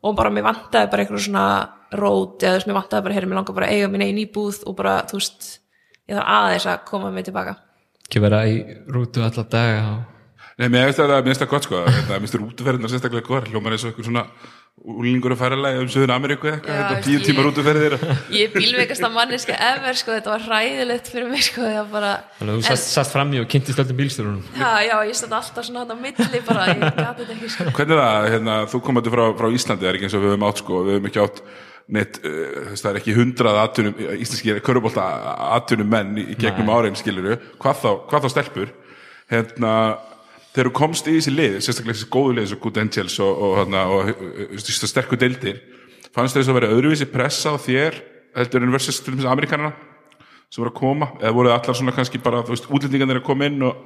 og 0.07 0.17
bara 0.17 0.33
mér 0.33 0.45
vantaði 0.47 0.91
bara 0.91 1.03
einhverju 1.03 1.23
svona 1.27 1.45
rót 1.97 2.43
eða 2.43 2.55
þú 2.55 2.59
veist, 2.59 2.69
mér 2.69 2.77
vantaði 2.79 3.05
bara, 3.05 3.17
heyri, 3.17 3.29
mér 3.29 3.39
langar 3.39 3.57
bara 3.57 3.69
að 3.69 3.77
eiga 3.77 3.89
mín 3.93 4.03
eigin 4.05 4.21
íbúð 4.23 4.59
og 4.67 4.77
bara, 4.77 4.99
þú 5.09 5.21
veist 5.21 5.47
ég 6.07 6.17
þarf 6.17 6.29
aðeins 6.35 6.67
að 6.71 6.85
koma 6.89 7.11
mig 7.13 7.27
tilbaka. 7.27 7.57
Ekki 8.07 8.23
vera 8.23 8.43
í 8.47 8.61
rútu 8.93 9.23
alla 9.25 9.43
daga 9.51 9.81
og... 9.93 10.05
Nei, 10.57 10.69
mér 10.73 10.87
finnst 10.87 11.01
það, 11.03 11.11
mér 11.13 11.27
finnst 11.29 11.43
það 11.43 11.51
gott 11.51 11.67
sko. 11.67 11.81
Þetta, 11.85 12.07
mér 12.13 12.23
finnst 12.23 12.35
það 12.35 12.43
rútuferðina 12.43 12.89
sérstaklega 12.91 13.27
góðar 13.27 13.49
hljómar 13.51 13.75
eins 13.75 13.83
og 13.83 13.91
eitthvað 13.91 14.07
svona 14.07 14.23
úlingur 14.87 15.33
að 15.33 15.39
fara 15.41 15.57
um 15.81 15.87
Söður 15.91 16.11
Ameríku 16.13 16.47
eða 16.47 16.57
eitthvað, 16.59 16.77
þetta 16.77 16.95
veist, 16.95 17.07
tíu 17.07 17.21
tíma 17.25 17.41
ég- 17.41 17.47
rútuferðir 17.47 17.95
ég 18.37 18.43
er 18.45 18.51
bílveikasta 18.53 19.09
manneska 19.11 19.55
ever, 19.67 19.97
sko, 19.99 20.13
þetta 20.15 20.31
var 20.35 20.45
hræðilegt 20.45 21.09
fyrir 21.11 21.31
mig, 21.31 21.43
sko, 21.47 21.71
bara 21.91 22.11
Þannig 22.37 22.53
að 22.53 22.59
þú 22.61 22.67
sast, 22.69 22.91
sast 22.93 23.15
fram 23.15 23.33
í 23.35 23.41
og 23.41 23.49
kynntist 23.51 23.81
öllum 23.83 23.97
bílstjórunum. 23.99 24.43
já, 24.55 24.69
já, 24.87 24.95
ég 25.09 25.17
stætti 25.17 25.37
alltaf 25.39 25.67
svona 25.67 25.83
hann 25.83 25.91
á 25.91 25.97
milli 26.05 26.41
bara, 26.47 26.67
ég 26.71 26.83
gati 26.85 27.25
þetta 27.25 27.35
ekki, 27.37 27.49
sko. 27.55 27.69
Hvernig 27.79 27.97
er 27.97 28.03
það, 28.05 28.27
hérna, 28.35 28.57
þú 28.71 28.81
komandi 28.87 29.13
frá, 29.17 29.23
frá 29.41 29.47
Íslandi, 29.57 29.83
það 29.87 29.91
er 29.91 29.99
ekki 29.99 30.07
eins 30.07 30.17
og 30.19 30.23
við 30.23 30.31
höfum 30.35 30.47
átt 30.51 30.61
sko, 30.63 30.81
við 30.87 30.97
höfum 30.99 31.09
ekki 31.11 31.23
átt 31.25 31.41
neitt, 31.97 32.19
uh, 32.27 32.73
það 32.77 32.89
er 32.93 32.99
ekki 33.01 33.17
hundrað 33.17 33.61
atvinnum, 33.65 34.01
íslenski 34.21 34.55
körubólta 34.63 35.05
atvinnum 35.57 35.89
menn 35.91 36.17
í 36.21 36.35
gegnum 36.39 36.71
árein 36.75 36.97
skiluru 36.99 37.37
hvað 37.63 37.81
þá, 37.83 37.89
hvað 38.11 38.25
þá 38.27 38.33
stelpur? 38.35 38.73
Hérna, 39.31 39.71
þegar 40.57 40.71
þú 40.71 40.75
komst 40.81 41.07
í 41.07 41.15
þessi 41.19 41.33
lið 41.33 41.57
sérstaklega 41.61 41.99
þessi 41.99 42.11
góðu 42.11 42.35
lið, 42.35 42.47
þessu 42.47 42.61
Good 42.63 42.79
Angels 42.81 43.17
og, 43.21 43.43
og, 43.47 43.59
og, 43.61 43.75
og, 43.77 44.13
og, 44.17 44.55
og 44.57 44.91
sterku 44.91 45.19
deildir 45.21 45.61
fannst 46.15 46.37
þess 46.37 46.49
að 46.49 46.57
vera 46.57 46.71
öðruvísi 46.73 47.07
pressa 47.11 47.53
á 47.53 47.61
þér 47.61 48.01
heldur 48.37 48.65
en 48.65 48.73
versus 48.73 48.99
til 49.01 49.13
dæmis 49.13 49.29
Amerikanana 49.29 49.75
sem 50.47 50.63
voru 50.63 50.71
að 50.71 50.79
koma, 50.79 51.09
eða 51.19 51.35
voru 51.35 51.51
allar 51.51 51.75
svona 51.75 51.93
kannski 51.95 52.21
bara, 52.23 52.39
þú 52.47 52.55
veist, 52.55 52.69
útlendingarnir 52.71 53.19
að 53.19 53.27
koma 53.27 53.49
inn 53.49 53.63
og, 53.67 53.79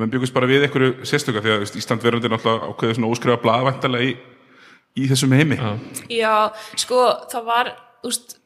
menn 0.00 0.12
byggust 0.12 0.34
bara 0.34 0.48
við 0.48 0.64
einhverju 0.66 1.06
sérstöka 1.08 1.42
því 1.44 1.52
að 1.52 1.58
þú 1.58 1.64
veist, 1.66 1.78
Ísland 1.80 2.04
verður 2.06 2.32
náttúrulega 2.32 2.70
ákveðið 2.70 2.96
svona 2.96 3.10
óskrifa 3.12 3.40
blaðvæntalega 3.42 4.08
í, 4.08 4.14
í 4.96 5.08
þessum 5.10 5.34
heimi. 5.36 5.58
Já, 6.08 6.34
sko, 6.80 7.02
það 7.32 7.50
var 7.50 7.72
úst, 8.08 8.38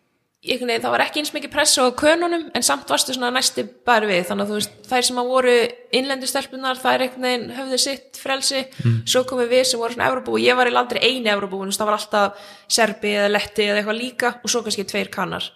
einhvern 0.53 0.69
veginn, 0.69 0.83
það 0.85 0.93
var 0.93 1.03
ekki 1.05 1.21
eins 1.23 1.33
mikið 1.33 1.53
pressa 1.55 1.85
á 1.85 1.89
könunum, 1.97 2.43
en 2.53 2.65
samt 2.65 2.91
varstu 2.91 3.15
svona 3.17 3.31
næsti 3.33 3.65
bara 3.87 4.09
við, 4.09 4.27
þannig 4.29 4.45
að 4.45 4.51
þú 4.51 4.59
veist, 4.59 4.75
þær 4.91 5.07
sem 5.09 5.21
að 5.23 5.31
voru 5.33 5.55
innlendu 5.95 6.29
stelpunar, 6.29 6.81
þær 6.83 7.05
einhvern 7.07 7.25
veginn 7.25 7.47
höfðu 7.57 7.79
sitt 7.81 8.21
frelsi, 8.21 8.61
svo 9.09 9.25
komum 9.29 9.49
við 9.49 9.65
sem 9.71 9.81
voru 9.81 9.97
svona 9.97 10.11
Evropú, 10.11 10.35
og 10.37 10.45
ég 10.45 10.59
var 10.59 10.69
í 10.69 10.75
aldrei 10.77 11.01
eini 11.01 11.33
Evropú, 11.33 11.63
en 11.65 11.73
það 11.73 11.89
var 11.89 11.97
alltaf 11.97 12.51
Serbi 12.69 13.15
eða 13.15 13.33
Letti 13.33 13.65
eða 13.71 13.81
eitthvað 13.81 14.01
líka, 14.03 14.35
og 14.43 14.53
svo 14.53 14.63
kannski 14.67 14.85
tveir 14.85 15.09
kannar, 15.15 15.49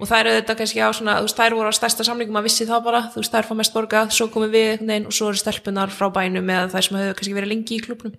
og 0.00 0.04
þær 0.10 0.30
þetta 0.40 0.58
kannski 0.60 0.84
á 0.84 0.92
svona, 0.92 1.16
þú 1.22 1.30
veist, 1.30 1.40
þær 1.40 1.58
voru 1.60 1.72
á 1.72 1.78
stærsta 1.80 2.04
samlingum 2.04 2.36
að 2.36 2.50
vissi 2.50 2.68
það 2.68 2.84
bara, 2.90 3.02
þú 3.14 3.22
veist, 3.22 3.32
þær 3.32 3.48
fá 3.48 3.54
mest 3.62 3.72
borgað, 3.72 4.12
svo 4.12 4.28
komum 4.28 4.52
við 4.52 4.74
einhvern 4.74 4.92
veginn, 4.92 5.08
og 5.08 5.16
svo 5.16 5.32
eru 5.32 5.40
stelpunar 5.40 5.88
frá 5.88 6.10
bænum 6.12 6.52
eða 6.52 6.68
þær 6.74 6.88
sem 6.88 7.00
höfðu 7.00 7.16
kannski 7.16 7.36
verið 7.40 7.54
lengi 7.54 7.78
í 7.78 7.84
klubnum 7.84 8.16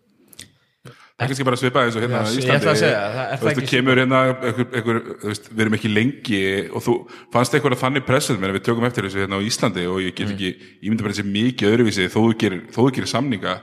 Það 1.15 1.23
er 1.23 1.29
kannski 1.31 1.45
bara 1.47 1.57
svipað 1.61 1.85
eins 1.87 1.95
og 1.95 2.03
hérna 2.03 2.19
í 2.19 2.25
að 2.27 2.37
Íslandi. 2.41 2.71
segja, 2.75 3.03
það 3.15 3.29
þú 3.29 3.37
það 3.39 3.45
veist, 3.47 3.59
þú 3.61 3.67
kemur 3.71 3.99
hérna 4.01 4.17
einhver, 4.35 4.65
einhver, 4.75 4.97
þú 5.21 5.29
veist, 5.31 5.45
við 5.55 5.61
erum 5.63 5.75
ekki 5.77 5.91
lengi 5.95 6.39
og 6.75 6.83
þú 6.83 6.95
fannst 7.31 7.53
eitthvað 7.55 7.75
þannig 7.79 8.03
pressuð 8.09 8.41
mér 8.41 8.51
við 8.57 8.63
tökum 8.67 8.87
eftir 8.89 9.07
þessu 9.07 9.21
hérna 9.23 9.39
á 9.39 9.47
Íslandi 9.47 9.85
og 9.87 10.01
ég 10.03 10.11
Mm. 10.11 10.17
get 10.19 10.33
ekki, 10.35 10.49
ég 10.83 10.89
myndi 10.91 11.05
bara 11.05 11.13
þessi 11.15 11.27
mikið 11.31 11.71
öðruvísi 11.71 12.07
þó 12.11 12.19
þú 12.19 12.33
gerir, 12.43 12.61
þó 12.67 12.79
þú 12.83 12.89
gerir 12.97 13.11
samninga. 13.13 13.53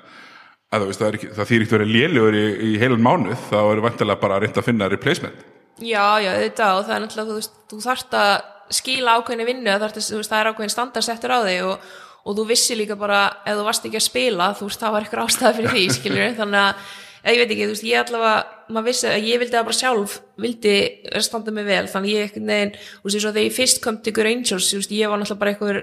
Að 0.73 0.81
þú 0.81 0.87
veist, 0.89 1.01
það, 1.03 1.09
er 1.13 1.17
ekki, 1.19 1.29
það 1.37 1.49
þýr 1.53 1.63
ekki 1.67 1.77
verið 1.77 1.93
lélegur 1.93 2.35
í, 2.41 2.45
í 2.65 2.71
heilan 2.81 3.05
mánuð, 3.05 3.37
þá 3.51 3.59
er 3.61 3.83
vantilega 3.85 4.21
bara 4.23 4.39
að 4.39 4.43
reynda 4.47 4.61
að 4.63 4.69
finna 4.71 4.89
replacement. 4.89 5.45
Já, 5.85 6.07
já, 6.25 6.31
þetta 6.41 6.71
og 6.79 6.87
það 6.89 6.95
er 6.97 7.03
náttúrulega, 7.05 7.29
þú 7.29 7.37
veist, 7.37 7.53
þú 7.69 7.83
þarft 7.85 8.17
að 8.17 8.33
skila 8.73 9.19
ákveðinni 9.21 9.47
vinnu, 9.51 9.69
það, 9.69 9.85
þarft, 9.93 10.29
það 10.33 10.41
er 10.41 10.51
ákveðin 10.55 10.73
standardsettur 10.73 11.35
á 11.37 11.39
þig 11.45 11.69
og, 11.69 11.93
og 12.25 12.37
þú 12.41 12.47
vissi 12.49 12.77
líka 12.81 12.97
bara, 12.97 13.21
ef 13.45 13.61
þú 13.61 13.65
varst 13.69 13.85
ekki 13.91 14.01
að 14.01 14.07
spila, 14.09 14.49
þú 14.57 14.71
veist, 14.71 14.81
það 14.81 14.93
var 14.97 15.05
eitthvað 15.05 15.25
ástæða 15.29 15.53
fyrir 15.59 15.75
því, 15.77 15.85
skiljur, 15.99 16.33
þannig 16.41 16.61
að, 16.65 16.93
ég 17.31 17.41
veit 17.43 17.55
ekki, 17.55 17.67
þú 17.69 17.75
veist, 17.75 17.87
ég 17.87 18.03
allavega, 18.03 18.37
maður 18.73 18.89
vissi 18.91 19.09
að 19.09 19.27
ég 19.31 19.43
vildi 19.43 19.57
það 19.57 19.67
bara 19.69 19.79
sjálf, 19.79 20.15
vildi 20.43 20.77
standa 21.23 21.55
mig 21.55 21.67
vel, 21.69 21.83
þannig 21.93 22.15
ég 22.17 22.29
einhvern 22.29 22.53
veginn, 22.53 22.77
þú 22.77 23.09
veist, 23.09 23.19
þegar 23.27 23.43
ég 23.47 23.59
fyrst 23.59 23.83
kom 23.85 23.99
til 24.03 24.17
Rangers, 24.27 24.71
þú 24.73 24.81
veist, 24.81 24.95
ég 24.99 25.13
var 25.13 25.23
náttúrulega 25.23 25.43
bara 25.43 25.53
einhver, 25.55 25.83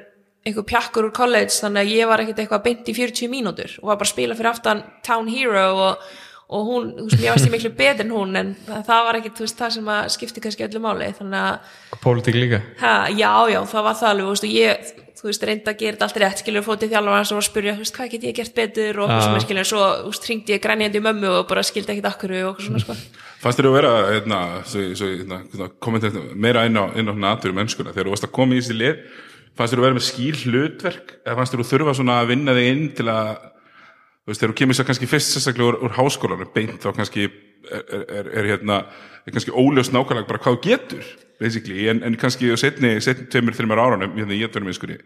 einhver 0.50 0.68
pjakkur 0.68 1.10
úr 1.10 1.14
college, 1.16 1.56
þannig 1.56 1.86
að 1.86 1.94
ég 1.96 2.10
var 2.12 2.24
ekkert 2.24 2.44
eitthvað 2.44 2.66
beint 2.68 2.90
í 2.92 2.98
40 2.98 3.32
mínútur 3.32 3.78
og 3.80 3.92
var 3.92 4.02
bara 4.02 4.10
að 4.10 4.16
spila 4.16 4.40
fyrir 4.40 4.52
aftan 4.52 4.84
Town 5.08 5.32
Hero 5.32 5.70
og 5.90 6.10
og 6.50 6.66
hún, 6.66 6.88
þú 6.98 7.04
veist, 7.06 7.20
mér 7.22 7.36
varst 7.36 7.46
ég 7.46 7.52
miklu 7.54 7.70
betur 7.78 8.08
en 8.08 8.14
hún 8.16 8.38
en 8.40 8.48
það 8.66 9.04
var 9.06 9.18
ekki, 9.20 9.32
þú 9.38 9.44
veist, 9.46 9.58
það 9.60 9.76
sem 9.76 9.92
að 9.94 10.08
skipti 10.16 10.42
kannski 10.42 10.66
öllu 10.66 10.82
máli, 10.82 11.10
þannig 11.20 11.44
að 11.46 12.00
Pólitík 12.02 12.40
líka. 12.40 12.62
Ha, 12.82 12.94
já, 13.14 13.30
já, 13.54 13.60
það 13.70 13.86
var 13.86 14.00
það 14.00 14.10
alveg, 14.10 14.26
þú 14.26 14.34
veist, 14.34 14.48
og 14.48 14.56
ég 14.56 14.90
þú 15.20 15.30
veist, 15.30 15.46
reynda 15.46 15.74
að 15.74 15.82
gera 15.82 15.98
þetta 15.98 16.08
allt 16.08 16.20
rétt, 16.24 16.42
skilur 16.44 16.66
fótið 16.66 16.94
þjálfur 16.94 17.38
og 17.38 17.46
spyrja, 17.46 17.76
þú 17.76 17.84
veist, 17.84 17.96
hvað 17.98 18.12
get 18.14 18.28
ég 18.28 18.38
gert 18.40 18.54
betur? 18.58 19.02
Og 19.04 19.12
svona, 19.12 19.42
skilur, 19.44 19.68
svo, 19.68 19.82
þú 20.04 20.14
veist, 20.14 20.28
hringdi 20.30 20.56
ég 20.56 20.64
grænjandi 20.64 21.02
í 21.02 21.06
mömmu 21.06 21.32
og 21.38 21.48
bara 21.50 21.66
skildi 21.68 21.96
ekkit 21.96 22.10
akkur 22.10 22.36
og 22.50 22.62
svona, 22.64 22.84
sko. 22.84 22.96
Fannst 23.44 23.60
þér 23.60 23.70
að 23.70 23.76
vera 23.78 23.92
hérna, 24.10 24.40
svo, 24.68 24.86
svo, 25.00 25.10
hérna, 25.12 25.42
hérna, 25.52 25.70
kommentar 25.84 26.16
meira 26.36 26.66
inn 26.68 26.80
á, 26.80 26.86
inn 27.00 27.12
á 27.12 27.16
natur 27.16 27.56
mennskuna 27.56 27.94
þegar 27.96 28.10
þú 28.10 28.16
varst 28.16 28.28
að 28.30 28.36
koma 28.40 28.56
í 28.56 28.64
þessi 28.64 28.80
lið 28.80 29.04
fannst 29.60 29.74
þér 29.74 29.82
að 29.82 29.88
vera 29.88 29.98
með 29.98 30.08
skýr 30.08 30.42
hlutverk? 30.46 31.14
Eða 31.26 31.38
fannst 31.40 31.56
þér 31.56 31.64
að 31.64 31.72
þurfa 31.74 31.96
svona 32.00 32.18
að 32.22 32.32
vinna 32.32 32.56
þig 32.56 32.70
inn 32.74 32.86
til 32.96 33.08
að 33.12 33.32
þú 34.30 34.32
veist, 34.32 34.42
þegar 34.42 34.54
þú 34.54 34.58
kemur 34.62 34.78
sér 34.78 34.88
kannski 34.90 35.10
fyrst 35.10 35.34
sérstaklega 35.34 35.72
úr, 35.72 35.78
úr 35.84 35.96
háskólanum 35.98 36.52
beint 36.56 36.84
þá 36.84 36.90
kannski 36.96 37.26
er, 37.28 37.82
er, 37.82 38.04
er, 38.06 38.30
er 38.40 38.50
hérna 38.54 38.80
er 39.30 39.38
kannski 39.38 39.56
óljós 39.56 39.94
nákvæmlega 39.94 40.30
bara 40.30 40.44
hvað 40.44 40.58
þú 40.58 40.64
getur 40.68 41.10
en, 41.40 42.04
en 42.04 42.18
kannski 42.20 42.52
setni, 42.60 42.98
setni 43.02 43.30
tveimur, 43.32 43.56
þreimur 43.56 43.80
árunum, 43.80 44.16
hérna 44.18 44.36
í 44.36 44.44
ettunum 44.44 44.72
einskunni 44.72 45.00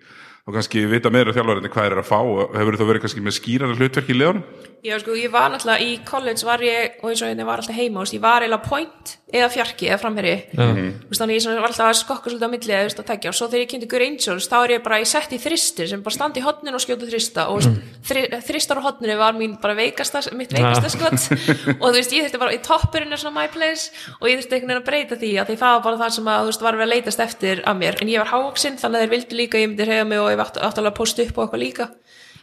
þá 0.44 0.58
kannski 0.58 0.86
vita 0.92 1.12
meira 1.14 1.34
þjálfarinn 1.36 1.72
hvað 1.72 1.90
er 1.90 2.02
að 2.02 2.10
fá 2.10 2.20
og 2.20 2.56
hefur 2.60 2.80
þú 2.80 2.88
verið 2.90 3.06
kannski 3.06 3.24
með 3.24 3.38
skýrara 3.40 3.78
hlutverk 3.80 4.12
í 4.12 4.18
liðunum? 4.18 4.46
Já, 4.84 4.98
sko, 5.00 5.14
ég 5.16 5.32
var 5.32 5.48
náttúrulega 5.54 5.86
í 5.86 5.92
college 6.04 6.44
var 6.44 6.60
ég, 6.60 6.98
og 7.00 7.14
eins 7.14 7.22
og 7.24 7.30
hérna 7.30 7.46
var 7.48 7.62
alltaf 7.62 7.78
heima, 7.78 8.04
ég 8.04 8.24
var 8.24 8.44
eiginlega 8.44 8.68
point 8.68 9.14
eða 9.34 9.48
fjarki 9.54 9.88
eða 9.88 10.00
framherri 10.02 10.34
þú 10.52 10.66
veist, 11.08 11.22
þannig 11.22 11.38
ég 11.40 11.46
var 11.62 11.70
alltaf 11.70 11.88
að 11.88 11.96
skokka 12.02 12.28
svolítið 12.28 12.52
á 12.52 12.54
milli 12.54 12.76
eða, 12.76 12.90
að 13.00 13.08
tekja, 13.08 13.32
og 13.32 13.38
svo 13.38 13.48
þegar 13.48 13.64
ég 13.64 13.72
kynnti 13.72 13.88
Gur 13.94 14.04
Angels 14.04 14.50
þá 14.52 14.58
er 14.60 14.74
ég 14.76 14.84
bara, 14.84 15.00
ég 15.00 15.10
sett 15.10 15.32
í 15.34 15.40
þristir 15.42 15.88
sem 15.90 16.04
bara 16.04 16.16
standi 16.18 16.42
í 16.42 16.44
hotninu 16.44 16.78
og 16.78 16.84
skjóta 16.84 17.08
þrista. 17.08 17.46
Og 17.54 17.64
mm. 17.66 17.78
þri, 18.10 18.24
þristar 18.48 18.82
á 18.84 18.86
hotninu 18.86 19.16
var 19.20 19.38
mín 19.38 19.56
bara 19.62 19.78
veikasta 19.78 20.22
mitt 20.38 20.54
veikasta 20.54 20.92
skot. 20.94 21.18
Og 21.82 21.88
þú 21.88 21.94
veist, 21.98 22.14
ég 22.14 22.28
þurfti 22.28 22.42
bara, 22.42 22.54
í 22.56 22.62
toppurinn 22.64 23.14
er 23.14 23.22
svona 23.22 23.42
my 23.42 23.50
place. 23.54 23.90
Og 24.20 24.30
ég 24.30 24.40
þurfti 24.40 24.60
einhvern 24.60 24.74
veginn 24.74 24.82
að 24.84 24.88
breyta 24.90 25.20
því 25.22 25.32
að 25.42 25.50
því 25.50 25.58
það 25.64 25.76
var 25.78 25.84
bara 25.88 26.02
það 26.04 26.16
sem 26.18 26.30
að, 26.34 26.40
þú 26.44 26.52
veist, 26.52 26.66
var 26.68 26.80
verið 26.80 26.88
að 26.88 26.94
leitast 26.94 27.24
eftir 27.28 27.64
af 27.70 27.80
mér, 27.80 28.00
en 28.02 28.14
ég 28.14 28.24
var 28.24 28.32
hávoksin, 28.34 28.80
þannig 28.82 29.00
að 29.00 29.06
þeir 29.06 29.14
vildu 29.14 29.40
líka 29.40 29.62
ég 29.62 29.72
myndi 29.72 29.90
reyða 29.90 30.08
mig 30.10 30.24
og 30.24 30.33
ég 30.34 30.44
átti 30.44 30.64
alveg 30.64 30.92
að 30.92 31.00
posta 31.00 31.24
upp 31.24 31.38
og 31.38 31.46
eitthvað 31.46 31.64
líka. 31.64 31.90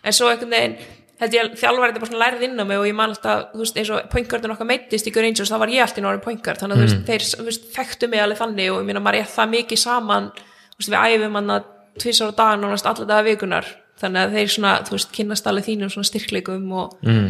En 0.01 0.17
svo 0.17 0.31
einhvern 0.31 0.55
veginn 0.55 0.77
held 1.21 1.37
ég 1.37 1.43
að 1.45 1.57
þjálfari 1.61 1.93
þetta 1.93 2.03
bara 2.03 2.11
svona 2.11 2.23
lærið 2.25 2.45
inn 2.47 2.63
á 2.63 2.65
mig 2.65 2.81
og 2.81 2.87
ég 2.89 2.97
man 2.97 3.13
alltaf, 3.13 3.51
þú 3.53 3.61
veist, 3.61 3.81
eins 3.81 3.91
og 3.93 4.07
pointgardin 4.13 4.55
okkar 4.55 4.69
meittist 4.71 5.09
í 5.09 5.13
Gur 5.13 5.27
Angels, 5.29 5.53
þá 5.53 5.59
var 5.61 5.73
ég 5.73 5.85
alltaf 5.85 6.01
náttúrulega 6.01 6.25
pointgard 6.25 6.63
þannig 6.63 6.77
að 6.77 6.81
þú 6.81 6.87
veist, 6.87 7.03
þeir 7.11 7.27
þú 7.35 7.47
veist, 7.51 7.67
þekktu 7.75 8.09
mig 8.09 8.23
alveg 8.25 8.41
þannig 8.41 8.71
og 8.73 8.81
ég 8.81 8.89
meina, 8.89 9.03
maður 9.05 9.21
er 9.21 9.29
það 9.35 9.53
mikið 9.53 9.83
saman. 9.83 10.31
Þú 10.71 10.81
veist, 10.81 10.93
við 10.95 11.19
æfum 11.21 11.39
hann 11.41 11.55
að 11.59 11.69
tvisar 12.01 12.33
á 12.33 12.39
dag 12.41 12.55
nánast 12.63 12.89
alla 12.89 13.09
daga 13.11 13.27
vikunar 13.29 13.69
þannig 14.01 14.23
að 14.23 14.37
þeir 14.39 14.53
svona, 14.55 14.73
þú 14.87 14.97
veist, 14.97 15.13
kynnast 15.19 15.51
alveg 15.51 15.69
þínum 15.69 15.93
svona 15.93 16.09
styrkleikum 16.09 16.73
og, 16.81 16.97
mm. 17.05 17.29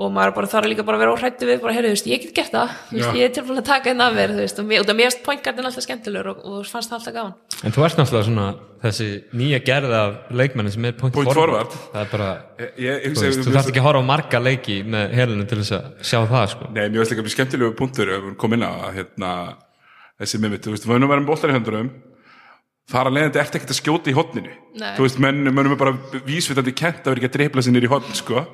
Og 0.00 0.08
maður 0.14 0.32
bara 0.38 0.48
þarf 0.48 0.68
líka 0.70 0.84
bara 0.88 0.96
að 0.96 1.02
vera 1.04 1.12
óhrættu 1.14 1.46
við 1.46 1.58
bara, 1.62 1.74
heyrðu, 1.76 1.90
þú 1.92 1.96
veist, 1.98 2.06
ég 2.08 2.22
get 2.22 2.34
gert 2.38 2.54
það, 2.54 2.70
þú 2.88 2.96
veist, 2.96 3.16
ég 3.18 3.26
er 3.26 3.32
tilfæðan 3.36 3.60
að 3.60 3.66
taka 3.68 3.90
einn 3.92 4.00
af 4.02 4.14
mér, 4.16 4.32
þú 4.32 4.40
veist, 4.40 4.60
og 4.62 4.70
og 4.78 4.86
það 4.88 4.96
mér 4.98 5.08
erst 5.10 5.20
pointgardin 5.26 5.68
alltaf 5.68 5.84
skemmtilegur 5.84 6.30
og, 6.32 6.38
og 6.48 6.70
fannst 6.70 6.92
það 6.92 6.96
alltaf 6.98 7.16
gaman. 7.18 7.34
En 7.62 7.74
þú 7.76 7.84
ert 7.86 7.98
náttúrulega 8.00 8.26
svona 8.30 8.46
þessi 8.82 9.08
nýja 9.38 9.60
gerð 9.68 9.92
af 9.98 10.14
leikmennin 10.32 10.74
sem 10.74 10.88
er 10.88 10.96
point, 10.98 11.14
Point 11.14 11.28
forward. 11.36 11.76
Það 11.92 12.00
er 12.06 12.08
bara, 12.14 12.30
Ég, 12.62 12.72
ég, 12.86 13.04
þú 13.12 13.26
veist, 13.26 13.42
þú 13.44 13.52
þarft 13.58 13.72
ekki 13.74 13.82
að 13.82 13.88
horfa 13.90 14.02
á 14.02 14.10
marga 14.12 14.40
leiki 14.42 14.78
með 14.96 15.12
helinu 15.20 15.46
til 15.50 15.60
þess 15.60 15.76
að 15.76 15.90
sjá 16.08 16.18
það 16.32 16.46
sko. 16.54 16.70
Nei, 16.72 16.86
mér 16.88 17.02
veist 17.02 17.12
líka 17.14 17.26
mjög 17.26 17.36
skemmtilegu 17.36 17.76
punktur 17.78 18.14
ef 18.16 18.24
við 18.30 18.38
komum 18.40 18.58
inn 18.58 18.66
á 18.66 18.72
að 18.72 18.96
hérna, 18.96 19.34
þessi 20.24 20.40
með 20.42 20.56
mitt, 20.56 20.64
þú 20.66 20.74
veist, 20.74 20.88
við 20.88 20.96
erum 20.96 21.06
að 21.06 21.14
vera 21.14 21.22
með 21.22 21.30
boltar 21.34 21.52
í 21.52 21.56
höndunum 21.58 21.92
þar 22.92 23.08
að 23.08 23.16
leiðandi 23.16 23.40
ert 23.42 23.56
ekkert 23.56 23.72
að 23.72 23.78
skjóta 23.78 24.12
í 24.12 24.16
hotninu 24.16 24.52
Nei. 24.80 24.90
þú 24.96 25.06
veist, 25.06 25.20
menn, 25.22 25.40
mönnum 25.48 25.74
er 25.76 25.80
bara 25.80 25.94
vísvitandi 26.26 26.74
kent 26.76 27.06
að 27.06 27.14
vera 27.14 27.22
ekki 27.22 27.30
að 27.30 27.38
dreipla 27.38 27.64
sér 27.64 27.76
nýr 27.76 27.88
í 27.88 27.92
hotn 27.92 28.18
sko. 28.18 28.44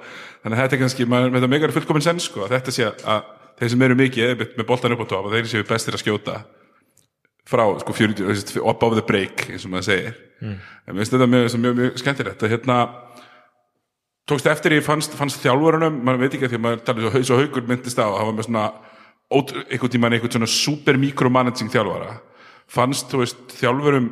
þannig 0.45 0.55
að 0.55 0.63
þetta 0.63 0.77
er 0.77 0.83
kannski, 0.85 1.09
maður, 1.11 1.35
þetta 1.37 1.51
megar 1.55 1.75
fullkomin 1.75 2.07
senn 2.07 2.23
sko, 2.23 2.47
að 2.47 2.55
þetta 2.57 2.75
sé 2.77 2.87
að 2.87 3.35
þeir 3.59 3.73
sem 3.75 3.85
eru 3.89 3.99
mikið 3.99 4.33
með, 4.39 4.55
með 4.61 4.69
boltan 4.69 4.95
upp 4.95 5.03
á 5.03 5.07
top 5.11 5.29
og 5.29 5.35
þeir 5.35 5.51
séu 5.51 5.67
bestir 5.67 5.99
að 5.99 6.05
skjóta 6.05 6.39
frá 7.49 7.65
sko 7.83 7.97
40, 7.97 8.23
þú 8.23 8.31
veist, 8.31 8.55
up 8.61 8.87
of 8.87 8.97
the 8.99 9.05
break 9.05 9.49
eins 9.49 9.67
og 9.67 9.73
maður 9.73 9.89
segir 9.89 10.19
en 10.45 10.59
mér 10.93 11.01
finnst 11.01 11.15
þetta 11.17 11.31
mjög, 11.33 11.49
mjög, 11.59 11.79
mjög 11.81 12.03
skemmtilegt 12.03 12.45
að 12.45 12.53
hérna 12.55 12.77
tókst 14.29 14.51
eftir 14.53 14.77
í 14.77 14.83
fannst, 14.85 15.17
fannst 15.19 15.41
þjálfurunum 15.43 16.03
maður 16.05 16.23
veit 16.23 16.37
ekki 16.37 16.47
að 16.47 16.53
því 16.53 16.61
að 16.61 16.65
maður 16.67 16.85
talið 16.87 17.09
svo, 17.09 17.23
svo 17.31 17.41
haugur 17.41 17.67
myndist 17.71 17.99
á 17.99 18.07
að 18.07 18.19
hafa 18.21 18.37
með 18.37 18.49
svona 18.49 18.67
einhvern 19.33 19.93
tímann 19.95 20.17
einhvern 20.17 20.35
svona 20.37 20.51
super 20.53 21.01
micromanaging 21.01 21.73
þjálfara 21.73 22.19
fannst 22.69 23.09
þú 23.13 23.23
veist 23.25 23.57
þjálfurum 23.59 24.11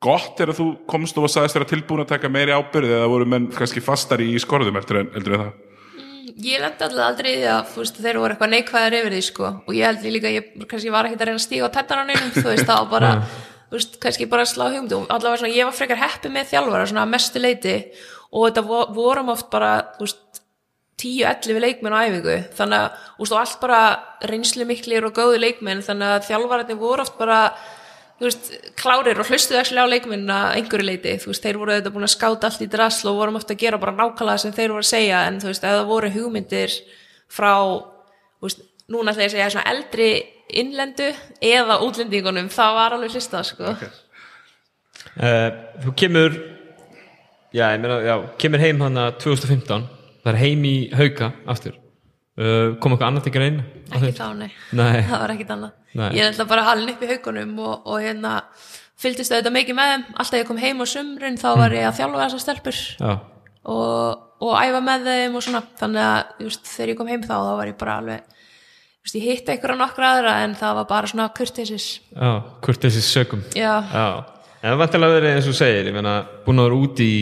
gott 0.00 0.40
er 0.40 0.50
að 0.52 0.60
þú 0.60 0.66
komst 0.88 1.18
og 1.20 1.28
sagðist 1.28 1.56
þér 1.56 1.64
að 1.66 1.72
tilbúin 1.74 2.02
að 2.04 2.12
taka 2.14 2.30
meiri 2.32 2.54
ábyrð 2.56 2.94
eða 2.96 3.10
voru 3.12 3.26
menn 3.28 3.50
kannski 3.52 3.82
fastar 3.84 4.22
í 4.24 4.30
skorðum 4.40 4.78
heldur 4.80 5.02
en, 5.02 5.10
heldur 5.16 5.36
en 5.36 5.42
það? 5.44 5.58
Ég 6.40 6.62
lendi 6.62 6.84
alltaf 6.86 7.04
aldrei 7.04 7.30
því 7.34 7.48
að 7.52 7.72
þú 7.74 7.82
veist, 7.82 7.98
þeir 8.00 8.18
voru 8.22 8.32
eitthvað 8.34 8.52
neikvæðar 8.54 8.96
yfir 8.96 9.14
því 9.16 9.22
sko. 9.26 9.48
og 9.66 9.74
ég 9.76 9.84
held 9.90 10.06
líka, 10.14 10.32
ég 10.32 10.66
kannski 10.70 10.92
var 10.94 11.08
ekkert 11.08 11.24
að 11.24 11.28
reyna 11.30 11.40
að 11.40 11.44
stíga 11.44 11.68
á 11.68 11.74
tettananum, 11.74 12.30
þú 12.36 12.46
veist, 12.46 12.70
var 12.70 12.86
bara 12.88 13.10
veist, 13.74 13.98
kannski 14.00 14.28
bara 14.30 14.46
að 14.46 14.52
slá 14.54 14.64
hugmynd. 14.70 14.94
Og 14.96 15.10
allavega 15.12 15.42
svona, 15.42 15.52
ég 15.58 15.68
var 15.68 15.76
frekar 15.76 16.00
heppi 16.00 16.32
með 16.32 16.48
þjálfara 16.54 16.86
svona 16.88 17.04
að 17.04 17.12
mestu 17.12 17.42
leiti 17.42 17.74
og 18.30 18.46
þetta 18.46 18.64
vo- 18.70 18.86
vorum 18.96 19.32
oft 19.34 19.50
bara, 19.52 19.72
veist 20.00 20.40
10-11 21.02 21.60
leikmenn 21.64 21.96
á 21.96 22.00
æfingu. 22.08 22.38
Þannig 22.56 22.86
að, 22.86 23.36
allt 23.42 23.60
bara 23.60 23.82
reynslu 24.30 24.64
miklir 24.68 25.04
og 25.08 25.14
góði 25.16 25.42
leikmenn, 25.44 25.84
þannig 25.84 26.16
að 26.16 26.26
þjálfararnir 26.30 26.80
voru 26.80 27.04
oft 27.04 27.18
bara 27.20 27.42
þú 28.20 28.26
veist, 28.28 28.50
klárir 28.76 29.20
og 29.20 29.30
hlustuðu 29.30 29.58
ekki 29.62 29.80
á 29.80 29.88
leikmennina 29.88 30.38
einhverju 30.58 30.86
leiti, 30.86 31.14
þú 31.22 31.32
veist, 31.32 31.44
þeir 31.46 31.58
voru 31.60 31.76
þetta 31.78 31.92
búin 31.94 32.06
að 32.06 32.12
skáta 32.12 32.50
allt 32.50 32.64
í 32.64 32.68
drasl 32.70 33.08
og 33.10 33.16
vorum 33.22 33.38
ofta 33.40 33.56
að 33.56 33.62
gera 33.64 33.80
bara 33.80 33.96
nákvæmlega 33.96 34.42
sem 34.44 34.52
þeir 34.56 34.74
voru 34.74 34.84
að 34.84 34.90
segja, 34.90 35.22
en 35.26 35.40
þú 35.40 35.48
veist, 35.50 35.64
ef 35.64 35.78
það 35.78 35.88
voru 35.88 36.12
hugmyndir 36.14 36.76
frá, 37.32 37.54
þú 38.36 38.48
veist, 38.50 38.62
núna 38.92 39.14
ætla 39.14 39.26
ég 39.26 39.34
segja 39.34 39.50
svona 39.56 39.72
eldri 39.72 40.10
innlendu 40.60 41.08
eða 41.50 41.80
útlendingunum, 41.86 42.52
það 42.52 42.78
var 42.78 42.96
alveg 42.98 43.16
hlustað, 43.16 43.50
sko. 43.54 43.74
uh, 45.16 45.50
Þú 45.80 45.96
kemur 46.04 46.36
já, 47.56 47.64
ég 47.72 47.80
meina, 47.80 48.00
já, 48.04 48.14
kemur 48.38 48.62
heim 48.62 48.84
hann 48.84 49.00
2015 49.18 49.88
það 50.20 50.32
er 50.34 50.40
heim 50.44 50.66
í 50.68 50.74
Hauka 50.94 51.32
aftur 51.50 51.79
uh, 52.40 52.76
kom 52.80 52.94
eitthvað 52.94 53.08
annað 53.10 53.26
til 53.26 53.34
grein 53.34 53.60
ekki 53.90 54.12
þá, 54.16 54.26
nei, 54.38 54.50
Nei. 54.76 55.00
það 55.10 55.22
var 55.24 55.34
ekkit 55.34 55.52
annað. 55.56 55.76
Nei. 55.98 56.08
ég 56.14 56.22
er 56.22 56.30
alltaf 56.30 56.50
bara 56.50 56.66
halin 56.68 56.92
upp 56.94 57.04
í 57.04 57.10
haugunum 57.10 57.54
og, 57.66 57.86
og 57.90 58.02
hérna 58.04 58.34
fylgdist 59.00 59.32
auðvitað 59.34 59.56
mikið 59.56 59.78
með 59.78 59.92
þeim. 59.92 60.04
Alltaf 60.22 60.38
ég 60.40 60.48
kom 60.50 60.60
heim 60.60 60.82
á 60.82 60.86
sumrin 60.90 61.38
þá 61.40 61.48
var 61.58 61.76
ég 61.76 61.86
að 61.88 61.96
þjálfa 62.00 62.24
þessar 62.24 62.44
stelpur 62.44 62.80
já, 63.00 63.14
og, 63.74 64.26
og 64.44 64.52
æfa 64.60 64.82
með 64.86 65.08
þeim 65.10 65.38
og 65.38 65.46
svona. 65.46 65.62
Þannig 65.80 66.04
að 66.06 66.44
just, 66.46 66.68
þegar 66.74 66.92
ég 66.92 67.00
kom 67.00 67.10
heim 67.10 67.24
þá 67.26 67.34
þá 67.34 67.54
var 67.60 67.72
ég 67.72 67.78
bara 67.80 67.96
alveg 68.02 68.36
just, 69.00 69.16
ég 69.16 69.24
hitti 69.26 69.54
einhverja 69.54 69.80
nokkra 69.80 70.12
aðra 70.16 70.34
en 70.44 70.56
það 70.60 70.76
var 70.80 70.90
bara 70.92 71.10
svona 71.10 71.30
hvort 71.34 72.84
þessi 72.84 73.04
sökum. 73.04 73.42
Já, 73.56 73.72
já, 73.90 74.06
en 74.60 74.68
það 74.68 74.82
vantilega 74.84 75.16
verið 75.16 75.38
eins 75.38 75.50
og 75.50 75.56
segir 75.58 75.88
ég 75.90 75.96
meina, 75.96 76.14
búin 76.44 76.60
að 76.60 76.68
vera 76.68 76.80
úti 76.84 77.08
í 77.10 77.20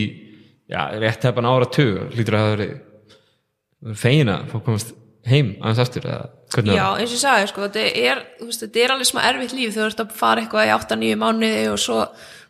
rétt 1.01 1.25
hefðan 1.25 1.49
ára 1.49 1.65
tug 1.71 2.13
lítur 2.13 2.37
að 2.37 2.43
það 2.45 2.55
verið 2.57 3.95
fegina 3.97 4.35
fór 4.51 4.61
komast 4.65 4.91
heim 5.27 5.55
aðeins 5.59 5.81
aftur 5.83 6.07
eða 6.07 6.29
hvernig 6.53 6.77
já 6.77 6.85
eins 6.87 7.09
og 7.09 7.15
ég 7.17 7.23
sagði 7.23 7.49
sko, 7.51 7.65
þetta, 7.67 7.87
er, 8.03 8.21
veist, 8.41 8.63
þetta 8.63 8.83
er 8.83 8.93
alveg 8.93 9.09
smá 9.09 9.19
erfitt 9.27 9.55
líf. 9.57 9.73
Þú 9.75 9.83
ert 9.85 10.03
að 10.03 10.13
fara 10.17 10.43
eitthvað 10.43 10.69
í 10.69 10.75
8-9 10.77 11.19
mánuði 11.19 11.65
og 11.73 11.81
svo 11.83 11.99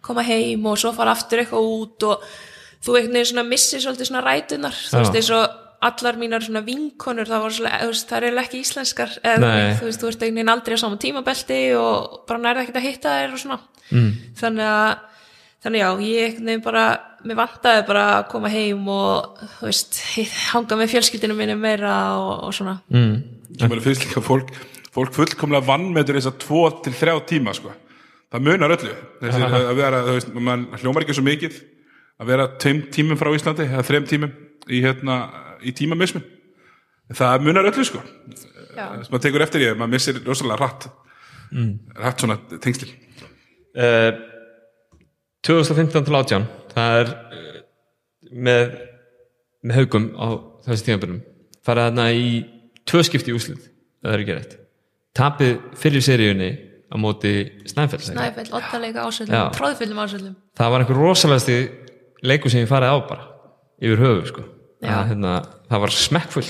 koma 0.05 0.23
heim 0.23 0.67
og 0.69 0.77
svo 0.79 0.93
fara 0.95 1.15
aftur 1.15 1.43
eitthvað 1.43 1.71
út 1.73 2.05
og 2.07 2.29
þú 2.85 2.95
veginn 2.95 3.25
svona 3.27 3.47
missir 3.47 3.83
svolítið 3.83 4.11
svona 4.11 4.23
rætunar 4.23 4.77
þú 4.77 5.01
veist 5.01 5.17
eins 5.19 5.31
og 5.35 5.57
allar 5.89 6.17
mínar 6.19 6.43
svona 6.43 6.61
vinkonur 6.63 7.27
það 7.27 7.43
var 7.45 7.57
veist, 7.87 8.07
það 8.07 8.17
er 8.17 8.27
eiginlega 8.27 8.47
ekki 8.47 8.61
íslenskar 8.63 9.13
eða 9.23 9.51
þú 9.79 9.89
veist, 9.89 10.01
þú 10.01 10.11
ert 10.11 10.23
veginn 10.25 10.51
aldrei 10.51 10.75
á 10.75 10.83
sama 10.83 10.99
tímabelti 10.99 11.59
og 11.79 12.23
bara 12.27 12.43
nærði 12.43 12.65
ekkert 12.65 12.79
að 12.79 12.87
hitta 12.87 13.15
þér 13.15 13.35
og 13.35 13.43
svona. 13.43 13.59
Mm. 13.89 14.09
þannig 14.37 14.67
að 14.69 14.89
þannig 15.63 15.83
já, 15.83 15.89
ég 16.05 16.39
veginn 16.39 16.63
bara 16.63 16.85
mér 17.25 17.39
vantaði 17.39 17.85
bara 17.89 18.03
að 18.17 18.27
koma 18.31 18.51
heim 18.51 18.85
og 18.93 19.41
veist, 19.59 19.99
hanga 20.53 20.77
með 20.79 20.93
fjölskyldinu 20.93 21.35
minni 21.35 21.57
meira 21.59 21.95
og, 22.19 22.31
og 22.47 22.55
svona. 22.55 22.77
Mm. 22.93 23.17
sem 23.59 23.75
er 23.75 23.83
fyrst 23.83 24.05
líka 24.07 24.23
fólk 24.23 24.53
fólk 24.95 25.13
fullkomlega 25.17 25.67
vannmetur 25.67 26.17
þess 26.17 26.31
að 26.31 26.39
tvo 26.45 26.63
til 26.85 26.95
þrjá 26.97 27.15
tíma 27.29 27.53
sko. 27.57 27.73
það 28.31 28.45
munar 28.45 28.75
öllu. 28.77 28.95
Þessi, 29.21 29.43
að 29.71 29.75
vera, 29.77 30.01
þú 30.07 30.15
veist, 30.17 30.33
mann 30.47 30.65
hljómar 30.79 31.05
ekki 31.05 31.17
svo 31.17 31.25
mikið. 31.27 31.59
Að 32.19 32.31
vera 32.33 32.47
tveim 32.59 32.81
tímum 32.93 33.19
frá 33.19 33.29
Íslandi 33.31 33.67
eða 33.67 33.85
þreim 33.87 34.07
tímum 34.09 34.33
í, 34.67 34.81
hérna, 34.83 35.19
í 35.63 35.71
tímamismun. 35.75 36.25
Það 37.15 37.45
munar 37.45 37.69
öllu 37.69 37.85
sko. 37.87 38.01
Þess 38.29 39.11
maður 39.11 39.23
tekur 39.25 39.45
eftir 39.45 39.63
ég, 39.65 39.77
maður 39.77 39.95
missir 39.95 40.19
rosalega 40.25 40.59
rætt 40.61 40.89
mm. 41.51 41.71
rætt 41.99 42.23
svona 42.23 42.37
tengslil 42.61 42.91
uh, 42.91 44.09
2015 45.47 46.05
til 46.07 46.15
18 46.19 46.47
það 46.73 46.95
er 47.01 47.11
uh, 47.13 47.59
með, 48.47 48.73
með 49.63 49.79
haugum 49.79 50.07
á 50.19 50.27
þessi 50.67 50.87
tímabörnum 50.87 51.21
farið 51.65 51.89
þarna 51.89 52.07
í 52.15 52.31
tvö 52.89 53.03
skipti 53.07 53.33
í 53.33 53.37
úslit 53.37 53.63
það 54.03 54.15
er 54.15 54.23
ekki 54.23 54.37
rétt. 54.37 54.57
Tapið 55.19 55.55
fyrir 55.79 56.05
seríunni 56.05 56.49
á 56.89 56.95
móti 57.01 57.33
Snæfell 57.69 58.01
Snæ. 58.01 58.13
Snæfell, 58.15 58.47
ottalega 58.59 59.03
ásöldum, 59.05 59.51
tróðfullum 59.57 60.01
ásöldum 60.05 60.37
það 60.57 60.73
var 60.73 60.83
einhver 60.85 61.01
rosalegasti 61.01 61.57
leikur 62.25 62.53
sem 62.53 62.63
ég 62.63 62.71
farið 62.71 62.95
á 62.95 62.97
bara 63.09 63.27
yfir 63.79 64.01
höfu 64.03 64.25
sko. 64.27 64.45
Það, 64.79 65.05
hérna, 65.11 65.33
það 65.69 65.83
var 65.83 65.95
smekkfull 65.95 66.47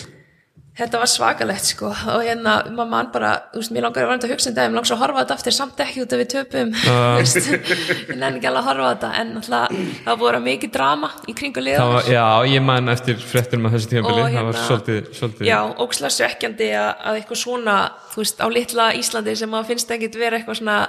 Þetta 0.79 0.99
var 1.01 1.09
svakalegt 1.11 1.67
sko. 1.73 1.89
Og 1.91 2.21
hérna, 2.23 2.53
maður 2.71 2.91
mann 2.93 3.09
bara, 3.11 3.33
þú 3.51 3.61
veist, 3.61 3.73
mér 3.75 3.85
langar 3.85 4.05
að 4.05 4.11
vera 4.13 4.27
að 4.29 4.33
hugsa 4.33 4.51
um 4.51 4.55
mér 4.59 4.77
langar 4.77 4.89
svo 4.89 4.95
að 4.95 5.01
horfa 5.03 5.23
þetta 5.23 5.35
aftur 5.35 5.55
samt 5.55 5.81
ekki 5.83 6.03
út 6.05 6.15
af 6.15 6.21
við 6.21 6.29
töpum, 6.33 6.71
ég 7.19 8.13
nenni 8.13 8.39
ekki 8.39 8.49
alveg 8.49 8.61
að 8.61 8.69
horfa 8.69 8.89
þetta, 8.93 9.09
en 9.19 9.33
alltaf 9.41 9.75
það 9.75 10.13
að 10.13 10.23
vera 10.23 10.41
mikið 10.45 10.73
drama 10.77 11.11
í 11.27 11.35
kringu 11.35 11.63
liðan 11.65 12.09
já, 12.09 12.25
ég 12.53 12.65
man 12.65 12.93
eftir 12.95 13.19
fréttum 13.19 13.67
af 13.67 13.75
þessu 13.75 13.91
tímabili, 13.93 14.23
Og 14.23 14.31
það 14.31 14.49
var 14.49 14.59
hérna- 14.59 14.67
svolítið, 14.69 15.11
svolítið 15.19 15.49
Já, 15.49 15.59
ókslega 15.83 16.15
svekkjandi 16.15 16.71
að, 16.79 16.89
að 17.03 17.19
eitthvað 17.19 17.41
svona, 17.43 17.77
þú 18.13 18.23
veist, 18.23 18.39
á 18.39 18.47
litla 18.55 18.89
Íslandi 18.99 19.37
sem 19.43 19.59
að 19.59 19.71
finnst 19.73 19.95
ekkit 19.97 20.19
vera 20.19 20.39
eitthvað 20.39 20.61
svona 20.61 20.79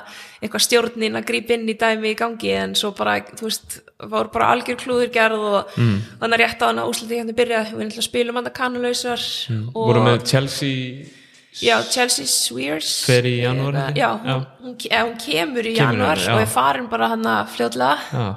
eitthvað 0.41 0.67
stjórnin 0.69 1.19
að 1.19 1.29
grípa 1.29 1.57
inn 1.57 1.69
í 1.69 1.77
dæmi 1.77 2.15
í 2.15 2.19
gangi 2.19 2.55
en 2.57 2.77
svo 2.79 2.95
bara, 2.97 3.19
þú 3.37 3.49
veist 3.49 3.81
var 4.09 4.31
bara 4.33 4.53
algjör 4.55 4.79
klúður 4.81 5.11
gerð 5.13 5.43
og 5.45 5.75
mm. 5.77 5.97
þannig 6.23 6.37
að 6.37 6.41
rétt 6.41 6.63
á 6.65 6.67
hana 6.71 6.87
úsliti 6.89 7.19
hérna 7.19 7.35
byrja 7.37 7.61
við 7.75 7.83
að 9.81 9.87
og 9.87 9.89
voru 9.91 10.03
með 10.05 10.25
Chelsea 10.31 11.07
já, 11.61 11.77
Chelsea 11.91 12.27
Swears. 12.31 12.91
Fer 13.09 13.27
í 13.27 13.41
janúar, 13.43 13.75
ég. 13.91 13.97
já, 13.99 14.11
hún, 14.23 14.47
hún, 14.63 14.77
ke- 14.79 14.93
hún 15.01 15.17
kemur 15.19 15.67
í 15.67 15.75
janúar 15.77 16.21
og 16.35 16.41
er 16.45 16.47
farin 16.47 16.87
bara 16.93 17.09
hana 17.15 17.35
fljótlega. 17.51 17.99
Já, 18.13 18.29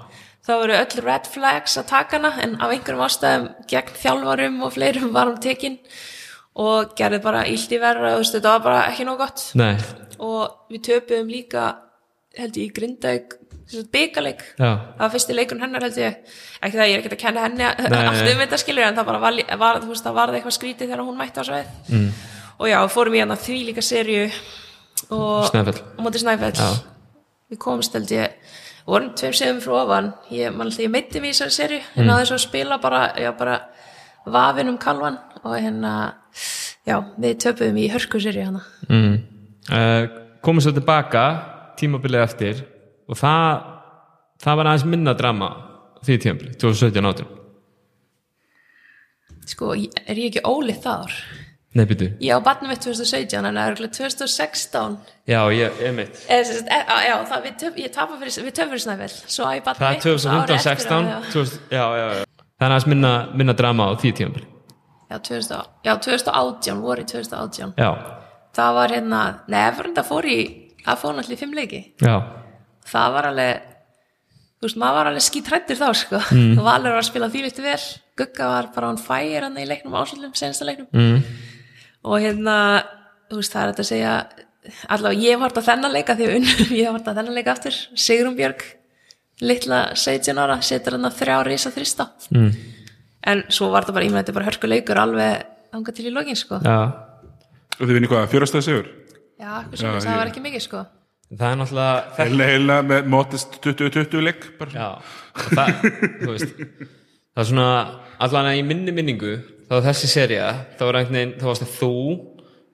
þá 0.47 0.51
voru 0.59 0.73
öll 0.79 1.03
red 1.05 1.27
flags 1.31 1.77
að 1.79 1.87
taka 1.91 2.17
hana 2.17 2.33
en 2.43 2.55
af 2.59 2.73
einhverjum 2.73 3.05
ástæðum 3.05 3.45
gegn 3.69 3.93
þjálfarum 4.01 4.57
og 4.65 4.73
fleirum 4.75 5.13
var 5.13 5.29
hún 5.29 5.39
tekin 5.43 5.77
og 6.55 6.95
gerði 6.99 7.21
bara 7.23 7.45
illt 7.49 7.71
í 7.71 7.79
verra 7.81 8.15
veist, 8.17 8.33
þetta 8.35 8.57
var 8.57 8.65
bara 8.65 8.81
ekki 8.91 9.05
nóg 9.07 9.17
gott. 9.21 9.45
Nei, 9.55 9.75
og 10.19 10.67
við 10.73 10.83
töpuðum 10.89 11.31
líka 11.31 11.63
held 12.37 12.57
ég 12.57 12.69
í 12.71 12.73
Grindavík 12.75 13.37
byggaleg, 13.93 14.41
já. 14.57 14.69
Það 14.69 15.03
var 15.03 15.13
fyrsti 15.13 15.35
leikun 15.37 15.63
hennar 15.63 15.85
held 15.87 15.99
ég, 16.01 16.17
ekki 16.61 16.77
það 16.79 16.89
ég 16.89 16.95
er 16.95 17.03
ekki 17.03 17.11
að 17.13 17.21
kenna 17.23 17.45
henni 17.47 17.67
allt 17.67 18.31
um 18.31 18.41
þetta 18.43 18.59
skilur 18.61 18.87
en 18.87 18.97
það 18.97 19.09
bara 19.09 19.21
var, 19.23 19.39
var, 19.61 19.79
veist, 19.87 20.05
það 20.05 20.17
var 20.19 20.33
eitthvað 20.37 20.57
skrítið 20.57 20.91
þegar 20.91 21.05
hún 21.07 21.19
mætti 21.19 21.41
á 21.41 21.45
sveið 21.49 21.93
mm. 21.93 22.09
og 22.57 22.71
já, 22.71 22.77
fórum 22.93 23.17
í 23.17 23.23
hana 23.23 23.37
því 23.39 23.59
líka 23.69 23.85
serju 23.85 24.25
og 25.13 25.47
Snæfell. 25.49 25.79
á 25.81 25.99
móti 26.03 26.21
Snæfell. 26.21 26.67
Við 27.51 27.61
komumst 27.61 27.95
held 27.97 28.13
ég 28.13 28.53
vorum 28.87 29.13
tveim 29.17 29.35
segum 29.37 29.61
frá 29.63 29.77
ofan. 29.83 30.09
Ég, 30.33 30.51
ég 30.79 30.91
meitti 30.91 31.21
mig 31.23 31.33
í 31.33 31.37
þessari 31.37 31.57
serju 31.57 31.81
en 32.01 32.11
á 32.11 32.15
þess 32.19 32.35
að 32.35 32.43
spila 32.47 32.79
bara, 32.83 33.05
já, 33.19 33.31
bara 33.37 33.59
vafin 34.25 34.71
um 34.71 34.79
kalvan 34.81 35.19
og 35.43 35.55
hérna 35.57 35.93
já, 36.87 36.99
við 37.19 37.39
töpuðum 37.43 37.79
í 37.79 37.87
hörku 37.93 38.21
serju 38.23 38.49
hana. 38.49 38.63
Mm. 38.89 39.17
uh, 39.71 40.03
komum 40.43 40.63
svo 40.63 40.73
tilbaka 40.75 41.25
tímabilið 41.79 42.25
eftir 42.25 42.63
og 43.09 43.19
það 43.19 43.47
það 44.43 44.59
var 44.59 44.69
aðeins 44.71 44.89
minna 44.89 45.13
drama 45.17 45.49
því 46.03 46.19
tímabilið, 46.25 46.59
2017-18 46.63 47.25
sko, 49.53 49.73
er 49.75 50.19
ég 50.19 50.29
ekki 50.31 50.43
ólið 50.47 50.79
þar? 50.83 51.17
nei, 51.73 51.85
byrju, 51.89 52.09
Ég 52.21 52.37
á 52.37 52.39
barnum 52.45 52.69
mitt 52.69 52.83
2017 52.85 53.39
en 53.39 53.47
það 53.49 53.63
er 53.63 53.71
örugglega 53.71 53.93
2016 53.97 54.97
já, 55.25 55.39
ég, 55.55 55.79
ég 55.81 55.95
mitt. 55.97 56.19
Eða, 56.27 56.43
sem 56.45 56.59
sagt, 56.59 56.69
e, 56.69 56.79
á, 56.85 56.95
já, 57.01 57.15
það, 57.31 57.47
við, 57.47 57.87
tapa 57.95 58.17
fyrir, 58.21 58.35
við 58.45 58.55
töfum 58.59 58.81
snæfell. 58.83 59.15
Svo 59.25 59.47
á 59.49 59.51
ég 59.57 59.63
barnum 59.65 59.81
það 59.81 59.95
er 59.95 60.01
2015-16 60.05 61.09
já, 61.09 61.17
2000 61.33 61.73
já, 61.73 61.85
já, 61.97 62.07
já. 62.13 62.25
Það 62.53 62.67
er 62.67 62.75
aðeins 62.75 62.89
minna, 62.93 63.13
minna 63.33 63.57
drama 63.57 63.89
á 63.89 63.91
því 63.97 64.13
tímabilið 64.19 64.51
já, 65.09 65.17
2000, 65.17 65.71
já, 65.87 65.93
2018 66.07 66.83
voru 66.85 67.01
í 67.03 67.09
2018 67.09 67.73
já, 67.81 67.89
það 68.53 68.77
var 68.79 68.95
hérna, 68.97 69.23
nefnir 69.49 69.89
þetta 69.91 70.05
fór 70.07 70.29
í 70.29 70.39
það 70.83 71.01
fór 71.01 71.17
náttúrulega 71.17 71.37
í 71.37 71.41
fimm 71.41 71.57
leiki. 71.57 71.81
Já, 72.03 72.15
það 72.89 73.13
var 73.15 73.27
alveg 73.31 73.61
þú 74.63 74.67
veist, 74.67 74.77
maður 74.79 74.95
var 74.99 75.09
alveg 75.11 75.25
skítrættur 75.25 75.79
þá 75.79 75.87
sko. 75.99 76.19
Mm. 76.31 76.59
Valur 76.63 76.93
var 76.95 77.01
að 77.01 77.09
spila 77.09 77.27
því 77.33 77.41
litur 77.47 77.65
vel. 77.67 77.81
Gugga 78.19 78.47
var 78.47 78.69
bara 78.75 78.89
on 78.93 78.97
fire 79.01 79.41
hann 79.47 79.57
í 79.59 79.65
leiknum 79.67 79.95
ásöldum, 79.99 80.31
senasta 80.37 80.67
leiknum. 80.67 80.87
Mm. 80.93 81.23
og 82.03 82.19
hérna, 82.19 82.55
þú 83.31 83.39
veist, 83.41 83.53
það 83.55 83.63
er 83.63 83.71
þetta 83.73 83.83
að 83.83 83.89
segja 83.89 84.13
allavega 84.95 85.21
ég 85.23 85.39
var 85.41 85.51
þetta 85.51 85.65
þennan 85.71 85.91
leika 85.95 86.15
því 86.19 86.27
unnum, 86.37 86.71
ég 86.81 86.91
var 86.91 86.99
þetta 87.01 87.15
þennan 87.19 87.37
leika 87.39 87.51
aftur. 87.55 87.77
Sigrun 87.99 88.35
Björg, 88.37 88.63
litla 89.43 89.79
17 89.99 90.39
ára, 90.39 90.59
setur 90.63 90.95
hann 90.97 91.09
að 91.09 91.17
þrjá 91.21 91.37
risa 91.49 91.71
þrista 91.75 92.09
Mm. 92.31 92.51
en 93.27 93.43
svo 93.49 93.69
var 93.71 93.83
þetta 93.83 93.93
bara, 93.97 94.05
ég 94.05 94.11
með 94.13 94.23
þetta 94.23 94.33
bara 94.37 94.47
hörku 94.51 94.67
leikur 94.69 94.99
alveg 94.99 95.43
anga 95.73 95.91
til 95.95 96.05
í 96.07 96.13
lokin 96.13 96.35
sko. 96.39 96.59
Já. 96.63 96.77
Og 97.79 97.87
þið 97.87 97.93
vinni 97.97 98.07
hvað, 98.11 98.27
fjórastæði 98.31 98.63
sigur? 98.67 98.87
Já, 99.39 99.63
Já, 99.73 99.89
það 99.97 100.05
ég- 100.07 100.17
var 100.21 100.29
ekki 100.31 100.43
mikið 100.45 100.61
sko 100.69 100.81
það 101.39 101.47
er 101.53 101.57
náttúrulega 101.61 102.17
heila, 102.19 102.47
heila 102.51 102.77
með 102.89 103.07
mótist 103.13 103.57
20-20 103.63 104.23
leik 104.25 104.45
bara. 104.59 104.71
Já, 104.73 104.89
það, 105.53 105.87
þú 106.21 106.29
veist, 106.33 106.53
það 107.33 107.43
er 107.43 107.49
svona, 107.49 107.67
allan 108.27 108.49
að 108.51 108.59
í 108.59 108.63
minni 108.69 108.93
minningu, 108.95 109.33
þá 109.67 109.73
var 109.77 109.85
þessi 109.89 110.11
seria, 110.11 110.47
þá 110.77 110.83
var 110.89 110.99
einhvern 111.01 111.19
veginn, 111.19 111.35
þá 111.41 111.47
varst 111.49 111.65
það 111.65 111.75
þú 111.79 111.91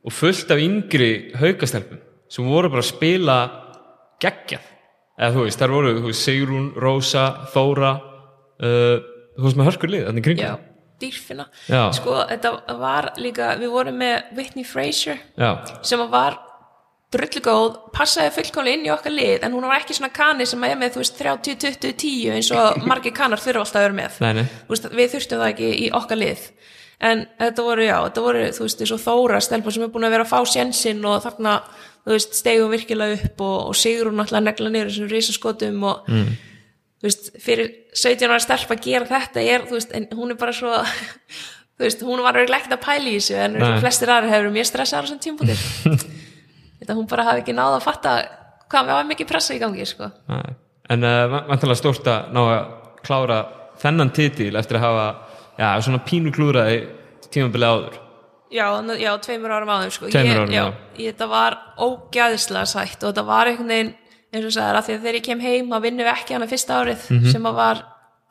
og 0.09 0.15
fullt 0.15 0.53
af 0.55 0.63
yngri 0.63 1.09
haukastelpum 1.39 2.01
sem 2.29 2.45
voru 2.47 2.69
bara 2.71 2.83
að 2.83 2.89
spila 2.91 3.37
geggjað, 4.21 4.65
eða 5.19 5.31
þú 5.35 5.45
veist, 5.47 5.61
þar 5.61 5.73
voru 5.75 5.93
þú 5.97 6.09
veist, 6.11 6.25
Sigrún, 6.27 6.67
Rósa, 6.79 7.23
Þóra, 7.53 7.93
uh, 8.63 8.97
þú 9.39 9.47
veist 9.47 9.59
með 9.59 9.69
hörkur 9.71 9.93
lið, 9.93 10.03
þannig 10.09 10.27
kringum. 10.27 10.43
já, 10.45 10.53
dýrfina 10.99 11.45
Já. 11.71 11.81
sko, 11.95 12.17
þetta 12.29 12.53
var 12.81 13.11
líka, 13.23 13.53
við 13.61 13.71
vorum 13.73 13.99
með 14.01 14.33
Whitney 14.37 14.67
Fraser 14.67 15.19
Já, 15.39 15.53
sem 15.87 16.01
að 16.03 16.11
var 17.09 17.23
drullugóð, 17.25 17.77
passaði 17.93 18.33
fullkomlega 18.35 18.77
inn 18.77 18.85
í 18.85 18.91
okkar 18.93 19.13
lið 19.13 19.45
en 19.45 19.53
hún 19.53 19.65
var 19.65 19.81
ekki 19.81 19.95
svona 19.97 20.11
kani 20.13 20.45
sem 20.45 20.63
er 20.63 20.77
með 20.77 20.95
þú 20.95 21.01
veist 21.01 21.15
30, 21.17 21.55
20, 21.63 21.93
10 21.97 22.35
eins 22.35 22.49
og 22.53 22.81
margir 22.89 23.13
kanar 23.13 23.41
þurfa 23.41 23.63
alltaf 23.63 23.79
að 23.79 23.85
vera 23.87 23.97
með. 23.97 24.19
Nei, 24.21 24.33
nei, 24.37 24.45
veist, 24.69 24.89
við 24.93 25.15
þurftum 25.15 25.41
það 25.41 25.53
ekki 25.53 25.69
í 25.73 25.87
okkar 25.99 26.21
lið. 26.21 26.43
En 26.99 27.23
þetta 27.39 27.63
voru, 27.65 27.85
já, 27.87 27.95
þetta 28.05 28.25
voru 28.25 28.43
þú 28.53 28.65
veist, 28.67 28.83
eins 28.83 28.93
og 28.93 29.01
Þóra 29.01 29.39
stelpa 29.41 29.73
sem 29.73 29.85
er 29.85 29.93
búin 29.93 30.05
að 30.05 30.15
vera 30.17 30.27
að 30.27 30.33
fá 30.33 30.51
sjensin 30.51 31.01
og 31.07 31.23
þarna, 31.23 31.55
þú 32.03 32.13
veist, 32.13 32.37
stegum 32.37 32.73
virkilega 32.75 33.17
upp 33.17 33.43
og, 33.47 33.57
og 33.71 33.79
Sigrún 33.79 34.21
alltaf 34.21 34.43
negla 34.43 34.73
niður 34.73 34.91
þessum 34.91 35.09
risaskotum 35.13 35.85
og 35.87 36.11
mm. 36.11 36.33
þú 36.99 37.07
veist, 37.07 37.31
fyrir 37.39 37.71
17 37.95 38.27
ára 38.27 38.43
stelpa 38.43 38.75
að 38.75 38.83
gera 38.83 39.09
þetta 39.15 39.47
er, 39.55 39.65
þú 39.69 39.79
veist, 39.79 39.95
en 39.95 40.09
hún 40.19 40.35
er 40.35 40.41
bara 40.43 40.53
svo 40.59 40.75
þú 41.79 41.87
veist, 41.87 42.03
hún 42.03 42.21
var 42.25 42.35
örugglega 42.35 42.65
ekkert 42.65 42.75
að 42.75 42.83
pæla 42.83 43.07
í 43.07 43.15
þessu 43.15 43.39
en 43.47 43.59
flestir 43.79 44.11
aðra 44.11 44.33
hefur 44.35 44.51
mjög 44.59 44.69
stressað 44.73 44.99
á 44.99 45.03
þessum 45.07 46.17
þetta 46.89 46.97
hún 46.97 47.07
bara 47.11 47.27
hafi 47.29 47.43
ekki 47.45 47.53
náð 47.55 47.77
að 47.77 47.85
fatta 47.85 48.15
hvað 48.69 48.89
var 48.91 49.07
mikið 49.13 49.29
pressa 49.29 49.53
í 49.55 49.61
gangi 49.61 49.85
sko. 49.89 50.09
En 50.89 51.05
uh, 51.05 51.39
vantilega 51.49 51.77
stórt 51.77 52.07
að 52.09 52.29
ná 52.33 52.41
að 52.49 52.59
klára 53.05 53.39
þennan 53.79 54.09
titil 54.13 54.51
eftir 54.59 54.79
að 54.79 54.85
hafa 54.87 55.07
já, 55.59 55.67
svona 55.85 56.01
pínu 56.05 56.33
klúraði 56.35 56.79
tímabilið 57.29 57.69
áður. 57.69 57.97
Já, 58.49 58.65
já, 58.97 59.11
tveimur 59.21 59.51
árum 59.53 59.69
áður 59.69 59.91
sko. 59.93 60.09
Tveimur 60.09 60.39
árum, 60.47 60.53
ég, 60.97 61.11
þetta 61.13 61.27
var 61.29 61.57
ógæðislega 61.85 62.65
sætt 62.71 63.03
og 63.05 63.11
þetta 63.13 63.25
var 63.27 63.51
einhvern 63.51 63.69
veginn 63.69 63.91
eins 64.33 64.45
og 64.49 64.53
sagðir 64.55 64.79
að 64.79 64.87
því 64.87 64.95
að 64.95 65.03
þegar 65.03 65.17
ég 65.19 65.25
kem 65.25 65.43
heim 65.45 65.71
að 65.77 65.85
vinnum 65.85 66.09
ekki 66.11 66.35
hana 66.37 66.47
fyrsta 66.49 66.79
árið 66.81 67.05
Mhm. 67.13 67.29
sem 67.33 67.45
að 67.49 67.55
var, 67.59 67.83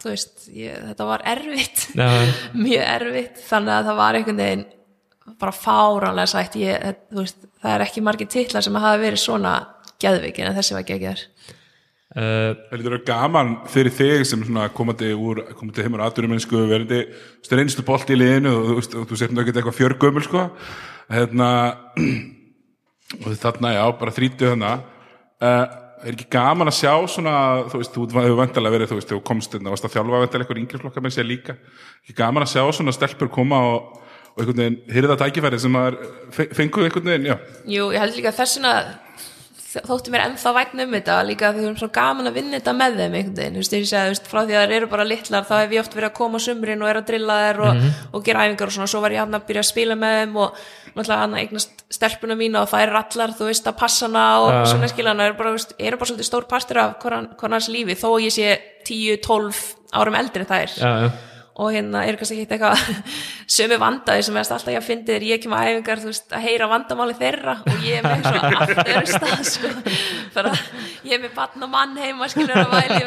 veist, 0.05 0.49
ég, 0.55 0.75
þetta 0.91 1.07
var 1.09 1.23
erfitt. 1.27 1.85
Mjög 2.67 2.85
erfitt. 2.97 3.41
Þannig 3.49 3.75
að 3.79 3.89
það 3.93 3.97
var 4.03 4.19
einhvern 4.21 4.43
veginn 4.43 4.67
bara 5.39 5.55
fáránlega 5.55 6.31
sætt. 6.35 6.59
Ég, 6.59 6.95
þú 7.13 7.23
veist, 7.23 7.48
það 7.63 7.75
er 7.75 7.85
ekki 7.87 8.05
margir 8.05 8.31
titlar 8.31 8.65
sem 8.65 8.79
hafa 8.79 9.01
verið 9.03 9.23
svona 9.23 9.55
geðvikin 10.03 10.49
en 10.49 10.57
þessi 10.59 10.77
var 10.77 10.87
geggjar 10.89 11.25
uh, 12.17 12.53
Það 12.69 12.77
lítur 12.77 12.99
að 12.99 13.07
gaman 13.09 13.55
fyrir 13.73 13.95
þig 13.99 14.27
sem 14.31 14.45
svona 14.47 14.69
komandi 14.75 15.11
úr, 15.15 15.43
komandi 15.59 15.87
heimur 15.87 16.05
aðdurumennsku 16.07 16.63
verandi 16.71 17.03
reynstu 17.51 17.85
bolt 17.87 18.11
í 18.13 18.19
liðinu 18.19 18.55
og 18.55 18.71
þú, 18.87 19.03
og 19.05 19.17
setjum 19.17 19.43
ekki 19.43 19.57
eitthvað 19.57 19.79
fjörgömmul 19.81 20.25
sko. 20.27 20.47
Hérna 21.13 21.51
og 23.25 23.37
þarna 23.41 23.75
já, 23.75 23.85
bara 24.01 24.15
þrítu 24.15 24.53
þarna. 24.53 24.73
Uh, 25.39 25.85
er 26.05 26.15
ekki 26.15 26.29
gaman 26.31 26.71
að 26.71 26.77
sjá 26.79 26.93
svona, 27.11 27.35
þú 27.71 27.81
veist, 27.81 27.97
þú 27.97 28.21
hefur 28.21 28.37
vantilega 28.39 28.75
verið 28.75 28.91
þú 28.93 28.99
veist, 28.99 29.13
þú 29.13 29.21
komst 29.27 29.55
hérna, 29.55 29.73
varst 29.73 29.87
að 29.87 29.95
þjálfa 29.97 30.21
vantilega 30.23 30.45
eitthvað 30.45 30.61
yngri 30.63 30.81
flokka 30.83 31.03
með 31.03 31.15
sér 31.17 31.27
líka, 31.27 31.57
ekki 32.05 32.17
gaman 32.19 32.45
að 32.45 32.53
sjá 32.53 32.63
svona 32.77 32.95
stelpur 32.95 33.31
koma 33.35 33.61
og, 33.73 33.97
og 34.39 34.45
einhvern 34.47 34.63
veginn 34.63 34.79
hyrða 34.95 35.19
tækifæri 35.19 35.59
sem 35.61 35.75
maður 35.75 35.99
fe- 36.31 36.49
fengu 36.55 36.87
einhvern 36.87 37.11
veginn, 37.11 37.27
já, 37.33 37.37
Jú, 37.67 37.91
ég 37.93 37.99
held 38.07 38.15
líka 38.17 38.33
þessuna 38.39 38.73
þótti 39.69 40.11
mér 40.11 40.23
ennþá 40.25 40.51
vægn 40.57 40.81
um 40.81 40.95
þetta 40.97 41.15
líka 41.29 41.51
því 41.53 41.59
við 41.61 41.67
erum 41.69 41.77
svo 41.79 41.89
gaman 41.93 42.27
að 42.31 42.37
vinna 42.39 42.57
þetta 42.57 42.73
með 42.79 42.95
þeim 42.99 43.17
einhvern 43.19 43.35
veginn, 43.37 43.57
þú 43.59 43.61
veist, 43.61 43.75
ég 43.77 44.07
veist, 44.09 44.29
frá 44.31 44.41
því 44.47 44.55
að 44.57 44.63
það 44.65 44.73
eru 44.79 44.87
bara 44.95 45.05
litlar, 45.05 45.45
þá 45.45 45.53
hef 45.61 45.75
ég 45.77 45.83
oft 45.83 45.97
verið 45.99 46.09
að 46.09 46.15
koma 46.17 46.41
á 46.41 46.47
sumrin 46.47 46.83
og 46.83 46.89
er 46.89 47.01
að 47.03 47.07
drilla 47.11 47.37
þær 47.45 47.61
og, 47.67 47.83
og 48.17 48.25
gera 48.25 48.47
æfingar 48.49 48.71
og 48.71 48.75
svona, 48.79 48.89
svo 48.89 49.03
var 49.05 49.13
ég 49.15 49.21
hann 49.23 49.37
að 49.37 49.45
byrja 49.51 49.65
að 49.67 49.69
spila 49.69 49.99
með 50.01 50.17
þeim 50.23 50.39
og 50.41 50.63
náttúrulega 50.95 51.21
hann 51.21 51.37
að 51.37 51.43
eignast 51.45 51.85
stelpuna 51.99 52.39
mína 52.41 52.63
og 52.65 52.71
það 52.73 52.85
er 52.87 52.97
allar, 53.03 53.35
þú 53.39 53.51
veist, 53.51 53.69
að 53.69 53.77
passa 53.85 54.09
hana 54.09 54.25
og 54.41 54.51
Ja. 54.57 54.65
svona 54.73 54.89
skilja 54.89 55.13
hana, 55.13 55.27
eru 55.29 55.37
bara, 55.39 55.53
veist, 55.53 55.75
eru 55.79 55.97
bara 56.01 56.09
svolítið 56.11 56.31
stór 56.33 56.49
partur 56.49 56.81
af 56.81 56.97
hvornars 57.05 57.69
lífi, 57.69 57.95
þó 58.01 58.09
ég 58.25 58.33
sé 58.33 58.57
10-12 58.89 59.75
árum 59.93 60.17
eldri 60.17 60.49
þær. 60.49 60.73
Já, 60.81 60.91
já. 61.05 61.11
Og 61.59 61.73
hérna 61.75 62.05
er 62.07 62.19
kannski 62.21 62.39
ekki 62.39 62.57
eitthvað 62.57 62.79
sömu 63.51 63.79
vandaði 63.83 64.27
sem 64.27 64.39
veist 64.39 64.55
alltaf 64.55 64.73
ég 64.73 64.81
að 64.81 64.89
fyndi 64.89 65.13
þegar 65.13 65.29
ég 65.29 65.43
kem 65.43 65.57
að 65.59 65.71
æfingar 65.73 66.05
veist 66.07 66.37
að 66.37 66.47
heyra 66.47 66.71
vandamáli 66.71 67.17
þeirra 67.19 67.57
og 67.65 67.85
ég 67.87 67.99
er 67.99 68.07
með 68.07 68.29
svona 68.29 68.51
öðru 68.89 69.05
stað 69.13 69.45
sko. 69.53 69.73
Ég 71.09 71.15
er 71.17 71.23
með 71.23 71.35
batn 71.37 71.65
og 71.65 71.73
mann 71.73 71.97
heima 71.99 72.29
skilur 72.31 72.59
að 72.59 72.75
væli 72.77 72.99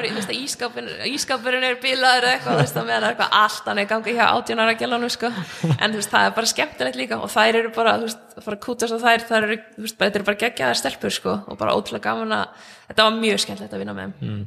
ískápurinn 1.12 1.66
er 1.66 1.78
bilaður 1.82 2.28
eitthvað 2.32 2.60
veist 2.62 2.78
að 2.78 2.88
meðan 2.88 3.06
er 3.06 3.14
eitthvað 3.14 3.36
allt 3.42 3.70
annað 3.72 3.84
í 3.84 3.90
gangi 3.92 4.16
hjá 4.18 4.24
átjónara 4.28 4.76
gælanum 4.80 5.12
sko. 5.12 5.32
En 5.78 5.96
veist 5.96 6.12
það 6.12 6.28
er 6.28 6.36
bara 6.38 6.52
skemmtilegt 6.52 7.00
líka 7.00 7.20
og 7.22 7.32
þær 7.32 7.60
eru 7.62 7.74
bara 7.76 7.98
þú 8.02 8.46
fara 8.46 8.58
að 8.58 8.64
kútast 8.66 8.96
á 8.96 9.00
þær 9.02 9.28
þær 9.30 9.48
eru, 9.48 9.60
bara 10.00 10.26
bara 10.30 10.42
geggjaðar 10.46 10.80
stelpur 10.80 11.14
sko 11.16 11.36
og 11.46 11.60
bara 11.60 11.76
ótrúlega 11.76 12.10
gaman 12.10 12.36
að 12.40 12.66
þetta 12.90 13.08
var 13.08 13.20
mjög 13.20 13.44
skemmtilegt 13.46 13.76
að 13.76 13.84
vinna 13.84 13.98
með 13.98 14.16
þeim. 14.22 14.42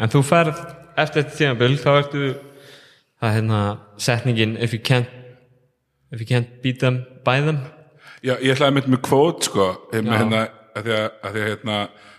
En 0.00 0.12
þú 0.12 0.22
ferð 0.24 0.62
eftir 1.00 1.28
þetta 1.28 1.98
ertu 2.00 2.24
það 3.20 3.28
er 3.28 3.36
hérna 3.38 3.62
setningin 4.00 4.56
if 4.60 4.74
you 4.74 4.82
can't 4.82 5.08
if 6.10 6.20
you 6.20 6.26
can't 6.26 6.60
beat 6.62 6.80
them, 6.80 7.04
buy 7.24 7.40
them. 7.44 7.62
Já, 8.20 8.34
ég 8.42 8.52
ætlaði 8.52 8.68
að 8.68 8.76
mynda 8.76 8.92
með 8.92 9.02
kvót 9.06 9.46
sko, 9.48 9.66
með 9.94 10.12
hérna, 10.12 10.44
að 10.76 10.86
því 10.86 10.94
að, 10.96 11.04
að 11.24 11.34
því 11.36 11.42
að 11.42 11.48
hérna, 11.48 11.78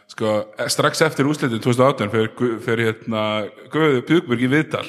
sko, 0.09 0.33
strax 0.73 1.03
eftir 1.05 1.29
úslitin 1.29 1.61
2018 1.61 2.11
fyrir, 2.15 2.59
fyrir 2.65 2.89
hérna, 2.89 3.23
Guði 3.73 4.03
Pjúkberg 4.09 4.45
í 4.47 4.51
Viðdal 4.55 4.85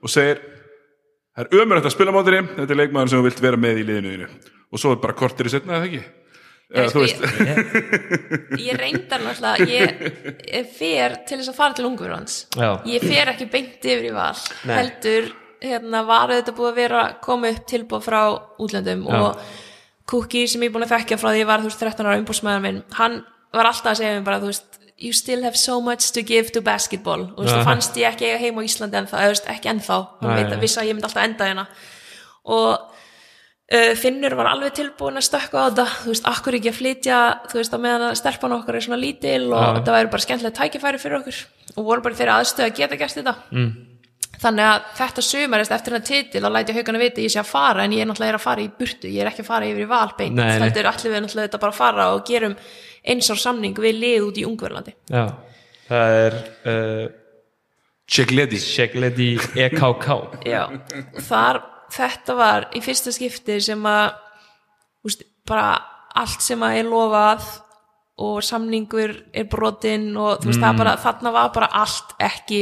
og 0.00 0.12
segir 0.12 0.40
það 1.34 1.44
er 1.44 1.60
ömurlegt 1.60 1.90
að 1.90 1.96
spila 1.98 2.14
mótið 2.14 2.40
þetta 2.54 2.70
er 2.70 2.80
leikmaður 2.80 3.12
sem 3.12 3.20
þú 3.20 3.28
vilt 3.28 3.44
vera 3.44 3.60
með 3.60 3.82
í 3.82 3.86
liðinu 3.90 4.14
þínu. 4.14 4.28
Og 4.74 4.80
svo 4.80 4.94
er 4.94 5.02
bara 5.02 5.18
kortir 5.18 5.50
í 5.50 5.52
setna 5.52 5.76
eða 5.78 5.90
ekki? 5.90 6.04
Eða, 6.74 6.88
sko, 6.90 7.02
veist, 7.04 7.20
ég 8.64 8.78
reyndar 8.80 9.20
náttúrulega 9.22 9.66
ég, 9.68 9.98
ég 10.48 10.70
fer 10.74 11.18
til 11.28 11.36
þess 11.38 11.52
að 11.52 11.58
fara 11.58 11.76
til 11.76 11.84
ungverðans 11.86 12.38
Já. 12.56 12.70
ég 12.88 13.04
fer 13.04 13.30
ekki 13.34 13.46
beint 13.52 13.84
yfir 13.84 14.08
í 14.08 14.14
val 14.16 14.32
Nei. 14.64 14.72
heldur 14.72 15.28
hérna 15.64 16.04
var 16.06 16.32
þetta 16.32 16.56
búið 16.56 16.70
að 16.72 16.80
vera 16.82 17.02
koma 17.24 17.50
upp 17.54 17.66
tilbúð 17.70 18.06
frá 18.06 18.20
útlöndum 18.60 19.04
Já. 19.08 19.20
og 19.20 19.44
Cookie 20.10 20.48
sem 20.50 20.60
ég 20.60 20.68
er 20.68 20.74
búin 20.74 20.84
að 20.84 20.96
þekkja 20.98 21.20
frá 21.20 21.30
því 21.32 21.42
ég 21.42 21.48
var 21.48 21.62
þú 21.64 21.70
veist 21.70 21.84
13 21.84 22.08
ára 22.08 22.20
umbúrsmæður 22.20 22.64
minn 22.66 22.80
hann 22.98 23.20
var 23.54 23.70
alltaf 23.70 23.94
að 23.94 24.00
segja 24.02 24.16
mér 24.18 24.26
bara 24.26 24.40
þú 24.42 24.50
veist 24.52 24.80
you 24.96 25.12
still 25.12 25.42
have 25.42 25.56
so 25.56 25.80
much 25.80 26.12
to 26.12 26.22
give 26.22 26.52
to 26.52 26.60
basketball. 26.62 27.26
Og 27.34 27.42
þú 27.42 27.46
veist, 27.48 27.56
þú 27.56 27.64
fannst 27.66 27.96
ég 27.98 28.12
ekki 28.12 28.28
eiga 28.28 28.38
heima 28.38 28.62
á 28.62 28.66
Íslandi 28.68 28.98
ennþá, 29.00 29.16
eða 29.18 29.30
þú 29.30 29.34
veist, 29.34 29.48
ekki 29.50 29.70
ennþá. 29.72 29.96
Hann 30.20 30.36
veit 30.38 30.52
að 30.54 30.62
vissi 30.62 30.80
að 30.80 30.88
ég 30.88 30.94
myndi 30.96 31.08
alltaf 31.08 31.24
enda 31.24 31.48
hérna. 31.50 31.64
Og 32.54 32.90
Uh, 33.72 33.94
Finnur 33.96 34.34
var 34.36 34.50
alveg 34.50 34.74
tilbúin 34.76 35.16
að 35.16 35.24
stökka 35.24 35.56
á 35.56 35.72
þetta 35.72 35.84
þú 36.02 36.10
veist, 36.10 36.26
akkur 36.28 36.56
ekki 36.58 36.68
að 36.68 36.74
flytja 36.76 37.20
þú 37.48 37.56
veist, 37.56 37.72
á 37.72 37.78
meðan 37.80 38.02
að 38.10 38.18
stelpan 38.20 38.54
okkar 38.58 38.76
er 38.76 38.84
svona 38.84 38.98
lítil 39.00 39.46
og 39.48 39.56
Já. 39.56 39.70
þetta 39.78 39.94
væri 39.94 40.10
bara 40.12 40.24
skemmtilega 40.26 40.58
tækifæri 40.58 41.00
fyrir 41.00 41.16
okkur. 41.22 41.38
Og 41.72 41.86
voru 41.88 42.04
bara 42.04 42.18
þeirra 42.18 42.34
aðstöð 42.42 42.66
að 42.66 42.74
geta 42.76 42.98
gert 43.00 43.16
þetta. 43.16 43.34
Mm. 43.56 43.70
Þannig 44.42 44.66
að 44.68 44.86
þetta 44.98 45.24
sumarist 45.26 45.74
eftir 45.76 45.94
hennar 45.94 46.06
titil 46.08 46.42
að 46.44 46.54
læti 46.56 46.76
haugana 46.76 47.00
vita 47.02 47.22
ég 47.24 47.32
sé 47.34 47.40
að 47.42 47.50
fara 47.50 47.84
en 47.84 47.94
ég 47.96 48.04
er 48.04 48.08
náttúrulega 48.10 48.34
er 48.34 48.38
að 48.38 48.44
fara 48.46 48.64
í 48.64 48.70
burtu 48.78 49.10
ég 49.12 49.20
er 49.24 49.30
ekki 49.30 49.44
að 49.44 49.50
fara 49.50 49.68
yfir 49.70 49.84
í 49.84 49.90
valbeint 49.90 50.36
Nei, 50.38 50.44
nei. 50.46 50.62
heldur 50.64 50.88
allir 50.90 51.12
við 51.14 51.20
náttúrulega 51.24 51.48
þetta 51.50 51.62
bara 51.64 51.74
að 51.74 51.80
fara 51.80 52.06
og 52.14 52.24
gerum 52.28 52.56
eins 53.14 53.30
ár 53.30 53.42
samning 53.44 53.78
við 53.84 54.00
lið 54.00 54.28
út 54.28 54.40
í 54.40 54.46
Ungverlandi 54.48 54.96
Já, 55.12 55.24
það 55.90 56.16
er 56.22 56.38
uh, 56.72 57.06
check 58.06 58.34
lady. 58.34 58.60
Shegledi 58.60 59.30
EKK 59.66 60.08
Já, 60.48 60.62
þar 61.28 61.62
þetta 61.94 62.38
var 62.38 62.68
í 62.74 62.80
fyrsta 62.84 63.12
skipti 63.14 63.60
sem 63.62 63.84
að 63.86 64.16
úst, 65.04 65.22
bara 65.46 65.74
allt 66.14 66.42
sem 66.42 66.62
að 66.64 66.80
er 66.80 66.88
lofað 66.88 67.44
og 68.24 68.38
samningur 68.46 69.12
er 69.34 69.46
brotinn 69.50 70.12
og 70.14 70.38
þú 70.42 70.50
veist 70.52 70.62
það 70.62 70.76
bara, 70.78 70.92
þarna 71.02 71.32
var 71.34 71.48
bara 71.56 71.68
allt 71.82 72.12
ekki 72.22 72.60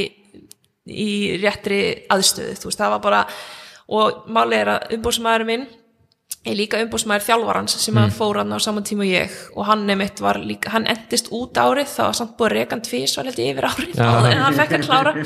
í 0.88 1.38
réttri 1.42 1.82
aðstöðu, 2.10 2.56
þú 2.58 2.70
veist 2.70 2.82
það 2.82 2.96
var 2.96 3.04
bara 3.04 3.22
og 3.92 4.26
málið 4.32 4.58
er 4.58 4.70
að 4.72 4.96
umbóðsmaður 4.96 5.46
minn 5.48 5.68
er 6.42 6.56
líka 6.58 6.80
umbóðsmaður 6.82 7.26
þjálfarans 7.28 7.76
sem 7.84 7.98
hann 8.00 8.14
fór 8.14 8.40
hann 8.40 8.54
á 8.54 8.58
saman 8.62 8.86
tíma 8.86 9.04
og 9.04 9.12
ég 9.12 9.36
og 9.54 9.66
hann 9.68 9.84
nemitt 9.86 10.22
var 10.22 10.40
líka, 10.42 10.72
hann 10.74 10.88
endist 10.90 11.30
út 11.34 11.58
árið 11.60 11.92
það 11.92 12.08
var 12.08 12.18
samt 12.18 12.34
búið 12.38 12.54
reka 12.56 12.74
hann 12.74 12.84
tvís 12.86 13.14
var 13.18 13.28
heldur 13.30 13.50
yfir 13.52 13.68
árið 13.68 14.00
áður 14.02 14.30
en 14.32 14.44
hann 14.46 14.58
fekk 14.58 14.76
að 14.78 14.86
klára. 14.88 15.14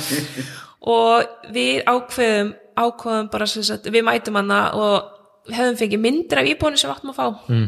Og 0.86 1.50
við 1.50 1.80
ákveðum 1.88 2.52
ákveðum 2.76 3.30
bara 3.32 3.46
sem 3.48 3.64
sagt, 3.66 3.88
við 3.90 4.04
mætum 4.06 4.36
hana 4.38 4.58
og 4.76 5.48
hefðum 5.50 5.78
fengið 5.80 6.02
myndir 6.02 6.40
af 6.42 6.50
íbúinu 6.50 6.78
sem 6.78 6.90
við 6.90 6.98
áttum 6.98 7.12
að 7.14 7.16
fá. 7.16 7.26
Mm. 7.50 7.66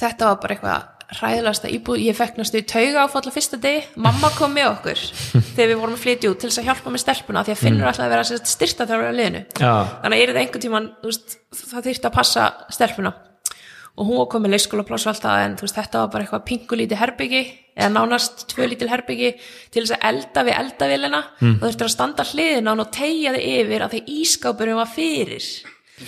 þetta 0.00 0.30
var 0.30 0.40
bara 0.40 0.56
eitthvað 0.56 0.99
hræðilegasta 1.16 1.70
íbúð, 1.74 2.02
ég 2.04 2.16
fekk 2.16 2.36
næstu 2.38 2.60
tauga 2.70 3.04
áfalla 3.06 3.32
fyrsta 3.34 3.58
degi, 3.60 3.80
mamma 4.00 4.30
kom 4.36 4.52
með 4.54 4.68
okkur 4.70 5.00
þegar 5.56 5.70
við 5.72 5.80
vorum 5.80 5.96
að 5.96 6.04
flytja 6.04 6.30
út 6.30 6.42
til 6.42 6.50
þess 6.50 6.62
að 6.62 6.68
hjálpa 6.70 6.92
með 6.94 7.02
stelpuna 7.04 7.42
því 7.46 7.54
að 7.54 7.64
finnur 7.64 7.88
alltaf 7.90 8.06
að 8.06 8.14
vera 8.14 8.28
sem 8.28 8.38
sagt, 8.38 8.52
styrta 8.52 8.86
þar 8.90 9.08
að 9.08 9.18
liðinu. 9.18 9.40
Já, 9.58 9.72
þannig 10.04 10.14
að 10.14 10.22
er 10.22 10.30
þetta 10.30 10.44
einhvern 10.44 10.64
tímann 10.66 10.86
þú 11.00 11.10
veist, 11.10 11.34
það 11.64 11.88
þyrfti 11.88 12.08
að 12.10 12.16
passa 12.20 12.46
stelpuna. 12.76 13.12
Og 13.98 14.06
hún 14.06 14.20
var 14.20 14.30
komið 14.32 14.54
leikskólapláss 14.54 15.04
og 15.04 15.10
allt 15.12 15.24
það 15.24 15.42
en 15.48 15.58
veist, 15.60 15.76
þetta 15.76 16.04
var 16.04 16.12
bara 16.14 16.24
eitthvað 16.24 16.46
pingulítið 16.46 17.00
herbyggi 17.02 17.42
eða 17.74 17.90
nánast 17.96 18.46
tvö 18.52 18.68
lítil 18.70 18.88
herbyggi 18.92 19.32
til 19.74 19.82
þess 19.82 19.96
að 19.96 20.06
elda 20.12 20.46
við 20.46 20.56
eldavélina. 20.60 21.20
Mm. 21.40 21.58
og 21.58 21.66
þurfti 21.66 21.86
að 21.88 21.92
standa 21.96 22.26
hliðina 22.30 22.70
á 22.70 22.72
hann 22.72 22.84
og 22.86 22.94
tegja 22.94 23.34
þig 23.34 23.50
yfir 23.58 23.84
að 23.84 23.96
þegar 23.96 24.14
ískápurinn 24.20 24.78
var 24.78 24.90
fyrir 24.94 25.50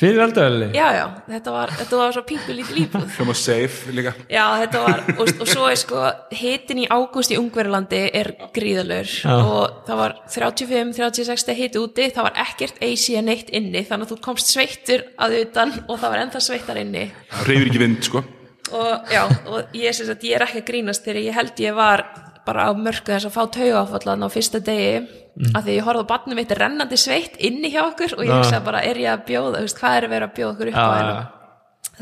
fyrir 0.01 0.21
aldrei 0.25 0.71
já, 0.75 0.87
já, 0.97 1.05
þetta 1.29 1.55
var, 1.55 1.73
þetta 1.79 2.01
var 2.01 2.15
svo 2.17 2.23
pingulítið 2.29 2.79
lífbúð. 2.79 3.07
Hljóma 3.17 3.35
safe 3.39 3.95
líka. 3.95 4.15
Já, 4.33 4.45
þetta 4.63 4.83
var, 4.87 5.03
og, 5.15 5.33
og 5.43 5.51
svo 5.51 5.69
er 5.71 5.79
sko 5.81 6.03
hitin 6.39 6.83
í 6.83 6.89
ágúst 6.91 7.35
í 7.35 7.39
Ungverjalandi 7.41 8.03
er 8.23 8.33
gríðalur 8.55 9.13
Já. 9.13 9.35
og 9.37 9.83
það 9.89 10.03
var 10.03 10.17
35-36 10.35 11.57
hiti 11.59 11.83
úti, 11.83 12.09
það 12.15 12.29
var 12.29 12.39
ekkert 12.47 12.83
AC 12.83 13.09
en 13.19 13.29
neitt 13.31 13.53
inni, 13.55 13.85
þannig 13.89 14.09
að 14.09 14.15
þú 14.15 14.21
komst 14.29 14.53
sveittur 14.53 15.07
að 15.23 15.39
utan 15.43 15.75
og 15.87 15.99
það 15.99 16.09
var 16.09 16.25
ennþá 16.27 16.45
sveittar 16.49 16.83
inni. 16.83 17.09
Það 17.33 17.51
reyfir 17.51 17.73
ekki 17.73 17.83
vind 17.83 18.09
sko. 18.09 18.25
Og 18.73 19.13
já, 19.13 19.25
og 19.51 19.75
ég, 19.77 19.93
sem 19.93 20.09
sagt, 20.09 20.23
ég 20.25 20.39
er 20.39 20.47
ekki 20.47 20.63
að 20.63 20.69
grínast 20.71 21.05
þegar 21.05 21.27
ég 21.27 21.37
held 21.37 21.61
ég 21.61 21.75
var 21.77 22.07
bara 22.47 22.69
á 22.69 22.71
mörku 22.75 23.13
þess 23.13 23.29
að 23.29 23.35
fá 23.37 23.43
taugafallan 23.55 24.27
á 24.27 24.29
fyrsta 24.33 24.61
degi 24.65 25.01
mm. 25.03 25.53
að 25.57 25.67
því 25.67 25.77
ég 25.77 25.87
horfði 25.87 26.05
á 26.07 26.11
barnum 26.13 26.41
mitt 26.41 26.55
rennandi 26.59 26.99
sveitt 27.01 27.39
inni 27.39 27.73
hjá 27.73 27.83
okkur 27.85 28.17
og 28.19 28.25
ég 28.25 28.33
Já. 28.33 28.37
hugsaði 28.41 28.67
bara, 28.69 28.83
er 28.87 29.01
ég 29.03 29.13
að 29.13 29.25
bjóða, 29.31 29.63
veist, 29.65 29.79
hvað 29.81 29.99
er 29.99 30.07
að 30.09 30.15
vera 30.17 30.29
að 30.29 30.37
bjóða 30.39 30.53
okkur 30.57 30.73
upp 30.73 30.79
á 30.79 30.83
já, 30.83 30.93
hérna 30.99 31.23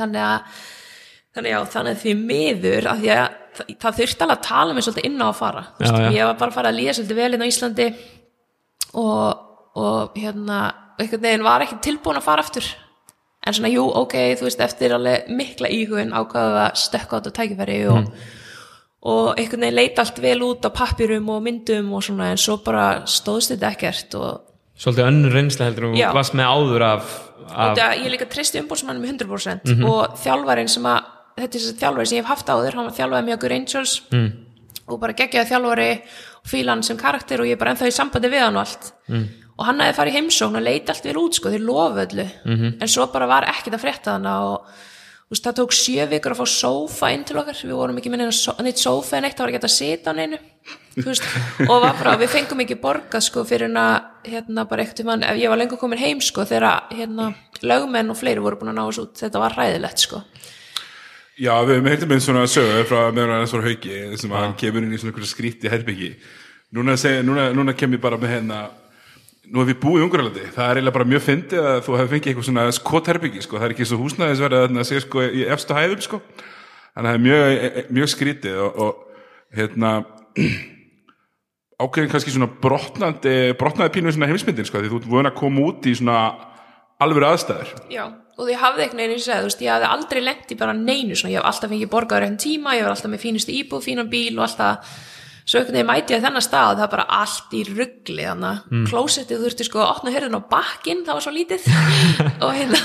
þannig 0.00 0.24
að 0.26 0.60
þannig, 1.30 1.52
já, 1.52 1.60
þannig 1.74 1.96
að 1.96 2.02
því 2.04 2.14
miður 2.20 2.90
að 2.90 3.04
því 3.04 3.12
að 3.16 3.24
það, 3.58 3.72
það 3.84 3.98
þurfti 4.00 4.26
alveg 4.26 4.36
að 4.36 4.46
tala 4.48 4.76
mig 4.76 4.86
svolítið 4.86 5.08
inn 5.10 5.22
á 5.22 5.26
að 5.28 5.38
fara 5.40 5.64
Já, 5.78 5.90
já. 5.90 6.10
ég 6.16 6.28
var 6.30 6.38
bara 6.42 6.50
að 6.50 6.58
fara 6.58 6.72
að 6.72 6.78
líða 6.80 6.96
svolítið 6.98 7.20
vel 7.20 7.32
inn 7.34 7.44
á 7.44 7.50
Íslandi 7.50 7.88
og, 9.00 9.42
og 9.80 10.18
hérna 10.18 10.60
einhvern 11.00 11.24
veginn 11.24 11.46
var 11.46 11.64
ekki 11.64 11.80
tilbúin 11.84 12.20
að 12.20 12.26
fara 12.26 12.44
aftur 12.44 12.66
en 13.46 13.56
svona 13.56 13.72
jú, 13.72 13.86
ok, 14.02 14.16
þú 14.36 14.46
veist, 14.46 14.60
eftir 14.60 14.94
alveg 14.94 15.30
mikla 15.32 15.70
íhugun 15.72 16.12
ákvaða 16.12 16.66
að 16.66 16.80
stökka 16.82 17.16
á 17.16 17.18
þetta 17.20 17.32
tækifæri 17.38 17.78
og, 17.88 18.10
og 19.00 19.38
einhvern 19.38 19.64
veginn 19.64 19.78
leit 19.78 19.98
allt 19.98 20.20
vel 20.20 20.42
út 20.44 20.66
á 20.66 20.70
pappirum 20.72 21.28
og 21.32 21.42
myndum 21.44 21.92
og 21.96 22.04
svona, 22.04 22.30
en 22.34 22.40
svo 22.40 22.58
bara 22.64 23.06
stóðst 23.08 23.54
þetta 23.54 23.74
ekkert 23.74 24.16
og 24.20 24.46
Svolítið 24.80 25.06
önnur 25.10 25.34
reynsla 25.36 25.66
heldur 25.68 25.90
og 25.90 25.96
Já. 25.98 26.08
varst 26.16 26.32
með 26.32 26.46
áður 26.48 26.84
af, 26.86 27.08
af 27.52 27.74
Þetta, 27.74 27.88
ég 28.00 28.12
líka 28.14 28.28
tristi 28.32 28.60
umbúrsmannum 28.62 29.02
með 29.04 29.26
100% 29.26 29.82
og 29.84 30.14
þjálfarinn 30.22 30.70
sem 30.72 30.86
að 30.88 31.08
þetta 31.36 31.58
er 31.58 31.64
þessi 31.64 31.80
þjálfari 31.80 32.08
sem 32.08 32.18
ég 32.18 32.24
hef 32.24 32.30
haft 32.32 32.52
áður 32.52 32.78
hann 32.78 32.88
var 32.88 32.96
þjálfaði 32.96 33.28
mjög 33.28 33.46
Rangers 33.52 33.94
mm. 34.12 34.30
og 34.86 35.02
bara 35.02 35.16
geggjaði 35.18 35.50
þjálfari 35.52 35.90
og 36.40 36.50
fíla 36.52 36.74
hann 36.74 36.86
sem 36.86 37.00
karakter 37.00 37.42
og 37.42 37.50
ég 37.50 37.56
er 37.56 37.60
bara 37.60 37.74
ennþá 37.74 37.90
í 37.90 37.96
sambandi 37.96 38.32
við 38.32 38.44
hann 38.46 38.58
og 38.58 38.64
allt 38.64 38.90
mm. 39.10 39.26
og 39.56 39.68
hann 39.68 39.82
hefði 39.84 39.98
farið 39.98 40.18
heimsókn 40.18 40.60
og 40.60 40.66
leiti 40.66 40.94
allt 40.94 41.08
vel 41.08 41.18
út 41.20 41.38
sko, 41.38 41.52
þeir 41.52 41.66
lofu 41.66 42.04
öllu 42.04 42.26
-hmm. 42.44 42.72
en 42.80 42.88
svo 42.88 43.06
bara 43.12 43.28
var 43.30 43.48
ekkert 43.48 43.76
að 43.76 43.84
frétta 43.84 44.16
hana 44.16 44.36
og 44.48 44.70
veist, 45.30 45.44
það 45.46 45.58
tók 45.60 45.74
sjö 45.76 46.06
vikur 46.10 46.34
að 46.34 46.40
fá 46.42 46.50
sófa 46.50 47.10
inn 47.14 47.24
til 47.26 47.38
okkar, 47.38 47.58
við 47.62 47.76
vorum 47.78 48.00
ekki 48.00 48.10
með 48.10 48.24
neina 48.24 48.54
neitt 48.66 48.82
sófa 48.82 49.18
en 49.18 49.28
eitt, 49.28 49.36
það 49.38 49.46
var 49.46 49.52
ekki 49.54 49.68
að 49.68 49.74
sita 49.76 50.10
á 50.10 50.18
neinu 50.18 50.40
veist, 51.06 51.26
og 51.68 51.76
var 51.84 51.94
bara, 52.00 52.16
við 52.18 52.32
fengum 52.34 52.64
ekki 52.64 52.78
borgað 52.82 53.26
sko 53.28 53.44
fyrir 53.46 53.68
hérna, 53.68 53.84
hérna 54.26 54.66
bara 54.70 54.84
ekkert 54.84 55.06
mann, 55.06 55.22
ef 55.22 55.38
ég 55.38 55.52
var 55.52 55.60
lengur 55.60 55.78
komin 55.80 56.02
heim 56.02 56.22
sko 56.24 56.46
þegar 56.50 56.90
hérna 56.90 57.30
lögmenn 57.62 58.10
og 58.10 58.18
fleiri 58.18 58.42
voru 58.42 58.58
búin 58.58 58.72
að 58.74 58.80
ná 58.80 58.84
þessu 58.88 59.06
út, 59.06 59.14
þetta 59.20 59.42
var 59.42 59.54
ræðilegt 59.58 60.02
sko. 60.06 60.24
Já, 61.40 61.54
við 61.64 61.78
hefum 61.78 61.88
heilt 61.88 62.06
með 62.10 62.22
svona 62.26 62.44
sögu 62.50 62.84
frá 62.88 62.98
meðan 63.14 63.38
hans 63.38 63.54
frá 63.54 63.62
hauki 63.64 64.00
sem 64.20 64.32
að 64.34 64.42
hann 64.44 64.58
kemur 64.60 64.84
inn 64.84 64.92
í 64.92 64.98
svona 65.00 65.28
skríti 65.30 65.70
herbyggi 65.72 66.10
núna, 66.76 66.96
núna, 67.24 67.46
núna 67.56 67.74
kem 67.78 67.96
ég 67.96 68.02
bara 68.02 68.18
með 68.20 68.34
hérna 68.34 68.58
nú 69.48 69.62
hef 69.62 69.72
ég 69.72 69.78
búið 69.80 70.02
í 70.02 70.04
Ungarlandi, 70.04 70.42
það 70.54 70.66
er 70.66 70.78
eiginlega 70.78 70.96
bara 70.96 71.08
mjög 71.08 71.22
fyndið 71.24 71.68
að 71.70 71.78
þú 71.86 71.94
hefur 71.96 72.10
fengið 72.12 72.28
eitthvað 72.30 72.46
svona 72.48 72.64
skotherbyggi 72.76 73.44
sko. 73.44 73.54
það 73.56 73.66
er 73.66 73.74
ekki 73.74 73.86
svo 73.88 73.98
húsnæðisverð 74.02 74.56
að 74.66 74.88
segja 74.88 75.04
sko 75.06 75.18
í 75.24 75.46
efstu 75.56 75.72
hæðum 75.76 76.02
sko. 76.04 76.16
Þannig 76.90 77.06
að 77.06 77.10
það 77.10 77.16
er 77.16 77.24
mjög, 77.24 77.40
mjög 77.96 78.08
skrítið 78.12 78.56
og, 78.64 78.70
og 78.84 78.92
hérna 79.56 79.90
ákveðin 81.82 82.12
kannski 82.12 82.34
svona 82.34 82.50
brotnandi 82.60 83.34
brotnaði 83.58 83.94
pínu 83.96 84.12
svona 84.14 84.30
heimsmyndin 84.30 84.68
sko 84.68 84.82
því 84.82 84.90
þú 84.92 84.98
ert 85.00 85.10
vöna 85.14 85.30
að 85.32 85.40
koma 85.40 85.58
út 85.70 85.80
í 85.88 85.92
svona 85.96 86.18
alvöru 87.00 87.26
aðstæður. 87.30 87.68
Já, 87.88 88.04
og 88.36 88.42
því 88.44 88.54
hafði 88.60 88.82
ekki 88.84 88.98
neinu 88.98 89.16
segið, 89.16 89.40
þú 89.40 89.48
veist, 89.48 89.64
ég 89.64 89.72
hafði 89.72 89.88
aldrei 89.94 90.20
lent 90.26 90.48
í 90.52 90.58
bara 90.60 90.74
neinu 90.76 91.14
svona, 91.16 91.32
ég 91.32 91.40
hef 91.40 91.48
alltaf 91.48 91.70
fengið 91.72 91.90
borgaður 91.94 92.28
svo 95.50 95.58
einhvern 95.58 95.74
veginn 95.74 95.88
mæti 95.88 96.14
ég 96.14 96.22
þennan 96.22 96.44
stað, 96.46 96.76
það 96.78 96.84
er 96.84 96.92
bara 96.92 97.06
allt 97.16 97.54
í 97.58 97.64
ruggli 97.66 98.26
þannig 98.28 98.48
að 98.50 98.70
mm. 98.70 98.86
klósettið 98.92 99.44
þurfti 99.44 99.66
sko 99.66 99.82
að 99.82 99.92
opna 99.96 100.14
hörðin 100.14 100.38
á 100.38 100.50
bakkinn, 100.54 101.02
það 101.08 101.18
var 101.18 101.24
svo 101.26 101.34
lítið. 101.34 101.68
Hérna, 102.60 102.80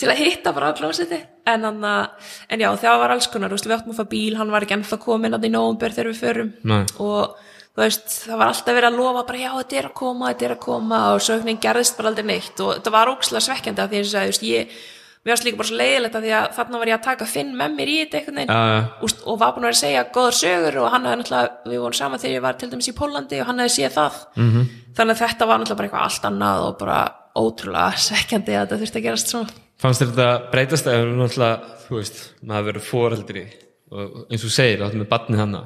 til 0.00 0.08
að 0.08 0.22
hitta 0.22 0.54
bara 0.56 0.72
á 0.72 0.78
klósettið, 0.78 1.26
en 1.52 1.68
en 1.68 2.64
já, 2.64 2.68
það 2.80 3.00
var 3.04 3.16
alls 3.16 3.28
konar, 3.32 3.52
við 3.52 3.76
áttum 3.76 3.92
að 3.92 4.00
fá 4.00 4.12
bíl 4.14 4.38
hann 4.40 4.54
var 4.54 4.64
ekki 4.64 4.78
ennþá 4.78 5.00
komin 5.02 5.36
að 5.36 5.48
í 5.50 5.52
nóvumber 5.52 5.92
þegar 5.92 6.12
við 6.14 6.22
förum. 6.22 6.54
Nei. 6.64 6.84
og 7.02 7.36
veist, 7.76 8.08
það 8.26 8.40
var 8.40 8.52
alltaf 8.52 8.76
verið 8.76 8.88
að 8.88 8.98
lofa 9.00 9.26
bara 9.28 9.42
já, 9.42 9.52
þetta 9.58 9.78
er 9.80 9.90
að 9.90 9.94
koma, 10.00 10.32
þetta 10.32 10.48
er 10.48 10.56
að 10.56 10.64
koma. 10.64 11.04
Og 11.12 11.22
veginn 11.28 11.62
gerðist 11.62 11.96
bara 11.98 12.12
aldrei 12.12 12.26
neitt. 12.28 12.52
Og 12.60 12.74
þetta 12.76 12.92
var 12.92 13.12
ókslega 13.12 13.46
svekkjandi 13.46 13.84
af 13.84 13.92
því 13.92 14.02
að 14.02 14.48
ég 14.48 14.74
mér 15.22 15.32
varst 15.32 15.44
líka 15.46 15.56
bara 15.60 15.68
svo 15.70 15.76
leiðilegt 15.78 16.16
að 16.18 16.24
því 16.26 16.32
að 16.38 16.46
þarna 16.56 16.78
var 16.82 16.90
ég 16.90 16.96
að 16.98 17.04
taka 17.06 17.26
Finn 17.30 17.52
með 17.56 17.74
mér 17.78 17.88
í 17.92 17.96
þetta 18.02 18.18
einhvern 18.18 18.38
veginn 18.40 18.54
já. 18.56 19.02
Úst, 19.06 19.20
og 19.26 19.38
var 19.38 19.52
búin 19.54 19.62
að 19.64 19.68
vera 19.70 19.76
að 19.76 19.82
segja 19.82 20.04
góðar 20.16 20.36
sögur 20.38 20.78
og 20.82 20.88
hann 20.92 21.04
hefði 21.06 21.18
náttúrulega, 21.22 21.50
við 21.70 21.78
vorum 21.84 21.98
saman 22.00 22.18
þegar 22.22 22.34
ég 22.36 22.42
var 22.46 22.56
til 22.58 22.70
dæmis 22.72 22.88
í 22.90 22.94
Pólandi 22.98 23.40
og 23.40 23.46
hann 23.46 23.58
hefði 23.62 23.74
séð 23.76 23.92
það 23.98 24.12
Mhm. 24.36 24.50
-hmm. 24.52 24.66
þannig 24.96 25.14
að 25.14 25.22
þetta 25.22 25.46
var 25.46 25.58
náttúrulega 25.58 25.76
bara 25.78 25.88
eitthvað 25.88 26.06
allt 26.08 26.24
annað 26.30 26.64
og 26.66 26.78
bara 26.78 26.98
ótrúlega 27.36 27.92
svekkjandi 28.06 28.52
að 28.56 28.66
þetta 28.66 28.80
þurfti 28.82 28.98
að 28.98 29.02
gerast 29.06 29.28
svona 29.28 29.48
Fannst 29.82 30.00
þér 30.02 30.10
þetta 30.12 30.50
breytast 30.50 30.86
þú 30.86 31.16
náttúrulega, 31.16 31.60
þú 31.88 31.94
veist, 31.96 32.18
maður 32.46 32.66
verið 32.72 32.82
foreldri 32.90 33.44
og 33.92 34.26
eins 34.30 34.44
og 34.44 34.50
segir, 34.50 34.82
áttu 34.82 34.98
með 34.98 35.08
barnið 35.08 35.38
hana 35.38 35.62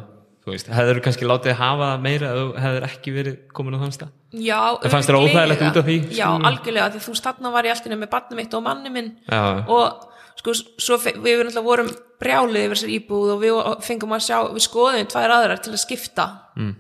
þú 0.46 0.52
veist, 0.54 0.68
hefur 0.70 1.00
kannski 1.02 1.26
látið 1.26 1.56
hafa 1.58 1.86
það 1.90 2.02
meira 2.04 2.28
þú 2.30 2.42
hefur 2.62 2.84
ekki 2.86 3.12
verið 3.16 3.38
komin 3.50 3.74
á 3.74 3.82
þann 3.82 3.94
stað? 3.96 4.10
Já, 4.46 4.60
En 4.78 4.92
fannst 4.92 5.10
þér 5.10 5.18
óþægilegt 5.18 5.64
út 5.66 5.78
af 5.80 5.88
því? 5.88 5.96
Já, 6.14 6.26
algjörlega, 6.30 6.90
því 6.94 7.00
þú 7.02 7.14
veist, 7.16 7.26
þarna 7.26 7.52
var 7.56 7.66
ég 7.66 7.74
alltaf 7.74 7.98
með 7.98 8.12
barnið 8.12 8.38
mitt 8.38 8.54
og 8.54 8.62
manni 8.62 8.92
minn. 8.94 9.08
Já. 9.26 9.42
og 9.66 10.06
sko, 10.38 10.54
svo 10.86 10.98
við 11.02 11.58
vorum 11.66 11.90
brjálið 12.22 12.62
yfir 12.68 12.78
þessar 12.78 12.94
íbúð 12.94 13.32
og 13.34 13.42
við 13.42 13.58
fengum 13.88 14.14
að 14.14 14.26
sjá, 14.28 14.38
við 14.52 14.66
skoðum 14.68 15.10
tvær 15.10 15.34
aðrar 15.40 15.64
til 15.64 15.74
að 15.74 15.82
skipta. 15.82 16.28
Mm. 16.54 16.74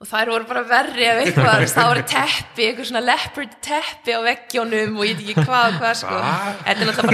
og 0.00 0.08
þær 0.08 0.32
voru 0.32 0.48
bara 0.48 0.64
verri 0.68 1.04
ef 1.06 1.20
eitthvað, 1.20 1.60
þú 1.60 1.68
það 1.74 1.90
voru 1.92 2.06
teppi, 2.14 2.64
eitthvað 2.64 2.88
svona 2.88 3.04
leopard 3.04 3.52
teppi 3.64 4.16
á 4.16 4.20
veggjónum 4.24 4.98
og 4.98 5.04
ég 5.06 5.20
veit 5.20 5.28
ekki 5.28 5.44
hvað 5.46 5.68
og 5.68 5.78
hvað 5.78 5.94
sko, 6.00 6.16
þetta 6.64 6.74
er 6.74 6.88
náttúrulega 6.88 7.12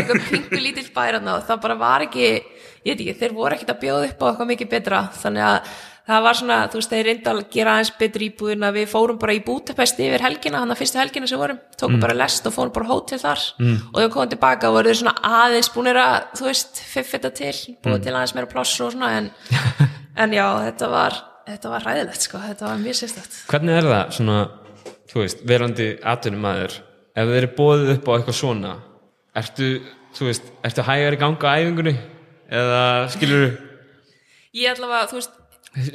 bara 1.67 1.77
eitthvað 2.07 2.41
ég 2.85 2.93
veit 2.93 3.05
ekki, 3.05 3.17
þeir 3.21 3.37
voru 3.37 3.57
ekkert 3.57 3.73
að 3.75 3.81
bjóða 3.85 4.11
upp 4.11 4.21
á 4.21 4.27
eitthvað 4.31 4.51
mikið 4.51 4.71
betra, 4.75 5.01
þannig 5.21 5.47
að 5.47 5.73
það 6.11 6.25
var 6.25 6.39
svona, 6.39 6.59
þú 6.71 6.81
veist, 6.81 6.93
þeir 6.93 7.07
reynda 7.07 7.33
að 7.33 7.41
gera 7.55 7.75
aðeins 7.77 7.93
betri 8.01 8.29
íbúðina, 8.31 8.71
við 8.75 8.87
fórum 8.91 9.19
bara 9.21 9.37
í 9.37 9.43
Budapest 9.47 10.01
yfir 10.03 10.25
helgina, 10.25 10.63
hann 10.63 10.75
að 10.75 10.81
fyrstu 10.81 10.99
helgina 10.99 11.29
sem 11.31 11.41
vorum 11.41 11.61
tókum 11.79 12.01
bara 12.03 12.17
lest 12.17 12.49
og 12.49 12.55
fórum 12.57 12.75
bara 12.75 12.89
hótel 12.91 13.21
þar. 13.23 13.45
Mm. 13.61 13.77
og 13.93 13.99
þegar 14.01 14.13
komum 14.17 14.33
tilbaka 14.35 14.73
voru 14.75 14.91
þeir 14.91 15.01
svona 15.03 15.15
aðeins 15.45 15.71
búinir 15.75 16.01
að, 16.01 16.17
þú 16.41 16.49
veist, 16.49 16.83
fiff 16.91 17.15
þetta 17.15 17.33
til 17.41 17.55
búið 17.85 18.07
til 18.07 18.15
aðeins 18.15 18.35
meira 18.37 18.51
pláss 18.51 18.81
og 18.83 18.95
svona 18.97 19.13
en, 19.21 19.31
en 20.25 20.35
já, 20.35 20.47
þetta 20.67 20.91
var 20.91 21.21
þetta 21.51 21.73
var 21.73 21.87
ræðilegt, 21.87 22.27
sko, 22.27 22.43
þetta 22.45 22.69
var 22.69 22.81
mjög 22.83 22.99
sérstætt 23.01 23.41
Hvernig 23.51 23.79
er 23.79 23.89
það 23.91 24.15
svona, 24.19 24.39
þú 25.11 25.25
veist, 25.25 25.43
verandi 25.49 25.89
atvinnumæður, 26.13 26.79
ef 27.15 27.31
þið 27.31 27.41
eru 27.41 27.53
bóðið 27.59 27.93
upp 27.97 28.11
á 28.11 28.13
eitthvað 28.17 28.39
svona, 28.41 28.75
ertu, 29.41 29.71
þú 30.17 30.31
veist, 30.31 30.51
ertu 30.67 30.87
eða 32.51 32.81
skilur, 33.15 33.47
ég 34.59 34.73
allavega, 34.75 35.07
þú 35.13 35.19
veist, 35.21 35.37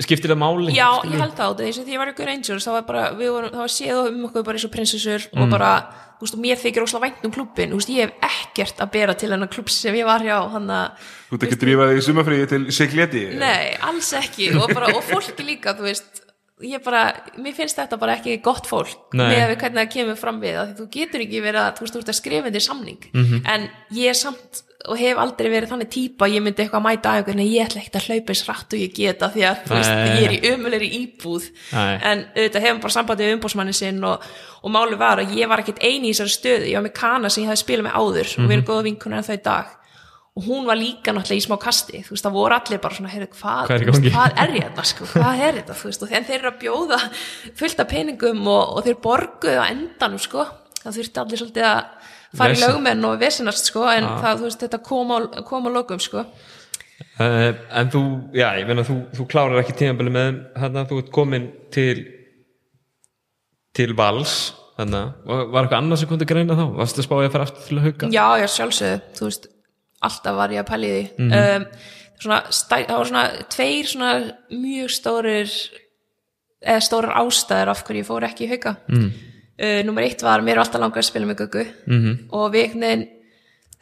skiptir 0.06 0.32
það 0.32 0.39
máli? 0.39 0.72
Já, 0.76 0.88
skilurðu? 0.95 1.14
ég 1.16 1.22
held 1.26 1.36
það 1.36 1.45
á 1.45 1.51
þetta, 1.60 1.84
því 1.86 1.93
ég 1.95 2.01
var 2.01 2.12
ykkur 2.14 2.30
Rangers 2.32 2.66
það 2.68 2.78
var 2.78 2.86
bara, 2.89 3.06
við 3.20 3.32
vorum, 3.36 3.53
það 3.56 3.64
var 3.66 3.74
séð 3.76 4.01
um 4.08 4.26
okkur 4.30 4.45
bara 4.47 4.60
eins 4.60 4.68
og 4.70 4.74
prinsessur 4.76 5.26
Mm. 5.36 5.41
og 5.43 5.49
bara, 5.51 5.72
þú 6.16 6.24
veist, 6.26 6.36
og 6.38 6.43
mér 6.45 6.62
þykir 6.64 6.86
óslega 6.86 7.03
vænt 7.06 7.26
um 7.28 7.34
klubbin, 7.36 7.72
þú 7.74 7.80
veist, 7.82 7.91
ég 7.91 8.06
hef 8.06 8.14
ekkert 8.30 8.78
að 8.86 8.91
bera 8.95 9.14
til 9.20 9.32
hennar 9.36 9.51
klubb 9.51 9.70
sem 9.74 9.95
ég 9.99 10.06
var 10.08 10.24
hjá, 10.24 10.38
hann 10.53 10.70
að 10.72 11.10
Þú 11.30 11.36
ert 11.36 11.43
ekki 11.49 11.58
að 11.58 11.64
drífa 11.66 11.88
þig 11.91 11.97
í 11.99 12.06
sumafríði 12.08 12.47
til 12.53 12.62
Sigleti 12.72 13.24
Nei, 13.36 13.76
alls 13.84 14.14
ekki 14.16 14.53
og, 14.56 14.70
bara, 14.72 14.93
og 14.95 15.03
fólki 15.03 15.43
líka, 15.43 15.76
þú 15.76 15.89
veist 15.89 16.22
ég 16.64 16.80
bara, 16.86 17.01
mér 17.36 17.51
finnst 17.58 17.76
þetta 17.76 17.97
bara 17.99 18.16
ekki 18.16 18.38
gott 18.39 18.64
fólk 18.70 19.12
Nei. 19.12 19.28
með 19.28 19.49
við 19.51 19.58
hvernig 19.60 19.82
það 19.82 19.91
kemur 19.91 20.16
fram 20.22 20.39
við 20.39 20.56
að 20.62 20.72
þú 20.80 20.86
getur 20.93 21.20
ekki 21.26 21.41
verið 21.43 21.60
að, 21.66 21.74
þú 21.76 21.84
veist, 21.84 21.97
þú 21.97 21.99
Mhm. 24.86 24.91
en 24.91 24.91
og 24.91 24.97
hef 24.99 25.17
aldrei 25.17 25.49
verið 25.49 25.69
þannig 25.71 25.89
típa, 25.89 26.27
ég 26.29 26.41
myndi 26.41 26.61
eitthvað 26.63 26.81
að 26.81 26.86
mæta 26.86 27.09
að 27.09 27.17
einhvern, 27.23 27.41
ég 27.45 27.65
ætla 27.65 27.81
ekkert 27.81 27.95
að 27.95 28.05
hlaupa 28.07 28.33
eins 28.33 28.43
rætt 28.47 28.73
og 28.73 28.79
ég 28.79 28.93
geta 28.93 29.29
því 29.29 29.41
að, 29.49 29.63
veist, 29.69 29.89
ég 29.89 30.25
er 30.25 30.33
í 30.36 30.51
ömulegri 30.53 30.89
íbúð. 30.99 31.49
Nei. 31.73 31.99
en 32.03 32.25
auðvitað 32.36 32.61
hefum 32.65 32.81
bara 32.81 32.93
sambandið 32.93 33.25
við 33.29 33.38
umbósmannin 33.39 33.73
sinn 33.73 34.03
og, 34.03 34.21
og 34.63 34.71
máli 34.71 34.97
var 34.97 35.17
að 35.19 35.33
ég 35.36 35.47
var 35.49 35.59
ekkert 35.59 35.79
eini 35.81 36.09
í 36.09 36.13
þessari 36.13 36.36
stöðu, 36.36 36.67
ég 36.69 36.75
var 36.75 36.86
með 36.89 36.93
kana 36.93 37.29
sem 37.29 37.43
ég 37.43 37.49
hefði 37.49 37.63
spilað 37.63 37.88
með 37.89 37.97
áður 37.99 38.29
og 38.29 38.39
Mhm. 38.39 38.47
við 38.47 38.53
erum 38.57 38.65
góða 38.65 38.83
vinkunar 38.83 39.17
en 39.17 39.23
þau 39.23 39.41
dag. 39.43 39.65
Og 40.38 40.43
hún 40.43 40.65
var 40.65 40.75
líka 40.75 41.13
náttúrulega 41.15 41.39
í 41.39 41.45
smá 41.47 41.55
kasti. 41.57 42.03
Þú 42.03 42.09
veist, 42.11 42.25
það 42.25 42.33
voru 42.36 42.53
allir 42.59 42.79
bara 42.83 42.93
svona, 42.95 43.09
heyrðu, 43.09 43.29
hvað, 43.39 43.67
Hvað 43.67 43.75
er 43.81 43.86
veist, 43.86 44.01
hvað 44.11 44.31
er 44.43 44.49
ég 44.51 44.63
þetta, 44.67 44.83
sko, 44.86 45.05
hvað 45.05 45.39
er 45.39 45.53
þetta, 45.53 45.75
veist, 45.83 46.03
og 46.03 46.09
þeir 46.09 46.36
eru 46.39 46.49
að 46.51 46.59
bjóða 46.59 46.99
fullt 47.55 47.79
af 47.79 47.88
peningum 47.88 48.47
og, 48.47 48.77
og 48.77 48.83
þeir 48.83 48.97
borguðu 48.99 49.55
á 49.63 49.65
endanum, 49.71 50.19
sko, 50.19 50.43
það 50.83 50.97
þurfti 50.97 51.21
allir 51.23 51.39
svolítið 51.39 51.63
að 51.63 51.86
fara 52.39 52.53
í 52.53 52.57
Vesen. 52.57 52.73
lögmenn 52.73 53.07
og 53.09 53.19
vesinast, 53.21 53.71
sko, 53.71 53.86
en 53.91 54.07
það, 54.07 54.41
þú 54.41 54.49
veist, 54.49 54.65
þetta 54.65 54.81
kom 54.86 55.15
á, 55.15 55.17
kom 55.47 55.67
á 55.67 55.69
lokum, 55.75 56.01
sko. 56.03 56.25
Uh, 57.19 57.51
en 57.75 57.89
þú, 57.91 58.01
já, 58.36 58.49
ég 58.59 58.67
meina 58.67 58.83
þú, 58.88 58.99
þú 59.15 59.25
klárar 59.31 59.61
ekki 59.61 59.75
tímabili 59.81 60.13
með 60.15 60.38
að 60.55 60.86
þú 60.91 60.99
ert 61.01 61.11
komin 61.15 61.49
til 61.75 62.05
til 63.75 63.91
vals 63.97 64.53
að, 64.79 64.95
var 65.27 65.63
eitthvað 65.63 65.77
annað 65.79 66.01
sem 66.01 66.09
kom 66.09 66.19
til 66.19 66.29
greina 66.29 66.57
þá? 66.57 66.65
Varstu 66.75 67.01
að 67.01 67.07
spáði 67.07 67.27
að 67.27 67.36
fara 67.36 67.47
aftur 67.47 67.67
til 67.67 67.77
að 67.77 67.86
hugga? 67.89 68.09
Já, 68.11 68.25
já, 68.41 68.47
sjálfsögðu, 68.55 68.97
þú 69.17 69.27
veist, 69.29 69.47
alltaf 70.07 70.39
var 70.39 70.55
ég 70.55 70.63
að 70.63 70.71
pæli 70.71 70.91
því. 70.91 71.03
Mhm. 71.19 71.38
um, 71.39 71.67
svona, 72.25 72.39
stæ, 72.49 72.75
það 72.81 72.97
var 72.97 73.09
svona 73.11 73.25
tveir 73.55 73.91
svona 73.91 74.11
mjög 74.51 74.91
stórir, 74.95 75.55
eða 76.65 76.83
stórar 76.83 77.15
ástæður 77.21 77.71
af 77.73 77.83
hverju 77.88 78.03
ég 78.03 78.09
fór 78.09 78.27
ekki 78.27 78.47
í 78.47 78.51
hauka. 78.51 78.75
Mm. 78.91 79.09
Uh, 79.56 79.82
númer 79.88 80.10
eitt 80.10 80.24
var, 80.26 80.43
mér 80.43 80.58
er 80.58 80.66
alltaf 80.66 80.82
langar 80.84 80.99
að 80.99 81.08
spila 81.08 81.30
með 81.30 81.45
Guggu 81.45 81.62
-hmm. 81.64 82.16
og 82.36 82.49
við 82.51 82.66
einhvern 82.66 83.06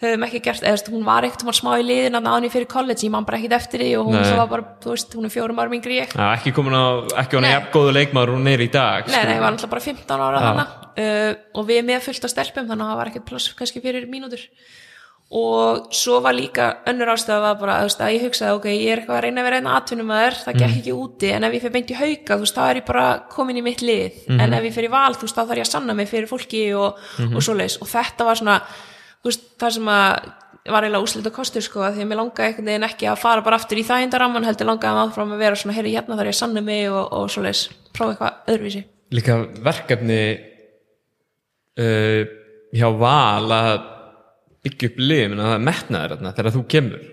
höfum 0.03 0.26
ekki 0.28 0.41
gert, 0.43 0.63
eða 0.67 0.91
hún 0.91 1.05
var 1.05 1.26
ekkert 1.26 1.43
hún 1.43 1.51
var 1.51 1.57
smá 1.57 1.71
í 1.80 1.86
liðin 1.86 2.17
að 2.17 2.26
náðan 2.28 2.47
í 2.47 2.51
fyrir 2.53 2.69
college, 2.69 3.05
ég 3.05 3.13
man 3.13 3.26
bara 3.26 3.39
ekkert 3.39 3.55
eftir 3.57 3.84
því 3.84 3.89
og 3.99 4.05
hún 4.09 4.19
var 4.19 4.49
bara, 4.51 4.65
þú 4.84 4.93
veist, 4.93 5.15
hún 5.15 5.26
er 5.26 5.34
fjórum 5.34 5.61
árum 5.63 5.76
yngri 5.78 5.99
ég. 6.01 6.13
Já, 6.13 6.26
ekki 6.36 6.53
komin 6.55 6.76
á, 6.76 6.86
ekki 7.24 7.39
á 7.39 7.41
nefn 7.45 7.71
góðu 7.74 7.95
leikmaður 7.95 8.36
hún 8.36 8.47
er 8.51 8.63
í 8.65 8.69
dag 8.74 9.07
Nei, 9.07 9.24
nei, 9.24 9.36
ég 9.38 9.43
var 9.43 9.55
náttúrulega 9.55 9.76
bara 9.76 9.86
15 9.88 10.26
ára 10.28 10.41
Já. 10.41 10.45
þannig 10.47 10.67
uh, 11.03 11.32
og 11.53 11.67
við 11.69 11.84
með 11.88 12.07
fullt 12.07 12.28
af 12.28 12.34
stelpum 12.34 12.67
þannig 12.69 12.86
að 12.86 12.91
það 12.91 12.99
var 13.01 13.11
ekkert 13.11 13.28
pláss 13.32 13.53
kannski 13.57 13.84
fyrir 13.84 14.09
mínútur 14.11 14.43
og 15.34 15.88
svo 15.95 16.19
var 16.21 16.36
líka 16.38 16.65
önnur 16.89 17.09
ástæða 17.13 17.39
var 17.41 17.55
bara 17.57 17.77
þú 17.79 17.88
veist, 17.88 18.01
að 18.05 18.11
ég 18.13 18.25
hugsaði 18.27 18.57
ok, 18.57 18.67
ég 18.69 18.91
er 18.91 18.99
eitthvað 19.01 19.17
að 19.17 19.23
reyna 19.25 19.41
að 19.41 19.47
vera 19.47 19.59
einn 19.59 19.69
atvinnum 19.73 20.11
að 20.13 20.38
það 20.43 20.59
gekk 20.59 20.75
ekki 20.77 20.93
úti 20.93 21.31
en 21.34 21.47
ef 21.47 21.55
ég 21.55 21.63
fyrir 21.63 21.73
beint 21.73 21.93
í 21.93 21.97
hauka 21.97 22.38
þú 22.38 22.45
veist, 22.45 22.57
þá 22.59 22.63
er 22.67 22.79
ég 22.79 22.86
bara 22.86 23.05
komin 23.34 23.57
í 23.57 23.63
mitt 23.65 23.81
lið. 23.81 24.19
En 24.38 24.53
ef 24.53 24.67
ég 24.67 24.75
fyrir 24.75 24.93
val, 24.93 25.15
þú 25.17 25.25
veist, 25.25 25.39
þá 25.39 25.41
þarf 25.41 25.61
ég 25.63 25.65
að 25.65 25.71
sanna 25.71 25.97
mig 25.97 26.11
fyrir 26.11 26.29
fólki 26.29 26.63
og, 26.77 27.01
og 27.25 27.41
svoleiðis. 27.41 27.79
Og 27.81 27.89
þetta 27.89 28.27
var 28.29 28.39
svona 28.41 28.59
þú 28.69 29.31
veist, 29.31 29.49
það 29.63 29.75
sem 29.79 29.91
að 29.95 30.29
var 30.63 30.86
eiginlega 30.86 31.03
úslit 31.03 31.25
og 31.27 31.36
kostur 31.36 31.63
sko 31.65 31.81
því 31.81 32.05
að 32.05 32.07
mér 32.07 32.19
langaði 32.21 32.45
einhvern 32.47 32.69
veginn 32.69 32.86
ekki 32.88 33.07
að 33.11 33.19
fara 33.19 33.43
bara 33.43 33.57
aftur 33.59 33.81
í 33.81 33.84
þægindaramman 33.84 34.45
heldur 34.47 34.69
langaði 34.69 34.93
að 34.93 35.09
áfram 35.09 35.34
að 35.36 35.41
vera 35.43 35.57
svona 35.59 35.75
heyri 35.75 35.91
hérna 35.91 36.15
þar 36.15 36.29
ég 36.29 36.38
sannu 36.38 36.63
mig 36.63 36.86
og, 36.88 37.09
og 37.09 37.25
svoleiðis. 37.34 37.65
Prófa 37.91 38.13
eitthvað 38.13 38.53
öðruvísi. 38.53 38.84
Líka 39.13 39.36
verkefni 39.65 40.21
hjá 42.73 42.88
val 43.01 43.49
að 43.57 43.73
byggja 44.64 44.89
upp 44.89 45.01
lið 45.01 45.26
menn 45.30 45.43
að 45.43 45.49
það 45.49 45.57
er 45.57 45.68
metnaður 45.68 46.16
þarna 46.16 46.34
þegar 46.38 46.55
þú 46.55 46.64
kemur. 46.74 47.03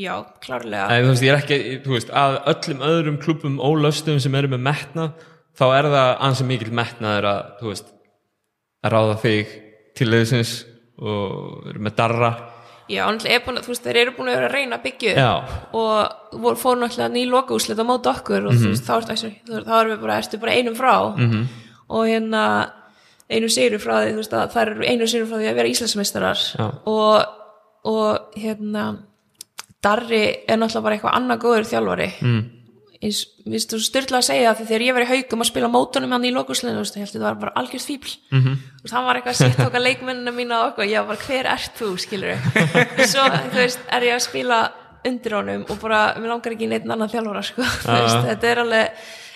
Já, 0.00 0.12
klárlega. 0.42 0.86
Æ, 0.86 0.94
þú 1.02 1.10
veist, 1.10 1.24
ég 1.26 1.32
er 1.32 1.40
ekki, 1.40 1.58
þú 1.84 1.96
veist, 1.96 2.12
að 2.14 2.36
öllum 2.52 2.84
öðrum 2.86 3.18
klubum 3.22 3.56
ólöstum 3.58 4.20
sem 4.22 4.36
eru 4.38 4.52
með 4.52 4.62
metnað 4.68 5.24
þá 5.58 5.64
er 5.76 5.88
það 5.94 6.10
ansi 6.28 6.46
mikil 6.46 6.70
metnaður 6.78 7.28
að, 7.30 7.40
þú 7.60 7.72
veist, 7.72 7.90
að 8.86 8.94
ráða 8.94 9.18
þig 9.24 9.56
til 9.98 10.08
liðsins 10.08 10.54
og 11.00 11.68
eru 11.72 11.82
með 11.82 11.96
darra. 11.98 12.30
Já, 12.90 13.04
er 13.06 13.42
búin 13.44 13.60
þú 13.62 13.70
veist, 13.70 13.84
þeir 13.86 14.00
eru 14.00 14.14
búin 14.16 14.30
að 14.30 14.36
vera 14.38 14.48
að 14.48 14.54
reyna 14.56 14.78
að 14.78 14.86
byggja 14.88 15.12
Já, 15.14 15.32
og 15.78 16.56
fóru 16.58 16.80
náttúrulega 16.80 17.12
ný 17.14 17.22
lokaúslit 17.30 17.78
á 17.78 17.86
móti 17.86 18.10
okkur 18.10 18.48
og 18.50 18.56
þú 18.58 18.72
veist, 18.72 18.88
þá, 18.88 18.94
erum 19.78 19.92
við 19.92 20.00
bara, 20.02 20.18
ertu 20.18 20.40
bara 20.42 20.56
einum 20.58 20.78
frá. 20.78 20.94
-hmm. 21.14 21.44
og 21.88 22.06
hérna 22.06 22.44
einu 23.30 23.50
sigur 23.52 23.82
frá 23.82 24.00
því, 24.00 24.14
veist, 24.18 24.34
að 24.34 24.54
það 24.54 24.62
eru 24.66 24.88
einu 24.88 25.10
sigur 25.10 25.28
frá 25.30 25.38
því 25.38 25.50
að 25.50 25.60
vera 25.60 25.72
íslensmeistarar 25.74 26.46
Já. 26.46 26.66
og, 26.90 27.36
og 27.90 28.40
hérna 28.40 28.86
Darri 29.80 30.24
er 30.44 30.58
náttúrulega 30.60 30.84
bara 30.84 30.96
eitthvað 30.96 31.14
annað 31.16 31.44
góður 31.44 31.68
þjálfari 31.70 32.08
mm. 32.20 32.40
eins, 33.06 33.22
þú 33.70 33.80
styrla 33.80 34.20
að 34.20 34.26
segja 34.26 34.56
því 34.58 34.66
þegar 34.68 34.84
ég 34.86 34.96
var 34.96 35.06
í 35.06 35.08
haugum 35.14 35.44
að 35.44 35.50
spila 35.52 35.70
mótunum 35.72 36.12
hann 36.16 36.26
í 36.28 36.34
að 36.34 37.14
það 37.14 37.24
var 37.24 37.40
bara 37.46 37.54
algjörð 37.62 37.86
fíbl 37.88 38.10
mm 38.10 38.42
-hmm. 38.42 38.58
veist, 38.82 38.94
hann 38.96 39.06
var 39.06 39.20
eitthvað 39.20 39.32
að 39.32 39.40
sitt 39.40 39.64
okkar 39.64 39.86
leikmennina 39.86 40.34
mína 40.36 40.60
og 40.60 40.72
okkur, 40.72 40.90
ég 40.90 41.00
var 41.00 41.14
bara, 41.14 41.24
hver 41.26 41.46
ert 41.54 41.80
þú, 41.80 41.96
skilur 41.96 42.36
svo, 43.14 43.24
þú 43.24 43.56
veist, 43.56 43.80
er 43.88 44.02
ég 44.10 44.18
að 44.18 44.26
spila 44.28 44.60
undir 45.06 45.32
honum 45.38 45.64
og 45.68 45.80
bara, 45.80 46.14
mér 46.18 46.34
langar 46.34 46.52
ekki 46.52 46.68
neitt 46.68 46.84
annan 46.84 47.08
þjálfara, 47.08 47.42
sko, 47.42 47.62
þú 47.62 47.96
veist, 47.96 48.26
þetta 48.28 48.52
er 48.52 48.64
alveg 48.66 48.88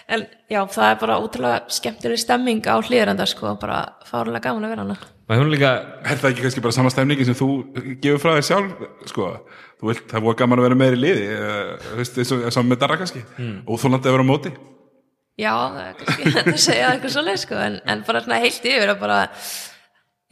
en 0.08 0.26
já, 0.50 0.60
það 0.74 0.90
er 0.90 1.00
bara 1.00 1.18
útrúlega 1.24 1.74
skemmtileg 1.78 2.20
stemming 2.20 2.64
á 2.68 2.76
hlýðranda, 2.80 3.26
sko 3.30 3.54
bara 3.60 3.82
fárlega 4.08 4.48
gaman 4.48 4.68
að 4.68 4.74
vera 4.74 4.86
hana 4.86 4.98
og 5.24 5.40
hún 5.40 5.52
líka 5.52 5.70
Er 6.04 6.18
það 6.20 6.30
ekki 6.34 6.44
kannski 6.44 6.62
bara 6.64 6.76
sama 6.76 6.90
stemningi 6.92 7.24
sem 7.24 7.36
þú 7.38 7.48
gefur 8.02 8.20
frá 8.20 8.34
þér 8.36 8.46
sjálf, 8.48 8.72
sko? 9.08 9.28
Þú 9.80 9.88
vilt, 9.88 10.04
það 10.10 10.24
voru 10.26 10.38
gaman 10.40 10.60
að 10.60 10.66
vera 10.68 10.78
meður 10.80 10.98
í 10.98 11.00
liði 11.00 11.22
eh, 11.32 11.70
þú 11.88 11.98
veist, 12.00 12.18
eins 12.20 12.32
og 12.36 12.42
saman 12.52 12.72
með 12.72 12.80
Darra 12.82 12.98
kannski. 13.00 13.22
Mm. 13.40 13.54
óþólandi 13.64 14.10
að 14.10 14.16
vera 14.16 14.26
á 14.28 14.30
móti. 14.30 14.52
Já, 15.40 15.52
það 15.54 15.78
er 15.84 15.94
kannski 16.00 16.32
hægt 16.34 16.50
að 16.52 16.60
segja 16.66 16.90
eitthvað 16.92 17.14
svoleið 17.16 17.40
sko, 17.42 17.62
en, 17.64 17.78
en 17.88 18.04
bara 18.06 18.22
svona 18.26 18.40
heilt 18.44 18.68
yfir 18.70 18.92
að 18.92 19.00
bara, 19.00 19.16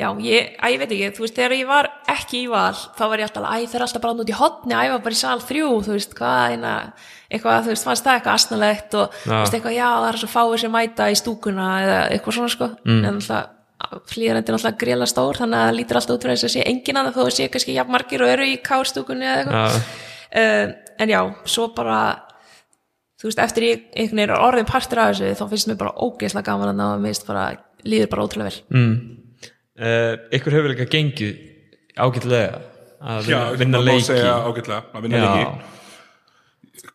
já, 0.03 0.09
ég, 0.29 0.53
að 0.61 0.75
ég 0.75 0.83
veit 0.83 0.93
ekki, 0.93 1.11
þú 1.16 1.25
veist, 1.25 1.39
þegar 1.41 1.57
ég 1.57 1.73
var 1.73 1.91
ekki 2.12 2.43
í 2.45 2.53
val, 2.53 2.77
þá 3.01 3.03
var 3.09 3.25
ég 3.25 3.31
alltaf, 3.31 3.49
æ, 3.49 3.57
það 3.64 3.79
er 3.81 3.87
alltaf 3.89 4.05
bara 4.05 4.27
út 4.27 4.35
í 4.35 4.39
hotni, 4.39 4.77
æ, 4.77 4.81
ég 4.87 4.95
var 4.95 5.05
bara 5.09 5.18
í 5.18 5.23
sal 5.25 5.41
þrjú, 5.49 5.73
þú 5.89 5.97
veist, 5.97 6.14
hvað, 6.20 6.55
eina, 6.55 6.77
eitthvað, 7.33 7.64
þú 7.64 7.72
veist, 7.72 7.87
fannst 7.89 8.07
það 8.07 8.18
eitthvað 8.18 8.39
asnalegt 8.39 8.97
og, 8.99 9.16
Já. 9.16 9.24
þú 9.24 9.39
veist, 9.39 9.57
eitthvað, 9.57 9.76
já, 9.78 9.89
það 9.89 10.09
er 10.11 10.20
svo 10.20 10.30
fáið 10.33 10.55
sem 10.62 10.74
mæta 10.76 11.09
í 11.09 11.18
stúkuna 11.18 11.68
eða 11.83 11.99
eitthvað 12.12 12.39
svona, 12.39 12.53
sko, 12.53 12.68
mm. 12.85 12.99
en 13.03 13.18
alltaf, 13.18 13.53
flýðarendir 14.12 14.59
alltaf 14.59 14.76
gríla 14.80 15.09
stór, 15.11 15.41
þannig 15.41 15.59
að 15.59 15.68
það 15.68 15.78
lítur 15.78 16.01
alltaf 16.01 16.16
út 16.16 16.26
fyrir 16.26 16.39
þess 16.39 16.49
að 16.49 16.55
sé 16.55 16.66
enginn 16.70 17.01
að 17.01 17.09
það 17.09 17.16
þó 17.16 17.22
að 17.24 17.37
sé 17.39 17.49
kannski 17.53 17.76
jafn 17.76 17.95
margir 17.97 18.24
og 18.24 18.33
eru 18.33 18.47
í 18.47 18.59
kárstúkunni 18.62 19.26
eða 19.26 19.41
eitthvað 19.41 19.78
Já. 19.78 19.80
uh, 20.43 20.76
en 21.03 21.12
já, 21.12 21.20
svo 21.51 21.66
bara 21.74 21.99
þú 23.22 23.30
veist, 23.30 23.43
eftir 23.43 23.66
ég 23.66 23.83
einhvern 23.91 24.20
veginn 24.20 24.24
er 24.24 24.35
orðin 24.43 24.68
partur 24.68 25.03
af 25.03 25.12
þessu, 25.12 25.35
þá 25.39 25.45
finnst 25.51 25.70
mér 25.70 25.80
bara 25.83 25.95
ógeðslega 25.99 26.47
gaman 26.49 26.72
að 26.72 26.78
ná 26.78 26.87
að 26.89 27.05
mist 27.05 27.26
bara, 27.28 27.45
líður 27.87 28.11
bara 28.14 28.26
ótrúlega 28.26 28.51
vel 28.51 28.78
mm. 28.78 28.95
uh, 29.83 30.14
ykkur 30.39 30.59
hefur 30.59 30.74
líka 30.74 30.89
gengið 30.91 31.37
ágætlega 31.99 32.62
að 33.03 33.28
vinna, 33.28 33.45
vinna 33.59 33.78
það 33.78 33.87
má 33.87 33.91
leiki 33.91 34.09
segja 34.09 34.35
ágætlega, 34.47 34.83
að 34.93 35.07
vinna 35.07 35.22
Já. 35.22 35.28
leiki 35.28 35.80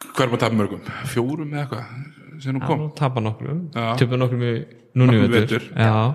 hver 0.04 0.24
er 0.26 0.30
maður 0.32 0.38
að 0.38 0.43
tapa 0.45 0.56
mörgum? 0.62 0.82
fjórum 1.12 1.54
eða 1.54 1.64
eitthvað 1.66 2.41
sem 2.43 2.54
nú 2.54 2.62
kom 2.68 2.82
Já, 2.86 2.89
tapa 3.00 3.24
nokkrum, 3.26 3.62
Já. 3.74 3.88
töpa 3.98 4.18
nokkrum 4.22 4.43
í 4.45 4.54
núni 4.98 5.24
vetur. 5.32 5.64
Já, 5.74 6.14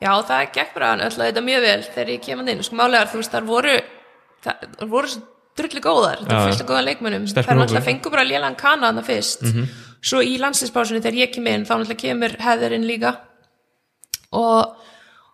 já, 0.00 0.10
það 0.28 0.42
gekk 0.56 0.74
bara 0.74 0.90
öll 0.96 1.08
að 1.16 1.24
þetta 1.30 1.44
mjög 1.46 1.62
vel 1.64 1.78
þegar 1.94 2.10
ég 2.12 2.20
kemur 2.26 2.50
inn, 2.52 2.62
sko 2.66 2.76
málega 2.76 3.08
þú 3.12 3.22
veist, 3.22 3.32
þar 3.32 3.46
voru 3.48 3.74
það 4.46 4.90
voru 4.92 5.08
svo 5.14 5.22
drulli 5.56 5.80
góðar 5.80 6.20
þetta 6.20 6.34
Já. 6.36 6.40
er 6.42 6.50
fyrst 6.50 6.64
að 6.66 6.68
góða 6.70 6.84
leikmönnum 6.84 7.26
Sterkur 7.30 7.48
það 7.48 7.54
er 7.56 7.60
náttúrulega 7.62 7.80
hópur. 7.80 7.92
fengu 7.92 8.10
bara 8.12 8.24
lélan 8.28 8.56
kana 8.60 8.90
þarna 8.90 9.04
fyrst 9.06 9.46
svo 10.06 10.20
í 10.20 10.34
landslýspásunni 10.42 11.00
þegar 11.00 11.16
ég 11.22 11.32
kem 11.32 11.46
inn 11.48 11.64
þá 11.64 11.72
náttúrulega 11.80 12.02
kemur 12.02 12.34
heðurinn 12.44 12.84
líka 12.86 13.14
og 14.36 14.76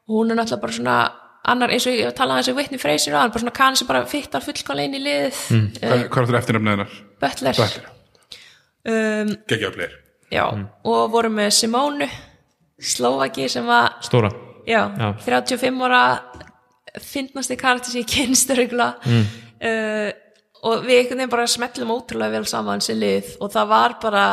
hún 0.06 0.30
er 0.30 0.38
náttúrulega 0.38 0.62
bara 0.62 0.76
svona 0.78 0.96
annar 1.42 1.72
eins 1.74 1.86
og 1.90 1.96
ég 1.96 2.14
talaði 2.16 2.42
eins 2.42 2.50
og 2.52 2.58
Whitney 2.58 2.80
Fraser 2.82 3.16
á 3.18 3.22
hann, 3.22 3.32
bara 3.34 3.42
svona 3.42 3.56
kann 3.56 3.78
sem 3.78 3.88
bara 3.88 4.04
fittar 4.10 4.44
fullkonlega 4.44 4.90
inn 4.90 4.98
í 4.98 5.02
liðið 5.02 5.40
mm. 5.56 5.66
hvað 5.80 6.04
hvað 6.06 6.22
er 6.22 6.28
þetta 6.28 6.42
eftirnefnið 6.42 6.74
hennar? 6.76 6.94
Butler 7.22 7.58
Butler, 7.58 7.90
um, 8.92 9.34
player 9.50 9.98
já, 10.32 10.44
og 10.86 11.02
vorum 11.12 11.36
með 11.40 11.50
Simónu 11.58 12.08
Slovaki 12.82 13.48
sem 13.50 13.66
var 13.66 13.98
stóra 14.06 14.30
já, 14.66 14.86
Já. 14.94 15.08
35 15.26 15.82
ára 15.88 16.02
finnasti 17.02 17.56
karakter 17.58 17.90
sem 17.90 18.04
ég 18.04 18.10
kynst 18.10 18.54
regla 18.54 18.92
mm. 19.02 19.26
og 20.62 20.86
við 20.86 20.98
einhvern 21.00 21.22
veginn 21.24 21.34
bara 21.34 21.50
smellum 21.50 21.94
ótrúlega 21.96 22.36
vel 22.36 22.46
saman 22.48 22.82
sem 22.84 22.98
lið 23.00 23.36
og 23.40 23.52
það 23.54 23.70
var 23.74 23.98
bara 24.02 24.24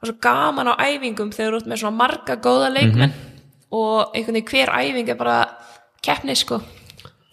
var 0.00 0.10
svo 0.10 0.18
gaman 0.22 0.72
á 0.72 0.82
æfingum 0.82 1.30
þegar 1.34 1.54
þú 1.54 1.62
ert 1.62 1.70
með 1.70 1.82
svona 1.84 2.00
marga 2.00 2.38
góða 2.42 2.70
leikmenn 2.74 3.12
og 3.70 4.16
einhvern 4.16 4.40
veginn 4.40 4.50
hver 4.50 4.72
æfing 4.80 5.12
er 5.12 5.20
bara 5.20 5.40
keppni 6.04 6.36
sko 6.38 6.60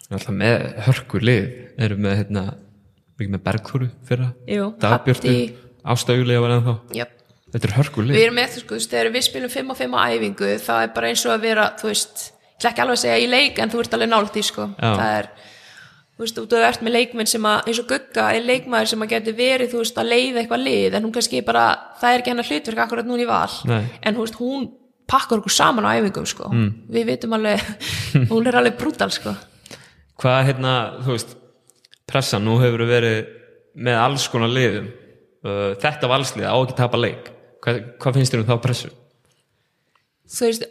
alltaf 0.08 0.32
með 0.34 0.64
hörkur 0.86 1.24
lið 1.28 1.48
erum 1.84 2.02
með 2.04 2.16
hérna 2.22 2.44
ekki 3.18 3.32
með 3.34 3.44
Bergþóru 3.44 3.88
fyrra 4.08 4.30
Dagbjörtu, 4.80 5.28
Haddi. 5.28 5.68
Ástæjulega 5.88 6.42
var 6.44 6.54
ennþá 6.56 6.74
Jöp. 6.96 7.12
þetta 7.52 7.68
er 7.68 7.76
hörkur 7.76 8.06
lið 8.08 8.16
við 8.18 8.24
erum 8.26 8.38
með 8.38 8.54
þú 8.54 8.62
sko, 8.64 8.78
þú 8.78 8.92
þegar 8.94 9.12
við 9.16 9.26
spilum 9.28 9.54
5 9.54 9.74
og 9.74 9.80
5 9.82 9.98
á 9.98 10.00
æfingu 10.14 10.50
það 10.64 10.82
er 10.86 10.94
bara 10.96 11.12
eins 11.12 11.24
og 11.26 11.34
að 11.34 11.46
vera, 11.48 11.68
þú 11.80 11.90
veist 11.90 12.24
ég 12.28 12.56
ætla 12.58 12.72
ekki 12.72 12.84
alveg 12.84 12.98
að 12.98 13.04
segja 13.04 13.20
í 13.22 13.28
leik 13.30 13.60
en 13.62 13.72
þú 13.72 13.84
ert 13.84 13.94
alveg 13.98 14.10
nált 14.12 14.38
í 14.38 14.44
sko 14.46 14.66
Já. 14.72 14.88
það 14.88 15.12
er, 15.18 15.28
þú 16.18 16.24
veist, 16.24 16.40
og 16.42 16.56
ert 16.68 16.82
með 16.82 16.96
leikmenn 16.96 17.30
sem 17.30 17.46
að, 17.46 17.60
eins 17.70 17.82
og 17.82 17.88
Gugga 17.92 18.26
er 18.34 18.48
leikmaður 18.48 18.92
sem 18.92 19.04
að 19.04 19.12
geti 19.14 19.34
verið, 19.38 19.72
þú 19.74 19.82
veist, 19.84 20.00
að 20.02 20.10
leiða 20.12 20.42
eitthvað 20.42 20.64
lið 20.64 20.98
en 20.98 21.06
hún 21.06 21.14
kannski 21.14 21.44
bara, 21.46 21.66
það 22.00 22.14
er 22.14 22.22
ekki 22.22 22.32
hennar 22.34 22.48
hlutverk 22.50 22.84
akkurat 22.84 23.08
núna 23.08 23.24
í 23.24 23.28
val, 23.28 23.54
Nei. 23.70 23.84
en 24.02 24.18
þú 24.18 24.24
veist, 24.26 24.40
hún 24.42 24.66
pakkar 25.08 25.40
okkur 25.40 25.54
saman 25.54 25.88
á 25.88 25.96
æfingum 25.96 26.28
sko. 26.28 26.50
Mm. 26.52 26.70
við 26.92 27.10
vitum 27.12 27.36
alveg, 27.38 27.64
hún 28.32 28.48
er 28.48 28.60
alveg 28.60 28.78
brútal 28.80 29.10
sko. 29.14 29.34
Hvað 30.18 30.38
hérna, 30.50 30.76
þú 31.04 31.14
veist 31.14 31.34
pressan, 32.08 32.44
nú 32.46 32.56
hefur 32.62 32.86
verið 32.88 33.34
með 33.78 34.00
alls 34.02 34.28
konar 34.32 34.50
liðum. 34.52 34.88
Uh, 35.44 35.74
þetta 35.78 36.10
valslið 36.10 36.48
á 36.50 36.56
ekki 36.56 36.78
tapa 36.78 36.98
leik. 36.98 37.28
Hvað, 37.62 37.84
hvað 38.02 38.18
finnst 38.18 38.34
þér 38.34 38.42
um 38.42 38.48
þá 38.48 38.64
pressu? 38.64 38.90
þú 40.28 40.48
veist, 40.48 40.64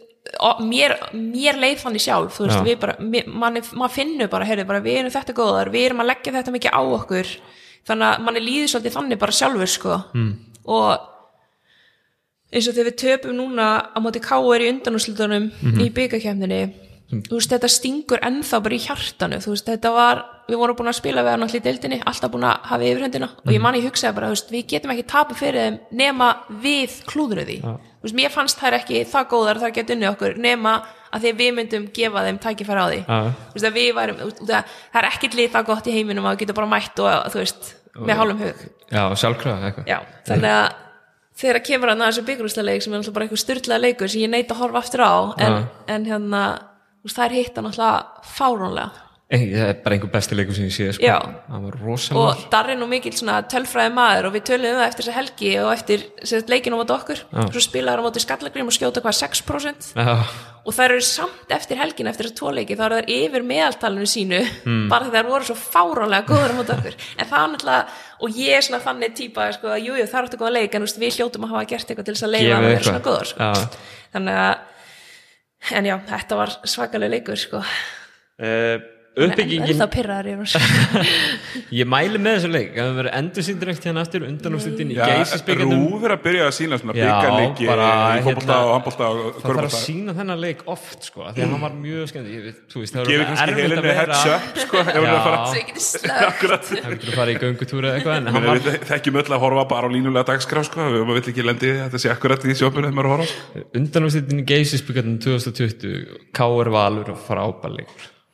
mér, 0.62 0.94
mér 1.12 1.58
leið 1.58 1.82
þannig 1.82 2.04
sjálf, 2.04 2.40
veist, 2.42 2.60
við 2.66 2.80
bara 2.82 2.96
mér- 3.02 3.28
manni, 3.28 3.62
maður 3.72 3.94
finnur 3.96 4.30
bara, 4.30 4.46
heyrðu, 4.48 4.66
bara 4.68 4.84
við 4.84 5.00
erum 5.02 5.14
þetta 5.14 5.36
góðar 5.36 5.72
við 5.74 5.86
erum 5.88 6.02
að 6.04 6.10
leggja 6.12 6.34
þetta 6.36 6.54
mikið 6.54 6.76
á 6.78 6.82
okkur. 6.82 7.32
Þannig 7.88 8.08
að 8.08 8.26
manni 8.26 8.42
líður 8.44 8.72
svolítið 8.72 8.96
þannig 8.98 9.20
bara 9.22 9.36
sjálfur 9.38 9.72
sko, 9.72 9.98
mm. 10.14 10.32
og 10.68 11.06
eins 12.52 12.68
og 12.68 12.74
þegar 12.76 12.90
við 12.90 12.98
töpum 13.04 13.36
núna 13.36 13.70
á 13.92 13.98
móti 14.00 14.20
káir 14.24 14.64
í 14.64 14.70
undanúslutunum 14.72 15.50
í 15.84 15.88
byggakefninni 15.94 16.60
þú 17.08 17.38
veist, 17.38 17.48
þetta 17.52 17.68
stingur 17.72 18.20
ennþá 18.24 18.58
bara 18.64 18.76
í 18.76 18.80
hjartanu 18.84 19.38
þú 19.40 19.52
veist, 19.54 19.68
þetta 19.68 19.92
var, 19.94 20.18
við 20.48 20.58
vorum 20.60 20.76
búin 20.76 20.90
að 20.90 20.98
spila 20.98 21.22
við 21.24 21.32
hann 21.32 21.44
allir 21.46 21.60
í 21.60 21.64
deildinni, 21.64 21.98
alltaf 22.04 22.32
búin 22.32 22.44
að 22.44 22.66
hafa 22.68 22.88
yfirhundina 22.88 23.28
og 23.44 23.52
ég 23.54 23.62
man 23.64 23.78
ég 23.78 23.86
hugsaði 23.88 24.16
bara, 24.18 24.28
þú 24.28 24.36
veist, 24.36 24.50
við 24.52 24.66
getum 24.74 24.92
ekki 24.92 25.06
tapa 25.08 25.36
fyrir 25.38 25.62
þeim 25.64 25.78
nema 25.96 26.28
við 26.64 26.98
klúðuru 27.08 27.46
því. 27.48 27.56
Þú 27.64 28.06
veist, 28.06 28.16
mér 28.20 28.34
fannst 28.34 28.60
þær 28.60 28.76
ekki 28.78 29.00
það 29.08 29.30
góðar 29.32 29.60
þar 29.62 29.72
geta 29.78 29.96
unni 29.96 30.08
okkur, 30.10 30.36
nema 30.44 30.74
að 31.08 31.24
því 31.24 31.32
að 31.32 31.40
við 31.40 31.54
myndum 31.56 31.86
gefa 31.96 32.24
þeim 32.26 32.40
tækifæra 32.44 32.84
á 32.84 32.88
því. 32.92 32.98
Já. 33.00 33.18
þú 33.48 33.56
veist, 33.56 33.68
að 33.70 33.78
við 33.78 33.88
værum, 33.96 34.18
þú 34.20 34.28
veist, 34.28 34.42
að 34.44 34.74
það 34.92 35.00
er 35.00 35.08
ekkit 35.08 35.38
lið 35.38 35.50
það 35.56 35.70
gott 35.70 35.88
í 35.88 35.94
heiminum 35.96 36.28
að 36.28 36.42
getum 36.42 36.58
bara 36.60 36.70
mætt 36.74 37.00
og, 37.00 37.32
þú 37.32 37.40
veist, 37.40 37.70
með 37.96 38.20
hálfum 38.20 38.44
hug. 38.44 38.60
Já, 38.92 39.02
sjálfkrafa 39.22 39.70
eitthvað. 39.70 39.88
Já, 39.88 39.98
þannig 40.28 40.52
að 40.58 40.68
þegar 41.38 41.60
kemur 41.66 41.92
hann 41.92 42.02
að 42.02 42.12
þessu 42.12 42.26
byggrúsleik 42.28 42.84
sem 42.84 42.92
er 42.92 42.98
náttúrulega 42.98 43.16
bara 43.18 43.28
eitthvað 43.28 43.44
styrlaða 43.44 43.84
leikur 43.84 44.12
sem 44.12 44.24
ég 44.24 44.32
neit 44.32 44.54
að 44.54 44.62
horfa 44.62 44.82
aftur 44.82 45.04
á 45.06 45.14
en, 45.44 45.58
en 45.86 46.08
hérna, 46.08 46.42
það 47.06 47.26
er 47.28 47.36
hitt 47.38 47.60
náttúrulega 47.60 48.24
fáránlega 48.38 49.07
það 49.52 49.66
er 49.68 49.80
bara 49.84 49.96
einhver 49.98 50.08
besti 50.08 50.36
leikur 50.38 50.56
sem 50.56 50.64
ég 50.64 50.72
sé 50.72 50.86
sko. 50.96 51.04
Já. 51.04 51.18
það 51.20 51.64
og 52.16 52.44
Darri 52.52 52.76
nú 52.80 52.86
mikill 52.88 53.12
svona 53.12 53.42
tölfræði 53.44 53.90
maður 53.92 54.28
og 54.30 54.32
við 54.38 54.42
töluðum 54.48 54.72
um 54.72 54.80
það 54.80 54.88
eftir 54.88 55.04
þessa 55.04 55.16
helgi 55.18 55.50
og 55.60 55.72
eftir 55.74 55.98
leikinu 56.48 56.74
á 56.76 56.80
móti 56.80 56.94
okkur. 56.96 57.18
Svo 57.52 57.60
spilaður 57.60 58.00
á 58.00 58.06
móti 58.06 58.22
skallagrím 58.24 58.70
og 58.70 58.76
skjóta 58.78 59.02
hvað 59.04 59.18
6% 59.18 59.90
Já, 59.98 60.14
og 60.64 60.72
það 60.72 60.84
eru 60.86 61.02
samt 61.04 61.52
eftir 61.58 61.76
helgin 61.76 62.08
eftir 62.08 62.24
þessa 62.30 62.38
tvo 62.40 62.48
leiki 62.56 62.78
þá 62.78 62.84
eru 62.86 62.96
þær 63.02 63.10
yfir 63.18 63.42
meðaltalinu 63.50 64.08
sínu 64.08 64.40
Hmm. 64.64 64.86
bara 64.88 65.04
þegar 65.10 65.18
þær 65.18 65.28
voru 65.34 65.44
svo 65.44 65.56
fáránlega 65.60 66.24
góður 66.28 66.52
á 66.52 66.58
móti 66.58 66.72
okkur. 66.72 66.94
En 67.18 67.28
það 67.28 67.42
er 67.42 67.50
náttúrulega, 67.52 67.82
og 68.24 68.28
ég 68.40 68.52
er 68.56 68.64
svona 68.64 68.80
þannig 68.84 69.12
típa 69.18 69.52
sko, 69.52 69.66
að 69.74 69.84
jú, 69.84 69.92
jú, 69.98 70.06
það 70.08 70.18
er 70.18 70.24
áttu 70.28 70.40
góða 70.40 70.56
leik 70.56 70.72
en 70.78 70.88
við 70.88 71.18
hljótum 71.18 71.44
að 71.44 71.52
hafa 71.52 71.68
gert 71.68 71.88
eitthvað 71.92 72.06
til 72.08 72.16
þess 72.16 72.24
að 72.24 72.32
uppbyggingin 79.26 79.80
ég 81.80 81.88
mæli 81.88 82.20
með 82.22 82.38
þessu 82.38 82.50
leik. 82.52 82.72
Að 82.74 82.84
það 82.88 82.98
verður 82.98 83.10
endur 83.18 83.46
síndir 83.46 83.72
eftir 83.72 83.90
hérna 83.90 84.04
aftur 84.04 84.26
undanúrslitin 84.28 84.92
í 84.92 84.98
geysisbyggandum 84.98 85.84
Rúf 85.88 86.06
er 86.08 86.14
að 86.14 86.22
byrja 86.26 86.46
að 86.48 86.54
sína 86.58 86.78
svona 86.80 86.96
bara, 87.68 87.88
í 88.18 88.22
fótbolta 88.26 88.48
hérna, 88.48 88.58
og 88.58 88.72
handbolta 88.74 89.08
og 89.08 89.16
það 89.38 89.48
þarf 89.48 89.68
að 89.68 89.76
sína 89.78 90.14
þennan 90.18 90.42
leik 90.42 90.64
oft 90.74 91.08
sko, 91.08 91.24
af 91.28 91.36
því 91.36 91.44
að 91.44 91.52
hann 91.54 91.64
var 91.64 91.76
mjög 91.78 92.10
skemmt 92.12 92.32
ég 92.32 92.44
veit, 92.48 92.60
þú 92.72 92.82
veist, 92.82 92.96
það 92.96 93.12
er 93.14 93.24
kannski 93.28 93.46
erfitt 93.54 93.78
að 93.78 93.88
vera 93.88 94.18
sko, 94.64 94.82
það 94.88 94.94
getur 96.92 97.10
að 97.12 97.18
fara 97.18 97.32
í 97.32 97.38
göngutúri 97.42 97.88
eða 97.88 98.00
eitthvað 98.00 98.18
en 98.18 98.30
hann 98.30 98.38
Men 98.38 98.48
var 98.48 98.62
við 98.66 98.78
þekkjum 98.92 99.20
öll 99.22 99.32
að 99.38 99.42
horfa 99.46 99.64
bara 99.72 99.90
á 99.90 99.94
línulega 99.94 100.28
dagskrá 100.32 100.64
sko, 100.66 100.90
við 100.94 101.08
vill 101.12 101.24
ekki 101.32 101.46
lendi 101.46 101.72
þetta 101.84 102.02
sé 102.02 102.12
akkurat 102.12 102.44
í 102.44 102.58
sjópunum 102.58 103.02
er 103.02 103.10
sko. 103.30 103.64
undanúrslitin 103.80 104.44
í 104.44 104.46
geysisbyggandum 104.52 105.18
2020 105.24 106.30
K.R. 106.36 106.76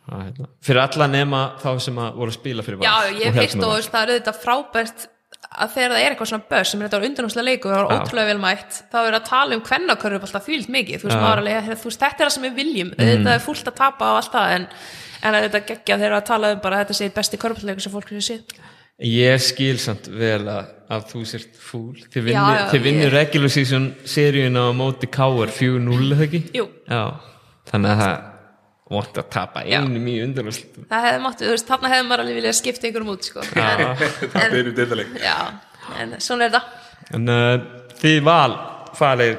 Er 0.04 0.20
hérna. 0.26 0.46
fyrir 0.60 0.80
alla 0.84 1.06
nema 1.08 1.42
þá 1.62 1.68
sem 1.80 1.96
að 1.96 2.16
voru 2.20 2.32
að 2.32 2.36
spila 2.36 2.62
fyrir 2.66 2.82
Já, 2.84 2.92
Val 2.92 3.20
ég 3.22 3.38
heilt 3.38 3.54
og 3.64 3.70
veist, 3.78 3.90
það 3.94 4.02
er 4.02 4.10
auðvitað 4.14 4.40
frábært 4.44 5.06
að 5.54 5.70
þegar 5.74 5.92
það 5.94 6.02
er 6.02 6.10
eitthvað 6.14 6.28
svona 6.30 6.48
börs 6.50 6.70
sem 6.72 6.80
er 6.82 6.86
þetta 6.88 6.98
var 7.00 7.06
undanúslega 7.08 7.46
leiku 7.48 7.70
og 7.70 7.74
það 7.74 7.84
Já. 7.84 7.96
ótrúlega 8.04 8.28
vel 8.30 8.42
mætt 8.42 8.76
þá 8.92 8.98
er 9.04 9.16
að 9.18 9.24
tala 9.30 9.56
um 9.56 9.62
kvennakörfu 9.64 10.20
alltaf 10.28 10.44
fýlt 10.48 10.68
mikið 10.74 11.00
þú 11.00 11.08
veist, 11.08 11.16
Já. 11.16 11.30
er 11.32 11.42
alveg, 11.42 11.70
þú 11.80 11.88
veist, 11.88 12.02
þetta 12.04 12.20
er 12.20 12.28
það 12.28 12.34
sem 12.36 12.46
við 12.48 12.54
viljum 12.60 12.92
þetta 12.98 13.34
er 13.38 13.42
fúlt 13.44 13.70
að 13.70 13.76
tapa 13.80 14.04
á 14.04 14.12
allt 14.18 14.32
það 14.34 14.54
en, 14.58 14.66
en 15.24 15.38
að 15.38 15.46
þetta 15.48 15.62
geggja 15.70 15.98
þegar 16.02 16.16
að 16.18 16.26
tala 16.32 16.52
um 16.56 16.62
bara 16.64 16.76
að 16.80 16.84
þetta 16.84 16.98
sé 17.00 17.10
besti 17.16 17.40
körfuleikur 17.44 17.86
sem 17.86 17.94
fólk 17.94 18.12
hefur 18.12 18.26
séð 18.28 18.56
Ég 19.04 19.40
skil 19.42 19.74
samt 19.82 20.04
vel 20.06 20.44
að, 20.46 20.68
að 20.94 21.08
þú 21.10 21.24
sért 21.26 21.56
fúl 21.58 21.96
þið 22.14 22.28
Já, 22.30 22.44
vinnir, 22.70 23.08
já, 23.08 23.08
ég- 23.08 23.14
regular 23.16 23.50
season 23.50 23.88
seríun 24.06 24.54
á 24.54 24.70
móti 24.70 25.08
K.R. 25.10 25.50
4-0 25.50 26.12
eða 26.14 26.28
ekki? 26.28 26.42
Jú. 26.54 26.68
Já, 26.86 27.02
þannig 27.72 27.90
að 27.90 28.02
það 28.04 28.33
vant 28.90 29.20
að 29.20 29.28
tapa 29.32 29.62
einum 29.64 30.08
í 30.10 30.18
undanúrslitum 30.24 30.88
það 30.90 31.06
hefði 31.08 31.22
mátt, 31.24 31.40
þú 31.40 31.52
veist, 31.54 31.68
þarna 31.70 31.92
hefði 31.94 32.08
maður 32.08 32.24
alveg 32.24 32.38
viljað 32.40 32.56
skipta 32.58 32.88
einhverjum 32.88 33.12
út, 33.14 33.28
sko. 33.30 33.44
En, 33.56 33.84
Það 34.34 34.58
er 34.58 34.68
í 34.68 34.74
deildaleg 34.76 35.14
já, 35.22 35.36
en 36.02 36.16
svona 36.20 36.48
er 36.48 36.52
þetta 36.56 36.82
En 37.14 37.28
uh, 37.28 37.54
þið 38.00 38.18
val 38.24 38.52
farið 38.96 39.34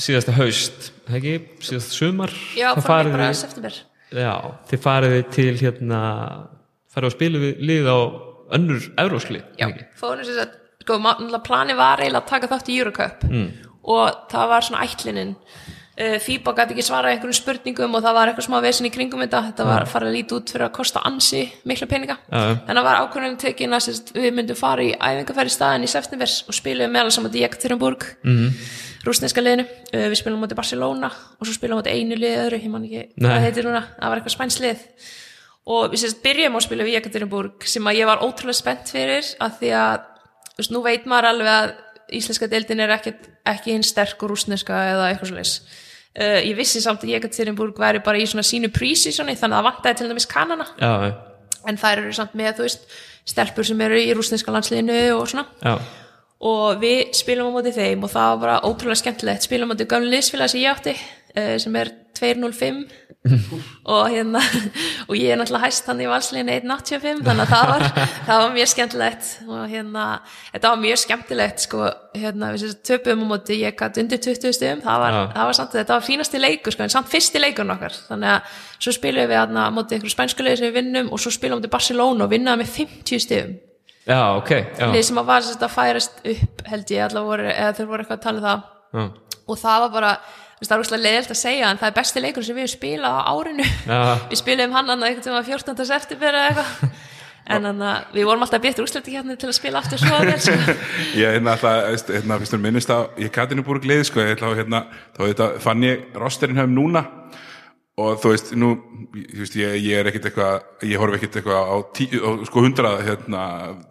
síðasta 0.00 0.34
haust, 0.36 0.90
það 1.08 1.18
ekki? 1.18 1.34
Síðasta 1.68 1.96
sumar? 1.96 2.32
Já, 2.56 2.68
farið 2.80 3.16
bara 3.16 3.30
september. 3.36 3.78
Já, 4.12 4.32
þið 4.70 4.82
farið 4.86 5.16
til 5.34 5.52
hérna 5.60 6.00
farið 6.92 7.08
að 7.08 7.16
spila 7.16 7.42
við 7.42 7.62
lið 7.68 7.88
á 7.88 7.98
önnur 8.56 8.88
að 9.00 10.56
sko, 10.82 10.96
plani 11.46 11.76
var 11.78 12.02
eiginlega 12.02 12.24
að 12.24 12.32
taka 12.32 12.50
þátt 12.50 12.72
í 12.72 12.78
Eurocup. 12.80 13.28
Mm. 13.28 13.46
og 13.82 14.26
það 14.30 14.50
var 14.52 14.66
svona 14.66 14.84
ætlinin 14.86 15.32
uh, 15.98 16.16
FIBA 16.22 16.54
gæti 16.58 16.74
ekki 16.74 16.84
svara 16.86 17.12
einhverjum 17.12 17.36
spurningum 17.36 17.96
og 17.96 18.04
það 18.04 18.16
var 18.18 18.30
eitthvað 18.30 18.46
smá 18.48 18.58
vesin 18.64 18.88
í 18.88 18.92
kringum 18.94 19.22
þetta. 19.24 19.42
Þetta 19.50 19.66
var 19.68 19.86
farið 19.90 20.10
að 20.10 20.16
líti 20.18 20.36
út 20.36 20.52
fyrir 20.54 20.66
að 20.68 20.74
kosta 20.78 21.02
ansi 21.08 21.42
mikla 21.68 21.88
peninga, 21.90 22.18
en 22.32 22.72
það 22.72 22.86
var 22.88 23.02
ákvörðin 23.02 23.40
tekin 23.42 23.76
að 23.76 23.90
við 24.16 24.30
myndum 24.36 24.58
fara 24.58 24.86
í 24.86 24.92
æfingarferð 24.96 25.52
í 25.52 25.56
staðin 25.56 25.86
í 25.86 25.92
september 25.92 26.36
og 26.48 26.58
spilum 26.58 26.94
meðal 26.94 27.14
saman 27.14 27.36
í 27.36 27.44
Ekaterinburg 27.46 28.06
mm. 28.22 28.62
rúsneska 29.08 29.44
liðinu, 29.44 29.66
uh, 29.92 30.06
við 30.08 30.18
spilum 30.22 30.42
móti 30.42 30.58
Barcelona 30.58 31.10
og 31.10 31.46
svo 31.46 31.56
spilum 31.56 31.82
móti 31.82 31.92
einu 31.92 32.18
lið 32.18 32.38
öðru, 32.46 32.62
ég 32.62 32.72
man 32.72 32.88
ekki 32.88 33.04
hvað 33.18 33.44
heitir 33.46 33.68
núna, 33.68 33.84
það 33.98 34.08
var 34.08 34.22
eitthvað 34.22 34.36
spænslið 34.38 34.86
og 35.72 35.92
við 35.92 36.02
sérst 36.02 36.22
byrjum 36.24 36.58
að 36.58 36.64
spila 36.66 36.86
við 36.86 36.96
Jekaterinburg 36.96 37.66
sem 37.70 37.86
að 37.86 38.00
ég 38.00 38.08
var 38.08 38.22
ótrúlega 38.24 38.58
spennt 38.58 38.90
fyrir 38.90 39.28
að 39.42 39.60
því 39.60 39.70
að, 39.78 40.08
veist, 40.58 40.74
íslenska 42.18 42.50
deildin 42.52 42.84
er 42.84 42.94
ekki, 42.96 43.14
ekki 43.48 43.74
hinn 43.74 43.86
sterk 43.86 44.22
og 44.22 44.34
rúsneska 44.34 44.78
eða 44.92 45.10
eitthvað 45.10 45.36
leis 45.38 45.56
uh, 46.18 46.40
ég 46.42 46.56
vissi 46.58 46.82
samt 46.84 47.04
að 47.06 47.16
Jekaterinburg 47.16 47.78
væri 47.80 48.02
bara 48.04 48.20
í 48.20 48.28
svona 48.28 48.46
sínu 48.46 48.72
pre-seasoni 48.74 49.36
þannig 49.38 49.56
að 49.56 49.60
það 49.60 49.68
vantaði 49.70 50.00
til 50.00 50.10
dæmis 50.12 50.30
kannana 50.30 50.68
Já, 50.76 50.92
en 51.68 51.78
þær 51.80 52.04
eru 52.04 52.14
samt 52.16 52.36
með, 52.38 52.54
þú 52.58 52.66
veist, 52.66 52.86
stelpur 53.28 53.66
sem 53.66 53.82
eru 53.86 53.98
í 54.00 54.12
rúsneska 54.16 54.54
landsliðinu 54.54 55.00
og 55.16 55.26
svona. 55.30 55.46
Já, 55.62 55.76
og 56.42 56.80
við 56.82 57.12
spilum 57.14 57.52
á 57.52 57.54
móti 57.54 57.74
þeim 57.76 58.02
og 58.02 58.10
það 58.10 58.30
var 58.32 58.40
bara 58.42 58.60
ótrúlega 58.66 58.98
skemmtilegt. 58.98 59.46
Spilum 59.46 59.70
á 59.70 59.72
móti 59.72 59.86
gamlu 59.90 60.10
liðsfélag 60.10 60.50
sem 60.50 60.64
ég 60.64 60.72
átti 60.72 60.96
uh, 60.96 61.54
sem 61.62 61.76
er 61.78 61.92
205 62.18 62.82
og 63.22 64.08
hérna 64.10 64.40
og 65.06 65.14
ég 65.14 65.30
er 65.30 65.38
náttúrulega 65.38 65.68
hæst 65.68 65.86
hann 65.86 66.00
í 66.02 66.08
valsliðinu 66.10 66.56
185 66.56 67.20
þannig 67.22 67.44
að 67.44 67.52
það 67.52 67.70
var, 67.70 67.84
það 68.26 68.40
var 68.42 68.54
mjög 68.56 68.70
skemmtilegt. 68.72 69.28
Og 69.46 69.60
hérna, 69.70 70.06
þetta 70.50 70.72
var 70.72 70.80
mjög 70.82 71.00
skemmtilegt 71.04 71.66
sko, 71.66 71.86
hérna, 72.18 72.50
við 72.56 72.76
töpum 72.88 73.22
á 73.22 73.26
móti 73.30 73.60
ég 73.60 73.78
gætt 73.78 74.00
undir 74.02 74.22
20 74.26 74.56
stöðum 74.58 74.82
það 74.82 75.04
var, 75.04 75.18
það 75.36 75.50
var 75.50 75.58
samt, 75.60 75.76
þetta 75.78 75.98
var 75.98 76.06
fínasti 76.08 76.42
leikur 76.42 76.74
sko, 76.74 76.86
en 76.86 76.94
samt 76.96 77.12
fyrsti 77.12 77.42
leikurinn 77.42 77.76
okkar, 77.76 77.98
þannig 78.10 78.34
að 78.34 78.60
svo 78.82 78.96
spilum 78.98 79.30
við 79.30 79.38
hérna 79.38 79.68
móti 79.74 79.96
einhverju 79.96 80.16
spænskuleið 80.16 80.58
sem 80.58 80.70
við 80.72 80.80
vinnum 80.80 81.12
og 81.14 81.22
svo 81.22 81.30
spilum 81.34 81.60
við 81.60 81.62
móti 81.62 81.74
Barcelona 81.76 82.26
og 82.26 82.34
vinnaði 82.34 82.64
með 82.64 82.74
50 82.80 83.22
stöðum 83.28 83.58
já, 84.02 84.20
ok 84.34 84.50
já, 84.58 84.86
lið 84.90 85.04
sem 85.06 85.20
að 85.22 85.28
var 85.30 85.50
að 85.54 85.74
færast 85.76 86.22
upp 86.34 86.62
held 86.72 86.94
ég 86.94 87.04
allavega 87.06 87.28
voru, 87.30 87.50
eða 87.52 87.74
þeir 87.78 87.90
voru 87.92 88.04
eitthvað 88.04 88.18
að 88.18 88.24
tala 88.26 88.40
um 88.40 88.48
það. 88.48 88.64
Já, 88.92 89.04
og 89.42 89.58
það 89.58 89.84
var 89.84 89.92
bara, 89.96 90.12
það 90.62 90.74
er 90.76 90.84
úrslega 90.84 91.06
leiðilt 91.06 91.32
að 91.34 91.40
segja 91.42 91.70
en 91.70 91.80
það 91.80 91.88
er 91.90 91.96
besti 91.96 92.22
leikur 92.22 92.46
sem 92.46 92.56
við 92.56 92.66
höfum 92.66 92.74
spilað 92.76 93.16
á 93.18 93.22
árinu 93.32 93.66
Já. 93.66 94.02
við 94.30 94.38
spilum 94.42 94.76
hann 94.76 94.92
hann 94.92 95.06
eitthvað 95.08 95.26
tíma 95.28 95.42
14. 95.48 95.88
september 95.88 96.38
eða 96.38 96.52
eitthvað 96.52 96.92
en 97.52 97.66
hann 97.66 97.82
að 97.82 98.16
við 98.16 98.28
vorum 98.28 98.44
alltaf 98.46 98.62
betur 98.62 98.86
úrslætti 98.86 99.16
hérna 99.16 99.36
til 99.38 99.48
að 99.50 99.56
spila 99.56 99.80
aftur 99.82 99.98
svo 100.00 100.18
vel 100.22 100.36
sko. 100.38 100.76
Ég 101.18 101.34
hérna 101.36 101.56
alltaf, 101.56 102.04
hérna, 102.10 102.38
fyrst 102.42 102.54
mér 102.54 102.64
minnist 102.68 102.92
á 102.94 103.10
ég 103.18 103.32
Katinu 103.34 103.64
búið 103.66 103.88
gleði, 103.88 104.06
sko, 104.08 104.22
að 104.22 104.60
hérna 104.60 104.84
þá 105.16 105.22
þetta, 105.24 105.48
fann 105.64 105.82
ég 105.86 106.04
rosterinn 106.22 106.60
hefum 106.60 106.76
núna 106.76 107.02
og 108.00 108.20
þú 108.22 108.30
veist, 108.32 108.50
nú 108.56 108.70
þú 109.12 109.42
veist, 109.42 109.56
ég, 109.60 109.74
ég 109.84 110.00
er 110.00 110.08
ekkit 110.08 110.30
eitthvað 110.30 110.86
ég 110.88 111.00
horf 111.02 111.16
ekkit 111.18 111.34
eitthvað 111.38 111.66
á, 111.68 111.76
tí, 111.92 112.06
á 112.16 112.30
sko 112.48 112.62
hundrað 112.64 113.02
hérna, 113.04 113.42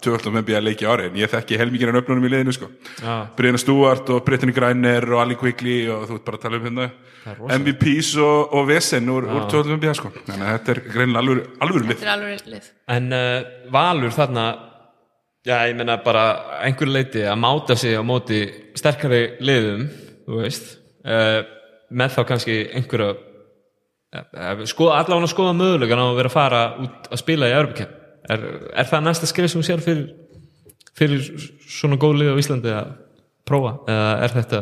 tvöldum 0.02 0.34
með 0.40 0.48
býja 0.48 0.62
leiki 0.64 0.88
ári 0.90 1.06
en 1.12 1.20
ég 1.22 1.30
þekki 1.30 1.60
helmingina 1.62 2.02
öfnunum 2.02 2.26
í 2.26 2.32
liðinu, 2.34 2.56
sko. 2.56 2.72
Já. 2.98 3.14
Brianna 3.38 3.62
Stewart 3.62 4.10
og 4.10 4.24
Brittany 4.26 4.56
Griner 4.58 5.06
og 5.14 5.22
Ali 5.22 5.38
Quigley 5.38 5.86
og 5.94 6.08
þú 6.10 6.18
veist 6.18 6.26
bara 6.32 6.42
að 6.42 6.48
tala 6.48 6.58
um 6.58 6.68
hérna 6.68 6.90
MVPs 7.60 8.12
og, 8.26 8.58
og 8.58 8.68
Vesen 8.72 9.14
úr, 9.14 9.30
úr 9.30 9.48
tvöldum 9.54 9.78
með 9.78 9.86
býja, 9.86 9.96
sko. 10.02 10.14
Þannig 10.18 10.50
að 10.50 10.54
þetta 10.58 10.76
er 10.76 10.84
greinilega 10.90 11.24
alvöru, 11.26 11.48
alvöru 11.62 11.86
lið. 11.86 11.96
Þetta 12.02 12.10
er 12.10 12.14
alveg 12.18 12.54
lið. 12.56 12.74
En 12.98 13.10
uh, 13.14 13.32
Valur 13.78 14.18
þarna 14.18 14.50
já, 15.46 15.58
ég 15.70 15.78
meina 15.78 16.02
bara 16.02 16.28
einhver 16.66 16.90
leiti 16.90 17.22
að 17.22 17.42
máta 17.46 17.78
sig 17.78 17.94
á 17.94 18.02
móti 18.02 18.48
sterkari 18.78 19.28
liðum, 19.46 19.92
þú 20.26 20.42
veist 20.42 20.80
uh, 21.06 21.44
með 21.94 22.18
þá 22.18 22.24
kannski 22.34 22.64
einhverja 22.74 23.14
skoða, 24.68 25.00
allavega 25.00 25.28
að 25.28 25.32
skoða 25.32 25.56
mögulegan 25.56 26.04
á 26.04 26.06
að 26.10 26.18
vera 26.20 26.32
að 26.32 26.36
fara 26.36 26.62
út 26.84 27.08
að 27.12 27.22
spila 27.22 27.48
í 27.48 27.56
Európa 27.56 27.88
er, 28.30 28.44
er 28.76 28.90
það 28.90 29.08
næsta 29.08 29.30
skrif 29.30 29.52
sem 29.52 29.62
þú 29.62 29.68
sér 29.70 29.84
fyrir, 29.86 30.12
fyrir 31.00 31.48
svona 31.64 32.00
góð 32.02 32.20
lið 32.20 32.36
á 32.36 32.42
Íslandi 32.44 32.76
að 32.76 32.94
prófa, 33.48 33.74
eða 33.90 34.12
er 34.26 34.36
þetta 34.36 34.62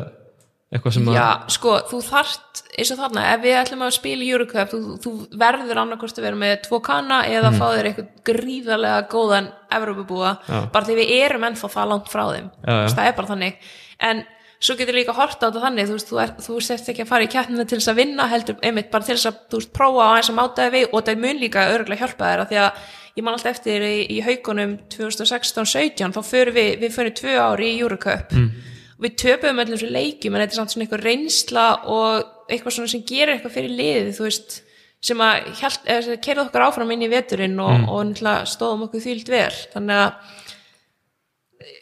eitthvað 0.70 0.96
sem 0.96 1.10
að 1.10 1.18
Já, 1.18 1.28
sko, 1.56 1.76
þú 1.90 2.00
þarft 2.06 2.64
eins 2.70 2.92
og 2.94 3.00
þarna, 3.02 3.26
ef 3.34 3.44
við 3.44 3.58
ætlum 3.58 3.86
að 3.88 3.94
spila 3.98 4.26
í 4.26 4.32
Eurocup 4.36 4.74
þú, 4.74 4.82
þú 5.02 5.14
verður 5.42 5.82
annarkost 5.82 6.20
að 6.22 6.28
vera 6.28 6.42
með 6.46 6.56
tvo 6.68 6.80
kanna 6.86 7.24
eða 7.28 7.54
fá 7.56 7.66
þér 7.74 7.90
eitthvað 7.90 8.12
gríðarlega 8.30 9.08
góðan 9.10 9.50
Evrópubúa, 9.80 10.36
Já. 10.46 10.60
bara 10.74 10.86
því 10.86 11.00
við 11.02 11.16
erum 11.18 11.48
ennþá 11.50 11.72
það 11.74 11.90
langt 11.96 12.12
frá 12.14 12.24
þeim, 12.30 12.52
Já, 12.62 12.76
já. 12.76 12.92
Það 12.94 13.10
er 13.10 13.18
bara 13.18 13.32
þannig. 13.34 13.72
En 14.10 14.22
svo 14.60 14.76
getur 14.76 14.98
líka 14.98 15.16
horta 15.16 15.48
á 15.48 15.50
þetta 15.50 15.64
þannig 15.64 15.88
þú 15.88 15.96
veist, 15.96 16.10
þú, 16.10 16.18
er, 16.20 16.32
þú 16.44 16.62
sért 16.64 16.90
ekki 16.92 17.04
að 17.06 17.12
fara 17.14 17.26
í 17.26 17.32
keppnina 17.32 17.66
til 17.66 17.78
þess 17.80 17.92
að 17.94 18.00
vinna 18.02 18.26
heldur, 18.28 18.58
einmitt 18.66 18.90
bara 18.92 19.08
til 19.08 19.16
þess 19.16 19.30
að 19.30 19.38
þú 19.52 19.62
veist, 19.62 19.72
prófa 19.76 20.08
á 20.08 20.12
eins 20.18 20.32
að 20.32 20.40
máta 20.40 20.66
þig 20.66 20.74
við 20.76 20.88
og 20.92 21.06
það 21.08 21.22
mun 21.24 21.40
líka 21.40 21.68
örgulega 21.76 22.04
hjálpa 22.04 22.32
þér 22.32 22.44
að 22.44 22.50
því 22.50 22.60
að 22.66 22.82
ég 23.16 23.26
man 23.26 23.38
alltaf 23.38 23.54
eftir 23.56 23.86
í, 23.88 23.94
í 24.16 24.18
haugunum 24.26 24.74
2016-17 24.92 26.16
þá 26.16 26.20
förum 26.28 26.58
við, 26.60 26.72
við 26.84 26.96
förum 26.96 27.16
tvö 27.20 27.38
ári 27.40 27.70
í 27.72 27.80
Eurocup 27.80 28.36
mm. 28.36 28.50
við 29.06 29.16
töpum 29.24 29.64
öllum 29.64 29.78
þessu 29.78 29.94
leikjum 29.96 30.36
en 30.36 30.44
þetta 30.44 30.56
er 30.58 30.62
samt 30.62 30.76
svona 30.76 30.88
eitthvað 30.88 31.06
reynsla 31.08 31.68
og 31.96 32.52
eitthvað 32.52 32.76
svona 32.76 32.92
sem 32.92 33.06
gerir 33.08 33.36
eitthvað 33.38 33.56
fyrir 33.56 33.76
liðið 33.80 34.12
þú 34.18 34.28
veist, 34.28 34.60
sem 35.10 35.24
að 35.24 35.50
kerða 36.20 36.50
okkar 36.50 36.68
áfram 36.68 36.92
inn 36.96 37.08
í 37.08 37.12
veturinn 37.12 37.56
og, 37.64 37.76
mm. 37.80 37.90
og, 37.96 38.14
og 38.28 38.52
stóðum 38.52 38.88
okkur 38.90 39.08
þýlt 39.08 39.32
vel 39.32 39.54
þannig 39.72 40.04
að 40.04 40.38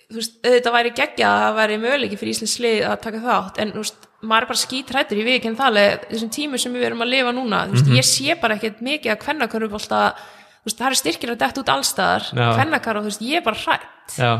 þú 0.07 0.19
veist, 0.19 0.37
þetta 0.45 0.73
væri 0.75 0.93
geggja 0.97 1.29
að 1.29 1.43
það 1.43 1.57
væri 1.61 1.79
möguleiki 1.83 2.19
fyrir 2.19 2.35
Íslands 2.35 2.57
lið 2.63 2.83
að 2.87 2.99
taka 3.05 3.23
þátt 3.25 3.61
en 3.63 3.73
þú 3.75 3.83
veist, 3.83 4.07
maður 4.21 4.45
er 4.45 4.51
bara 4.51 4.63
skítrættur 4.63 5.21
ég 5.21 5.27
við 5.27 5.39
ekki 5.39 5.51
en 5.51 5.59
þaðlega 5.59 5.97
þessum 6.07 6.33
tímu 6.37 6.61
sem 6.61 6.77
við 6.77 6.87
erum 6.89 7.03
að 7.05 7.13
lifa 7.13 7.33
núna 7.35 7.63
þú 7.67 7.77
veist, 7.77 7.91
ég 7.97 8.07
sé 8.07 8.37
bara 8.41 8.57
ekkert 8.57 8.79
mikið 8.87 9.13
að 9.13 9.19
kvennakörfubólta 9.25 10.03
þú 10.17 10.69
veist, 10.69 10.79
það 10.79 10.87
er 10.87 11.01
styrkir 11.01 11.33
að 11.33 11.41
detta 11.43 11.63
út 11.63 11.73
allstaðar 11.75 12.29
kvennakar 12.31 13.01
og 13.01 13.05
þú 13.05 13.11
veist, 13.11 13.27
ég 13.27 13.41
er 13.41 13.45
bara 13.45 13.61
hrætt 13.65 14.17
já, 14.17 14.31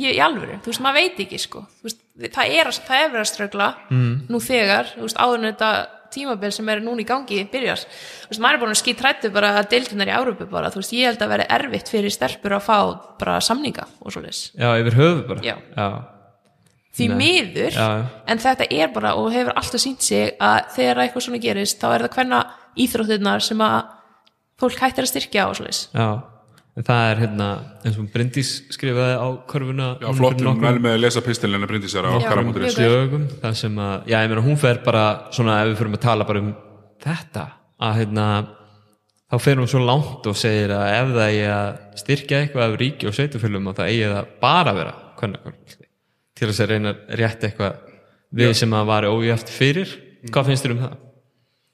ég 0.00 0.16
í 0.16 0.20
alvöru, 0.24 0.56
þú 0.62 0.72
veist, 0.72 0.82
maður 0.84 1.00
veit 1.00 1.18
ekki 1.26 1.40
sko. 1.40 1.64
Þú 1.80 1.88
veist, 1.88 2.04
það 2.32 2.54
er, 2.56 2.70
það 2.78 2.98
er 2.98 3.10
verið 3.10 3.22
að 3.22 3.30
strögla 3.30 3.68
mm. 3.90 4.12
nú 4.32 4.40
þegar, 4.42 4.92
þú 4.94 5.04
veist, 5.04 5.20
áður 5.20 5.38
en 5.40 5.48
þetta 5.50 5.70
tímabil 6.14 6.52
sem 6.54 6.68
er 6.72 6.82
núna 6.84 7.02
í 7.02 7.06
gangi 7.08 7.42
byrjar. 7.52 7.82
Þú 7.82 8.30
veist, 8.32 8.42
maður 8.44 8.58
er 8.58 8.62
búin 8.62 8.74
að 8.74 8.80
skýt 8.82 9.04
hrættu 9.04 9.30
bara 9.34 9.52
að 9.58 9.68
deildinar 9.72 10.10
í 10.12 10.16
Árupu 10.16 10.48
bara, 10.50 10.70
þú 10.72 10.82
veist, 10.82 10.94
ég 10.96 11.10
held 11.10 11.24
að 11.24 11.32
vera 11.34 11.48
erfitt 11.58 11.92
fyrir 11.92 12.14
stelpur 12.14 12.56
að 12.58 12.66
fá 12.66 12.78
bara 13.20 13.38
samninga 13.44 13.86
og 14.00 14.14
svo 14.14 14.24
leis 14.24 14.42
já, 14.54 14.68
yfir 14.80 14.98
höfu 14.98 15.26
bara. 15.28 15.44
Já. 15.46 15.56
já, 15.76 15.88
því 16.96 17.08
Nei. 17.08 17.16
miður, 17.22 17.78
Já. 17.78 17.88
en 18.28 18.42
þetta 18.46 18.68
er 18.70 18.92
bara 18.92 19.14
og 19.20 19.30
hefur 19.32 19.56
alltaf 19.56 19.80
sínt 19.80 20.04
sig 20.04 20.36
að 20.40 20.74
þegar 20.76 21.04
eitthvað 21.06 21.26
svona 21.28 21.42
gerist 21.42 21.80
þá 21.80 21.88
er 21.94 22.06
það 22.06 22.18
hvenna 22.18 22.42
íþróttirnar 22.82 23.44
sem 23.44 23.64
að 23.64 23.80
fólk 24.60 24.84
hættir 24.84 25.08
að 25.08 25.12
styrkja 25.14 25.48
og 25.48 25.58
en 25.58 26.31
það 26.80 27.10
er 27.10 27.20
hérna 27.20 27.48
eins 27.84 27.98
og 28.00 28.08
Bryndís 28.14 28.50
skrifaði 28.72 29.16
á 29.20 29.28
körfuna 29.50 29.88
Já, 30.00 30.06
núna 30.06 30.16
flott, 30.16 30.38
fyrir 30.38 30.48
hún 30.48 30.48
nokkrum 30.48 30.68
vel 30.70 30.84
með 30.86 30.96
að 30.96 31.02
lesa 31.04 31.22
pistilina 31.26 31.68
Bryndísar 31.68 32.08
á 32.08 32.12
Já, 32.16 32.28
karamóturis 32.30 32.78
mjög 32.80 32.96
dögum 32.96 33.28
það 33.42 33.58
sem 33.60 33.78
að, 33.84 33.94
já 34.08 34.16
ég 34.16 34.32
meina 34.32 34.46
hún 34.46 34.58
fer 34.62 34.80
bara 34.86 35.04
svona 35.36 35.58
ef 35.60 35.70
við 35.70 35.78
fyrir 35.82 35.98
að 35.98 36.04
tala 36.06 36.28
bara 36.30 36.42
um 36.42 36.50
þetta 37.04 37.44
að 37.82 37.94
hérna 38.00 38.26
þá 39.32 39.36
fer 39.44 39.60
hún 39.60 39.70
svo 39.70 39.84
langt 39.84 40.28
og 40.32 40.38
segir 40.38 40.72
að 40.76 40.88
ef 40.96 41.12
það 41.12 41.28
eigi 41.28 41.46
að 41.52 41.70
styrkja 42.02 42.40
eitthvað 42.40 42.66
af 42.66 42.80
ríki 42.80 43.08
og 43.08 43.16
sveitufölum 43.16 43.68
og 43.68 43.78
það 43.78 43.92
eigi 43.92 44.10
það 44.14 44.34
bara 44.42 44.72
að 44.72 44.80
vera 44.80 44.96
kvennakvörn 45.20 45.80
til 46.42 46.48
þess 46.48 46.64
að 46.64 46.72
reyna 46.72 46.92
að 46.92 47.16
rétta 47.20 47.48
eitthvað 47.48 47.80
við 48.32 48.54
sem 48.56 48.74
að 48.76 48.88
var 48.88 49.06
ójöft 49.12 49.52
fyrir. 49.52 49.90
Hvað 50.32 50.48
finnst 50.50 50.66
þér 50.66 50.74
um 50.74 50.82
það? 50.86 50.94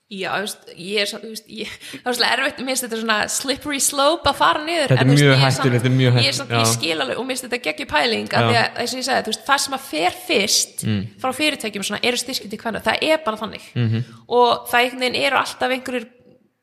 Já, 0.09 0.31
veist, 0.41 0.63
ég 0.73 1.03
er 1.03 1.09
svona, 1.11 1.31
ég, 1.53 1.73
er 2.01 2.41
erfitt, 2.41 2.61
mér 2.65 2.71
finnst 2.73 2.85
þetta 2.87 2.99
svona 3.03 3.17
slippery 3.29 3.81
slope 3.85 4.31
að 4.31 4.39
fara 4.39 4.63
niður. 4.65 4.95
Þetta 4.95 5.05
er 5.05 5.11
mjög 5.11 5.19
ég 5.21 5.75
er 5.77 5.93
mjög 5.99 6.21
Ég 6.25 6.37
svona, 6.39 6.55
ég 6.55 6.63
já. 6.65 6.71
skil 6.73 6.95
alveg 7.05 7.19
og 7.21 7.27
mér 7.27 7.37
finnst 7.37 7.45
þetta 7.45 7.59
geggjur 7.67 7.91
pæling 7.91 8.37
að 8.39 8.49
þess 8.49 8.79
að 8.79 9.01
ég 9.03 9.05
segi, 9.05 9.25
þú 9.27 9.33
veist, 9.35 9.43
það 9.51 9.61
sem 9.65 9.77
að 9.77 9.83
fer 9.91 10.17
fyrst 10.29 10.87
Mm. 10.89 11.03
frá 11.21 11.33
fyrirtækjum 11.37 11.85
svona 11.85 12.01
eru 12.09 12.17
styrkjum 12.17 12.51
til 12.55 12.59
hvernig, 12.63 12.83
það 12.87 13.03
er 13.03 13.19
bara 13.25 13.37
þannig. 13.37 13.65
Mhm. 13.75 13.89
-hmm. 13.89 14.05
Og 14.29 14.69
það 14.71 14.81
einhvern 14.81 15.01
veginn 15.01 15.23
eru 15.27 15.37
alltaf 15.37 15.71
einhverjir 15.77 16.09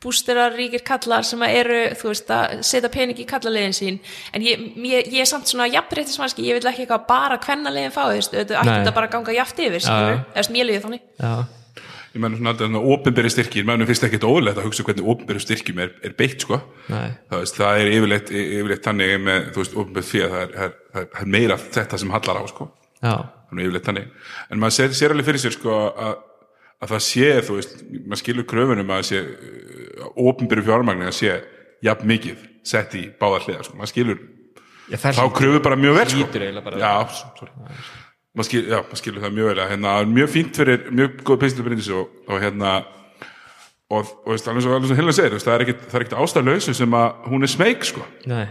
bústerar 0.02 0.54
ríkir 0.56 0.84
kallar 0.86 1.24
sem 1.24 1.40
að 1.40 1.56
eru, 1.60 1.80
þú 1.96 2.10
veist, 2.12 2.30
að 2.30 2.64
setja 2.64 2.90
pening 2.90 3.20
í 3.20 3.26
kallaliðin 3.26 3.74
sín, 3.74 4.00
en 4.34 4.42
ég, 4.42 4.60
ég, 4.78 5.14
ég 5.14 5.22
er 5.22 5.26
samt 5.26 5.48
svona 5.48 5.68
jafnréttismannski, 5.68 6.46
ég 6.46 6.58
vil 6.60 6.72
ekki 6.72 6.86
eitthvað 6.86 7.08
bara 7.08 7.38
kvennaliðin 7.38 7.94
fá, 7.96 8.10
þú 8.10 8.18
veist, 8.20 8.34
þetta 8.34 8.94
bara 8.94 9.08
ganga 9.08 9.32
jaft 9.32 9.60
yfir, 9.60 9.82
ég 10.56 10.66
liði 10.66 10.82
þannig. 10.82 11.02
Já, 11.20 11.46
Ég 12.16 12.22
menn 12.24 12.38
svona 12.38 12.54
að 12.56 12.76
ofinberi 12.96 13.28
styrkir, 13.34 13.66
mennum 13.68 13.88
finnst 13.90 14.06
ekki 14.08 14.22
ólega 14.24 14.62
að 14.62 14.70
hugsa 14.70 14.86
hvernig 14.88 15.08
ofinberi 15.12 15.42
styrkjum 15.44 15.82
er, 15.84 15.90
er 16.08 16.14
beitt 16.16 16.46
sko. 16.46 16.62
það, 17.28 17.42
veist, 17.42 17.58
það 17.60 17.80
er 17.82 17.90
yfirleitt, 17.92 18.30
yfirleitt 18.32 18.86
þannig 18.88 19.16
með, 19.26 19.50
þú 19.56 19.62
veist, 19.64 19.76
ofinberi 19.84 20.08
fyrir 20.08 20.32
það 20.32 20.46
er, 20.46 20.54
er, 20.64 20.78
er- 21.02 21.28
meira 21.36 21.58
þetta 21.60 22.00
sem 22.00 22.14
hallar 22.16 22.40
á 22.40 22.44
sko. 22.54 22.70
já, 23.04 23.16
þannig 23.50 23.68
yfirleitt 23.68 23.90
þannig 23.90 24.08
en 24.56 24.64
maður 24.64 24.78
sér, 24.78 24.96
sér 25.02 25.12
alveg 25.18 25.28
fyrir 25.28 25.44
sér 25.44 25.58
sko 25.58 25.76
að, 25.92 26.16
að 26.86 26.94
það 26.96 27.04
sé, 27.10 27.28
þú 27.50 27.60
veist, 27.60 27.76
maður 28.06 28.22
skilur 28.24 28.48
kröfunum 28.54 28.96
að 28.96 29.04
sé 29.12 29.22
ofinberi 30.16 30.64
fjármagni 30.70 31.10
að 31.12 31.18
sé 31.20 31.36
jafn 31.84 32.08
mikið 32.16 32.48
sett 32.66 32.96
í 32.96 33.04
báðar 33.20 33.44
hliðar 33.50 33.68
sko. 33.68 33.76
maður 33.82 33.92
skilur 33.92 34.24
já 34.96 35.20
þá 35.20 35.24
kröfu 35.36 35.60
bara 35.66 35.76
mjög 35.82 36.00
vel 36.00 36.08
sko. 36.16 36.24
Maður 38.36 38.50
skil, 38.50 38.66
já, 38.68 38.82
maður 38.84 39.00
skilur 39.00 39.24
það 39.24 39.36
mjög 39.38 39.50
vel 39.52 39.60
að 39.64 39.70
hérna, 39.72 39.96
mjög 40.12 40.30
fínt 40.34 40.58
fyrir, 40.60 40.86
mjög 40.92 41.22
góð 41.24 41.38
pinslu 41.46 41.64
brindis 41.64 41.88
og, 41.96 42.10
og 42.28 42.42
hérna 42.44 42.74
og, 43.90 44.12
og 44.26 44.34
veist, 44.34 44.50
alveg 44.52 44.66
svo, 44.66 44.80
svo 44.84 44.98
Helena 44.98 45.16
segir, 45.16 45.40
það 45.40 45.56
er 45.56 45.64
er 45.66 46.04
ekkit 46.04 46.20
ástæðlausu 46.20 46.76
sem 46.76 46.98
að 47.00 47.30
hún 47.32 47.46
er 47.48 47.52
smeyk 47.54 47.86
sko. 47.88 48.04
nei, 48.28 48.48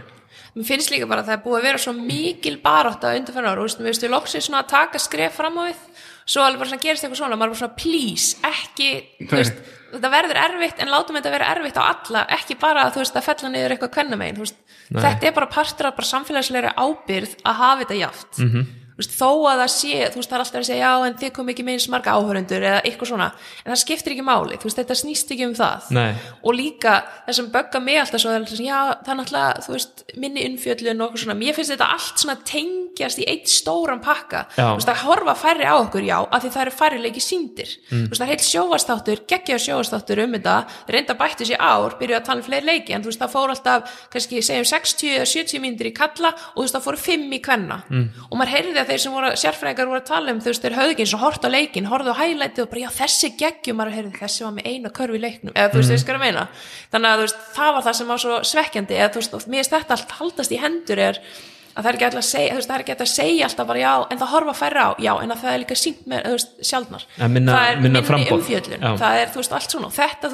Mér 0.55 0.67
finnst 0.69 0.87
líka 0.87 1.07
bara 1.07 1.19
að 1.19 1.27
það 1.29 1.35
er 1.35 1.43
búið 1.43 1.57
að 1.57 1.65
vera 1.67 1.79
svo 1.83 1.91
mikil 1.97 2.53
barátta 2.63 3.09
undanfæra 3.17 3.49
ára, 3.51 3.59
þú 3.59 3.65
veist, 3.67 3.79
við 3.81 3.89
veistu, 3.89 4.09
loksins 4.13 4.45
svona 4.47 4.61
að 4.63 4.69
taka 4.71 5.01
skref 5.03 5.35
fram 5.35 5.57
á 5.59 5.67
við, 5.67 5.81
svo 6.23 6.45
alveg 6.45 6.61
bara 6.61 6.69
svona 6.69 6.83
gerist 6.85 7.03
eitthvað 7.03 7.19
svona, 7.19 7.39
maður 7.41 7.49
er 7.49 7.51
bara 7.51 7.59
svona, 7.59 7.79
please, 7.81 8.37
ekki, 8.47 8.87
þú 9.19 9.35
veist, 9.41 9.59
þetta 9.91 10.11
verður 10.13 10.39
erfitt, 10.45 10.79
en 10.79 10.93
látum 10.93 11.19
þetta 11.19 11.33
vera 11.35 11.49
erfitt 11.51 11.75
á 11.75 11.83
alla, 11.83 12.23
ekki 12.37 12.55
bara, 12.61 12.87
þú 12.95 13.03
veist, 13.03 13.19
að 13.19 13.27
fella 13.27 13.51
niður 13.51 13.75
eitthvað 13.75 13.93
kvennamegin, 13.97 14.39
þú 14.39 14.45
veist, 14.45 14.63
þetta 14.95 15.27
er 15.27 15.35
bara 15.41 15.51
partur 15.57 15.91
af 15.91 15.99
bara 15.99 16.11
samfélagslegri 16.13 16.71
ábyrð 16.71 17.35
að 17.43 17.59
hafa 17.59 17.83
þetta 17.83 17.99
jaft. 17.99 18.31
Mhm. 18.39 18.65
Þú 18.71 18.84
veist, 18.99 19.15
þó 19.15 19.29
að 19.51 19.61
það 19.63 19.71
sé, 19.75 19.93
þú 20.11 20.19
veist, 20.21 20.29
það 20.29 20.37
er 20.37 20.43
alltaf 20.45 20.61
að 20.61 20.67
segja 20.69 20.85
já, 20.85 21.05
en 21.07 21.17
þið 21.21 21.33
kom 21.35 21.51
ekki 21.51 21.65
með 21.67 21.77
eins 21.77 21.87
marga 21.91 22.15
áhörundur 22.15 22.65
eða 22.69 22.81
eitthvað 22.85 23.11
svona, 23.11 23.29
en 23.63 23.73
það 23.73 23.81
skiptir 23.83 24.15
ekki 24.15 24.25
máli 24.25 24.59
veist, 24.65 24.79
þetta 24.79 24.97
snýst 24.99 25.33
ekki 25.35 25.47
um 25.49 25.55
það. 25.57 25.89
Nei. 25.95 26.13
og 26.43 26.55
líka 26.55 26.95
það 27.25 27.37
sem 27.39 27.49
bögga 27.53 27.81
mig 27.83 27.99
alltaf 28.01 28.23
svo 28.23 28.31
já, 28.65 28.79
það 29.03 29.11
er 29.11 29.19
náttúrulega, 29.19 29.65
þú 29.65 29.75
veist 29.75 30.05
minni 30.21 30.45
innfjöllun 30.47 31.01
og 31.01 31.09
eitthvað 31.09 31.23
svona, 31.25 31.37
mér 31.39 31.57
finnst 31.57 31.73
þetta 31.75 31.89
allt 31.95 32.23
svona 32.23 32.37
tengjast 32.47 33.21
í 33.21 33.27
eitt 33.29 33.51
stóran 33.51 34.01
pakka. 34.03 34.45
Veist, 34.55 34.87
það 34.89 35.03
horfa 35.05 35.35
færri 35.39 35.67
á 35.67 35.75
okkur, 35.75 36.05
já 36.05 36.17
af 36.23 36.43
því 36.43 36.53
það 36.55 36.63
eru 36.65 36.75
færri 36.79 37.01
leiki 37.03 37.23
síndir 37.23 37.73
Mm. 37.85 38.07
það 38.09 38.21
er 38.23 38.29
heilt 38.31 38.45
sjóvastáttur, 38.45 39.19
geggja 39.29 39.57
sjóvastáttur 39.61 40.21
um 40.23 40.33
þetta, 40.33 40.55
reynda 40.89 41.15
bættu 41.17 41.45
sér 41.45 41.61
ár 41.61 41.95
byrjuðu 41.99 42.17
að 42.17 42.25
tala 42.25 42.41
um 42.41 42.45
fleiri 42.47 42.65
leiki, 42.65 42.95
en 42.95 43.03
þú 43.03 43.11
veist, 43.11 43.21
það 43.21 43.33
fór 43.35 43.53
alltaf 43.53 43.93
kannski, 44.13 44.41
segjum 44.45 44.67
60 44.69 45.11
eða 45.19 45.27
70 45.29 45.61
mínútur 45.63 45.89
í 45.89 45.93
kalla 45.95 46.31
og 46.33 46.57
þú 46.57 46.65
veist, 46.65 46.75
það 46.77 46.85
fóru 46.87 47.01
5 47.05 47.35
í 47.37 47.41
kvenna. 47.45 47.77
Mm. 47.89 48.07
og 48.29 48.39
maður 48.39 48.53
heyrði 48.55 48.84
að 48.85 48.91
þeir 48.93 49.01
sem 49.03 49.15
voru 49.15 49.31
sérfræðingar 49.41 49.89
voru 49.89 50.01
að 50.01 50.07
tala 50.09 50.33
um, 50.33 50.41
þú 50.43 50.51
veist, 50.51 50.63
þeir 50.65 50.77
höfðu 50.77 50.95
ekki 50.95 51.05
eins 51.05 51.15
og 51.17 51.23
hort 51.25 51.47
á 51.47 51.49
leikin, 51.49 51.89
horfðu 51.89 52.13
á 52.15 52.21
hælæti 52.21 52.63
og 52.63 52.69
bara, 52.71 52.83
já, 52.85 52.89
þessi 52.99 53.31
geggjum 53.39 53.81
þessi 54.21 54.45
var 54.45 54.55
með 54.55 54.69
eina 54.71 54.93
körfi 54.95 55.19
í 55.19 55.23
leiknum, 55.25 55.55
eða 55.55 55.73
þú 55.73 55.81
veist, 55.81 55.89
mm. 55.89 55.95
veist 55.95 56.07
hvað 56.09 56.17
ég 56.19 56.23
meina 56.25 56.45
þannig 56.93 57.09
að 57.11 57.25
veist, 57.25 57.43
það 57.57 57.73
var 57.75 57.85
það 57.87 57.99
sem 57.99 58.13
var 58.13 58.23
svo 58.23 58.39
svekkjandi 58.51 58.99
eða 58.99 59.11
þú 59.15 59.23
veist, 59.23 59.49
mér 59.49 59.61
finnst 59.61 59.75
þetta 59.75 59.97
allt 59.97 60.15
haldast 60.19 60.55
í 60.55 60.61
hendur 60.61 61.03
er 61.09 61.21
að 61.75 61.83
það 61.83 61.89
er 61.89 61.97
ekki 61.97 62.05
alltaf 62.07 62.21
að 62.21 62.27
segja, 62.29 62.51
þú 62.53 62.59
veist, 62.59 62.69
að 63.03 63.09
segja 63.11 63.47
alltaf 63.49 63.67
bara 63.67 63.79
já, 63.81 63.91
en 64.11 64.19
það 64.21 64.29
horfa 64.31 64.53
færra 64.55 64.83
á, 64.87 64.89
já, 65.03 65.11
en 65.21 65.33
að 65.35 65.41
það 65.43 65.51
er 65.55 65.61
líka 65.63 65.75
sínt 65.75 66.05
með, 66.07 66.21
veist, 66.35 66.53
sjálfnar 66.69 67.03
minna- 67.35 67.55
það 67.57 67.71
er 67.71 67.81
minni 67.83 67.99
Já. 68.79 68.91
það 69.01 69.19
er, 69.19 69.33
veist, 69.35 69.55
allt 69.57 69.75
svona. 69.75 69.89
Þetta, 69.95 70.31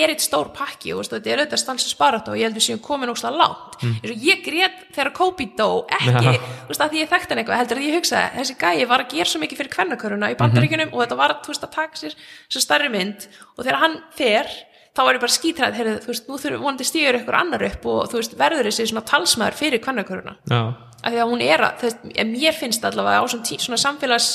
er 0.00 0.14
eitt 0.14 0.24
stór 0.24 0.50
pakki 0.56 0.94
og 0.94 1.04
þetta 1.06 1.30
er 1.30 1.44
auðvitað 1.44 1.62
stansi 1.62 1.92
sparat 1.92 2.28
og 2.28 2.36
ég 2.40 2.48
held 2.48 2.58
við 2.58 2.66
séum 2.66 2.82
komin 2.82 3.12
ógstlega 3.14 3.38
langt. 3.38 3.78
Mm. 3.84 3.94
ég 4.24 4.44
grét 4.44 4.82
þegar 4.94 5.12
Kobe 5.14 5.46
dó 5.58 5.70
ekki, 5.86 6.34
að 6.82 6.98
ég 6.98 7.10
þekkti 7.14 7.30
hann 7.34 7.42
eitthvað 7.44 7.62
heldur 7.62 7.78
að 7.78 7.88
ég 7.88 7.98
hugsaði, 8.00 8.28
þessi 8.40 8.58
gæi 8.58 8.84
var 8.90 9.04
að 9.04 9.14
gera 9.14 9.30
svo 9.30 9.40
mikið 9.44 9.62
fyrir 9.62 9.74
kvennaköruna 9.78 10.30
í 10.34 10.38
bandaríkjunum 10.42 10.92
og 10.94 11.02
þetta 11.04 11.18
var, 11.22 11.38
að 11.68 11.74
taka 11.78 12.02
sér 12.02 12.18
starri 12.64 12.90
mynd. 12.90 13.28
Og 13.54 13.62
þegar 13.64 13.82
hann 13.84 14.00
fer 14.18 14.50
þá 14.94 15.00
var 15.02 15.16
ég 15.16 15.22
bara 15.24 15.34
skítræð, 15.34 15.78
heyrðu, 15.78 15.94
þú 16.04 16.10
veist, 16.12 16.26
nú 16.28 16.34
þurfum 16.38 16.64
vonandi 16.68 16.86
stíður 16.86 17.18
ykkur 17.20 17.36
annar 17.38 17.64
upp 17.66 17.82
og 17.90 18.00
þú 18.12 18.20
veist, 18.20 18.36
verður 18.38 18.68
þessi 18.70 18.84
svona 18.90 19.06
talsmaður 19.10 19.58
fyrir 19.58 19.82
kvennaköruna. 19.82 20.34
Já, 20.50 20.60
af 21.04 21.10
því 21.10 21.18
að 21.24 21.30
hún 21.32 21.42
er 21.44 21.60
að, 21.66 21.72
þú 21.80 21.84
veist, 21.88 22.00
mér 22.30 22.54
finnst 22.58 22.86
allavega 22.86 23.18
á 23.20 23.24
svona, 23.26 23.46
tí, 23.48 23.54
svona 23.60 23.80
samfélags 23.82 24.28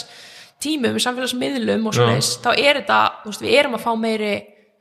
tímum, 0.60 1.00
samfélagsmiðlum 1.00 1.88
og 1.88 1.94
svona 1.96 2.18
Já. 2.20 2.24
þá 2.44 2.52
er 2.58 2.74
þetta, 2.82 3.00
þú 3.24 3.28
veist, 3.32 3.44
við 3.46 3.54
erum 3.62 3.76
að 3.78 3.86
fá 3.86 3.92
meiri 4.04 4.34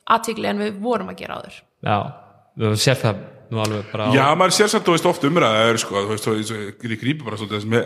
aðtíkli 0.08 0.46
en 0.50 0.62
við 0.64 0.70
vorum 0.82 1.10
að 1.12 1.20
gera 1.22 1.38
áður. 1.38 1.56
Já. 1.86 1.98
Þú 2.58 2.64
sér 2.82 2.98
það 2.98 3.14
nú 3.48 3.56
alveg 3.62 3.82
bara 3.92 4.02
á 4.10 4.12
Já, 4.18 4.24
maður 4.36 4.54
sér 4.58 4.68
samt, 4.72 4.84
þú 4.88 4.92
veist, 4.96 5.08
oft 5.08 5.22
umræðaður 5.28 5.78
sko, 5.84 5.94
þú 6.02 6.10
veist, 6.10 6.24
þú 6.26 6.32
veist, 6.34 6.50
ég 6.58 6.98
grípi 6.98 7.22
bara 7.22 7.38
svolítið 7.38 7.56
þess 7.62 7.70
með 7.70 7.82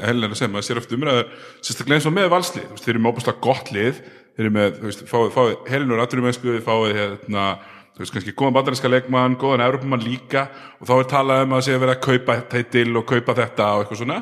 Þú 7.93 8.01
veist, 8.01 8.09
eru 8.09 8.15
eru 8.15 8.17
kannski 8.17 8.33
góðan 8.33 8.55
bandarinska 8.57 8.89
leikmann, 8.89 9.35
góðan 9.37 9.67
Európumann 9.67 10.01
líka 10.01 10.47
og 10.79 10.89
þá 10.89 10.93
er 10.95 11.09
talað 11.11 11.43
um 11.45 11.51
að 11.59 11.65
sé 11.67 11.75
að 11.75 11.83
vera 11.83 11.97
að 11.99 12.05
kaupa 12.07 12.37
teitil 12.55 12.97
og 12.97 13.05
kaupa 13.11 13.35
þetta 13.37 13.67
og 13.69 13.83
eitthvað 13.83 14.01
svona. 14.01 14.17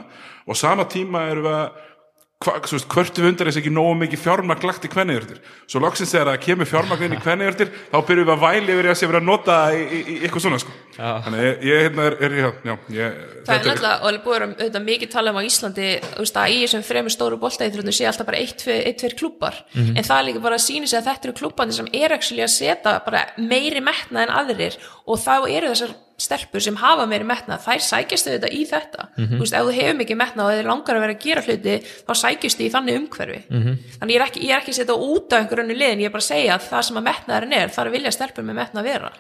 Og 0.51 0.59
sama 0.59 0.87
tíma 0.91 1.23
erum 1.31 1.47
við 1.47 1.55
að 1.55 1.85
hvörtu 2.41 3.21
hundar 3.21 3.51
þess 3.51 3.59
ekki 3.61 3.69
nógu 3.69 3.99
mikið 4.01 4.21
fjármagn 4.23 4.63
lagt 4.65 4.87
í 4.87 4.89
kvenniðjörtir 4.89 5.43
svo 5.69 5.83
loksins 5.85 6.15
þegar 6.15 6.31
það 6.31 6.45
kemur 6.47 6.69
fjármagn 6.71 7.05
inn 7.05 7.17
í 7.19 7.21
kvenniðjörtir 7.21 7.73
þá 7.91 7.97
byrjum 8.09 8.31
við 8.31 8.33
að 8.33 8.45
væli 8.47 8.73
yfir 8.73 8.89
í 8.89 8.91
að 8.95 8.97
sé 8.97 9.09
verið 9.11 9.21
að 9.21 9.27
nota 9.29 9.57
í, 9.77 9.83
í, 9.83 10.01
í 10.01 10.17
eitthvað 10.23 10.45
svona 10.47 10.61
sko. 10.63 10.73
Ég, 11.37 11.61
ég 11.69 11.85
hérna 11.85 12.07
er, 12.09 12.17
er 12.25 12.39
já, 12.39 12.49
já, 12.65 12.75
ég, 12.97 13.21
það 13.45 13.53
er 13.59 13.69
náttúrulega, 13.69 13.93
og 13.93 14.09
alveg 14.09 14.25
búið 14.25 14.39
að 14.39 14.41
vera 14.41 14.51
auðvitað 14.57 14.89
mikið 14.89 15.13
tala 15.13 15.35
um 15.35 15.41
á 15.41 15.49
Íslandi, 15.51 15.93
þú 16.09 16.25
veist, 16.25 16.41
að 16.41 16.57
í 16.57 16.59
þessum 16.65 16.89
fremur 16.89 17.15
stóru 17.19 17.41
boltaíþróttum 17.45 17.97
sé 18.01 18.09
alltaf 18.09 18.33
bara 18.33 18.41
eitt, 18.41 18.57
tveir, 18.65 18.83
eitt, 18.89 19.01
tveir 19.05 19.17
klubbar, 19.21 19.61
en 19.77 20.01
það 20.01 20.17
er 20.17 20.29
líka 20.31 20.45
bara 20.49 20.57
að 20.57 20.65
sína 20.65 20.89
sig 20.89 21.03
að 21.03 21.11
þetta 21.13 21.29
eru 21.29 21.41
klubbandi 21.43 21.77
sem 21.77 21.93
er 21.93 22.17
actually 22.17 22.47
að 22.47 22.55
setja 22.57 23.01
bara 23.05 23.27
meiri 23.37 23.85
metnað 23.85 24.25
en 24.25 24.39
aðrir 24.41 24.81
og 25.05 25.21
þá 25.21 25.35
eru 25.45 25.75
þessar 25.75 25.93
stelpur 26.21 26.63
sem 26.65 26.77
hafa 26.81 27.07
meiri 27.09 27.27
metnað, 27.29 27.65
þær 27.65 27.85
sækjast 27.87 28.29
auðvitað 28.29 28.55
í 28.57 28.61
þetta, 28.69 29.07
þú 29.17 29.41
veist, 29.41 29.57
ef 29.57 29.67
þú 29.67 29.75
hefur 29.79 29.99
mikið 30.01 30.21
metnað 30.21 30.51
og 30.51 30.55
þið 30.59 30.71
langar 30.71 30.99
að 30.99 31.05
vera 31.07 31.17
að 31.17 31.25
gera 31.25 31.45
hluti, 31.47 31.77
þá 32.07 32.13
sækjast 32.23 32.61
þið 32.61 32.67
í 32.69 32.73
þannig 32.77 33.01
umhverfi, 33.01 33.41
þannig 33.97 34.15
ég 34.15 34.21
er 34.21 34.27
ekki, 34.27 34.45
ég 34.45 34.55
er 34.55 34.63
ekki 34.63 34.75
að 34.75 34.79
setja 34.81 34.99
út 35.11 35.33
á 35.33 35.37
einhverjum 35.41 35.75
liðin, 35.75 36.05
ég 36.05 36.11
er 36.11 36.15
bara 36.15 36.25
að 36.25 36.31
segja 36.31 36.57
að 36.57 36.71
það 36.71 36.87
sem 36.91 37.01
að 37.01 37.07
metnaðurinn 37.11 37.59
er, 37.61 37.75
þar 37.75 37.93
vilja 37.97 38.15
stelpur 38.17 38.47
með 38.47 38.61
metnað 38.61 38.91
vera. 38.91 39.13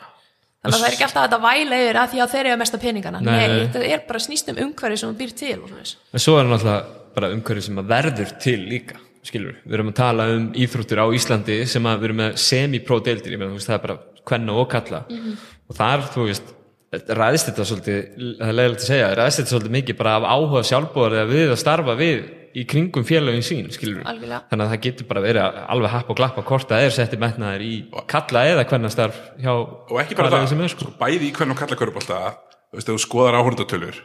Þannig 0.61 0.77
að 0.77 0.81
það 0.83 0.89
er 0.91 0.95
ekki 0.95 1.05
alltaf 1.07 1.21
að 1.21 1.29
þetta 1.31 1.45
væla 1.47 1.77
yfir 1.81 1.97
að 1.97 2.11
því 2.13 2.19
að 2.21 2.33
þeir 2.35 2.47
eru 2.51 2.57
mesta 2.61 2.79
peningana. 2.81 3.21
Nei, 3.25 3.37
nei, 3.49 3.61
þetta 3.63 3.85
er 3.95 4.03
bara 4.05 4.21
snýst 4.21 4.51
um 4.53 4.59
umhverfi 4.61 4.99
sem 5.01 5.09
hún 5.09 5.17
býr 5.17 5.31
til 5.33 5.55
en 5.57 6.21
svo 6.21 6.35
er 6.37 6.51
náttúrulega 6.51 7.15
bara 7.17 7.31
umhverju 7.33 7.65
sem 7.65 7.81
að 7.81 7.89
verður 7.95 8.35
til 8.45 8.59
líka 8.69 9.01
skilur, 9.27 9.59
við 9.65 9.77
erum 9.77 9.91
að 9.93 9.99
tala 9.99 10.27
um 10.35 10.47
íþróttir 10.57 11.01
á 11.01 11.07
Íslandi 11.17 11.59
sem 11.69 11.89
að 11.89 11.99
við 12.01 12.09
erum 12.09 12.21
með 12.23 12.39
semi-pro 12.41 13.01
deildir, 13.05 13.35
ég 13.35 13.43
þú 13.43 13.57
veist, 13.57 13.69
það 13.69 13.77
er 13.77 13.83
bara 13.85 13.97
kvenna 14.31 14.57
og 14.57 14.69
kalla 14.73 15.03
og 15.11 15.77
þar, 15.77 16.07
þú 16.15 16.27
veist 16.29 16.55
ræðist 16.91 17.47
þetta 17.47 17.65
svolítið, 17.69 17.99
það 18.41 18.49
er 18.49 18.57
leiðilegt 18.59 18.83
að 18.83 18.89
segja 18.89 19.11
ræðist 19.15 19.41
þetta 19.41 19.53
svolítið 19.55 19.75
mikið 19.77 19.99
bara 20.01 20.15
af 20.19 20.25
áhuga 20.27 20.63
sjálfbúðar 20.67 21.17
eða 21.21 21.31
við 21.31 21.53
að 21.55 21.61
starfa 21.63 21.95
við 22.01 22.23
í 22.51 22.65
kringum 22.67 23.05
félagin 23.07 23.45
sín, 23.47 23.69
skilur 23.71 24.03
Algjörlega. 24.11 24.41
þannig 24.51 24.65
að 24.65 24.73
það 24.73 24.81
getur 24.87 25.07
bara 25.07 25.23
verið 25.23 25.59
alveg 25.71 25.93
happ 25.93 26.11
og 26.11 26.19
glappa 26.19 26.43
hvort 26.49 26.73
það 26.73 26.87
er 26.87 26.95
setti 26.97 27.21
metnaðir 27.21 27.63
í 27.63 27.75
kalla 28.11 28.43
eða 28.51 28.65
kvenna 28.67 28.91
starf 28.91 29.21
hjá 29.39 29.53
og 29.55 29.95
ekki 30.03 30.19
bara 30.19 30.33
það, 30.35 30.57
er, 30.57 30.73
sko. 30.73 30.89
sko, 30.89 30.97
bæði 30.99 31.29
í 31.29 31.35
hvernig 31.37 31.55
og 31.55 31.63
kalla 31.63 31.79
körubólta 31.79 32.19
þú 32.35 32.81
veist, 32.81 32.91
þú 32.91 32.99
skoðar 33.05 33.39
áhörndatölur 33.39 34.03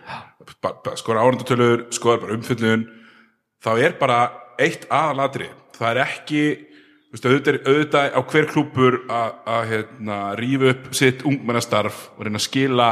skoðar 1.01 1.23
áhörndatölur, 1.23 1.85
skoðar 1.95 2.21
bara 2.21 2.37
umfyllun 2.37 2.85
þá 3.65 3.71
er 3.79 3.97
bara 3.97 4.19
eitt 4.61 4.85
aðalatri 4.93 5.49
það 5.79 5.89
er 5.89 6.01
ekki 6.05 6.43
veist, 7.15 7.25
auðvitað, 7.25 7.51
er- 7.55 7.65
auðvitað 7.71 8.15
á 8.15 8.21
hver 8.31 8.47
klúpur 8.51 8.99
að, 9.09 9.33
að 9.55 9.67
hérna, 9.71 10.19
rífa 10.39 10.71
upp 10.75 10.87
sitt 10.99 11.25
ungmennastarf 11.25 12.03
og 12.17 12.25
reyna 12.27 12.41
að 12.41 12.47
skila 12.49 12.89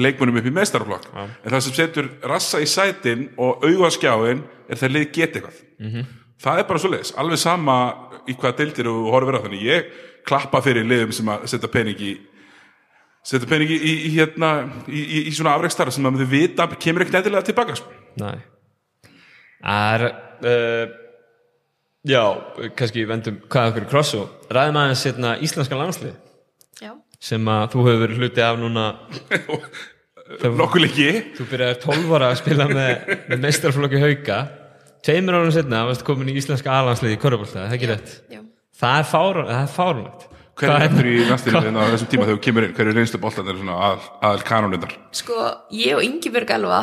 leikmönnum 0.00 0.38
upp 0.40 0.46
í 0.48 0.54
mestarflokk 0.56 1.08
en 1.12 1.50
það 1.52 1.60
sem 1.66 1.74
setur 1.76 2.06
rassa 2.30 2.60
í 2.64 2.68
sætin 2.70 3.26
og 3.36 3.64
augaskjáin 3.68 4.38
er 4.68 4.80
það 4.80 4.94
lið 4.94 5.10
geta 5.12 5.42
eitthvað. 5.42 5.58
Það 6.40 6.60
er 6.62 6.66
bara 6.70 6.80
svo 6.80 6.88
leiðis, 6.92 7.10
alveg 7.20 7.40
sama 7.42 7.74
í 8.30 8.34
hvaða 8.38 8.56
deildir 8.62 8.88
þú 8.88 9.10
horfir 9.12 9.36
á 9.36 9.44
þannig 9.44 9.64
ég 9.66 9.90
klappa 10.28 10.60
fyrir 10.64 10.86
liðum 10.88 11.12
sem 11.12 11.28
að 11.32 11.44
setja 11.52 11.68
pening 11.72 12.00
í 12.00 12.12
setja 13.28 13.48
pening 13.50 13.68
í, 13.74 13.76
í, 13.76 14.10
hérna, 14.14 14.50
í, 14.88 15.02
í, 15.02 15.22
í 15.28 15.32
svona 15.36 15.52
afreikstarf 15.58 15.92
sem 15.92 16.06
að 16.08 16.22
þau 16.22 16.30
vita 16.32 16.68
kemur 16.80 17.04
ekkert 17.04 17.20
endilega 17.20 17.44
tilbaka 17.50 17.76
sko. 17.76 17.92
Nei. 18.22 18.38
Það 19.58 19.94
er 19.98 20.04
uh, 20.08 20.96
Já, 22.06 22.22
kannski 22.78 23.04
vendum 23.08 23.40
hvað 23.50 23.72
okkur 23.72 23.86
kross 23.90 24.14
og 24.18 24.52
ræðum 24.54 24.78
aðeins 24.80 25.02
hérna 25.08 25.34
íslenska 25.42 25.78
landslið. 25.78 26.14
Já. 26.78 26.92
sem 27.18 27.48
að 27.50 27.64
þú 27.72 27.84
hefur 27.88 28.02
verið 28.04 28.20
hluti 28.22 28.44
af 28.44 28.58
núna. 28.60 28.84
Nokkuð 30.60 30.84
lengi. 30.84 31.10
Þú 31.34 31.46
byrjaði 31.50 31.80
12 31.82 32.14
ára 32.14 32.30
að 32.30 32.40
spila 32.42 32.68
með, 32.70 33.12
með 33.32 33.44
meistarflokki 33.46 34.02
hauka. 34.02 34.38
Tveimur 35.06 35.38
árum 35.38 35.54
setna 35.54 35.84
varst 35.88 36.04
komin 36.06 36.30
í 36.30 36.36
íslenska 36.38 36.70
aðlandslið 36.74 37.16
í 37.16 37.20
Körubólta, 37.22 37.64
það 37.64 37.68
er 37.68 37.78
ekki 37.78 37.90
rétt? 37.90 38.14
Er 38.30 38.44
það 38.78 39.00
er 39.00 39.70
fárunlegt 39.72 40.28
hver 40.58 40.72
er 40.74 40.84
eftir 40.88 41.08
í 41.08 41.16
næstinni 41.28 41.72
á 41.78 41.86
þessum 41.92 42.10
tíma 42.10 42.26
þegar 42.26 42.36
þú 42.36 42.42
kemur 42.44 42.66
inn? 42.66 42.74
Hver 42.76 42.90
er 42.90 42.98
reynslu 42.98 43.20
boltanir 43.22 43.58
svona 43.58 43.76
aðal, 43.88 44.06
aðal 44.28 44.44
kanonundar 44.48 44.94
Sko, 45.14 45.38
ég 45.74 45.96
og 45.96 46.04
Ingibjörg 46.04 46.50
Elva 46.58 46.80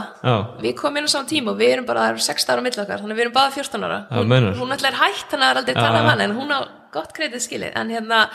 við 0.64 0.76
komum 0.80 1.02
inn 1.02 1.10
á 1.10 1.14
saman 1.14 1.30
tíma 1.30 1.53
og 1.53 1.60
við 1.60 1.76
erum 1.76 1.88
bara 1.88 2.07
það 2.07 2.15
eru 2.15 2.26
16 2.26 2.52
ára 2.52 2.64
á 2.64 2.65
milli 2.65 2.84
okkar, 2.85 3.03
þannig 3.03 3.19
við 3.19 3.26
erum 3.26 3.35
bara 3.35 3.56
14 3.56 3.88
ára. 3.88 3.99
Meinar. 4.26 4.57
hún 4.60 4.76
ætla 4.76 4.91
er 4.91 4.99
hætt, 4.99 5.26
þannig 5.31 5.45
að 5.45 5.47
það 5.47 5.56
er 5.56 5.61
aldrei 5.61 5.76
talað 5.80 6.02
um 6.02 6.11
hann 6.11 6.26
en 6.26 6.35
hún 6.39 6.53
á 6.56 6.60
gott 6.95 7.15
kreitið 7.15 7.43
skilið. 7.43 7.73
En 7.76 7.91
hérna, 7.91 8.26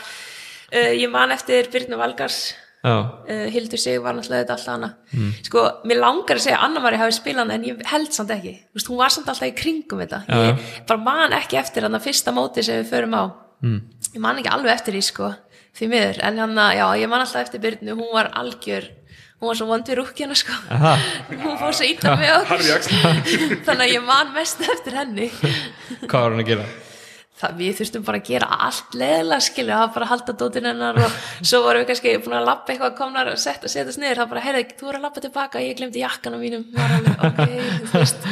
uh, 0.71 0.91
ég 0.93 1.09
man 1.11 1.33
eftir 1.35 1.69
Byrnu 1.73 1.99
Valgars 1.99 2.39
uh, 2.83 3.47
Hildur 3.53 3.77
Sig 3.81 4.01
var 4.01 4.15
náttúrulega 4.17 4.45
þetta 4.45 4.55
alltaf 4.57 4.73
hana 4.73 4.89
sko, 5.45 5.65
mér 5.85 6.01
langar 6.01 6.39
að 6.39 6.45
segja 6.47 6.57
að 6.57 6.65
Anna-Mari 6.69 6.97
hafi 7.01 7.17
spilað 7.17 7.53
en 7.53 7.67
ég 7.67 7.85
held 7.91 8.11
samt 8.15 8.33
ekki. 8.33 8.55
Þú 8.71 8.79
veist, 8.79 8.89
hún 8.89 9.01
var 9.01 9.13
samt 9.13 9.29
alltaf 9.29 9.49
í 9.49 9.55
kringum 9.57 10.01
þetta. 10.01 10.23
Ég 10.29 10.83
bara 10.89 11.05
man 11.05 11.37
ekki 11.37 11.59
eftir 11.61 11.85
mm. 13.63 13.79
ég 14.11 14.23
man 14.23 14.41
ekki 14.41 14.53
alveg 14.53 14.75
eftir 14.75 14.97
því 14.97 15.03
sko 15.09 15.31
því 15.77 15.91
miður, 15.93 16.23
en 16.27 16.41
hann 16.43 16.63
já, 16.75 16.85
ég 16.99 17.11
man 17.11 17.23
alltaf 17.23 17.45
eftir 17.45 17.63
Byrnu, 17.63 17.95
hún 17.95 18.11
var 18.11 18.31
algjör 18.35 18.89
hún 19.41 19.49
var 19.49 19.57
svo 19.57 19.65
vond 19.71 19.87
við 19.89 19.97
rúkkjana 19.97 20.35
sko. 20.37 20.53
Aha. 20.69 20.93
hún 21.45 21.57
fór 21.57 21.73
svo 21.73 21.87
illa 21.87 22.13
með 22.19 22.35
okkur. 22.43 22.61
Þannig 23.65 23.87
að 23.87 23.93
ég 23.95 24.05
man 24.05 24.35
mest 24.35 24.61
eftir 24.61 24.99
henni. 24.99 25.31
Hvað 26.05 26.17
var 26.19 26.35
hann 26.35 26.43
að 26.43 26.49
gera? 26.51 26.69
það 27.41 27.57
við 27.57 27.77
þurftum 27.79 28.05
bara 28.05 28.19
að 28.21 28.27
gera 28.29 28.47
allt 28.67 28.95
leðilega 29.01 29.45
skilja, 29.45 29.73
það 29.73 29.83
var 29.83 29.93
bara 29.95 30.05
að 30.05 30.11
halda 30.11 30.35
dótin 30.37 30.67
hennar 30.69 30.99
og 31.01 31.15
svo 31.39 31.61
vorum 31.65 31.81
við 31.81 31.87
kannski 31.89 32.13
búin 32.21 32.37
að 32.37 32.47
lappa 32.49 32.73
eitthvað 32.73 32.95
komnar 32.99 33.31
og 33.31 33.41
setja, 33.41 33.71
setjast 33.71 34.01
niður, 34.01 34.21
það 34.21 34.31
bara, 34.33 34.43
heyrðu, 34.45 34.63
þú 34.77 34.87
voru 34.87 34.99
að 34.99 35.05
lappa 35.07 35.23
tilbaka 35.25 35.63
ég 35.65 35.79
glemdi 35.79 36.03
jakkan 36.03 36.37
á 36.37 36.39
mínum. 36.41 36.67
Var 36.75 36.95
alveg, 36.99 37.25
ok, 37.29 37.41
þú 37.89 37.93
veist. 37.97 38.27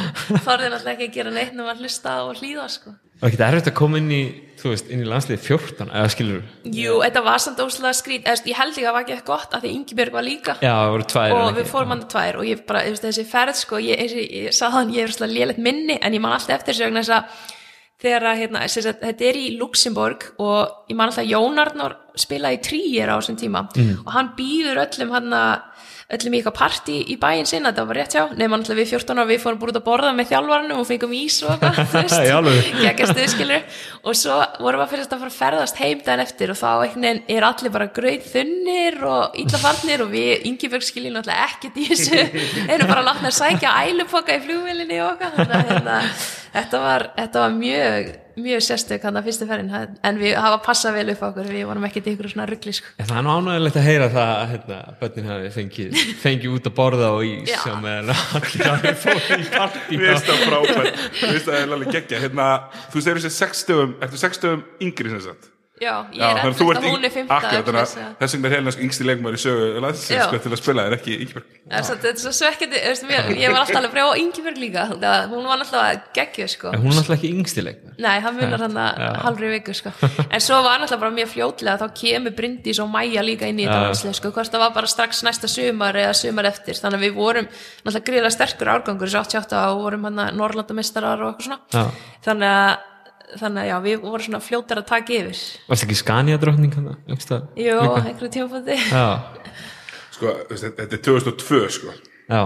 Þorðið 0.46 0.74
náttúrulega 0.76 0.94
ekki 0.94 1.08
að 1.08 1.16
gera 1.18 1.34
neitt 1.34 1.56
nema 1.56 1.74
að 1.74 1.82
hlusta 1.82 2.16
og 2.28 2.38
hlýða 2.38 2.68
sko. 2.70 2.94
Var 3.20 3.28
ekki 3.28 3.42
erfitt 3.44 3.68
að 3.68 3.76
koma 3.76 4.00
inn 4.00 4.08
í, 4.16 4.20
þú 4.60 4.70
veist, 4.72 4.88
inn 4.88 5.02
í 5.04 5.08
landslið 5.08 5.42
14, 5.44 5.90
eða 5.92 6.12
skilur 6.14 6.40
Jú, 6.72 6.96
þetta 7.04 7.22
var 7.26 7.42
samt 7.44 7.60
óslega 7.60 7.92
skrít 7.98 8.28
ég 8.28 8.56
held 8.56 8.72
ekki 8.72 8.80
að 8.80 8.88
það 8.88 8.96
var 8.96 9.04
ekki 9.04 9.16
eitthvað 9.16 9.30
gott 9.34 9.56
að 9.56 9.64
því 9.66 9.72
Ingibjörg 9.76 10.16
var 10.16 10.24
líka. 10.24 10.56
Já, 10.64 10.72
það 10.72 10.92
voru 10.94 11.08
tvær 11.12 11.36
og 11.36 11.54
við 11.58 11.70
fórum 11.70 11.94
hann 11.94 12.04
tvær 12.14 12.40
og 12.40 12.48
ég 12.48 12.66
bara, 12.68 12.84
þessi 13.04 13.24
ferð 13.28 13.60
sko, 13.60 13.80
ég, 13.84 14.00
og 14.00 14.16
ég, 14.16 14.34
ég 14.46 14.56
sagði 14.56 14.78
hann, 14.78 14.92
ég 14.96 15.04
er 15.04 15.16
svona 15.16 15.32
lélætt 15.34 15.60
minni 15.68 15.98
en 16.00 16.16
ég 16.16 16.24
man 16.24 16.36
alltaf 16.36 16.56
eftir 16.56 16.72
þessu 16.72 16.88
vegna 16.88 17.04
þess 17.04 17.16
að 17.18 17.48
þegar 18.00 18.26
að, 18.30 18.40
hérna, 18.40 18.64
þetta 19.04 19.28
er 19.28 19.36
í 19.36 19.46
Luxemburg 19.60 20.26
og 20.40 20.88
ég 20.88 20.96
man 20.96 21.10
alltaf 21.10 21.26
að 21.26 21.32
Jón 21.34 21.60
Arnór 21.60 21.96
spilaði 22.18 22.62
tríir 22.64 23.12
á 23.12 23.20
þessum 23.20 23.36
tíma 23.40 23.66
og 24.06 24.12
hann 24.16 24.32
býður 24.38 24.80
öllum 24.86 25.12
hann 25.18 25.36
öllum 26.10 26.34
í 26.34 26.40
eitthvað 26.40 26.56
partí 26.58 26.96
í 27.12 27.16
bæinn 27.20 27.46
sinna 27.46 27.70
þetta 27.70 27.84
var 27.86 27.98
rétt 28.00 28.14
hjá, 28.16 28.22
nefnum 28.34 28.56
alltaf 28.58 28.78
við 28.78 28.88
14 28.96 29.20
ára 29.20 29.28
við 29.28 29.42
fórum 29.44 29.60
búin 29.60 29.70
út 29.70 29.78
að 29.78 29.86
borða 29.86 30.10
með 30.16 30.30
þjálfarnum 30.32 30.80
og 30.82 30.88
fengum 30.88 31.14
ís 31.14 31.36
og 31.44 31.50
eitthvað, 31.54 31.76
og 34.06 34.16
svo 34.18 34.38
vorum 34.58 34.80
við 34.80 35.04
að 35.04 35.14
fara 35.20 35.30
að 35.30 35.36
ferðast 35.36 35.80
heim 35.80 36.02
daginn 36.04 36.24
eftir 36.24 36.54
og 36.54 36.58
þá 36.58 36.70
er 37.30 37.46
allir 37.46 37.74
bara 37.74 37.90
gröð 37.94 38.26
þunnir 38.32 38.98
og 39.06 39.38
illafarnir 39.42 40.04
og 40.04 40.10
við 40.14 40.48
Ingibjörg 40.50 40.86
skiljum 40.86 41.14
náttúrulega 41.18 41.46
ekkert 41.46 41.78
í 41.78 41.86
þessu. 41.90 42.24
Erum 42.72 42.90
bara 42.90 43.06
látna 43.06 43.30
að 43.30 43.38
sækja 43.38 43.76
ælupoka 43.84 44.34
í 44.34 44.42
flugvélinni 44.46 44.98
og 45.04 45.14
okkar 45.14 45.36
hérna, 45.68 46.00
þetta, 46.56 46.82
var, 46.82 47.06
þetta 47.18 47.44
var 47.44 47.56
mjög 47.60 48.10
mjög 48.38 48.64
sérstök 48.66 49.04
hann 49.06 49.18
að 49.18 49.28
fyrstu 49.28 49.48
ferðin 49.48 49.96
en 50.06 50.20
við 50.20 50.34
hafa 50.38 50.60
passað 50.64 50.98
vel 50.98 51.14
upp 51.14 51.22
á 51.22 51.26
okkur 51.30 51.50
við 51.50 51.64
vorum 51.68 51.86
ekkert 51.88 52.08
í 52.08 52.14
ykkur 52.14 52.30
svona 52.32 52.46
ruggli 52.50 52.74
sko. 52.76 52.92
En 53.00 53.08
það 53.10 53.20
er 53.20 53.26
nú 53.26 53.36
ánægilegt 53.36 53.78
að 53.80 53.86
heyra 53.88 54.08
það 54.14 54.32
að 54.34 54.50
hérna, 54.54 54.80
börnin 55.00 55.30
hafi 55.30 55.52
fengið, 55.56 56.02
fengið 56.24 56.56
út 56.56 56.70
að 56.70 56.76
borða 56.80 57.12
og 57.16 57.24
ís 57.28 57.52
Já. 57.52 57.60
sem 57.66 57.88
er 57.92 58.12
allir 58.16 58.66
hafi 58.70 58.96
fóð 59.04 59.30
í 59.36 59.48
partí 59.54 60.00
Mér 60.00 60.12
finnst 60.14 60.28
það 60.30 60.44
frábært 60.46 61.06
Mér 61.20 61.32
finnst 61.36 61.48
það 61.50 61.76
alveg 61.78 61.96
geggja 61.98 62.24
hérna, 62.26 62.50
Þú 62.90 63.06
segir 63.06 63.22
þessi 63.22 63.36
sex 63.36 63.64
stöðum 63.66 63.96
Eftir 64.00 64.24
sex 64.26 64.40
stöðum 64.40 64.66
yngri 64.82 65.14
sem 65.16 65.24
sagt 65.30 65.50
já, 65.80 65.94
ég 66.12 66.20
er 66.20 66.38
þannig 66.40 66.60
að 66.60 66.76
að 66.76 66.84
hún 66.84 66.98
er 67.00 67.08
yng- 67.08 67.14
fymta 67.14 67.36
Akkurat, 67.36 67.64
þannig 67.66 67.80
að 67.80 68.16
þess 68.20 68.34
vegna 68.36 68.48
er 68.50 68.54
helnast 68.56 68.80
yngsti 68.84 69.06
leikmaður 69.08 69.36
í 69.36 69.40
sögu 69.40 69.80
landsins 69.84 70.24
sko, 70.26 70.38
til 70.44 70.50
að 70.52 70.60
spila 70.60 70.84
en 70.90 70.96
ekki 70.98 71.14
Ingibjörg 71.24 71.46
Það 71.70 71.78
er 71.80 71.84
svo- 71.88 71.96
þetta 72.00 72.10
er 72.10 72.20
svo 72.24 72.32
svekkjandi, 72.40 72.80
þú 72.84 72.90
veist, 72.90 73.04
mér- 73.10 73.30
ég 73.40 73.52
var 73.54 73.60
alltaf 73.62 73.78
alveg 73.80 73.92
frá 73.94 74.04
Ingibjörg 74.20 74.58
líka, 74.60 74.84
að 74.90 75.28
hún 75.32 75.44
var 75.48 75.58
alltaf 75.64 76.12
geggjöð 76.16 76.50
sko. 76.54 76.72
En 76.74 76.80
hún 76.84 76.90
er 76.92 76.98
náttúrulega 77.00 77.18
ekki 77.20 77.32
yngstileg 77.38 77.76
Nei, 78.00 78.20
hann 78.20 78.36
munar 78.36 78.60
hann 78.64 78.76
að 78.80 79.20
halvri 79.24 79.48
viku 79.56 79.74
sko. 79.76 79.92
En 80.30 80.40
svo 80.40 80.60
var 80.64 80.78
náttúrulega 80.80 81.00
bara 81.00 81.16
mjög 81.16 81.32
fljótlega 81.34 81.78
þá 81.80 81.86
kemur 82.00 82.34
Bryndís 82.36 82.78
og 82.82 82.88
Maja 82.90 83.22
líka 83.22 83.46
inn 83.48 83.58
í 83.60 83.66
þetta 83.68 84.14
sko. 84.14 84.30
hvort 84.32 84.50
það 84.50 84.58
var 84.66 84.70
bara 84.74 84.86
strax 84.86 85.22
næsta 85.22 85.48
sumar 85.48 85.94
eða 85.94 86.14
sumar 86.16 86.44
eftir 86.50 86.74
þannig 86.74 86.98
að 87.00 87.04
við 87.08 87.14
vorum 87.14 87.46
náttúrulega 87.84 88.06
gríðlega 88.10 88.34
sterkur 88.36 88.68
árgangur 88.72 89.08
þessu 89.08 89.20
88 89.24 89.64
og 89.70 89.82
vorum 89.84 90.04
hann 90.04 90.18
að 90.18 90.34
Norrlandameistarar 90.36 91.22
og 91.22 91.34
eitthvað 91.38 91.46
svona 91.46 91.60
Já. 91.72 91.90
þannig 92.24 92.50
að, 92.50 92.78
þannig 93.38 93.62
að 93.62 93.68
já, 93.70 93.76
við 93.86 94.00
vorum 94.04 94.24
svona 94.26 94.40
fljótar 94.44 94.80
að 94.82 94.88
taka 94.90 95.14
yfir. 95.16 95.40
Varst 95.68 95.86
ekki 95.86 95.98
Skania 96.00 96.38
drottning 96.40 96.74
hann 96.74 96.90
Jó, 97.56 97.78
einhverju 98.00 98.30
tímafóti 98.34 98.76
Já, 98.90 99.06
sko, 100.16 100.34
Þetta 100.50 100.86
er 100.88 101.02
2002 101.04 101.62
sko. 101.78 101.94
já. 102.30 102.42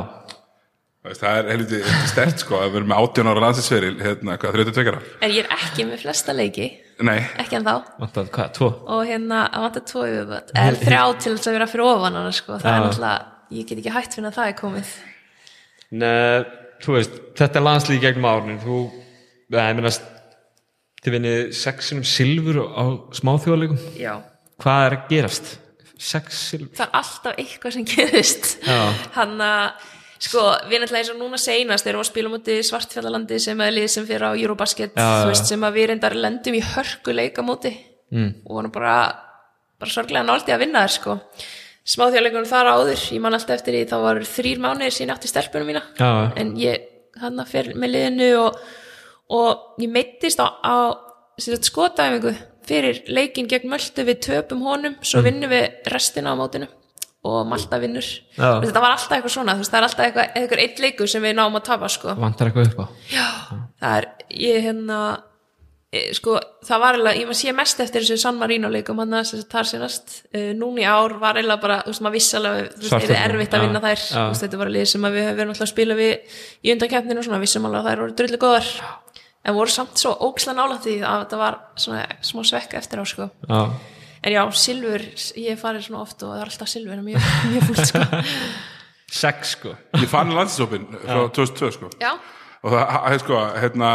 Það 1.04 1.36
er 1.36 1.48
helviti 1.52 1.78
stert 2.08 2.40
sko, 2.40 2.56
að 2.64 2.70
vera 2.78 2.88
með 2.88 3.00
18 3.04 3.28
ára 3.28 3.40
landsinsferil 3.44 3.98
hérna, 4.00 4.38
hvað, 4.40 4.54
32 4.56 4.88
ára? 4.94 5.00
En 5.20 5.34
ég 5.34 5.44
er 5.44 5.50
ekki 5.52 5.84
með 5.84 6.00
flesta 6.00 6.32
leiki. 6.32 6.68
Nei, 7.04 7.18
ekki 7.42 7.58
en 7.58 7.66
þá 7.66 7.74
Vantar, 8.00 8.30
hvað, 8.32 8.52
tvo? 8.56 8.68
og 8.94 9.02
hérna 9.04 9.42
að 9.50 9.64
vanta 9.66 9.82
tvo 9.84 10.04
yfirbætt 10.08 10.52
eða 10.54 10.78
þrjá 10.80 11.02
til 11.20 11.32
þess 11.34 11.50
að 11.50 11.56
vera 11.58 11.66
fyrir 11.68 11.88
ofan 11.90 12.16
hana 12.16 12.32
sko. 12.32 12.56
það 12.62 12.70
er 12.70 12.78
Já. 12.78 12.84
náttúrulega, 12.86 13.26
ég 13.58 13.66
get 13.68 13.80
ekki 13.82 13.94
hægt 13.98 14.14
fyrir 14.16 14.30
að 14.30 14.38
það 14.38 14.48
er 14.52 14.56
komið. 14.62 14.92
Nei, 16.00 16.44
þú 16.86 16.96
veist, 16.96 17.18
þetta 17.42 17.60
er 17.60 17.66
landslið 17.68 17.98
í 17.98 18.02
gegnum 18.06 18.28
árnin 18.30 18.62
Þú, 18.64 18.78
það 19.52 19.60
er 19.68 19.76
minnast 19.82 20.06
Þið 21.04 21.16
vinnið 21.18 21.40
sexinum 21.58 22.06
silfur 22.08 22.60
á 22.64 22.84
smáþjóðleikum 23.18 23.80
já. 24.00 24.14
Hvað 24.62 24.86
er 24.86 24.96
að 24.96 25.10
gerast? 25.10 25.50
Sex 26.00 26.38
silfur? 26.50 26.72
það 26.78 26.86
er 26.86 26.96
alltaf 27.00 27.42
eitthvað 27.42 27.76
sem 27.76 27.84
gerist 27.88 28.48
Já. 28.64 28.78
hann 29.14 29.34
að 29.44 29.90
sko, 30.24 30.42
við 30.70 30.80
náttúrulega 30.82 31.02
eins 31.02 31.10
og 31.12 31.18
núna 31.20 31.40
seinast 31.40 31.86
erum 31.88 32.00
við 32.00 32.06
að 32.06 32.10
spila 32.10 32.32
múti 32.32 32.56
svartfjallalandi 32.66 33.40
sem 33.44 33.60
er 33.60 33.74
lið 33.76 33.90
sem 33.92 34.06
fyrir 34.08 34.24
á 34.26 34.32
Eurobasket, 34.32 34.96
Já, 34.96 35.10
þú 35.20 35.28
veist, 35.30 35.50
sem 35.50 35.66
að 35.66 35.76
við 35.78 35.90
reyndar 35.90 36.16
lendum 36.18 36.56
í 36.56 36.62
hörku 36.64 37.14
leika 37.14 37.44
múti 37.46 37.74
mm. 38.14 38.30
og 38.46 38.58
vorum 38.58 38.74
bara, 38.74 38.96
bara 39.80 39.94
sorglega 39.94 40.24
náldi 40.26 40.54
að 40.54 40.64
vinna 40.64 40.84
þær 40.86 40.96
sko 40.96 41.18
smáþjóðleikunum 41.94 42.48
þar 42.48 42.70
áður, 42.72 43.04
ég 43.12 43.20
man 43.20 43.36
alltaf 43.36 43.58
eftir 43.58 43.76
því 43.76 43.84
þá 43.90 43.96
var 44.06 44.22
þrýr 44.28 44.62
mánuðir 44.64 44.96
sín 44.96 45.12
átti 45.12 45.28
stelpunum 45.28 45.68
mína 45.68 45.84
Já. 45.98 46.32
en 46.40 46.54
ég 46.60 46.88
hann 47.20 47.38
að 47.40 47.52
fyrir 47.52 47.78
með 47.78 47.94
liðinu 47.94 48.30
og, 48.40 48.62
og 49.30 49.80
ég 49.80 49.90
meittist 49.90 50.40
á, 50.40 50.46
á 50.64 50.76
skotæfingu 51.38 52.34
fyrir 52.64 53.02
leikin 53.12 53.48
gegn 53.50 53.68
Möltu. 53.70 54.04
Við 54.06 54.20
töpum 54.24 54.62
honum 54.64 54.96
svo 55.02 55.20
Mm. 55.20 55.24
vinnum 55.28 55.50
við 55.50 55.92
restina 55.92 56.32
á 56.32 56.38
mótinu. 56.38 56.68
Og 57.24 57.46
Malta 57.48 57.78
vinnur. 57.80 58.04
Þetta 58.36 58.80
var 58.80 58.92
alltaf 58.98 59.10
eitthvað 59.16 59.32
svona, 59.32 59.54
veist, 59.56 59.70
það 59.72 59.78
er 59.78 59.86
alltaf 59.88 60.04
eitthvað, 60.06 60.32
eitthvað 60.36 60.58
eitt 60.60 60.78
leikur 60.80 61.08
sem 61.08 61.22
við 61.22 61.34
náum 61.38 61.54
að 61.56 61.64
tapa 61.64 61.88
sko. 61.88 62.14
Vantar 62.14 62.50
eitthvað 62.50 62.66
upp 62.68 62.80
á? 62.84 62.86
já, 63.08 63.28
það 63.80 63.96
er 63.96 64.06
ég 64.30 64.62
hérna 64.66 64.98
e, 65.90 66.02
sko, 66.12 66.34
það 66.66 66.80
var 66.82 66.94
eiginlega, 66.98 67.20
ég 67.20 67.26
maður 67.30 67.38
sé 67.40 67.54
mest 67.56 67.80
eftir 67.80 68.02
þessu 68.04 68.18
San 68.20 68.36
Marino 68.36 68.68
leikum 68.68 68.98
hann 68.98 69.14
að 69.14 69.30
sínast 69.70 70.24
uh, 70.34 70.52
núna 70.52 70.82
í 70.82 70.84
ár 70.84 71.16
var 71.18 71.36
eiginlega 71.40 71.62
bara, 71.62 71.78
þú 71.86 71.94
veist, 71.94 72.02
maður 72.04 72.12
viss 72.18 72.34
alveg 72.34 72.68
þú 72.74 72.82
veist, 72.82 72.92
það 72.92 73.16
er 73.16 73.34
erfitt 73.34 73.54
að 73.54 73.64
vinna 73.64 73.80
þær. 73.80 74.04
Já. 74.04 74.24
þetta 74.42 74.58
var 74.60 74.68
lið 74.76 74.84
sem 74.92 75.04
að 75.08 75.12
við 75.16 75.24
höfum 75.28 75.38
verið 75.40 75.62
að 75.64 75.72
spila 75.72 75.94
við 75.94 76.12
í 76.60 76.72
undankefninu 76.74 77.18
og 77.18 77.24
svona, 77.24 77.40
vissum 77.40 77.64
alveg 77.70 77.80
að 77.80 77.88
þær 77.88 78.02
voru 78.04 78.16
drullu 78.20 78.38
góðar 78.44 78.68
en 79.44 79.56
voru 79.56 79.72
samt 79.72 80.00
svo 80.00 80.14
ókslega 80.28 80.56
nála 80.58 80.78
því 80.82 80.94
að 81.04 81.24
þetta 81.24 81.40
var 81.40 81.58
svona 81.80 82.04
smá 82.24 82.44
svekka 82.48 82.78
eftir 82.80 83.02
á 83.02 83.04
sko. 83.08 83.28
Já. 83.48 83.60
en 84.24 84.32
já, 84.32 84.42
silfur, 84.56 85.04
ég 85.36 85.50
hef 85.52 85.60
farið 85.64 85.88
svona 85.88 86.04
oft 86.04 86.22
og 86.24 86.32
það 86.32 86.40
er 86.40 86.52
alltaf 86.52 86.72
silfur 86.72 87.02
mjög, 87.04 87.28
mjög 87.52 87.66
fúlt 87.68 87.90
sko. 87.90 88.04
Sex, 89.14 89.56
sko. 89.58 89.74
ég 90.00 90.08
fann 90.10 90.32
landsinsópin 90.34 90.88
frá 91.04 91.20
2002 91.28 91.72
sko. 91.76 91.90
já, 92.00 92.14
og 92.64 92.72
það 92.72 93.06
er 93.12 93.20
sko 93.20 93.38
hérna, 93.60 93.88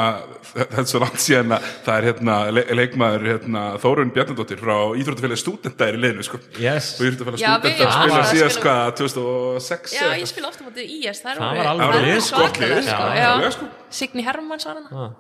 þetta 0.54 0.78
er 0.84 0.88
svo 0.92 1.00
langt 1.02 1.22
síðan 1.24 1.56
að 1.56 1.64
það 1.88 1.96
er 1.96 2.06
hérna, 2.10 2.36
le 2.54 2.64
leikmaður 2.78 3.24
hérna, 3.32 3.64
Þórun 3.82 4.12
Bjarnadóttir 4.14 4.62
frá 4.62 4.76
Íþróttafélagi 5.02 5.42
stúdenta 5.42 5.88
er 5.90 5.98
í 5.98 6.02
liðinu 6.04 6.26
sko. 6.28 6.38
Já, 6.62 6.76
og 6.78 7.02
Íþróttafélagi 7.08 7.42
Já, 7.42 7.50
stúdenta 7.58 7.90
spila 7.96 8.22
spilum- 8.30 8.56
sko 8.60 8.76
2006 9.02 9.98
Já, 9.98 10.06
ég 10.22 10.30
spila 10.30 10.52
ofta 10.54 10.68
mútið 10.68 10.86
í 10.86 11.00
IS, 11.02 11.24
það, 11.26 11.42
Það 11.42 11.50
eru 11.50 11.60
var 11.64 11.72
alveg 11.74 11.90
það 11.90 12.00
er 12.00 12.08
lið, 12.08 12.22
sko, 12.30 12.48
sko, 12.54 12.70
já, 12.70 13.20
já. 13.20 13.28
alveg, 13.34 13.54
sko. 13.58 13.70
Signi 14.00 14.26
Hermanns 14.30 14.70
var 14.70 14.80
hana. 14.84 15.14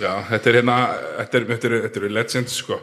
Já, 0.00 0.12
þetta 0.34 0.50
er 0.50 0.58
hérna 0.60 0.78
þetta 1.20 1.38
er, 1.40 1.44
þetta 1.54 1.70
er, 1.70 1.76
þetta 1.86 2.02
er 2.04 2.14
legend 2.18 2.50
sko. 2.52 2.80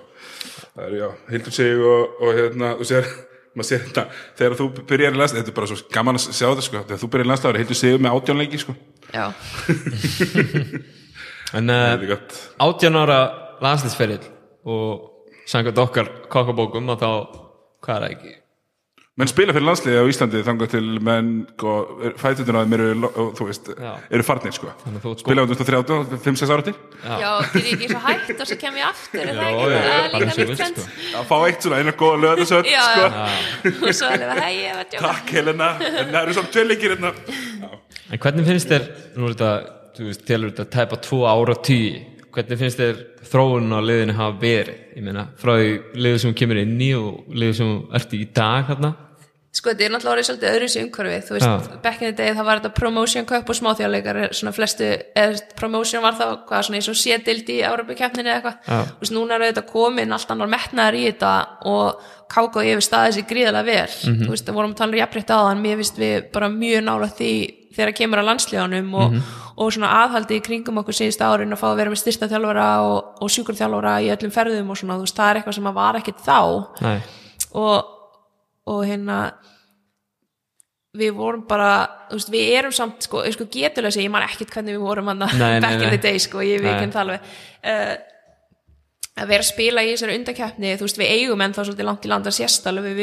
Það 0.78 0.86
er 0.88 0.96
já, 1.02 1.08
Hildur 1.34 1.54
sig 1.58 1.84
og, 1.92 2.16
og 2.24 2.32
hérna, 2.38 2.72
þú 2.80 2.88
sér, 2.90 3.12
maður 3.58 3.70
sér 3.72 3.84
þetta 3.88 4.04
þegar 4.40 4.58
þú 4.62 4.68
byrjar 4.92 5.18
í 5.18 5.22
landslið, 5.22 5.42
þetta 5.42 5.54
er 5.54 5.58
bara 5.58 5.72
svo 5.72 5.80
gaman 5.98 6.20
að 6.20 6.28
sjá 6.28 6.46
þetta 6.46 6.68
sko, 6.68 6.84
þegar 6.86 7.02
þú 7.04 7.10
byrjar 7.16 7.28
í 7.28 7.32
er 7.34 7.62
Hildur 7.64 7.80
sig 7.82 8.00
með 8.06 8.18
átjánleiki 8.20 8.62
sko, 8.64 8.78
Já, 9.08 9.26
En 11.56 11.72
þetta 11.72 11.72
uh, 11.72 11.94
er 11.96 12.10
gott. 12.10 12.34
18 12.60 13.00
ára 13.00 13.20
landslisferill 13.64 14.26
og 14.68 15.46
samkvæmt 15.48 15.80
okkar 15.80 16.10
kokkabókum 16.28 16.92
að 16.92 17.06
þá, 17.06 17.12
hvað 17.86 17.96
er 17.96 18.04
það 18.04 18.16
ekki? 18.18 18.34
Menn 19.18 19.30
spila 19.32 19.54
fyrir 19.56 19.66
landsliði 19.66 19.98
á 19.98 20.06
Íslandi 20.12 20.40
þangað 20.46 20.70
til 20.76 20.82
menn, 21.02 21.30
sko, 21.56 21.72
fætutina 22.22 22.62
þeim 22.62 22.74
eru, 22.78 22.90
þú 23.38 23.48
veist, 23.48 23.70
Já. 23.74 23.92
eru 24.14 24.26
farnir 24.28 24.54
sko, 24.54 24.70
ert 24.70 25.24
spila 25.24 25.42
á 25.42 25.46
2030 25.50 26.20
5-6 26.28 26.52
ára 26.54 26.66
til, 26.68 26.74
já, 27.02 27.32
þið 27.54 27.58
er 27.64 27.72
ekki 27.72 27.88
svo 27.90 28.02
hægt 28.04 28.44
og 28.44 28.50
svo 28.52 28.58
kem 28.62 28.78
ég 28.78 28.86
aftur, 28.92 29.24
er 29.24 29.40
það 29.40 29.48
Já, 29.48 29.56
ekki? 29.56 29.72
já, 29.72 29.80
Það 29.88 29.98
er 29.98 30.12
bara 30.14 30.28
líka 30.28 30.52
nýtt 30.52 30.82
sko. 30.84 30.86
að 31.18 31.26
fá 31.32 31.38
eitt 31.48 31.66
svona 31.66 31.80
eina 31.82 31.96
góða 32.04 32.20
löðasöld 32.28 32.70
Já, 32.70 32.84
sko, 32.86 33.08
já, 33.08 33.72
og 33.88 33.96
svo 33.98 34.12
hei, 34.44 34.52
ég 34.62 34.78
veit 34.84 34.94
jóka 35.00 35.08
takk 35.08 35.34
Helena 35.38 35.72
en 35.82 36.14
það 36.14 36.20
eru 36.22 36.38
samt 36.38 36.54
tveirleikir 36.54 36.94
hérna 36.96 37.12
Já. 37.18 37.72
En 38.14 38.22
hvernig 38.24 38.46
finnst 38.48 38.70
þér, 38.72 38.86
nú 39.18 39.26
er 39.28 39.34
þetta, 39.34 39.50
þú 39.98 40.06
veist, 40.12 40.22
telur 40.30 40.54
þetta 40.54 40.68
tæpa 40.78 41.02
tvo 41.04 41.24
ára 41.28 41.58
tíu, 41.66 41.98
hvernig 42.38 42.62
finnst 42.62 42.78
þér 42.80 43.02
þróun 43.34 43.74
á 43.74 43.82
liðinu 43.82 44.14
hafa 44.16 44.38
verið? 44.46 44.78
Ég 44.94 45.04
meina, 45.10 45.26
frá 45.42 45.58
því 45.58 45.74
liðu 46.06 46.22
sem 46.22 46.38
kemur 46.38 46.62
inn 46.62 46.78
í 46.86 46.94
og 46.96 47.26
liðu 47.34 47.58
sem 47.58 47.74
ert 47.98 48.14
í 48.16 48.22
dag 48.38 48.70
hérna? 48.70 48.94
Sko, 49.56 49.72
þetta 49.72 49.86
er 49.88 49.92
náttúrulega 49.94 50.14
orðið 50.14 50.26
svolítið 50.28 50.50
öðru 50.54 50.68
sér 50.70 50.84
umhverfið, 50.86 51.22
þú 51.28 51.34
veist, 51.34 51.48
Já. 51.48 51.78
back 51.82 52.02
in 52.04 52.08
the 52.12 52.16
day 52.18 52.34
það 52.36 52.46
var 52.46 52.60
þetta 52.60 52.74
promotion 52.78 53.26
cup 53.26 53.50
og 53.50 53.56
smáþjóðleikar 53.58 54.18
svona 54.38 54.52
flestu, 54.54 54.90
eða 55.18 55.40
promotion 55.58 56.04
var 56.04 56.14
þá 56.20 56.26
hvað 56.46 56.66
svona 56.68 56.78
eins 56.78 56.90
og 56.92 56.98
sédild 57.00 57.50
í 57.50 57.56
Európa-keppninni 57.66 58.30
eða 58.30 58.38
eitthvað, 58.38 58.60
þú 58.92 59.02
veist, 59.02 59.16
núna 59.16 59.38
er 59.40 59.46
þetta 59.48 59.64
komin 59.72 60.14
allt 60.14 60.30
annar 60.36 60.52
metnaðar 60.52 60.94
í 61.00 61.06
þetta 61.08 61.32
og 61.74 62.04
káka 62.30 62.60
og 62.62 62.68
ég 62.68 62.78
við 62.78 62.86
staðið 62.86 63.18
sér 63.18 63.28
gríðarlega 63.32 63.66
vel 63.66 64.14
Mhm. 64.14 64.22
þú 64.28 64.30
veist, 64.36 64.46
það 64.46 64.54
vorum 64.60 64.74
að 64.74 64.78
tala 64.78 64.92
um 64.92 65.28
áðan 65.38 65.62
mér 65.64 65.76
finnst 65.82 65.98
við 65.98 66.32
bara 66.32 66.50
mjög 66.50 66.84
nála 66.84 67.10
því 67.18 67.32
þegar 67.78 67.94
kemur 67.98 68.20
að 68.20 68.28
landslíðanum 68.30 68.94
og, 68.94 69.12
Mhm. 69.12 69.22
og 69.58 69.72
svona 69.74 69.90
aðhaldi 70.06 70.38
í 70.38 70.44
kringum 70.44 70.78
okkur 70.84 70.94
síðust 70.94 71.22
árin 71.22 71.52
að 71.54 71.58
fá 71.58 71.68
að 71.74 71.78
vera 71.78 71.90
með 71.90 72.02
styrsta 72.04 72.28
þjálfara 72.30 72.82
og, 72.84 73.22
og 73.22 73.30
sjúkurþjálfara 73.30 74.02
í 74.06 74.10
öllum 74.14 74.32
ferðum 74.32 74.70
og 74.70 74.78
svona, 74.78 74.98
þú 74.98 75.06
veist, 75.08 75.16
það 75.18 75.30
er 75.32 75.36
eitthvað 75.42 75.54
sem 75.56 75.64
að 75.72 75.74
var 75.74 75.96
ekkit 75.96 76.20
þá 76.22 76.68
Nei, 76.82 77.02
og, 77.54 77.86
og 78.68 78.84
hérna 78.88 79.20
við 80.98 81.14
vorum 81.18 81.44
bara 81.48 81.72
þú 82.10 82.20
veist, 82.20 82.32
við 82.34 82.52
erum 82.58 82.74
samt, 82.76 83.06
sko, 83.06 83.24
sko 83.34 83.48
getulega 83.54 83.94
segja, 83.94 84.08
ég 84.08 84.14
man 84.14 84.26
ekkert 84.26 84.54
hvernig 84.56 84.78
við 84.78 84.86
vorum 84.86 85.12
hann 85.12 85.26
nei, 85.26 85.60
back 85.64 85.82
in 85.82 85.92
the 85.94 86.02
day, 86.02 86.22
sko, 86.22 86.42
ég 86.46 86.64
Nei. 86.64 86.72
vikinn 86.72 86.94
það 86.96 87.04
alveg 87.04 87.28
uh, 87.74 87.96
að 89.18 89.28
vera 89.32 89.44
að 89.44 89.50
spila 89.50 89.84
í 89.84 89.92
þessari 89.94 90.16
undakeppni, 90.20 90.74
þú 90.78 90.86
veist, 90.88 91.00
við 91.02 91.12
eigum 91.16 91.42
ennþá 91.46 91.66
svolítið 91.68 91.88
langt 91.90 92.06
í 92.06 92.12
landa 92.12 92.34
sérstælu, 92.34 92.84
við 92.86 92.92
að 92.92 92.96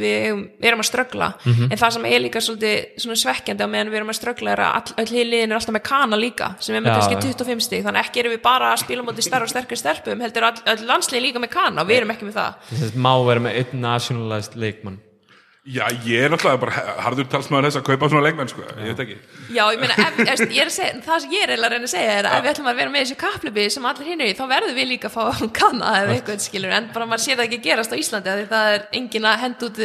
við, 0.00 0.48
erum 0.64 0.82
að 0.82 0.88
ströggla 0.88 1.28
Mhm. 1.44 1.70
en 1.72 1.78
það 1.78 1.92
sem 1.96 2.04
er 2.06 2.20
líka 2.24 2.40
svolítið 2.40 2.76
svekkjandi 3.22 3.62
á 3.64 3.68
meðan 3.68 3.90
við 3.92 4.00
erum 4.00 4.12
að 4.12 4.18
ströggla 4.20 4.50
er 4.52 4.62
að 4.64 4.74
all, 4.74 4.94
öll 5.04 5.12
liðin 5.30 5.50
er 5.52 5.56
alltaf 5.60 5.74
með 5.76 5.82
kana 5.82 6.16
líka, 6.16 6.54
sem 6.60 6.74
er 6.76 6.80
með 6.80 6.92
Já, 6.92 6.96
kannski 6.98 7.14
já. 7.14 7.20
25 7.34 7.60
stig, 7.62 7.84
þannig 7.84 8.00
að 8.00 8.06
ekki 8.08 8.20
erum 8.24 8.32
við 8.36 8.42
bara 8.42 8.72
að 8.72 8.82
spila 8.84 9.02
móti 9.02 9.22
starra 9.22 9.44
og 9.44 9.52
sterkari 9.52 9.76
stelpum, 9.76 10.20
heldur 10.20 10.42
öll, 10.50 10.62
öll 10.66 10.86
landsliðin 10.86 11.26
líka 11.26 11.38
með 11.42 11.50
kana 11.50 11.82
og 11.82 11.88
við 11.88 11.96
erum 12.02 12.10
ekki 12.16 12.26
með 12.28 12.38
það 12.40 12.54
að 12.86 12.94
má 12.96 13.12
vera 13.26 13.40
með 13.40 13.56
einn 13.60 13.80
nationalized 13.80 14.56
leikmann. 14.56 14.98
Já, 15.66 15.82
ég 16.06 16.22
er 16.22 16.30
náttúrulega 16.30 16.60
bara 16.62 16.72
harður 17.02 17.26
talsmaður 17.30 17.66
þess 17.66 17.78
að 17.80 17.86
kaupa 17.88 18.06
svona 18.12 18.22
leikmenn 18.28 18.50
sko, 18.52 18.62
ég 18.78 18.86
veit 18.92 19.00
ekki. 19.02 19.16
Já, 19.50 19.64
ég 19.74 19.80
meina, 19.82 19.94
ef, 19.98 20.20
ef, 20.22 20.38
ég 20.46 20.60
er 20.62 20.68
að 20.70 20.74
segja, 20.76 20.92
það 21.02 21.18
sem 21.24 21.30
ég 21.34 21.42
er 21.42 21.50
að 21.56 21.72
reyna 21.72 21.86
að 21.88 21.90
segja 21.90 22.12
er 22.20 22.24
að 22.30 22.36
ef 22.36 22.42
við 22.44 22.50
ætlum 22.52 22.70
að 22.70 22.78
vera 22.80 22.90
með 22.94 23.00
þessu 23.02 23.16
kaplibi 23.18 23.64
sem 23.74 23.88
allir 23.90 24.06
hinn 24.12 24.22
er 24.22 24.30
í, 24.30 24.36
þá 24.38 24.44
verðum 24.52 24.76
við 24.78 24.86
líka 24.92 25.10
að 25.10 25.14
fá 25.16 25.22
kanna 25.58 25.88
eða 26.02 26.12
eitthvað 26.14 26.38
skilur, 26.46 26.70
en 26.76 26.86
bara 26.94 27.08
maður 27.10 27.24
sé 27.24 27.32
það 27.34 27.46
ekki 27.48 27.60
gerast 27.66 27.90
á 27.90 27.96
Íslandi, 27.98 28.28
af 28.30 28.36
því 28.38 28.46
það 28.52 28.66
er 28.76 28.80
engin 29.00 29.26
að 29.26 29.42
henda 29.42 29.62
út 29.66 29.76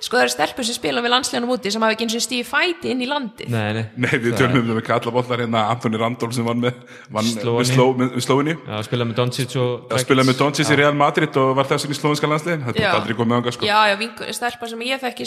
sko 0.00 0.14
það 0.18 0.24
eru 0.26 0.32
stelpur 0.36 0.64
sem 0.68 0.76
spila 0.76 1.00
við 1.00 1.12
landsleganum 1.14 1.54
úti 1.56 1.72
sem 1.72 1.82
hafa 1.86 1.96
ekki 1.96 2.04
eins 2.04 2.16
og 2.20 2.24
stíði 2.26 2.44
fæti 2.44 2.92
inn 2.92 3.00
í 3.00 3.08
landi 3.08 3.44
Nei, 3.48 3.72
nei. 3.76 3.84
Nei, 3.96 4.16
við 4.20 4.36
tölum 4.36 4.60
um 4.60 4.68
það 4.68 4.76
með 4.76 4.86
kallabollar 4.90 5.40
hérna 5.40 5.60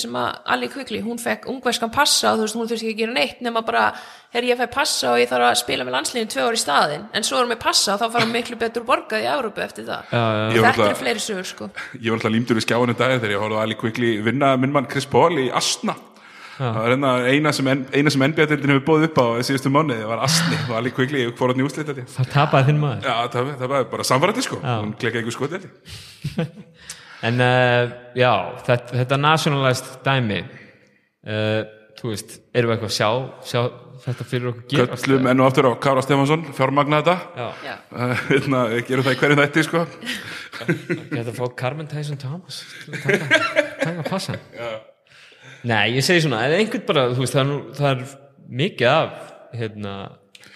sem 0.03 0.17
að 0.19 0.27
í 0.27 0.33
í 0.33 0.37
er 0.37 0.51
Ali 0.53 0.67
Kvikli, 0.73 0.99
hún 1.05 1.19
fekk 1.21 1.47
ungverskan 1.51 1.91
passa 1.93 2.31
og 2.33 2.39
þú 2.39 2.45
veist, 2.45 2.57
hún 2.59 2.69
þurfti 2.69 2.87
ekki 2.89 2.93
að 2.93 3.01
gera 3.03 3.15
neitt 3.17 3.41
nema 3.45 3.63
bara, 3.65 3.83
herri 4.35 4.51
ég 4.51 4.59
fekk 4.61 4.73
passa 4.75 5.11
og 5.13 5.19
ég 5.23 5.29
þarf 5.31 5.47
að 5.49 5.59
spila 5.63 5.83
með 5.87 5.95
landsliðin 5.97 6.31
tvö 6.33 6.45
ár 6.47 6.57
í 6.57 6.61
staðin 6.61 7.03
en 7.13 7.23
svo 7.27 7.39
erum 7.41 7.53
við 7.55 7.61
passa 7.63 7.95
og 7.95 8.01
þá 8.03 8.07
fara 8.17 8.29
miklu 8.31 8.57
betur 8.61 8.85
borgað 8.87 9.23
í 9.25 9.29
Európu 9.33 9.63
eftir 9.65 9.85
það. 9.89 10.07
Já, 10.11 10.23
já, 10.23 10.55
Ég 10.57 10.61
var 10.61 10.71
Þetta 10.73 10.83
náttúrulega- 10.83 11.01
fleiri 11.03 11.19
sögur, 11.19 11.45
sko. 11.45 11.69
Ég 11.99 12.09
var 12.09 12.17
alltaf 12.19 12.31
límdur 12.37 12.55
við 12.59 12.65
skjáinu 12.67 12.97
dag 12.97 13.19
þegar 13.21 13.31
ég 13.35 13.43
horfði 13.43 13.61
Ali 13.65 13.75
Quickly 13.75 14.21
vinna 14.23 14.57
minn 14.57 14.71
mann 14.73 14.85
Chris 14.89 15.05
Paul 15.05 15.31
í 15.37 15.49
Asna. 15.53 15.95
Það 16.53 16.75
var 16.77 16.89
hérna 16.93 17.11
eina 17.33 17.51
sem, 17.51 17.65
eina 17.65 18.09
sem 18.13 18.21
NBA-dildin 18.21 18.69
hefur 18.75 18.83
bóðið 18.85 19.07
upp 19.09 19.17
á 19.17 19.25
í 19.41 19.45
síðustu 19.47 19.71
mánuði, 19.73 20.03
það 20.03 20.11
var 20.11 20.19
Asni 20.27 20.57
og 20.69 20.75
Ali 20.77 20.91
Quickly 20.93 21.23
fór 21.33 21.49
hann 21.49 21.63
í 21.63 21.65
úslit 21.65 21.87
þetta 21.89 22.05
Það 22.13 22.29
tapaði 22.29 22.65
þinn 22.69 22.79
maður. 22.83 23.07
Já, 23.09 23.15
það, 23.33 23.49
það 23.57 23.67
Já. 27.23 27.29
þetta 27.29 27.29
En 27.29 27.39
uh, 27.39 27.93
já, 28.19 28.33
þetta, 28.67 28.97
þetta 28.99 29.17
nationalized 29.23 29.93
dæmi, 30.03 30.41
uh, 30.43 31.61
þú 31.99 32.11
veist, 32.11 32.35
erum 32.51 32.71
við 32.71 32.75
eitthvað 32.75 32.89
að 32.89 32.95
sjá, 32.97 33.09
sjá 33.47 33.61
þetta 34.03 34.25
fyrir 34.27 34.49
okkur 34.51 34.65
gerast? 34.73 35.05
Köllum 35.07 35.29
enn 35.31 35.43
og 35.43 35.47
aftur 35.47 35.69
á 35.69 35.73
Kára 35.83 36.03
Stefansson 36.03 36.43
fjármagna 36.57 36.99
þetta 36.99 37.15
Já, 37.39 37.45
Já. 37.63 37.75
Uh, 37.93 38.15
hérna, 38.27 38.63
gerum 38.89 39.07
það 39.07 39.15
í 39.15 39.21
hverju 39.21 39.37
þætti 39.39 39.65
sko 39.69 39.85
að 41.21 41.31
fá 41.37 41.45
Carmen 41.63 41.91
Tyson 41.91 42.19
Thomas 42.19 42.59
taka 43.83 44.03
passan. 44.09 44.41
Nei, 45.63 45.93
ég 45.95 46.03
segi 46.03 46.25
svona, 46.25 46.43
eða 46.49 46.59
einhvern 46.59 46.83
bara, 46.89 47.05
þú 47.15 47.23
veist, 47.23 47.37
það 47.37 47.43
er, 47.45 47.49
nú, 47.53 47.59
það 47.77 47.89
er 47.93 48.03
mikið 48.63 48.89
af, 48.91 49.31
hérna, 49.55 49.93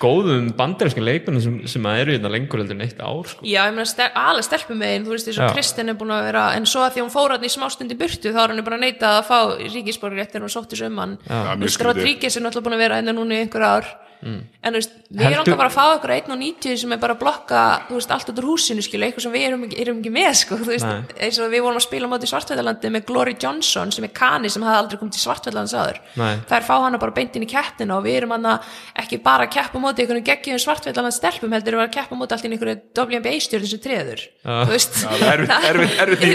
góðum 0.02 0.52
bandarískum 0.58 1.06
leikmennum 1.06 1.42
sem, 1.42 1.56
sem 1.70 1.88
að 1.90 2.02
eru 2.04 2.16
hérna 2.16 2.32
lengur 2.34 2.62
heldur 2.62 2.78
en 2.78 2.86
eitt 2.86 3.00
ár, 3.02 3.30
sko. 3.32 3.46
Já, 3.48 3.64
ég 3.66 3.76
meina, 3.76 3.88
stel, 3.90 4.10
alveg 4.14 4.46
stelpum 4.46 4.78
megin, 4.82 5.06
þú 5.08 5.16
veist, 5.16 5.30
og 5.32 5.40
Já. 5.40 5.48
Kristinn 5.56 5.90
er 5.90 5.98
búin 5.98 6.14
að 6.14 6.28
vera, 6.30 6.44
en 6.58 6.68
svo 6.70 6.84
að 6.86 6.98
því 6.98 7.06
hún 7.06 7.14
fór 7.14 7.34
hann 7.34 7.48
í 7.48 7.54
smástund 7.54 7.94
í 7.96 7.98
burtu, 7.98 8.34
þá 8.36 8.42
er 8.44 8.54
hann 8.54 8.66
bara 8.68 8.82
neitað 8.82 9.22
að 9.22 9.30
fá 9.32 9.40
ríkisborgrétt 9.64 10.36
þegar 10.36 10.46
hún 10.46 10.54
sótti 10.54 10.82
um 10.86 11.02
hann. 11.02 11.18
Rodríguez 11.28 12.38
er 12.38 12.46
náttúrulega 12.46 12.68
búin 12.70 12.78
að 12.78 12.84
vera 12.86 13.02
enn 13.02 13.16
núna 13.18 13.40
í 13.40 13.42
einhver 13.46 13.66
ár. 13.66 13.90
En 14.22 14.74
þú 14.74 14.80
veist, 14.80 14.92
við 15.14 15.22
Heldur- 15.22 15.32
erum 15.32 15.42
alltaf 15.44 15.58
bara 15.58 15.70
að 15.70 15.76
fá 15.78 15.86
okkur 15.98 16.12
1.90 16.18 16.78
sem 16.82 16.92
er 16.92 16.98
bara 16.98 17.14
að 17.16 17.20
blokka, 17.22 17.60
þú 17.88 17.94
veist, 18.00 18.12
allt 18.12 18.30
út 18.32 18.40
úr 18.42 18.48
húsinu, 18.50 18.82
skilu, 18.84 19.06
eitthvað 19.06 19.26
sem 19.28 19.32
við 19.36 19.44
erum, 19.48 19.64
ekki- 19.68 19.80
erum 19.84 20.00
ekki 20.02 20.12
með, 20.16 20.32
sko, 20.42 20.58
þú 20.58 20.70
veist, 20.74 20.86
Nei. 20.88 21.04
eins 21.28 21.38
og 21.40 21.52
við 21.54 21.62
vorum 21.62 21.78
að 21.78 21.86
spila 21.86 22.08
á 22.08 22.12
móti 22.12 22.28
svartveldalandi 22.32 22.92
með 22.96 23.06
Glory 23.06 23.36
Johnson 23.40 23.92
sem 23.92 24.04
er 24.04 24.14
kani 24.18 24.50
sem 24.50 24.64
hafði 24.66 24.80
aldrei 24.82 24.98
komið 25.00 25.12
til 25.18 25.24
svartveldalans 25.28 25.74
áður. 25.78 26.00
Nei. 26.18 26.36
Það 26.50 26.58
er 26.58 26.66
fá 26.68 26.76
hana 26.82 26.98
bara 26.98 27.12
beint 27.12 27.36
inn 27.36 27.46
í 27.46 27.50
keppnina 27.52 27.98
og 27.98 28.04
við 28.04 28.18
erum 28.22 28.32
hana 28.36 28.60
ekki 28.98 29.22
bara 29.24 29.46
að 29.48 29.54
keppa 29.54 29.78
á 29.78 29.82
móti 29.86 30.02
einhvern 30.04 30.24
geggjum 30.26 30.60
svartveldalans 30.60 31.20
stelpum 31.22 31.52
heldur 31.54 31.78
við 31.78 31.86
að 31.88 31.94
keppa 31.94 32.16
á 32.16 32.18
móti 32.18 32.32
allt 32.34 32.44
í 32.44 32.52
einhverju 32.52 32.82
WNBA 32.98 33.38
stjórn 33.40 33.68
sem 33.70 33.80
treður. 33.80 34.20
Já. 34.44 34.66
Þú 34.66 34.74
veist, 34.74 34.94
Já, 34.98 35.10
það 35.14 35.32
er 35.34 35.42
er 35.48 35.78
er 35.78 35.84
er 35.98 36.10
er 36.10 36.24
er 36.28 36.34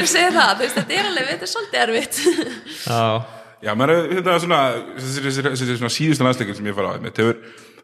svona, 5.78 5.90
síðustu 5.92 6.24
landsleikin 6.26 6.56
sem 6.58 6.66
ég 6.66 6.74
fara 6.74 6.94
á 6.94 6.98
með, 6.98 7.14
hefur, 7.22 7.36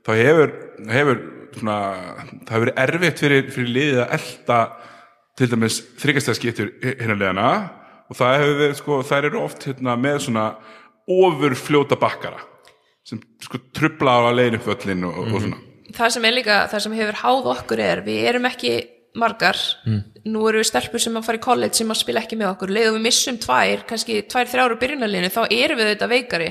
þá 0.07 0.13
hefur, 0.19 0.55
hefur 0.93 1.23
svona, 1.57 1.79
það 2.45 2.53
hefur 2.55 2.67
verið 2.67 2.83
erfitt 2.85 3.23
fyrir, 3.25 3.51
fyrir 3.55 3.75
liðið 3.77 4.03
að 4.05 4.15
elta 4.19 4.59
til 5.39 5.49
dæmis 5.53 5.79
þryggjastæðskiptur 6.03 6.75
hérna 6.85 7.17
liðana 7.19 7.49
og 8.09 8.19
það 8.19 8.37
hefur 8.41 8.61
verið, 8.63 8.77
sko, 8.81 9.01
þær 9.07 9.31
eru 9.31 9.43
oft 9.45 9.67
hérna 9.69 9.97
með 10.01 10.21
svona 10.27 10.47
ofurfljóta 11.09 11.99
bakkara 12.01 12.45
sem 13.09 13.21
sko 13.41 13.61
trubla 13.77 14.19
á 14.21 14.23
að 14.29 14.39
leiðin 14.39 14.59
upp 14.59 14.69
völlin 14.69 15.09
og, 15.09 15.19
og 15.23 15.41
svona. 15.41 15.59
það 15.97 16.15
sem 16.15 16.29
er 16.29 16.37
líka, 16.37 16.61
það 16.69 16.85
sem 16.85 16.97
hefur 16.99 17.21
háð 17.23 17.51
okkur 17.55 17.83
er, 17.85 18.03
við 18.05 18.27
erum 18.33 18.49
ekki 18.51 18.73
margar, 19.19 19.59
nú 20.29 20.43
erum 20.49 20.61
við 20.61 20.69
stelpur 20.69 21.03
sem 21.03 21.17
að 21.17 21.25
fara 21.27 21.41
í 21.41 21.43
college 21.43 21.79
sem 21.79 21.89
að 21.91 22.01
spila 22.03 22.21
ekki 22.23 22.37
með 22.39 22.53
okkur. 22.53 22.73
Leiðum 22.77 22.99
við 22.99 23.07
missum 23.09 23.39
tvær, 23.41 23.85
kannski 23.89 24.21
tvær 24.31 24.51
þrjáru 24.53 24.77
byrjunarlinu, 24.83 25.31
þá 25.33 25.41
erum 25.47 25.81
við 25.81 25.91
þetta 25.95 26.11
veikari 26.13 26.51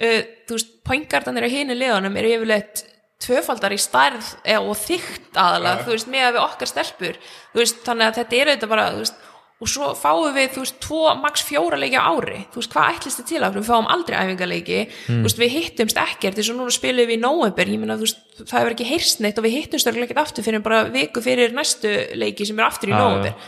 uh, 0.00 0.24
þú 0.48 0.58
veist, 0.58 0.74
poingardanir 0.86 1.46
á 1.46 1.54
hinu 1.54 1.76
liðanum 1.78 2.18
eru 2.20 2.34
yfirleitt 2.38 2.84
tvöfaldar 3.24 3.74
í 3.74 3.78
stærð 3.80 4.34
eða, 4.42 4.64
og 4.64 4.76
þygt 4.78 5.38
aðalega, 5.38 5.84
þú 5.84 5.94
veist, 5.94 6.10
með 6.12 6.26
að 6.26 6.34
við 6.34 6.42
okkar 6.44 6.70
stelpur. 6.70 7.22
Þú 7.52 7.62
veist, 7.62 7.78
þannig 7.86 8.08
að 8.08 8.18
þetta 8.18 8.40
er 8.40 8.50
þetta 8.52 8.70
bara 8.72 8.88
veist, 8.98 9.22
og 9.64 9.70
svo 9.70 9.90
fáum 9.96 10.34
við, 10.34 10.48
þú 10.56 10.64
veist, 10.64 10.78
tvo 10.82 11.02
max 11.22 11.44
fjóra 11.46 11.78
leiki 11.80 11.96
á 11.96 12.04
ári, 12.10 12.42
þú 12.52 12.60
veist, 12.60 12.72
hvað 12.74 12.98
ætlist 12.98 13.20
þið 13.22 13.28
til 13.30 13.42
af 13.46 13.54
við 13.54 13.68
fáum 13.70 13.88
aldrei 13.94 14.16
æfingaleiki, 14.18 14.80
þú 15.06 15.20
veist, 15.24 15.40
við 15.40 15.54
hittumst 15.54 16.00
ekkert, 16.02 16.36
þess 16.36 16.52
að 16.52 16.58
núna 16.58 16.74
spilum 16.74 17.08
við 17.08 17.16
í 17.16 17.22
nóvember, 17.22 17.70
ég 17.70 17.80
meina, 17.80 17.96
þú 18.00 18.08
veist, 18.08 18.33
það 18.34 18.56
hefur 18.58 18.74
ekki 18.74 18.86
heyrst 18.88 19.20
neitt 19.22 19.38
og 19.38 19.44
við 19.46 19.52
hittum 19.54 19.78
störgulega 19.78 20.08
ekkert 20.08 20.22
aftur 20.24 20.44
fyrir 20.46 20.62
bara 20.64 20.80
viku 20.90 21.20
fyrir 21.22 21.52
næstu 21.54 21.90
leiki 22.18 22.46
sem 22.48 22.58
er 22.58 22.66
aftur 22.66 22.90
í 22.90 22.92
já. 22.94 22.98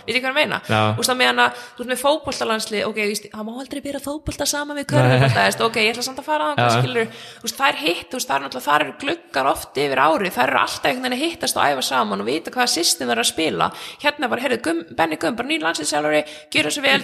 við 0.06 0.20
hvað 0.22 0.30
ég 0.30 0.36
meina? 0.36 0.58
Og 0.94 1.02
það 1.02 1.18
meðan 1.20 1.42
að 1.42 1.50
þú 1.58 1.80
veist 1.80 1.90
með 1.90 2.00
fótboltalandsli 2.02 2.78
ok, 2.86 2.98
þú 3.00 3.10
veist, 3.10 3.26
það 3.32 3.44
má 3.48 3.52
aldrei 3.56 3.80
byrja 3.82 4.00
fótbolta 4.04 4.46
saman 4.46 4.78
við 4.78 4.86
veist, 4.94 5.60
ok, 5.66 5.76
ég 5.82 5.90
ætla 5.90 6.06
samt 6.06 6.22
að 6.22 6.28
fara 6.28 6.44
að 6.52 6.62
Já. 6.62 6.68
skilur, 6.78 7.06
þú 7.10 7.46
veist, 7.48 7.58
það 7.58 7.68
er 7.72 7.78
hitt, 7.82 8.06
þú 8.06 8.16
veist, 8.20 8.30
það 8.30 8.38
er 8.38 8.42
það 8.66 8.80
eru 8.80 8.92
gluggar 9.02 9.46
oft 9.50 9.72
yfir 9.82 10.02
ári, 10.06 10.34
það 10.34 10.46
eru 10.46 10.58
alltaf 10.62 10.86
einhvern 10.86 11.06
veginn 11.06 11.18
að 11.18 11.24
hittast 11.26 11.58
og 11.58 11.64
æfa 11.66 11.82
saman 11.90 12.22
og 12.22 12.28
vita 12.30 12.54
hvaða 12.54 12.70
system 12.76 13.06
það 13.10 13.16
er 13.16 13.22
að 13.22 13.32
spila, 13.32 13.66
hérna 14.02 14.30
bara, 14.30 14.60
gum, 14.62 14.80
Benny 14.96 15.16
Gum, 15.20 15.34
bara 15.38 15.50
nýr 15.50 15.64
landsinsjálfari, 15.66 16.22
gjör 16.54 16.70
þessu 16.70 16.82
vel, 16.84 17.00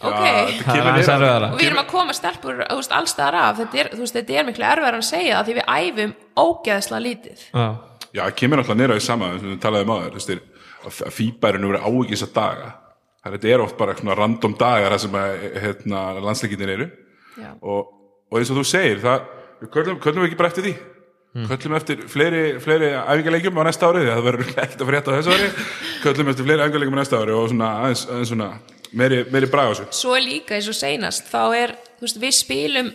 þið 0.00 0.14
hafi 0.14 0.24
viku, 0.24 0.34
það 0.34 0.44
vik 0.44 0.54
í 0.54 0.54
mót, 0.54 0.54
Já, 0.54 0.54
þú 0.54 0.54
veist, 0.54 0.54
ok, 0.54 0.54
þetta 0.54 0.64
það 0.64 0.74
kemur 0.74 0.90
aðeins 0.92 1.08
niður. 1.08 1.14
á- 1.14 1.18
erfiðara. 1.24 1.48
Og 1.54 1.58
við 1.60 1.66
erum 1.70 1.82
að 1.84 1.90
koma 1.94 2.12
stelpur 2.18 2.62
allstaðar 2.98 3.34
af, 3.40 3.56
þetta 3.60 3.78
er, 3.84 3.88
veist, 4.00 4.14
þetta 4.18 4.38
er 4.40 4.44
miklu 4.48 4.64
erfæður 4.70 4.98
að 4.98 5.06
segja 5.08 5.36
það 5.38 5.46
því 5.48 5.54
við 5.54 5.66
æfum 5.74 6.14
ógeðslega 6.44 7.04
lítið. 7.04 7.44
Já, 8.14 8.22
það 8.24 8.34
kemur 8.40 8.58
alltaf 8.62 8.76
nýra 8.78 8.96
í 8.96 9.04
sama 9.04 9.30
sem 9.38 9.50
við 9.54 9.60
talaðum 9.64 9.92
á 9.94 9.96
þér, 10.04 10.14
að 10.84 10.94
að 11.08 11.12
nú 11.64 11.70
verið 11.72 11.86
ávikið 11.88 12.16
þessa 12.18 12.32
daga. 12.34 12.72
Er, 13.24 13.32
þetta 13.38 13.48
er 13.54 13.62
oft 13.64 13.76
bara 13.78 13.94
svona 13.96 14.14
random 14.18 14.54
dagar 14.60 14.98
sem 15.00 15.14
að, 15.16 15.46
hérna, 15.64 16.00
landsleikinir 16.20 16.74
eru. 16.76 16.90
Og, 17.62 17.88
og 18.30 18.38
eins 18.38 18.50
og 18.52 18.58
þú 18.60 18.64
segir 18.68 19.00
það, 19.02 19.24
við 19.62 19.70
köllum, 19.72 19.96
köllum 20.04 20.26
ekki 20.28 20.36
bara 20.36 20.50
eftir 20.52 20.66
því. 20.68 20.74
Köllum 21.48 21.74
eftir 21.74 22.02
fleiri, 22.06 22.42
fleiri 22.62 22.92
æfingarleikjum 22.94 23.56
á 23.58 23.62
næsta 23.66 23.88
ári, 23.90 24.04
því 24.04 24.10
að 24.12 24.18
það 24.20 24.26
verður 24.28 24.50
ekkert 24.52 24.82
að 24.84 24.90
frétta 24.92 25.10
á 25.10 25.16
þessu 25.16 25.32
ári, 25.34 25.48
köllum 26.04 26.28
eftir 26.30 26.46
fleiri 26.46 26.62
æfingarleikjum 26.62 26.94
á 26.94 27.00
næsta 27.00 27.18
ári 27.24 27.34
og 27.34 27.48
svona 27.50 27.70
aðeins, 27.80 28.04
aðeins 28.06 28.30
svona 28.30 28.50
meiri, 28.98 29.24
meiri 29.32 29.50
braga 29.50 29.74
þessu 29.74 30.00
svo 30.00 30.16
líka 30.20 30.56
eins 30.56 30.70
og 30.70 30.78
seinast 30.78 31.28
þá 31.30 31.42
er, 31.58 31.74
þú 31.98 32.06
veist, 32.06 32.20
við 32.22 32.36
spilum 32.38 32.90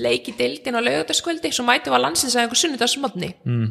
leiki 0.00 0.34
deildin 0.38 0.78
á 0.78 0.80
laugardagskvöldi 0.80 1.52
svo 1.52 1.66
mætum 1.68 1.92
við 1.92 1.98
að 1.98 2.04
landsins 2.06 2.36
að 2.36 2.44
einhver 2.44 2.62
sunnudagsmotni 2.62 3.32
mm. 3.44 3.66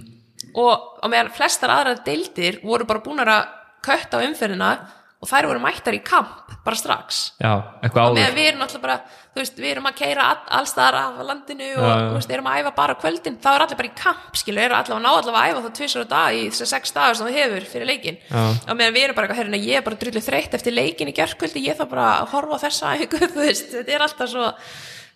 og 0.61 1.01
á 1.01 1.05
meðan 1.09 1.33
flestar 1.37 1.73
aðrar 1.73 2.03
deildir 2.05 2.61
voru 2.63 2.87
bara 2.89 3.03
búnar 3.05 3.33
að 3.33 3.49
kötta 3.87 4.21
á 4.21 4.25
umferðina 4.27 4.71
og 5.17 5.29
þær 5.29 5.47
voru 5.49 5.61
mættar 5.63 5.95
í 5.97 6.01
kamp 6.05 6.51
bara 6.65 6.77
strax. 6.77 7.21
Já, 7.41 7.51
eitthvað 7.81 8.03
áður 8.03 8.17
meðan 8.17 8.35
við 8.35 8.47
erum 8.51 8.63
alltaf 8.65 8.81
bara, 8.83 8.95
þú 9.33 9.39
veist, 9.41 9.59
við 9.61 9.71
erum 9.71 9.87
að 9.89 9.95
keira 10.01 10.25
all, 10.33 10.41
allstaðar 10.59 10.97
af 10.99 11.21
landinu 11.25 11.69
og 11.77 11.87
þú 11.87 12.17
veist, 12.17 12.33
erum 12.35 12.49
að 12.51 12.59
æfa 12.59 12.73
bara 12.77 12.97
kvöldin, 13.01 13.37
þá 13.41 13.47
er 13.53 13.65
allir 13.65 13.79
bara 13.79 13.89
í 13.89 13.95
kamp 14.01 14.37
skilu, 14.41 14.61
eru 14.61 14.77
allavega 14.77 14.97
að 14.97 15.05
ná 15.05 15.09
allavega 15.13 15.43
að 15.43 15.53
æfa 15.53 15.63
það 15.63 15.77
tvisar 15.79 16.05
á 16.05 16.07
dag 16.11 16.37
í 16.37 16.43
þessar 16.51 16.71
sex 16.73 16.93
dagar 16.97 17.17
sem 17.17 17.29
þú 17.29 17.35
hefur 17.37 17.69
fyrir 17.71 17.89
leikin 17.89 18.19
Já. 18.27 18.43
og 18.43 18.75
meðan 18.75 18.97
við 18.97 19.07
erum 19.07 19.17
bara 19.17 19.29
eitthvað, 19.29 19.41
herrina, 19.41 19.61
ég 19.63 19.79
er 19.79 19.87
bara 19.87 20.01
drullu 20.03 20.23
þreytt 20.27 20.59
eftir 20.59 20.75
leikin 20.75 21.09
í 21.09 21.15
gerkvöldi, 21.17 21.63
ég 21.65 21.79
þarf 21.79 21.93
bara 21.95 22.09
að 22.17 22.29
horfa 22.35 22.61
þessa 22.67 22.93
þetta 23.01 23.87
er 23.87 24.05
alltaf 24.05 24.33
svo 24.33 24.51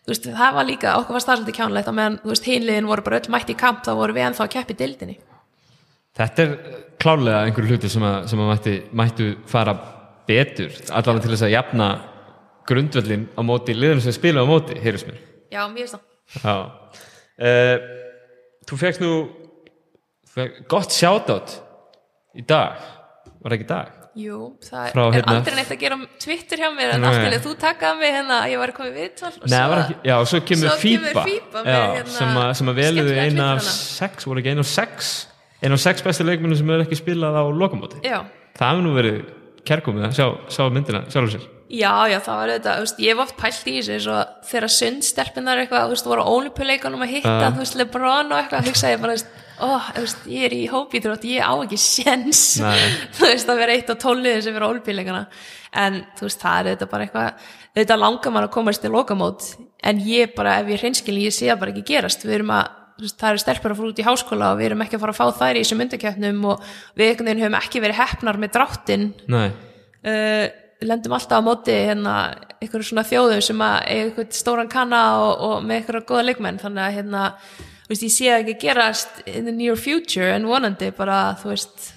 þú 0.01 0.15
veist, 0.15 0.29
það 0.33 0.55
var 0.57 0.69
líka, 0.69 0.95
okkur 1.01 1.17
var 1.17 1.25
staðsandi 1.25 1.53
kjánlegt 1.57 1.91
og 1.91 1.97
meðan, 1.99 2.17
hinliðin 2.47 2.89
voru 2.89 3.05
bara 3.05 3.19
öll 3.19 3.33
mætt 3.33 3.51
í 3.53 3.57
kamp 3.59 3.83
þá 3.85 3.91
voru 3.99 4.15
við 4.17 4.31
ennþá 4.31 4.47
að 4.47 4.55
keppi 4.55 4.77
dildinni 4.79 5.19
Þetta 6.17 6.43
er 6.43 6.53
klálega 7.01 7.43
einhverju 7.47 7.75
hluti 7.75 7.89
sem 7.91 8.03
að, 8.05 8.17
sem 8.31 8.41
að 8.43 8.49
mætti, 8.51 8.73
mættu 8.99 9.27
fara 9.49 9.75
betur 10.27 10.73
allavega 10.91 11.23
til 11.25 11.31
þess 11.33 11.45
að 11.47 11.53
jafna 11.55 11.87
grundvöllin 12.69 13.23
á 13.35 13.41
móti, 13.47 13.75
liðunum 13.75 14.03
sem 14.03 14.15
spila 14.15 14.43
á 14.43 14.47
móti, 14.47 14.77
heyrðis 14.83 15.07
mér? 15.07 15.21
Já, 15.51 15.61
mér 15.71 15.87
finnst 15.87 15.97
það. 16.43 16.67
Uh, 17.41 17.97
Þú 18.69 18.77
fegst 18.79 19.01
nú 19.03 19.13
feg, 20.31 20.61
gott 20.71 20.93
shoutout 20.95 21.57
í 22.37 22.43
dag. 22.47 22.77
Var 23.41 23.49
það 23.49 23.57
ekki 23.57 23.65
í 23.65 23.71
dag? 23.71 23.97
Jú, 24.21 24.37
það 24.67 24.87
Frá, 24.91 25.01
er 25.07 25.13
hérna- 25.15 25.33
aldrei 25.39 25.55
neitt 25.55 25.69
að 25.71 25.79
gera 25.79 25.97
Twitter 26.19 26.59
hjá 26.61 26.69
mér 26.75 26.93
en 26.97 27.05
einu 27.07 27.37
þú 27.45 27.53
takaði 27.59 27.99
mig 28.01 28.13
hérna 28.17 28.39
að 28.43 28.51
ég 28.51 28.59
var 28.59 28.71
að 28.73 28.75
koma 28.75 28.89
í 28.91 28.95
viðtal 28.97 29.29
og 29.31 29.47
svo- 29.47 29.77
ekki, 29.79 29.95
já, 30.03 30.15
og 30.19 30.27
svo 30.27 30.41
kemur 30.49 30.67
já, 30.67 31.79
hérna, 31.95 32.11
sem, 32.11 32.35
að, 32.35 32.53
sem 32.59 32.71
að 32.71 32.81
skemmtilega 32.81 33.23
eina 33.29 33.45
af 33.55 33.61
sex, 33.63 34.27
voru 34.27 34.43
ekki 34.43 34.51
eina 34.51 34.65
af 34.65 34.67
sex 34.67 35.11
eina 35.61 35.77
af 35.77 35.83
sex 35.83 36.03
bestu 36.05 36.25
leikmunum 36.27 36.57
sem 36.57 36.69
hefur 36.73 36.85
ekki 36.87 36.99
spilað 36.99 37.37
á 37.37 37.43
lokamóti. 37.53 38.01
Já, 38.05 38.21
það 38.57 38.69
hefur 38.71 38.85
nú 38.85 38.93
verið 38.97 39.23
kærkomið 39.67 40.07
að 40.09 40.15
sjá, 40.17 40.27
sjá 40.51 40.63
myndina 40.73 41.05
sjálfur 41.11 41.35
sér. 41.37 41.49
Já, 41.71 42.03
já, 42.11 42.17
það 42.19 42.35
var 42.35 42.49
auðvitað, 42.51 42.73
þú 42.75 42.83
veist, 42.83 42.97
ég 42.99 43.13
hef 43.13 43.19
oft 43.23 43.37
pælt 43.39 43.67
í 43.71 43.73
þessu 43.79 44.15
þegar 44.49 44.71
sundstelpunar 44.75 45.61
eitthvað, 45.61 45.85
þú 45.85 45.93
veist, 45.93 46.09
voru 46.11 46.25
á 46.27 46.31
ólipuleikunum 46.33 47.05
að 47.05 47.13
hitta, 47.13 47.35
Já. 47.37 47.45
þú 47.47 47.61
veist, 47.61 47.77
Lebron 47.79 48.33
og 48.33 48.39
eitthvað, 48.41 48.67
hugsaði 48.67 48.95
ég 48.97 49.05
bara, 49.05 49.15
þú 49.15 49.21
veist, 49.21 49.37
ó, 49.55 49.69
þú 49.85 50.03
veist, 50.03 50.25
ég 50.33 50.47
er 50.49 50.55
í 50.57 50.59
þrótt, 51.05 51.27
ég 51.31 51.47
á 51.47 51.53
ekki 51.63 51.79
Nei. 52.65 52.81
þú 53.15 53.29
veist, 53.29 53.53
að 53.53 53.61
vera 53.63 53.77
eitt 53.77 53.93
á 53.93 53.95
tóliðin 54.03 54.43
sem 54.43 54.57
vera 54.57 54.67
á 54.67 54.71
ólipuleikana, 54.73 55.23
en 55.85 56.01
þú 56.19 56.27
veist, 56.27 56.43
það 56.43 56.59
er 56.59 56.71
auðvitað 56.73 56.91
bara 56.91 57.07
eitthvað, 57.07 57.47
auðvitað 57.71 58.03
langar 58.03 58.35
maður 58.35 58.49
að 58.49 58.55
komast 58.57 58.83
til 58.83 58.91
lokamót, 58.91 59.49
en 59.79 60.03
ég 60.11 60.35
bara, 60.35 60.59
ef 60.59 60.75
ég 60.75 60.83
hreinskilin, 60.83 61.23
ég 61.29 61.37
sé 61.39 61.47
það 61.47 61.63
bara 61.63 61.71
ekki 61.77 61.87
gerast, 61.93 62.27
við 62.27 62.41
erum 62.41 62.51
að 62.51 62.67
þú 62.67 62.67
veist, 62.67 62.80
það 62.99 63.27
eru 63.29 63.43
stelpur 63.43 63.73
að 63.73 63.81
fara 63.81 63.91
út 63.91 64.01
í 64.01 64.07
háskóla 64.07 64.53
og 64.53 64.61
við 64.61 64.69
erum 64.69 64.85
ekki 64.85 64.97
að 64.97 65.03
fara 65.05 65.15
að 65.15 65.21
fá 65.21 65.41
þær 65.41 65.59
í 65.59 65.61
þessum 65.63 65.81
myndakjöfnum 65.81 66.47
og 66.51 66.65
við 66.97 67.07
einhvern 67.07 67.31
veginn 67.31 67.43
höfum 67.45 67.59
ekki 67.61 67.83
verið 67.83 68.01
heppnar 68.01 68.41
með 68.41 68.53
dráttin 68.57 69.07
Nei, 69.31 69.47
uh, 70.05 70.45
lendum 70.81 71.13
alltaf 71.15 71.41
á 71.41 71.45
móti 71.45 71.73
hérna 71.73 72.15
einhverjum 72.61 72.87
svona 72.87 73.05
þjóðum 73.05 73.43
sem 73.45 73.61
að 73.65 73.75
eiga 73.87 74.05
einhvern 74.07 74.33
stóran 74.35 74.71
kanna 74.71 75.01
og, 75.21 75.43
og 75.45 75.65
með 75.65 75.81
einhverja 75.81 76.07
góða 76.09 76.25
leikmenn. 76.29 76.59
Þannig 76.61 76.85
að 76.85 76.95
hérna, 76.97 77.23
þú 77.85 77.93
veist, 77.93 78.05
ég 78.07 78.15
sé 78.15 78.31
ekki 78.37 78.57
gerast 78.65 79.21
in 79.29 79.49
the 79.49 79.55
near 79.55 79.79
future 79.79 80.31
en 80.33 80.47
vonandi 80.49 80.91
bara, 80.97 81.21
þú 81.41 81.53
veist 81.53 81.91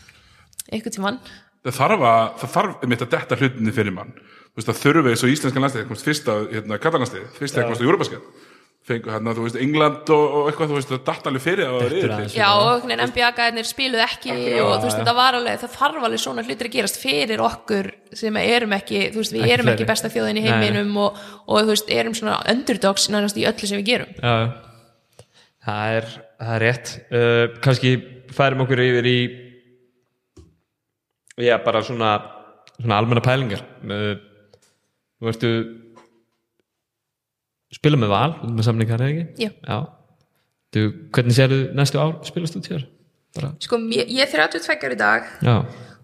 einhvern 0.70 0.96
tímann. 0.96 1.20
Það 1.64 1.78
þarf 1.80 2.06
að, 2.10 2.24
það 2.42 2.54
þarf 2.56 2.84
einmitt 2.84 3.04
að 3.04 3.14
detta 3.16 3.40
hlutinni 3.40 3.76
fyrir 3.76 3.96
mann. 3.96 4.16
Þú 4.52 4.60
veist, 4.60 4.70
það 4.70 4.82
þurfi 4.82 5.14
eins 5.14 5.24
og 5.24 5.34
íslenskan 5.34 5.64
landslið 5.64 5.86
komst 5.90 6.08
fyrst 6.08 6.28
á, 6.28 6.36
hérna, 6.52 6.80
katalanslið, 6.82 7.30
fyrst 7.38 7.56
þegar 7.56 7.72
komst 7.72 7.84
á 7.84 7.86
Júrabasket 7.88 8.52
fengu 8.84 9.08
hérna, 9.08 9.32
þú 9.32 9.44
veist, 9.46 9.56
England 9.64 10.10
og, 10.12 10.24
og 10.36 10.48
eitthvað, 10.50 10.70
þú 10.70 10.76
veist, 10.76 10.90
það 10.90 11.04
datt 11.06 11.28
alveg 11.30 11.42
fyrir 11.44 11.64
að 11.64 11.74
það 11.74 11.84
var 11.84 12.16
aðeins. 12.16 12.34
Já, 12.36 12.48
og 12.60 12.82
NBA-gæðinir 12.90 13.68
spiluð 13.68 14.02
ekki 14.04 14.34
og 14.34 14.72
þú 14.74 14.84
veist, 14.84 14.98
þetta 14.98 15.14
var 15.16 15.38
alveg, 15.38 15.62
það 15.62 15.72
þarf 15.78 16.04
alveg 16.08 16.22
svona 16.24 16.44
hlutir 16.44 16.68
að 16.68 16.74
gerast 16.74 17.00
fyrir 17.00 17.44
okkur 17.44 17.88
sem 18.20 18.38
erum 18.42 18.76
ekki, 18.76 19.00
þú 19.14 19.22
veist, 19.22 19.34
við 19.34 19.46
Ekki 19.46 19.54
erum 19.56 19.70
ekki 19.72 19.80
fleiri. 19.80 19.90
besta 19.94 20.10
þjóðin 20.12 20.40
í 20.40 20.44
heiminum 20.44 21.00
og, 21.00 21.22
og 21.48 21.62
þú 21.62 21.72
veist, 21.72 21.94
erum 21.96 22.18
svona 22.18 22.36
underdogs 22.52 23.08
nánast 23.14 23.40
í 23.40 23.46
öllu 23.48 23.70
sem 23.70 23.80
við 23.80 23.88
gerum. 23.88 24.12
Já, 24.20 24.34
já. 24.44 25.24
það 25.64 25.96
er, 25.96 26.12
það 26.44 26.54
er 26.58 26.64
rétt. 26.66 26.94
Uh, 27.08 27.42
kannski 27.64 27.94
færum 28.36 28.66
okkur 28.66 28.84
yfir 28.84 29.08
í 29.08 29.18
já, 31.40 31.56
bara 31.64 31.80
svona 31.82 32.12
svona 32.80 32.98
almenna 33.00 33.24
pælingar. 33.24 33.64
Uh, 33.80 34.14
nú 35.22 35.32
ertu 35.32 35.54
spila 37.74 38.00
með 38.00 38.14
val, 38.14 38.32
þú 38.40 38.50
með 38.54 38.68
samningar 38.68 39.04
eða 39.04 39.24
ekki? 39.24 39.50
Já. 39.68 39.78
Þú, 40.74 40.84
hvernig 41.14 41.36
sérðu 41.36 41.60
næstu 41.78 42.02
ár 42.02 42.16
spilast 42.26 42.58
út 42.58 42.70
hér? 42.72 42.86
Bara, 43.34 43.50
Sko, 43.62 43.78
ég, 43.90 44.10
ég 44.14 44.22
er 44.22 44.30
32 44.30 44.78
ára 44.78 44.94
í 44.94 44.98
dag 44.98 45.30
já, 45.42 45.54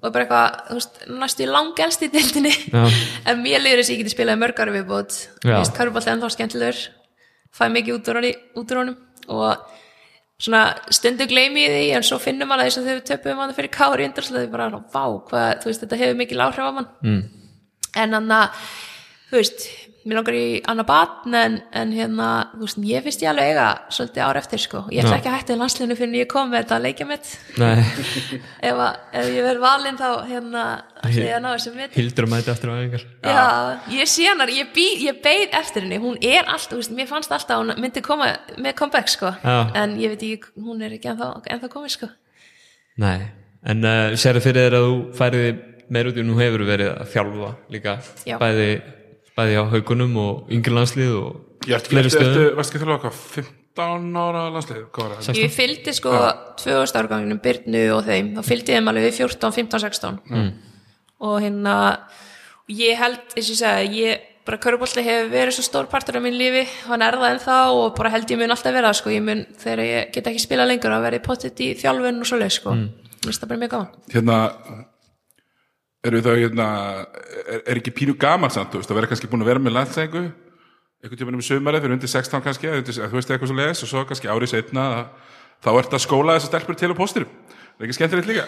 og 0.01 0.15
bara 0.15 0.25
eitthvað, 0.25 0.55
þú 0.67 0.79
veist, 0.79 0.97
næstu 1.21 1.47
langelst 1.47 2.03
í 2.03 2.09
deildinni 2.11 2.51
Já. 2.51 2.83
en 3.31 3.43
mér 3.45 3.63
liður 3.63 3.83
þess 3.83 3.91
að 3.91 3.95
ég 3.95 4.01
geti 4.03 4.15
spilað 4.17 4.39
í 4.39 4.41
mörg 4.43 4.63
ára 4.63 4.75
viðbót 4.75 5.19
ég 5.47 5.53
veist, 5.53 5.77
Körbólti 5.77 6.11
ennþá 6.11 6.33
skemmtilegur 6.35 6.81
fæ 7.55 7.65
mikið 7.71 7.99
út 7.99 8.11
úr, 8.11 8.21
út 8.59 8.75
úr 8.75 8.81
honum 8.83 8.99
og 9.31 9.79
svona 10.41 10.63
stundu 10.91 11.27
gleymi 11.31 11.67
ég 11.67 11.75
því 11.75 11.87
en 11.99 12.07
svo 12.07 12.19
finnum 12.23 12.51
maður 12.51 12.71
þess 12.71 12.81
að 12.81 12.89
við 12.89 13.03
töpum 13.11 13.43
hann 13.43 13.55
fyrir 13.57 13.75
kári 13.75 14.07
í 14.07 14.09
undarslega 14.09 14.51
bara, 14.51 14.71
vá, 14.91 15.05
hvað, 15.31 15.51
þú 15.63 15.71
veist, 15.71 15.85
þetta 15.85 16.01
hefur 16.01 16.21
mikil 16.23 16.43
áhrif 16.47 16.67
á 16.67 16.73
mann 16.73 16.89
mm. 17.05 17.21
en 18.03 18.17
hann 18.17 18.37
að, 18.41 18.63
þú 19.31 19.39
veist 19.39 19.67
mér 20.05 20.17
langar 20.17 20.37
í 20.37 20.45
annað 20.71 20.87
batn 20.89 21.35
en, 21.37 21.57
en 21.77 21.91
hérna, 21.93 22.27
þú 22.55 22.65
veist, 22.65 22.79
ég 22.89 23.05
finnst 23.05 23.25
ég 23.25 23.31
alveg 23.31 23.51
eiga 23.51 23.67
svolítið 23.93 24.23
ár 24.25 24.39
eftir, 24.41 24.63
sko, 24.63 24.83
ég 24.95 25.05
ætla 25.05 25.19
ekki 25.19 25.29
að 25.31 25.35
hætta 25.37 25.55
í 25.55 25.59
landslinu 25.61 25.97
fyrir 25.99 26.11
en 26.11 26.19
ég 26.21 26.31
kom 26.31 26.49
með 26.53 26.63
þetta 26.63 26.77
að 26.79 26.87
leikja 26.87 27.07
mitt. 27.11 27.33
Ef, 28.71 28.81
að, 28.81 29.01
ef 29.21 29.29
ég 29.35 29.45
verð 29.45 29.65
valinn 29.65 30.01
þá 30.01 30.09
hérna 30.31 30.65
ætla 31.03 31.27
ég 31.27 31.37
að 31.37 31.43
ná 31.45 31.49
þessu 31.51 31.75
með 31.77 31.99
Hildur 31.99 32.29
að 32.29 32.33
mæta 32.35 32.55
eftir 32.55 32.73
á 32.73 32.75
æfingar. 32.79 33.05
Já, 33.25 33.45
ég 33.97 34.13
sé 34.15 34.29
hennar, 34.31 34.55
ég, 34.57 34.81
ég 35.05 35.21
beið 35.25 35.59
eftir 35.61 35.85
henni, 35.87 36.01
hún 36.01 36.17
er 36.21 36.45
alltaf, 36.47 36.71
þú 36.73 36.81
veist, 36.81 36.95
mér 36.97 37.11
fannst 37.11 37.35
alltaf 37.37 37.57
að 37.59 37.65
hún 37.65 37.85
myndi 37.85 38.05
koma 38.05 38.31
með 38.57 38.79
comeback, 38.81 39.13
sko, 39.13 39.35
Já. 39.45 39.59
en 39.83 39.99
ég 40.01 40.15
veit 40.15 40.25
ekki, 40.31 40.55
hún 40.65 40.81
er 40.87 40.97
ekki 40.97 41.13
ennþá, 41.13 41.33
ennþá 41.57 41.73
komið, 41.73 41.97
sko. 41.99 42.11
Nei, 43.01 43.19
en 43.69 43.85
uh, 43.85 44.17
sérðu 44.21 44.45
fyrir 44.45 44.69
þér 44.69 44.79
að 44.81 44.89
þú 44.89 44.97
færiði 45.21 45.53
meir 45.91 46.11
út 46.11 46.19
í 46.19 46.25
nú 46.25 46.39
hefur 46.39 46.65
verið 46.69 46.93
að 46.95 47.13
þjálfa 47.15 47.51
líka 47.75 47.97
Já. 48.29 48.37
bæði, 48.41 48.69
bæði 49.39 49.61
á 49.61 49.65
haugunum 49.73 50.17
og 50.21 50.53
yngri 50.53 50.75
landslið 50.75 51.15
og 51.19 51.29
fleiri 51.89 52.13
stöðum 52.13 52.57
varstu 52.59 52.77
ekki 52.77 52.85
þjóðlega 52.85 53.03
hvað, 53.05 53.21
15 53.37 54.19
ára 54.23 54.47
landslið, 54.55 54.81
hvað 54.95 55.07
var 55.07 55.15
það? 55.17 55.29
16. 55.29 55.43
Ég 55.43 55.55
fylgdi 55.57 55.95
sko 55.97 56.17
2000 56.63 57.01
árganginum 57.03 57.43
Byrnu 57.45 57.85
og 57.97 58.03
þeim, 58.09 58.33
þá 58.37 58.43
fylgdi 58.49 58.75
ég 58.75 58.81
þeim 58.81 58.91
alveg 58.93 59.07
við 59.09 59.21
14, 59.21 59.55
15, 59.61 59.85
16 59.87 60.19
mm. 60.31 60.51
og 61.29 61.39
hérna 61.45 61.77
og 62.65 62.75
ég 62.81 62.99
held, 63.01 63.23
eins 63.37 63.47
og 63.47 63.55
ég 63.55 63.63
segi, 63.63 64.03
ég 64.05 64.27
bara 64.47 64.61
körubolti 64.63 65.03
hefur 65.05 65.31
verið 65.31 65.57
svo 65.57 65.65
stór 65.67 65.89
partur 65.91 66.19
af 66.19 66.25
minn 66.25 66.39
lífi 66.39 66.65
hann 66.89 67.05
er 67.05 67.19
það 67.21 67.35
ennþá 67.35 67.57
og 67.77 67.91
bara 67.99 68.13
held 68.15 68.31
ég 68.33 68.41
mun 68.41 68.55
alltaf 68.55 68.75
vera 68.75 68.93
sko, 68.97 69.13
ég 69.13 69.25
mun, 69.25 69.45
þegar 69.61 69.83
ég 69.85 70.15
get 70.15 70.31
ekki 70.31 70.43
spila 70.43 70.67
lengur 70.69 70.95
að 70.95 71.07
verið 71.07 71.25
pottet 71.27 71.61
í 71.63 71.73
þjálfun 71.79 72.23
og 72.25 72.31
svoleið 72.31 72.55
sko, 72.57 72.75
mm. 72.75 73.11
það 73.29 73.51
bara 73.51 73.61
mjög 73.63 73.75
gaman 73.75 74.15
Hérna, 74.15 74.39
eru 76.07 76.23
það, 76.25 76.39
hérna, 76.45 76.69
er, 77.45 77.61
er 77.65 77.81
ekki 77.81 77.93
pínu 77.97 78.17
gaman 78.21 78.53
samt, 78.53 78.73
þú 78.73 78.81
veist, 78.81 78.93
að 78.93 79.01
vera 79.01 79.11
kannski 79.11 79.29
búin 79.31 79.45
að 79.45 79.53
vera 79.53 79.65
með 79.65 79.77
landsæðingu 79.77 80.25
einhvern 81.01 81.21
tímann 81.21 81.39
um 81.39 81.45
sumarið 81.45 81.85
fyrir 81.85 81.97
undir 81.97 82.13
16 82.13 82.45
kannski, 82.45 82.73
undir, 82.81 82.97
þú 82.97 83.17
veist 83.17 83.31
eitthvað 83.33 83.53
svo 83.53 83.59
leiðis 83.59 83.85
og 83.85 83.91
svo 83.93 84.03
kannski 84.09 84.33
árið 84.33 84.53
setna 84.53 84.85
þá 85.61 85.71
ert 85.75 85.97
að 85.97 86.05
skóla 86.05 86.37
þessar 86.37 86.53
stelpur 86.53 86.81
til 86.81 86.93
á 86.93 86.97
pósturum 86.97 87.31
það 87.49 87.81
er 87.81 87.89
ekki 87.89 87.99
skemmtilegt 87.99 88.31
líka? 88.31 88.47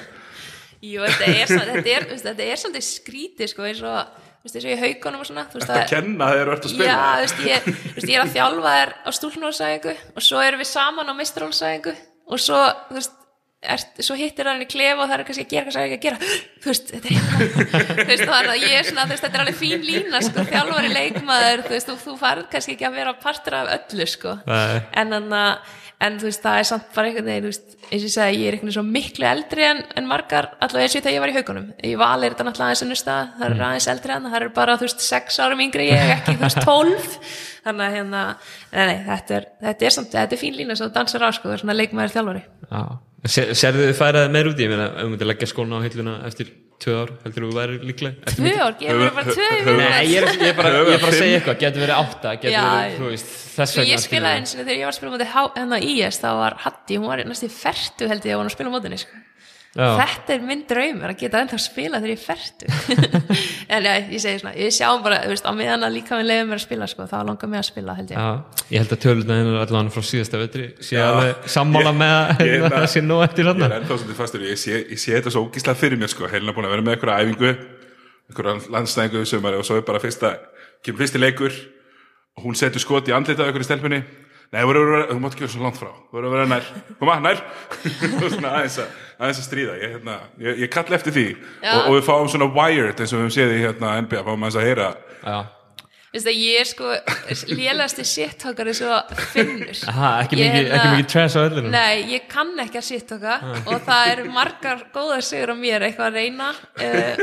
Jú, 0.83 1.05
þetta 1.07 1.27
er, 1.31 1.53
er, 1.87 2.07
er 2.43 2.59
svolítið 2.59 2.85
skrítið 2.89 3.51
sko, 3.53 3.65
eins 3.69 3.83
og, 3.87 4.17
þú 4.43 4.49
veist, 4.49 4.57
og 4.59 4.73
í 4.73 4.79
haugunum 4.81 5.23
og 5.23 5.29
svona, 5.29 5.45
þú 5.47 5.61
veist, 5.61 5.69
Þetta 5.69 5.83
að 5.85 5.93
kenna 5.93 6.31
þegar 6.33 6.49
þú 6.49 6.55
ert 6.57 6.67
að 6.67 6.73
spila? 6.73 6.89
Já, 6.89 7.03
þú 7.03 7.23
veist, 7.23 7.43
ég, 7.47 7.69
þú 7.69 7.95
veist, 7.97 8.09
ég 8.09 8.17
er 8.17 8.25
að 8.25 8.33
þjálfa 8.35 8.73
þér 8.77 8.93
á 8.99 9.11
stúlnólsæðingu 9.19 9.95
og 10.03 10.27
svo 10.27 10.43
erum 10.43 10.63
við 10.65 10.71
saman 10.73 11.13
á 11.13 11.15
mistrólsæðingu 11.21 11.95
og 12.27 12.43
svo, 12.43 12.63
þú 12.89 12.99
veist, 12.99 13.22
er, 13.63 13.83
svo 14.03 14.17
hittir 14.19 14.49
hann 14.51 14.63
í 14.65 14.69
klefa 14.71 15.05
og 15.05 15.11
það 15.11 15.17
er 15.21 15.27
kannski 15.29 15.45
að 15.47 15.53
gera 15.55 15.75
er 15.75 15.85
ekki 15.85 15.99
að 15.99 16.07
gera 16.07 16.33
þú 16.63 16.73
veist, 16.73 16.91
þetta 16.95 17.13
er 17.13 17.21
þú 18.03 18.09
veist, 18.13 18.25
það 18.27 18.39
er 18.41 18.51
að 18.55 18.65
ég 18.67 18.79
er 18.81 18.89
svona, 18.91 19.07
veist, 19.13 19.23
þetta 19.27 19.39
er 19.39 19.45
alveg 19.47 19.61
fín 19.61 19.87
lína 19.87 20.23
sko, 20.27 20.47
þjálfari 20.51 20.91
leikmaður, 20.97 21.63
þú 21.69 21.77
veist, 21.77 21.93
þú, 21.93 22.01
þú 22.07 22.17
farið 22.25 22.51
kannski 22.57 22.77
ekki 22.79 22.89
að 22.91 22.99
vera 23.03 23.15
partur 23.23 23.61
af 23.63 23.73
öllu 23.79 24.09
sko 24.11 24.35
Nei. 24.49 24.83
en 25.03 25.17
þannig 25.19 25.39
að 25.45 25.79
en 26.03 26.17
þú 26.19 26.27
veist, 26.27 26.41
það 26.43 26.57
er 26.59 26.67
samt 26.67 26.87
bara 26.97 27.11
einhvern 27.13 27.29
veginn, 27.31 27.45
eins 27.47 27.59
og 27.93 27.95
ég 27.95 28.11
segi, 28.11 28.39
ég 28.43 28.49
er 28.49 28.55
einhvern 28.57 28.67
veginn 28.67 28.75
svo 28.75 28.83
miklu 28.83 29.27
eldri 29.29 29.63
en, 29.69 29.83
en 30.01 30.09
margar, 30.11 30.49
allavega 30.59 30.89
eins 30.89 30.97
og 30.99 31.05
þegar 31.05 31.15
ég 31.15 31.23
var 31.23 31.31
í 31.31 31.37
haugunum. 31.37 31.69
Í 31.79 31.93
val 32.01 32.17
er 32.27 32.35
þetta 32.35 32.47
náttúrulega 32.49 32.73
aðeins 32.73 32.83
önnur 32.89 32.99
stað, 32.99 33.29
það 33.37 33.47
Mm. 33.53 33.55
er 33.55 33.65
aðeins 33.69 33.87
eldri 33.93 34.15
en 34.17 34.27
það 34.27 34.35
er 34.41 34.49
bara, 34.57 34.75
þú 34.81 34.89
veist, 34.89 35.05
sex 35.07 35.39
árum 35.47 35.63
yngri 35.63 35.87
ég, 35.93 36.11
ekki, 36.17 36.35
þú 36.41 36.43
veist, 36.49 36.61
tólf. 36.67 37.15
Þannig 37.69 37.87
að 37.87 37.95
hérna, 38.01 38.25
nei, 38.73 38.83
nei, 38.91 38.99
þetta 39.13 39.39
er, 39.39 39.47
þetta 39.63 39.87
er 39.87 39.95
samt, 40.01 40.11
þetta 40.19 40.35
er 40.35 40.43
fín 40.43 40.59
lína 40.59 40.75
sem 40.83 40.91
dansar 40.99 41.23
á, 41.23 41.31
sko, 41.39 41.47
það 41.53 41.55
er 41.55 41.63
svona 41.63 41.79
leikmaður 41.79 42.17
þjálfari. 42.17 42.43
Já. 42.67 42.83
Ser, 43.23 43.53
serðu 43.55 43.87
þið 43.87 43.99
færaði 44.01 44.31
meir 44.35 44.49
út 44.51 44.59
í, 44.59 44.65
ég 44.67 44.73
meina, 44.73 44.89
ef 44.91 45.05
þú 45.05 45.11
myndir 45.13 45.29
leggja 45.31 45.47
skóna 45.47 45.79
á 45.79 45.85
hilluna 45.85 46.15
eftir 46.27 46.49
tvö 46.83 46.95
ár, 46.99 47.11
heldur 47.23 47.45
þú 47.47 47.51
væri 47.55 47.77
líklega? 47.87 48.17
Ertu 48.27 48.43
Tvö 48.43 48.55
ár, 48.65 48.73
gefur 48.81 48.99
mér 48.99 49.13
bara 49.15 49.35
tvö 49.37 49.45
ár. 49.47 49.69
Nei, 49.79 50.01
ég 50.11 50.17
er, 50.19 50.27
ég 50.33 50.49
er 50.49 50.57
bara, 50.59 50.73
ég 50.75 50.91
er 50.97 51.05
bara 51.05 51.13
að 51.13 51.19
segja 51.21 51.37
eitthvað, 51.39 51.59
getur 51.61 51.85
verið 51.85 52.01
átta, 52.01 52.33
getur 52.43 52.55
Já, 52.57 52.65
verið, 52.67 52.97
þú 52.99 53.11
veist, 53.13 53.31
þess 53.53 53.79
vegna. 53.79 53.93
ég 53.93 54.03
spilaði 54.03 54.41
eins 54.41 54.55
og 54.57 54.63
þegar 54.65 54.75
ég 54.75 54.83
var 54.89 54.95
að 54.95 54.99
spila 54.99 55.13
móti 55.15 55.29
hennar 55.61 55.87
IS 55.93 56.19
þá 56.23 56.29
var 56.41 56.59
Hatti, 56.65 56.99
hún 56.99 57.13
var 57.13 57.23
næstu 57.31 57.51
fertu 57.55 58.11
held 58.11 58.27
ég 58.27 58.35
að 58.35 58.41
hún 58.41 58.43
var 58.43 58.51
að 58.51 58.57
spila 58.57 58.75
mótinni 58.75 58.99
sko. 59.05 59.23
Já. 59.73 59.87
þetta 60.03 60.35
er 60.35 60.43
minn 60.45 60.63
draumur 60.69 61.09
að 61.15 61.21
geta 61.23 61.41
ennþá 61.41 61.59
spila 61.65 62.01
þegar 62.03 62.11
ég 62.13 62.19
er 62.19 62.25
fertu 62.27 62.67
en 63.73 63.87
já, 63.87 63.93
ég 64.13 64.21
segi 64.21 64.41
svona, 64.43 64.53
ég 64.61 64.75
sjáum 64.77 65.01
bara 65.05 65.21
þú 65.23 65.31
veist, 65.33 65.47
á 65.49 65.53
meðan 65.57 65.87
að 65.87 65.95
líka 65.95 66.19
minn 66.19 66.29
leiði 66.29 66.43
mér 66.51 66.59
að 66.59 66.65
spila 66.67 66.89
sko, 66.93 67.07
þá 67.09 67.15
langar 67.25 67.49
mig 67.49 67.63
að 67.63 67.65
spila 67.71 67.95
held 67.97 68.13
ég. 68.13 68.19
Já, 68.21 68.67
ég 68.69 68.83
held 68.83 68.93
að 68.93 69.01
töluna 69.07 69.39
hennar 69.39 69.63
allavega 69.63 69.95
frá 69.95 70.05
síðasta 70.11 70.41
vetri 70.43 70.67
sammála 71.57 71.95
með 71.97 72.13
að 72.19 72.43
Ég 72.51 72.67
er 72.69 72.77
það 72.77 72.89
sé 72.93 73.05
nú 73.07 73.21
eftir 73.25 73.47
Ég 73.47 73.53
hann 73.55 73.65
er 73.65 73.77
ennþá 73.79 73.97
svolítið 73.97 74.21
fastur, 74.21 74.45
ég 74.51 74.61
sé, 74.61 74.83
ég 74.83 75.01
sé 75.01 75.17
þetta 75.17 75.33
svo 75.33 75.47
ógíslega 75.47 75.81
fyrir 75.81 76.03
mér 76.03 76.13
sko, 76.13 76.29
Helena 76.29 76.53
búin 76.53 76.69
að 76.69 76.75
vera 76.77 76.85
með 76.85 76.99
einhverja 76.99 77.25
æfingu 77.25 77.55
einhverja 78.29 78.75
landstæðingu 78.77 79.25
sumari 79.33 79.57
og 79.57 79.65
svo 79.65 79.81
er 79.81 79.87
bara 79.89 80.03
fyrsta, 80.05 80.35
kemur 80.85 81.07
fyrsti 81.07 81.23
leikur 81.23 81.57
og 82.37 82.45
hún 82.45 82.61
setur 82.61 82.85
skot 82.85 83.09
í 83.09 83.17
andlitað 83.17 83.57
Nei, 84.53 84.61
þú 84.69 85.17
mátt 85.17 85.33
ekki 85.33 85.47
vera 85.47 85.53
svo 85.55 85.63
langt 85.65 85.79
frá. 85.81 85.89
Þú 86.11 86.19
verður 86.19 86.29
að 86.29 86.35
vera 86.37 86.49
nær, 86.51 86.67
koma, 86.99 87.15
nær. 87.25 87.39
Og 88.19 88.27
svona 88.35 88.51
aðeins 88.59 88.77
að, 88.83 88.99
aðeins 89.17 89.41
að 89.41 89.47
stríða. 89.47 89.77
Ég, 89.81 89.95
hérna, 89.97 90.17
ég, 90.45 90.61
ég 90.67 90.73
kalla 90.75 90.99
eftir 90.99 91.17
því. 91.17 91.25
Og, 91.63 91.79
og 91.87 91.97
við 91.97 92.05
fáum 92.11 92.29
svona 92.29 92.51
wired 92.53 93.01
eins 93.01 93.15
og 93.15 93.23
við 93.23 93.25
höfum 93.25 93.35
séð 93.39 93.55
í 93.57 93.63
hérna, 93.63 93.95
NBA, 94.05 94.25
fáum 94.27 94.45
aðeins 94.45 94.61
að 94.61 94.69
heyra 94.69 94.91
Já, 95.23 95.37
Vist 96.13 96.29
að 96.29 96.37
ég 96.37 96.59
er 96.61 96.69
sko 96.69 96.91
lélasti 97.57 98.05
shit-talkari 98.05 98.75
svo 98.77 98.99
finnur 99.33 99.79
Aha, 99.89 100.11
ekki 100.27 100.37
Ég 100.37 100.51
mikið, 100.51 100.57
hérna- 100.59 100.77
ekki 100.77 100.91
mikið 100.93 101.07
trash 101.13 101.37
á 101.37 101.43
öllunum 101.47 101.71
Nei, 101.73 102.03
ég 102.13 102.27
kann 102.29 102.51
ekki 102.67 102.81
að 102.83 102.85
shit-talka 102.91 103.37
og 103.63 103.87
það 103.87 104.11
eru 104.11 104.27
margar 104.35 104.83
góðar 104.93 105.25
sigur 105.25 105.53
á 105.53 105.57
mér 105.57 105.87
eitthvað 105.89 106.11
að 106.11 106.19
reyna 106.21 106.51
uh, 106.53 107.23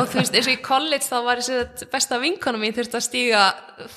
og 0.00 0.06
þú 0.08 0.22
veist, 0.22 0.38
eins 0.38 0.48
og 0.48 0.54
í 0.54 0.62
college 0.64 1.04
þá 1.04 1.18
var 1.26 1.42
þessi 1.42 1.58
að 1.60 1.84
besta 1.92 2.20
vinkona 2.22 2.62
mín 2.62 2.76
þurfti 2.78 2.98
að 3.00 3.06
stíga 3.10 3.42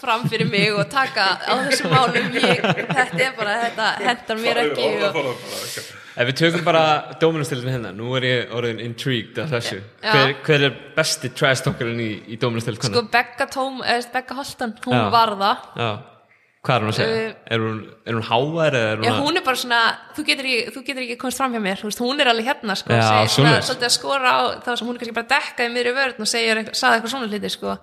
fram 0.01 0.27
fyrir 0.27 0.51
mig 0.51 0.75
og 0.75 0.83
taka 0.91 1.29
á 1.47 1.53
þessum 1.69 1.95
málum 1.95 2.35
ég, 2.35 2.67
þetta 2.67 3.23
er 3.29 3.39
bara, 3.39 3.55
þetta 3.63 3.87
hendar 4.09 4.43
mér 4.43 4.61
ekki 4.65 4.91
og, 5.07 5.31
Ef 6.17 6.25
við 6.31 6.37
tökum 6.39 6.63
bara 6.65 6.83
Dominus-tildin 7.21 7.69
hérna, 7.75 7.91
nú 7.93 8.09
er 8.17 8.23
ég 8.25 8.53
orðin 8.57 8.79
intrigued 8.81 9.37
af 9.43 9.51
þessu 9.53 9.77
Já. 10.01 10.11
hver, 10.15 10.31
hver 10.47 10.63
er 10.65 10.77
besti 10.95 11.29
trash 11.37 11.61
talkerinn 11.67 11.99
í, 12.01 12.11
í 12.33 12.37
Dominus-tild 12.41 12.81
sko 12.81 13.03
Becca 13.13 13.45
Tóm, 13.53 13.83
eða 13.85 14.07
Becca 14.15 14.37
Holtan 14.39 14.73
hún 14.85 14.97
Já. 14.97 15.03
var 15.13 15.35
það 15.37 15.67
Já, 15.77 15.89
hvað 16.65 16.75
er 16.79 16.85
hún 16.87 16.89
að 16.91 16.97
segja? 16.97 17.19
Uh, 17.21 17.35
er, 17.53 17.61
hún, 17.67 17.77
er 18.09 18.17
hún 18.17 18.25
hávar 18.31 18.77
eða 18.79 18.89
er 18.95 18.97
hún, 18.97 19.05
Já, 19.07 19.11
að- 19.13 19.21
hún 19.27 19.37
er 19.37 19.45
bara 19.45 19.61
svona, 19.61 19.81
þú 20.17 20.25
getur 20.31 20.49
ekki, 20.49 20.73
þú 20.73 20.83
getur 20.89 21.05
ekki 21.05 21.17
komst 21.21 21.37
fram 21.43 21.53
hjá 21.53 21.61
mér, 21.67 21.83
veist, 21.85 22.01
hún 22.01 22.19
er 22.25 22.31
alveg 22.33 22.49
hérna 22.49 22.75
sko, 22.81 22.97
Já, 22.97 23.11
svona, 23.37 23.53
svolítið 23.61 23.89
að 23.91 23.95
skora 23.99 24.33
á 24.33 24.41
þá 24.65 24.71
sem 24.73 24.87
hún 24.89 24.95
er 24.97 25.03
kannski 25.05 25.17
bara 25.21 25.31
dekkaði 25.37 25.75
miðri 25.77 25.93
vörn 26.01 26.25
og 26.25 26.31
segir, 26.33 26.63
eitthvað- 26.63 26.81
sagði 26.81 26.97
eitthvað 26.97 27.13
svona 27.13 27.29
hluti 27.29 27.53
sko. 27.53 27.77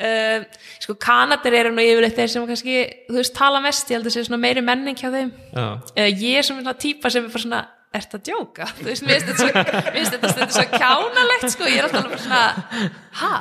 Uh, 0.00 0.46
sko 0.80 0.96
Kanadir 1.00 1.58
eru 1.58 1.74
nú 1.74 1.84
yfirleitt 1.84 2.16
þeir 2.16 2.30
sem 2.32 2.46
kannski, 2.48 2.78
þú 3.10 3.18
veist, 3.18 3.34
tala 3.36 3.60
mest 3.60 3.90
ég 3.90 3.98
held 3.98 4.08
að 4.08 4.16
sé 4.16 4.24
svona 4.24 4.40
meiri 4.40 4.64
menning 4.64 4.96
hjá 4.96 5.10
þeim. 5.12 5.34
Uh, 5.52 6.08
ég 6.08 6.40
er 6.40 6.46
svona 6.46 6.72
típa 6.78 7.12
sem 7.12 7.26
er 7.26 7.34
bara 7.34 7.44
svona 7.44 7.60
ert 7.90 8.12
að 8.14 8.28
djóka, 8.28 8.68
þú 8.78 8.84
veist, 8.86 9.02
mér 9.02 9.24
finnst 9.26 9.40
þetta 9.42 9.92
þetta 10.14 10.28
stundum 10.30 10.52
svo 10.54 10.64
kjánalegt 10.76 11.46
sko, 11.50 11.66
ég 11.66 11.80
er 11.80 11.88
alltaf 11.88 12.04
alveg 12.04 12.20
svona, 12.22 12.90
ha? 13.18 13.32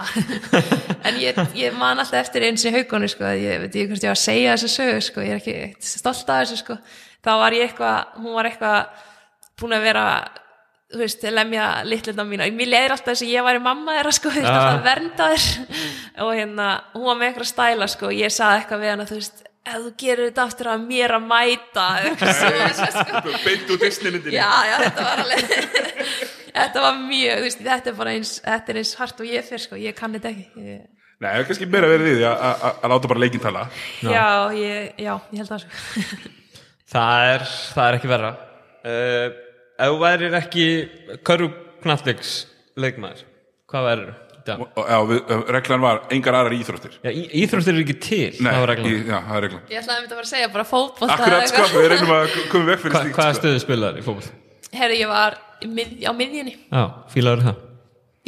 En 1.09 1.19
ég, 1.21 1.37
ég 1.55 1.75
man 1.77 2.01
alltaf 2.01 2.17
eftir 2.23 2.47
eins 2.47 2.65
í 2.65 2.73
haugonu 2.73 3.07
sko, 3.11 3.29
ég 3.37 3.61
veit 3.61 3.69
ekki 3.69 3.85
hvort 3.91 4.07
ég 4.07 4.09
var 4.09 4.17
að 4.17 4.23
segja 4.23 4.55
þessu 4.55 4.71
sögu 4.73 5.03
sko, 5.05 5.21
ég 5.27 5.35
er 5.35 5.43
ekki 5.43 5.85
stolt 5.85 6.33
af 6.33 6.41
þessu 6.41 6.57
sko, 6.63 6.79
þá 7.21 7.31
var 7.43 7.57
ég 7.59 7.67
eitthvað 7.67 8.17
hún 8.23 8.37
var 8.39 8.49
eitthvað 8.49 9.05
búin 9.61 9.77
að 9.77 9.85
vera 9.85 10.05
þú 10.89 10.97
veist, 11.03 11.23
lemja 11.29 11.65
litluna 11.85 12.23
mína. 12.25 12.47
Og 12.49 12.55
mér 12.57 12.69
leiðir 12.73 12.93
alltaf 12.95 13.11
þess 13.13 13.25
að 13.27 13.33
ég 13.35 13.45
væri 13.45 13.61
mamma 13.61 13.93
þeirra 13.99 14.13
sko, 14.17 14.29
þú 14.33 14.39
veist, 14.39 14.49
Ah. 14.49 14.57
alltaf 14.57 14.79
að 14.79 14.87
vernda 14.89 15.27
þér 15.33 16.23
og 16.25 16.31
hérna, 16.39 16.67
hún 16.95 17.05
var 17.09 17.15
með 17.19 17.27
eitthvað 17.29 17.49
stæla 17.53 17.87
sko, 17.93 18.05
og 18.09 18.17
ég 18.17 18.33
saði 18.33 18.59
eitthvað 18.63 18.81
við 18.83 18.89
hana, 18.95 19.05
þú 19.05 19.19
veist 19.19 19.43
ef 19.69 19.75
þú 19.83 19.91
gerir 20.01 20.29
þetta 20.31 20.45
aftur 20.49 20.67
að 20.71 20.85
mér 20.89 21.11
að 21.13 21.25
mæta 21.29 21.85
eitthvað 22.01 22.33
sko. 22.89 23.33
beint 23.45 23.69
úr 23.75 23.81
Disneymyndinni. 23.83 24.37
Já, 24.39 24.49
já, 24.65 24.77
þetta 24.85 25.03
var 25.05 25.21
alveg 25.25 25.43
þetta 26.59 26.81
var 26.87 26.95
mjög, 27.03 27.35
þú 27.37 27.45
veist, 27.49 27.61
þetta 27.67 27.91
er 27.93 27.97
bara 27.99 28.13
eins 28.17 28.31
þetta 28.45 28.73
er 28.73 28.79
eins 28.81 28.93
hart 28.97 29.19
og 29.21 29.29
ég 29.29 29.45
fyrir 29.45 29.61
sko, 29.67 29.75
ég 29.77 29.95
kann 29.99 30.15
þetta 30.17 30.31
ekki. 30.33 30.47
Ég, 30.71 30.87
Nei, 31.19 31.27
það 31.33 31.39
er 31.41 31.47
kannski 31.49 31.65
meira 31.67 31.87
verið 31.91 32.13
því 32.15 32.23
að- 32.23 32.41
að 32.47 32.75
að 32.79 32.91
láta 32.93 33.07
bara 33.11 33.19
leikinn 33.19 33.41
tala. 33.43 33.63
Já, 34.01 34.25
ég, 34.55 34.93
já, 35.03 35.13
ég 35.33 35.37
held 35.43 35.49
það 35.51 35.63
sko. 35.65 35.71
Það 36.89 37.23
er, 37.35 37.43
það 37.75 37.87
er 37.91 37.95
ekki 37.99 38.09
verra. 38.09 38.29
Uh, 38.81 39.25
Ef 39.79 39.91
þú 39.93 39.99
værir 40.03 40.33
ekki 40.39 40.65
Körru 41.27 41.49
Knallviks 41.83 42.31
leikmaður 42.79 43.21
Hvað 43.69 43.85
værir 43.89 44.09
já, 44.49 44.97
við, 45.05 45.31
reglan 45.53 45.81
var 45.83 45.99
engar 46.15 46.33
aðrar 46.39 46.55
íþróttir. 46.57 46.95
Já, 47.05 47.11
í- 47.13 47.27
íþróttir 47.43 47.75
eru 47.75 47.83
ekki 47.83 47.95
til. 48.01 48.29
Nei, 48.41 48.49
það 48.49 48.59
var 48.63 48.71
reglan. 48.71 48.87
í, 48.89 49.01
já, 49.05 49.17
það 49.27 49.35
er 49.37 49.43
reglan. 49.45 49.61
Ég 49.69 49.81
ætlaði 49.83 49.93
að 49.95 50.01
mynda 50.01 50.15
bara 50.17 50.25
að 50.25 50.31
segja 50.31 50.47
bara 50.55 50.65
fótbolta 50.65 51.17
Akkurat, 51.19 51.51
sko, 51.51 51.65
við 51.75 51.87
reynum 51.93 52.13
að 52.15 52.37
koma 52.49 52.69
vekk 52.71 52.81
fyrir 52.85 52.95
Hva, 52.95 53.01
slíkt 53.03 53.19
Hvaða 53.19 53.35
sko. 53.35 53.41
stöðu 53.43 53.61
spilaðar 53.65 53.99
í 53.99 54.05
fótboll? 54.07 54.31
herri, 54.79 54.97
ég 55.03 55.11
var 55.11 55.37
í 55.61 55.69
mið, 55.69 55.93
á 56.01 56.11
miðjunni. 56.17 56.55
Já, 56.71 56.83
fílaður 57.13 57.45
það 57.45 57.61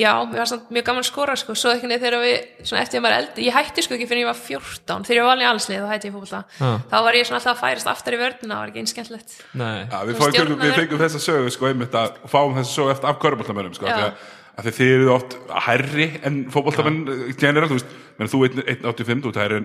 já, 0.01 0.11
mér 0.27 0.41
var 0.41 0.49
samt 0.49 0.71
mjög 0.73 0.85
gaman 0.87 1.03
að 1.03 1.07
skora 1.07 1.35
sko, 1.39 1.55
svo 1.57 1.73
ekki 1.75 1.89
þegar 1.91 2.17
við, 2.23 2.47
svona 2.65 2.81
eftir 2.81 2.99
að 2.99 3.05
maður 3.05 3.15
er 3.15 3.21
eldi 3.21 3.45
ég 3.47 3.57
hætti 3.57 3.85
sko 3.85 3.95
ekki 3.97 4.07
fyrir 4.09 4.23
ég 4.23 4.29
var 4.31 4.39
14 4.39 5.07
þegar 5.07 5.19
ég 5.19 5.27
var 5.27 5.35
alveg 5.35 5.49
allslið 5.51 5.85
þá 5.85 5.91
hætti 5.91 6.09
ég 6.09 6.15
fótbolta. 6.15 6.41
Já. 6.57 6.71
þá 6.91 6.97
var 7.07 7.19
ég 7.19 7.29
svona 7.29 7.39
alltaf 7.41 7.53
að 7.53 7.61
færast 7.61 7.91
aftar 7.91 8.17
í 8.17 8.21
vörðina 8.21 8.57
það 8.57 8.61
var 8.61 8.73
ekki 8.73 8.83
einskjæntlegt 8.83 9.37
Nei, 9.61 9.77
Já, 9.85 9.97
við, 10.09 10.23
við 10.65 10.75
fengum 10.79 11.03
þessa 11.05 11.23
sögu 11.25 11.53
sko, 11.55 11.69
einmitt 11.71 11.97
að 12.01 12.19
fáum 12.31 12.57
þessa 12.57 12.75
sögu 12.75 12.95
eftir 12.95 13.11
af 13.11 13.21
körbóltamönnum 13.21 13.77
sko, 13.77 13.87
af 13.87 13.97
því 13.97 14.07
að, 14.07 14.27
að 14.51 14.67
því 14.67 14.75
þið 14.79 14.95
eru 14.97 15.13
oft 15.15 15.37
hærri 15.67 16.09
en 16.27 16.43
fótboltamenn 16.53 17.01
general, 17.39 17.71
þú 17.71 17.79
veist, 17.79 17.95
menn 18.19 18.31
þú 18.31 18.43
1.85 18.49 19.25
þú 19.27 19.33
það 19.37 19.47
er 19.47 19.57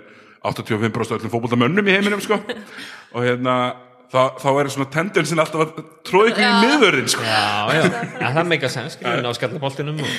85% 0.47 1.19
öllum 1.19 1.33
fótboltamönnum 1.33 1.89
í 1.89 1.97
heiminum 1.97 2.23
sko. 2.23 2.39
Og 3.17 3.25
hérna 3.25 3.57
þá, 4.13 4.21
þá 4.43 4.49
er 4.53 4.71
svona 4.75 4.89
tendensin 4.95 5.43
alltaf 5.43 5.65
að 5.65 5.83
tróða 6.07 6.33
ykkur 6.33 6.47
í 6.47 6.53
miðvörðin 6.65 7.11
sko. 7.13 7.27
Já, 7.27 7.75
já, 7.77 7.83
ja, 8.23 8.31
það 8.37 8.51
meika 8.53 8.71
ná 9.25 9.31
skallaboltinum 9.37 10.03
og 10.05 10.17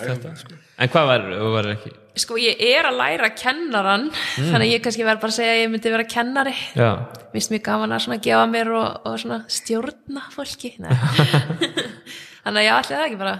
þetta, 0.00 0.34
sko. 0.42 0.58
En 0.76 0.92
hvað 0.92 1.14
þú 1.30 1.54
værir 1.54 1.72
ekki? 1.76 1.92
sko 2.16 2.38
ég 2.40 2.60
er 2.64 2.88
að 2.88 2.96
læra 3.00 3.28
kennaran 3.36 4.06
þannig 4.36 4.64
að 4.64 4.70
ég 4.70 4.84
kannski 4.84 5.04
verð 5.04 5.20
bara 5.20 5.34
að 5.34 5.36
segja 5.36 5.56
að 5.56 5.60
ég 5.60 5.72
myndi 5.72 5.92
vera 5.92 6.06
kennari. 6.08 6.54
Já, 6.76 6.88
Mér 7.26 7.34
finnst 7.34 7.52
mjög 7.52 7.66
gaman 7.66 7.96
að 7.96 8.22
gefa 8.24 8.46
mér 8.48 8.72
og, 8.72 9.10
og 9.10 9.52
stjórna 9.52 10.24
fólki. 10.32 10.72
Þannig 12.46 12.62
að 12.62 12.64
ég 12.64 12.76
ætli 12.78 12.96
það 12.96 13.04
ekki 13.08 13.20
bara. 13.20 13.36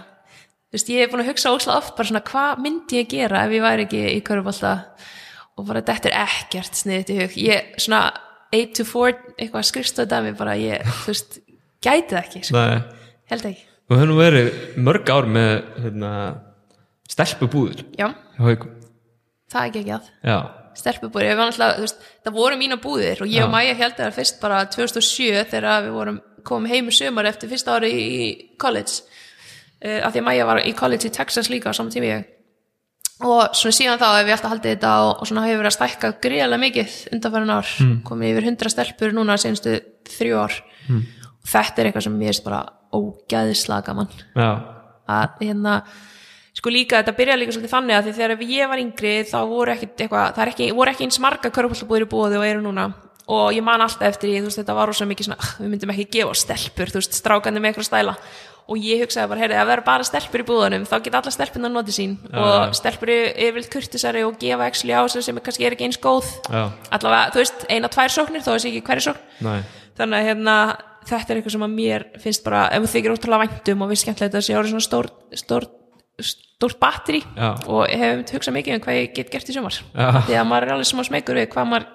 Þú 0.67 0.75
veist, 0.75 0.89
ég 0.91 0.99
hef 1.01 1.11
búin 1.13 1.23
að 1.23 1.29
hugsa 1.31 1.51
óslega 1.55 1.79
oft 1.79 1.93
bara 1.97 2.09
svona 2.11 2.23
hvað 2.27 2.61
myndi 2.65 2.99
ég 2.99 3.09
gera 3.13 3.45
ef 3.47 3.53
ég 3.55 3.63
væri 3.63 3.85
ekki 3.87 4.01
í 4.11 4.23
körfubólta 4.27 4.73
og 5.57 5.67
bara 5.69 5.81
þetta 5.87 6.11
er 6.11 6.17
ekkert 6.27 6.77
sniðið 6.77 7.13
í 7.13 7.19
hug. 7.21 7.37
Ég 7.47 7.69
svona 7.81 8.01
8 8.53 8.77
to 8.77 8.85
4 8.87 9.15
eitthvað 9.37 9.67
skrifstöð 9.69 10.09
dæmi 10.11 10.33
bara 10.37 10.55
ég, 10.59 10.85
þú 11.03 11.13
veist, 11.13 11.39
gæti 11.83 12.13
það 12.13 12.21
ekki 12.21 12.43
sko. 12.47 12.65
held 13.31 13.49
ekki, 13.51 13.65
Við 13.87 14.01
höfum 14.01 14.19
verið 14.19 14.47
mörg 14.83 15.09
ár 15.15 15.27
með 15.31 15.51
hérna, 15.83 16.13
stelpubúður 17.07 17.83
já, 17.99 18.07
það 18.37 19.67
ekki 19.69 19.83
ekki 19.83 19.95
að 19.95 20.09
Já, 20.27 20.37
við 21.01 21.37
varum 21.39 21.43
alltaf, 21.47 21.75
þú 21.77 21.85
veist, 21.85 22.07
það 22.25 22.39
voru 22.39 22.59
mína 22.59 22.79
búðir 22.83 23.23
og 23.23 23.31
ég 23.31 23.45
og 23.45 23.53
Maja 23.53 23.75
held 23.79 23.95
það 23.99 24.17
fyrst 24.17 24.41
bara 24.41 24.63
2007 24.73 25.45
þegar 25.53 25.85
við 25.87 25.95
vorum 25.95 26.19
komum 26.47 26.69
heim 26.71 26.91
í 26.91 26.95
sömur 26.95 27.27
eftir 27.27 27.51
fyrsta 27.51 27.75
ári 27.75 27.91
í 27.91 28.27
college. 28.61 29.03
Uh, 29.77 29.99
af 30.05 30.13
því 30.13 30.21
að 30.21 30.27
Maja 30.27 30.47
var 30.49 30.61
í 30.63 30.73
college 30.77 31.09
í 31.09 31.13
Texas 31.13 31.51
líka 31.53 31.69
á 31.69 31.77
saman 31.77 31.93
tíma 31.93 32.09
ég 32.09 32.36
og 33.25 33.55
svona 33.57 33.73
síðan 33.73 33.97
þá 34.01 34.07
hef 34.19 34.27
ég 34.29 34.35
alltaf 34.35 34.51
haldið 34.53 34.73
þetta 34.75 34.89
og, 35.07 35.11
og 35.21 35.27
svona 35.29 35.45
hefur 35.47 35.61
verið 35.63 35.71
að 35.71 35.77
stækka 35.77 36.09
gríðarlega 36.21 36.61
mikið 36.63 36.97
undanfærin 37.15 37.53
ár, 37.55 37.71
komið 38.05 38.29
yfir 38.33 38.49
100 38.51 38.69
stelpur 38.75 39.15
núna 39.17 39.37
senstu 39.41 39.79
þrjú 40.17 40.37
ár. 40.43 40.57
Og 41.41 41.47
þetta 41.49 41.81
er 41.81 41.89
eitthvað 41.89 42.05
sem 42.05 42.19
ég 42.21 42.29
veist 42.31 42.43
bara 42.45 42.59
ógæðislega 42.93 43.85
gaman. 43.87 44.07
Já, 44.37 44.49
að 45.07 45.41
hérna 45.41 45.73
sko 46.57 46.69
líka 46.73 47.01
þetta 47.01 47.15
byrja 47.17 47.37
líka 47.37 47.51
svolítið 47.53 47.73
þannig 47.73 47.95
að 47.97 48.05
því 48.07 48.13
þegar 48.17 48.45
ég 48.51 48.69
var 48.69 48.79
yngri 48.81 49.15
þá 49.29 49.37
voru 49.49 49.73
ekki 49.73 49.89
eitthvað 49.97 50.31
það 50.37 50.51
ekki, 50.53 50.69
voru 50.73 50.91
ekki 50.93 51.05
eins 51.05 51.19
marga 51.21 51.51
körfbóltabúðir 51.53 52.05
í 52.05 52.09
búið 52.13 52.37
og 52.37 52.45
eru 52.47 52.61
núna. 52.65 52.87
Og 53.27 53.49
ég 53.51 53.63
man 53.65 53.81
alltaf 53.83 54.07
eftir 54.07 54.29
því 54.29 54.39
þú 54.39 54.47
veist 54.47 54.61
þetta 54.61 54.75
var 54.77 54.87
rosa 54.87 55.05
mikið 55.05 55.25
svona, 55.27 55.37
"Ah, 55.41 55.55
við 55.59 55.69
myndum 55.73 55.91
ekki 55.91 56.05
gefa 56.15 56.33
stelpur 56.33 56.87
þú 56.93 57.01
veist 57.01 57.17
strákandi 57.17 57.59
með 57.59 57.73
eitthvað 57.73 57.89
stæla 57.89 58.15
og 58.67 58.83
ég 58.83 58.99
hugsaði 59.03 59.31
bara, 59.31 59.43
heyrði, 59.45 59.57
að 59.61 59.69
vera 59.71 59.85
bara 59.87 60.07
stelpur 60.07 60.43
í 60.43 60.47
búðunum 60.47 60.85
þá 60.89 60.95
geta 61.05 61.21
alla 61.21 61.33
stelpurna 61.33 61.71
notið 61.71 61.97
sín. 61.97 62.17
Og 62.35 62.75
stelpur 62.75 63.11
eru 63.13 63.31
yfirleitt 63.47 63.71
kurtisari 63.71 64.25
og 64.27 64.35
gefa 64.41 64.67
actually 64.67 64.95
á 64.95 65.07
sig 65.07 65.23
sem 65.23 65.39
er 65.39 65.45
kannski 65.45 65.67
er 65.67 65.77
ekki 65.77 65.87
eins 65.87 66.01
góð. 66.03 66.27
Já, 66.51 66.67
allavega, 66.97 67.33
þú 67.33 67.43
veist, 67.43 67.67
eina, 67.71 67.91
tvær 67.93 68.15
sóknir 68.17 68.43
þó 68.43 68.51
þessi 68.53 68.73
ekki 68.73 68.85
hverju 68.91 69.07
sókn. 69.07 69.27
Næ 69.47 69.53
þannig 69.97 70.19
að 70.19 70.29
hérna, 70.29 70.55
þetta 71.07 71.33
er 71.33 71.39
eitthvað 71.39 71.55
sem 71.55 71.65
að 71.65 71.75
mér 71.77 72.05
finnst 72.21 72.45
bara, 72.45 72.63
ef 72.73 72.85
þú 72.85 72.93
þykir 72.93 73.15
ótrúlega 73.15 73.43
væntum 73.45 73.83
og 73.83 73.91
við 73.91 74.01
skemmtilegt 74.03 74.33
að 74.35 74.39
þessi 74.41 74.57
árið 74.57 74.73
svona 74.73 74.87
stór, 74.87 75.09
stór 75.41 75.67
stórt 76.17 76.79
batteri 76.81 77.21
Já. 77.21 77.51
og 77.69 77.83
hef 77.85 78.15
um 78.15 78.23
hugsað 78.31 78.55
mikið 78.55 78.77
um 78.77 78.83
hvað 78.85 78.97
ég 78.97 79.11
get 79.13 79.29
gert 79.33 79.51
í 79.51 79.53
sumar. 79.53 79.77
Því 79.93 80.37
að 80.39 80.47
maður 80.49 80.65
er 80.65 80.73
alveg 80.73 80.89
smá 80.89 81.03
smegur 81.05 81.37
við 81.37 81.51
hvað 81.53 81.69
maður 81.69 81.85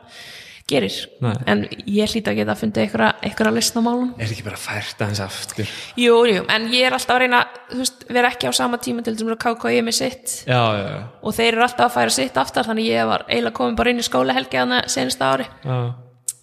gerir. 0.72 0.96
Nei. 1.22 1.32
en 1.52 1.62
ég 1.86 2.10
hlýta 2.12 2.32
að 2.32 2.38
geta 2.40 2.54
að 2.54 2.60
funda 2.62 2.82
einhverja, 2.82 3.10
einhverja 3.28 3.54
listna 3.56 3.82
málum 3.84 4.10
er 4.18 4.26
ekki 4.32 4.44
bara 4.46 4.58
fært 4.60 5.02
aðeins 5.04 5.22
aftur? 5.24 5.72
Jú, 6.00 6.18
jú, 6.30 6.44
en 6.56 6.68
ég 6.72 6.88
er 6.88 6.96
alltaf 6.96 7.16
að 7.16 7.22
reyna 7.24 7.42
veist, 7.72 8.06
vera 8.08 8.30
ekki 8.32 8.50
á 8.50 8.52
sama 8.56 8.80
tíma 8.82 9.04
til 9.04 9.14
þessum 9.14 9.34
að 9.36 9.40
KKI 9.44 9.82
með 9.86 9.98
sitt. 9.98 10.36
Já, 10.48 10.60
já, 10.78 10.86
já, 10.88 11.00
og 11.22 11.36
þeir 11.38 11.50
eru 11.52 11.66
alltaf 11.68 11.88
að 11.90 11.96
færa 11.98 12.14
sitt 12.18 12.40
aftar 12.42 12.68
þannig 12.68 12.88
ég 12.90 13.10
var 13.12 13.26
eiginlega 13.28 13.56
komin 13.60 13.76
bara 13.78 13.92
inn 13.94 14.02
í 14.02 14.06
skóla 14.06 14.36
helgi 14.36 14.60
hana 14.62 14.82
senasta 14.92 15.32
ári. 15.36 15.48
Já. 15.64 15.78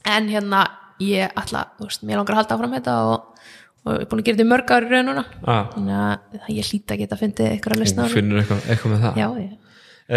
en 0.10 0.30
hérna 0.31 0.64
ég 1.03 1.35
ætla, 1.38 1.65
þú 1.80 1.89
veist, 1.89 2.06
mér 2.07 2.19
langar 2.19 2.35
að 2.35 2.41
halda 2.43 2.56
áfram 2.57 2.73
þetta 2.76 2.95
og, 3.07 3.43
og 3.85 3.91
ég 3.95 4.01
er 4.03 4.10
búin 4.11 4.22
að 4.23 4.30
gera 4.30 4.39
þetta 4.39 4.49
mörg 4.53 4.73
ári 4.76 4.89
raun 4.91 5.07
núna. 5.11 5.26
Já. 5.39 5.57
þannig 5.76 5.99
að 5.99 6.49
ég 6.56 6.72
hlýta 6.73 6.95
að 6.95 7.03
geta 7.03 7.15
að 7.15 7.22
fyndi 7.23 7.51
ykkur 7.57 7.76
að 7.76 7.84
lesna 7.84 8.07
finnur 8.11 8.41
eitthvað, 8.41 8.65
eitthvað 8.73 8.93
með 8.95 9.06
það? 9.06 9.22
Já, 9.22 9.27
ég. 9.39 9.53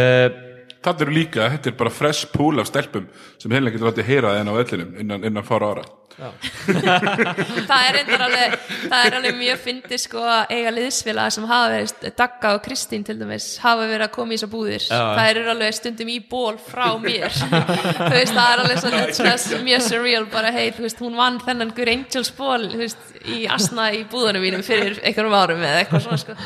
uh, 0.03 0.52
Þetta 0.83 1.05
eru 1.05 1.15
líka, 1.15 1.49
þetta 1.53 1.71
er 1.71 1.75
bara 1.79 1.95
fresh 1.95 2.31
pool 2.35 2.59
af 2.59 2.67
stelpum 2.71 3.09
sem 3.39 3.53
heilin 3.55 3.71
getur 3.75 3.91
látið 3.91 4.09
heyra 4.09 4.33
það 4.33 4.41
enn 4.41 4.51
á 4.51 4.55
vellinum 4.59 4.97
innan, 5.05 5.27
innan 5.29 5.47
fára 5.47 5.75
ára. 5.75 5.85
Það 7.71 7.85
er 7.87 7.95
reyndar 7.97 8.25
alveg 8.27 8.57
það 8.69 9.07
er 9.07 9.15
alveg 9.17 9.37
mjög 9.39 9.61
fyndi 9.63 9.99
sko 10.01 10.25
að 10.29 10.53
eiga 10.53 10.73
liðsfélaga 10.77 11.33
sem 11.35 11.47
hafa 11.49 11.71
verið 11.73 12.05
Dagga 12.19 12.51
og 12.57 12.61
Kristín 12.67 13.07
til 13.07 13.17
dæmis 13.21 13.47
hafa 13.63 13.87
verið 13.89 14.07
að 14.07 14.13
koma 14.17 14.35
í 14.35 14.37
þessar 14.37 14.53
búðir. 14.53 14.85
Já. 14.85 15.01
það 15.17 15.31
eru 15.31 15.45
alveg 15.55 15.79
stundum 15.79 16.13
í 16.13 16.19
ból 16.35 16.59
frá 16.61 16.85
mér. 17.01 17.39
Þú 18.03 18.13
veist 18.13 18.37
það 18.37 18.53
er 18.53 18.65
alveg 18.67 18.83
svona, 18.85 19.03
svona 19.17 19.63
mjög 19.71 19.87
surreal 19.89 20.29
bara 20.37 20.53
hei 20.55 20.69
þú 20.77 20.87
veist 20.87 21.03
hún 21.03 21.19
vann 21.19 21.41
þennan 21.47 21.75
Gur 21.79 21.93
Angels 21.95 22.33
ból 22.37 22.69
þú 22.69 22.85
veist 22.85 23.19
í 23.25 23.43
asna 23.57 23.89
í 23.97 24.05
búðunum 24.13 24.45
mínum 24.45 24.67
fyrir 24.67 25.01
einhverjum 25.01 25.39
árum 25.39 25.65
eða 25.65 25.83
eitthvað 25.83 26.07
svona 26.09 26.23
sko. 26.23 26.39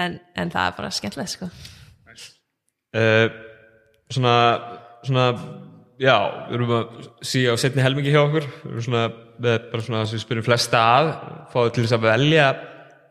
En, 0.00 0.18
en 0.34 0.50
það 0.50 0.70
er 0.70 0.78
bara 0.80 0.94
skemmtilegt 0.94 1.36
sko. 1.36 1.52
Uh, 2.94 3.26
svona 4.12 4.34
svona 5.04 5.26
já, 6.00 6.16
við 6.50 6.54
erum 6.58 6.72
að 6.78 7.08
síða 7.24 7.54
á 7.54 7.56
setni 7.60 7.84
helmingi 7.84 8.12
hjá 8.12 8.22
okkur. 8.24 8.46
Við 8.64 8.70
erum 8.72 8.84
svona, 8.88 9.04
við 9.44 9.66
bara 9.72 9.82
svona 9.86 10.04
sem 10.06 10.18
við 10.18 10.24
spyrum 10.26 10.46
flesta 10.46 10.82
að 10.98 11.10
fáið 11.52 11.72
til 11.76 11.84
þess 11.86 11.96
að 11.98 12.06
velja 12.08 12.46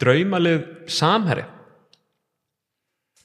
draumalið 0.03 0.63
samherri 0.91 1.45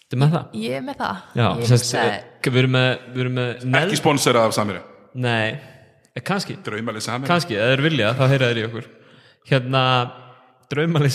Þetta 0.09 0.17
er 0.17 0.21
með 0.23 0.31
það? 0.33 0.53
Ég 0.57 0.75
er 0.79 0.85
með 0.87 0.97
það. 1.03 1.17
Já, 1.37 1.47
semst, 1.69 1.95
eh, 2.01 2.15
við 2.49 2.55
erum 2.63 2.73
með, 2.73 2.87
við 3.13 3.21
erum 3.25 3.35
með 3.37 3.65
nel- 3.65 3.83
Ekki 3.83 3.99
sponsorað 4.01 4.47
af 4.49 4.55
Samiri 4.57 4.81
Nei, 5.21 5.49
eh, 6.17 6.23
kannski. 6.25 6.57
Draumalið 6.65 7.03
Samiri 7.05 7.29
kannski, 7.29 7.57
eða 7.59 7.75
þeir 7.75 7.83
vilja, 7.85 8.13
þá 8.15 8.23
heyra 8.33 8.49
þeir 8.49 8.61
í 8.63 8.65
okkur. 8.69 8.87
Hérna, 9.51 9.83
draumalið 10.73 11.15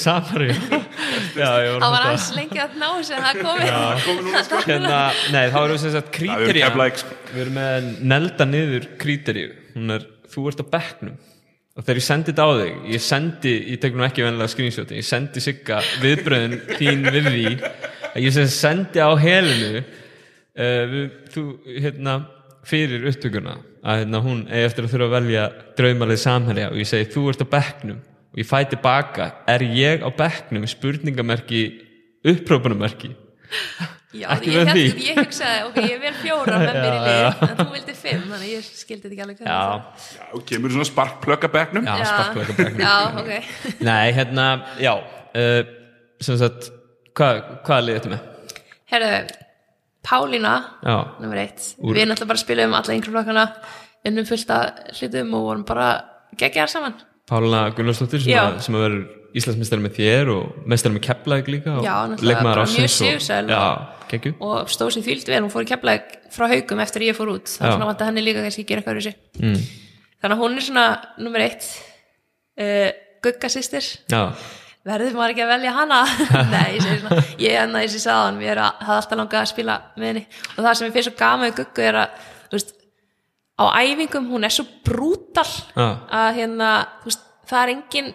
ég 1.38 1.76
það 1.82 1.92
var 1.94 2.06
aðeins 2.08 2.30
lengi 2.38 2.62
að 2.62 2.78
ná 2.82 2.88
þessu 2.88 3.18
en 3.18 3.26
það 3.26 3.42
komið 3.44 4.64
hérna, 4.68 5.02
nei, 5.34 5.44
þá 5.54 5.60
erum 5.60 5.76
við 5.76 5.84
sem 5.84 5.94
sagt 5.94 6.20
er 6.24 6.58
Keflavík, 6.58 7.02
sko. 7.02 7.18
við 7.34 7.44
erum 7.46 7.60
með 7.60 7.90
nelda 8.14 8.48
niður 8.50 8.88
kríterju 9.02 9.52
hún 9.76 9.96
er, 9.98 10.08
þú 10.34 10.48
ert 10.50 10.62
á 10.62 10.66
bekknum. 10.74 11.18
Og 11.74 11.82
þegar 11.82 12.00
ég 12.00 12.06
sendi 12.06 12.30
þetta 12.30 12.46
á 12.46 12.52
þig 12.60 12.90
ég 12.94 13.02
sendi, 13.02 13.54
ég 13.74 13.82
tek 13.82 13.98
nú 13.98 14.06
ekki 14.06 14.26
venlega 14.26 14.54
screenshot 14.54 14.94
ég 14.94 15.06
sendi 15.08 15.42
sigga 15.42 15.80
viðbröðin 16.04 16.60
þín 16.78 17.06
við 17.08 17.30
því 17.32 17.46
að 18.14 18.20
ég 18.22 18.36
sem 18.36 18.50
sendi 18.54 19.02
á 19.02 19.10
helinu 19.18 19.82
uh, 19.82 20.84
við, 20.92 21.08
þú, 21.34 21.46
hérna 21.74 22.18
fyrir 22.70 23.08
upptökuna 23.10 23.58
að 23.84 24.04
hérna, 24.04 24.22
hún 24.24 24.46
eigi 24.48 24.68
eftir 24.68 24.86
að 24.86 24.94
þurfa 24.94 25.08
að 25.10 25.16
velja 25.18 25.46
draumalið 25.80 26.22
samherja 26.22 26.70
og 26.70 26.78
ég 26.80 26.90
segi 26.94 27.10
þú 27.16 27.26
ert 27.32 27.42
á 27.42 27.54
bekknum 27.58 27.98
og 28.34 28.40
ég 28.42 28.48
fæ 28.50 28.64
tilbaka, 28.74 29.28
er 29.48 29.62
ég 29.62 30.02
á 30.02 30.10
bekknum 30.18 30.66
spurningamerki 30.70 31.64
upprópunamerki 32.26 33.14
Já, 34.14 34.28
Ekki 34.36 34.52
ég, 34.52 34.56
með 34.60 34.68
held, 34.70 34.78
því. 34.78 35.06
ég 35.08 35.18
hugsaði, 35.24 35.62
ok, 35.68 35.78
ég 35.90 36.02
vil 36.04 36.12
fjóra 36.22 36.58
með 36.62 36.76
mér 36.78 36.84
í 36.86 36.98
lið, 37.02 37.40
en 37.48 37.54
þú 37.58 37.66
vildi 37.74 37.94
fimm, 37.98 38.26
þannig 38.30 38.50
ég 38.52 38.66
skildi 38.68 39.08
þetta 39.08 39.14
ekki 39.16 39.24
alveg 39.26 39.40
hvernig 39.40 39.56
já, 39.56 40.20
Já, 40.20 40.42
kemur 40.52 40.74
svona 40.76 40.86
sparkplögga 40.90 41.50
bekknum 41.56 41.88
já, 41.90 41.96
sparkleika 42.12 42.56
bekknum 42.60 42.84
Já, 42.84 42.94
ok. 43.24 43.32
Nei, 43.90 44.12
hérna, 44.14 44.46
já 44.82 44.92
uh, 45.00 45.72
sem 46.22 46.38
sagt, 46.44 46.70
hvað 47.18 47.42
hva 47.66 47.80
liðið 47.88 47.98
þetta 48.04 48.14
með? 48.14 48.62
Herðu, 48.94 49.16
Pálína, 50.06 50.54
Já, 50.86 50.96
nummer 51.24 51.42
eitt, 51.48 51.66
Úr- 51.82 51.98
við 51.98 52.06
náttúrulega 52.12 52.32
bara 52.36 52.44
spilum 52.44 52.78
alla 52.78 52.98
yngri 53.00 53.14
flokkana, 53.16 53.48
unnum 54.12 54.30
fullt 54.30 54.54
af 54.54 54.94
hlutum 55.00 55.34
og 55.40 55.48
vorum 55.50 55.66
bara 55.74 55.90
geggjaðar 56.38 56.70
saman. 56.76 56.98
Páluna 57.30 57.62
Gunnarsdóttir 57.76 58.20
sem, 58.24 58.34
að, 58.36 58.58
sem 58.66 58.76
að 58.78 58.84
verður 58.88 59.04
Íslandsmeistari 59.34 59.82
með 59.82 59.94
þér 59.98 60.30
og 60.34 60.66
meistari 60.70 60.94
með 60.98 61.04
Keflavík 61.08 61.48
líka 61.50 61.72
og 61.80 61.86
leikmaður 62.28 62.60
ársins 62.66 62.98
og- 63.02 63.08
og- 64.44 64.68
stóð 64.70 64.92
sér 64.94 65.06
þvíld 65.08 65.30
vel, 65.32 65.40
hún 65.42 65.54
fór 65.54 65.64
í 65.66 65.70
keflaðið 65.72 66.18
frá 66.36 66.46
haugum 66.52 66.80
eftir 66.84 67.02
ég 67.08 67.16
fór 67.18 67.32
út, 67.34 67.48
þannig 67.56 67.88
að 67.88 67.96
að 68.04 68.06
henni 68.12 68.22
líka 68.28 68.44
kannski 68.44 68.66
að 68.66 68.68
gera 68.68 68.82
eitthvað 68.84 68.94
fyrir 68.94 69.08
sig. 69.08 69.16
mm. 69.40 69.64
Þannig 70.22 70.36
að 70.38 70.44
hún 70.44 70.58
er 70.60 70.62
svona 70.68 70.84
nummer 71.18 71.40
eitt, 71.48 71.66
uh, 72.60 72.92
Gugga 73.24 73.50
systir, 73.50 73.88
Já, 74.12 74.22
verður 74.86 75.16
maður 75.18 75.34
ekki 75.34 75.44
að 75.48 75.52
velja 75.56 75.74
hana? 75.80 76.00
Nei, 76.54 76.76
ég 76.76 76.82
segi 76.84 77.00
svona 77.02 77.24
ég 77.40 77.50
er 77.56 77.64
enn 77.64 77.76
að 77.80 77.84
ég 77.88 77.92
sé 77.96 78.04
saðan, 78.04 78.38
mér 78.38 78.62
hafði 78.62 79.00
alltaf 79.00 79.18
langað 79.18 79.42
að 79.42 79.52
spila 79.56 79.80
með 79.98 80.08
henni. 80.12 80.26
Og 80.58 80.62
það 80.64 80.74
sem 80.78 80.88
ég 80.88 80.94
finnst 81.00 81.10
svo 81.10 81.18
gaman 81.24 81.48
með 81.48 81.56
Guggu 81.64 81.88
er 81.90 82.00
að, 82.04 82.10
þú 82.52 82.58
veist 82.60 82.74
á 83.60 83.66
æfingum, 83.84 84.28
hún 84.34 84.48
er 84.48 84.54
svo 84.54 84.66
brútal 84.86 85.46
Já. 85.76 85.88
að 86.10 86.30
hérna, 86.42 86.74
veist 87.06 87.24
það 87.50 87.64
er 87.64 87.74
engin 87.78 88.14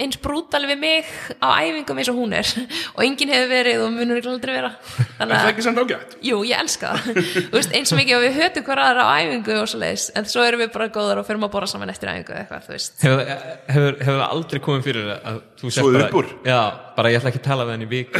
eins 0.00 0.16
brútal 0.22 0.62
við 0.64 0.78
mig 0.80 1.08
á 1.44 1.48
æfingum 1.60 1.98
eins 2.00 2.08
og 2.08 2.16
hún 2.16 2.32
er 2.32 2.48
og 2.96 3.02
enginn 3.04 3.32
hefur 3.34 3.50
verið 3.50 3.82
og 3.84 3.90
munur 3.92 4.20
ekki 4.20 4.30
aldrei 4.32 4.54
vera 4.56 4.70
Er 4.72 5.10
þannig 5.18 5.34
það 5.34 5.42
að, 5.42 5.50
ekki 5.50 5.64
samt 5.66 5.80
ágætt? 5.82 6.14
jú, 6.24 6.38
ég 6.48 6.62
elska 6.62 6.94
það 6.96 7.18
veist, 7.52 7.74
eins 7.76 7.92
og 7.92 8.00
mikið 8.00 8.16
og 8.16 8.24
við 8.24 8.38
hötum 8.40 8.66
hver 8.70 8.82
aðra 8.86 9.04
á 9.04 9.12
æfingu 9.20 9.58
og 9.60 9.68
svo 9.68 9.82
leiðis, 9.82 10.06
en 10.16 10.30
svo 10.30 10.46
erum 10.46 10.62
við 10.64 10.72
bara 10.78 10.88
góðar 10.94 11.20
og 11.20 11.28
fyrir 11.28 11.44
að 11.44 11.52
borra 11.58 11.68
saman 11.68 11.92
eftir 11.92 12.12
æfingu 12.14 12.32
eða 12.32 12.46
eitthvað, 12.46 12.88
hefur, 13.04 13.34
hefur, 13.74 14.00
hefur 14.00 14.22
það 14.22 14.26
aldrei 14.30 14.64
komið 14.70 14.88
fyrir 14.88 15.12
að 15.18 15.42
Svo 15.60 15.90
bara 15.92 16.06
upp 16.06 16.16
úr? 16.20 16.28
Já, 16.46 16.60
bara 16.96 17.10
ég 17.12 17.20
ætla 17.20 17.30
ekki 17.32 17.40
að 17.42 17.46
tala 17.46 17.66
við 17.68 17.74
henni 17.76 17.86
í 17.86 17.92
vik 17.92 18.16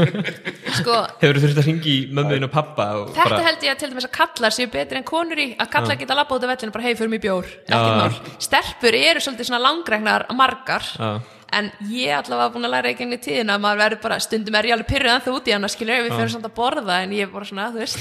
sko, 0.80 0.96
Hefur 1.20 1.38
þú 1.38 1.44
þurft 1.44 1.60
að 1.62 1.68
ringi 1.68 1.92
í 1.92 2.00
mömmuðin 2.10 2.48
og 2.48 2.52
pappa 2.54 2.88
og 3.00 3.12
Þetta 3.14 3.28
bara, 3.30 3.44
held 3.46 3.66
ég 3.68 3.74
að 3.76 3.82
til 3.84 3.90
dæmis 3.92 4.08
að 4.08 4.14
kallar 4.18 4.56
séu 4.56 4.72
betri 4.72 5.00
en 5.00 5.06
konur 5.06 5.44
í 5.44 5.48
að 5.54 5.70
kallar 5.76 6.00
geta 6.00 6.18
labba 6.18 6.38
út 6.38 6.46
af 6.48 6.52
vellinu 6.54 6.74
bara 6.74 6.88
hei, 6.88 6.96
fyrir 6.98 7.14
mig 7.14 7.22
bjór, 7.22 7.54
Stelpur 8.42 8.98
eru 8.98 9.22
svolítið 9.22 9.50
svona 9.50 9.62
langregnar 9.62 10.26
margar. 10.34 10.90
Já. 10.98 11.12
En 11.58 11.68
ég 11.90 12.12
allavega 12.16 12.52
búin 12.54 12.66
að 12.68 12.72
læra 12.74 12.90
í 12.92 12.96
gengni 12.98 13.18
tíðina 13.22 13.54
að 13.56 13.62
maður 13.64 13.80
verður 13.82 14.00
bara, 14.04 14.18
stundum 14.24 14.54
er 14.58 14.68
ég 14.68 14.74
alveg 14.76 14.88
pyrruð 14.90 15.12
en 15.14 15.22
það 15.24 15.36
út 15.38 15.48
í 15.50 15.54
hana 15.54 15.70
skilur, 15.72 16.02
við 16.06 16.14
fyrir 16.18 16.32
samt 16.34 16.48
að 16.48 16.54
borða 16.58 16.96
en 17.04 17.14
ég 17.16 17.26
er 17.26 17.32
bara 17.34 17.48
svona, 17.50 17.66
þú 17.74 17.80
veist, 17.82 17.98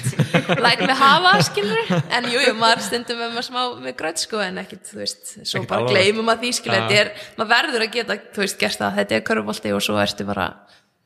læt 0.66 0.84
mig 0.84 0.96
hafa 1.04 1.34
skilur, 1.50 1.92
en 2.18 2.30
jú, 2.34 2.40
jú, 2.48 2.54
maður 2.60 2.84
stundum 2.88 3.22
með 3.24 3.34
maður 3.38 3.48
smá 3.50 3.62
með 3.88 3.96
gröð 4.02 4.22
sko 4.24 4.42
en 4.46 4.58
ekkit 4.64 4.90
þú 4.92 5.00
veist, 5.04 5.24
svo 5.44 5.62
Ekkert 5.62 5.70
bara 5.74 5.92
gleymum 5.92 6.34
að 6.34 6.42
því 6.46 6.54
skilur, 6.60 6.80
þetta 6.82 7.00
er, 7.04 7.12
maður 7.38 7.54
verður 7.56 7.86
að 7.88 7.94
geta 7.98 8.18
þú 8.34 8.44
veist, 8.46 8.60
gerst 8.64 8.82
það, 8.84 8.98
þetta 9.02 9.16
er 9.20 9.26
körfubolti 9.32 9.74
og 9.78 9.84
svo 9.86 10.00
ertu 10.04 10.26
bara 10.28 10.48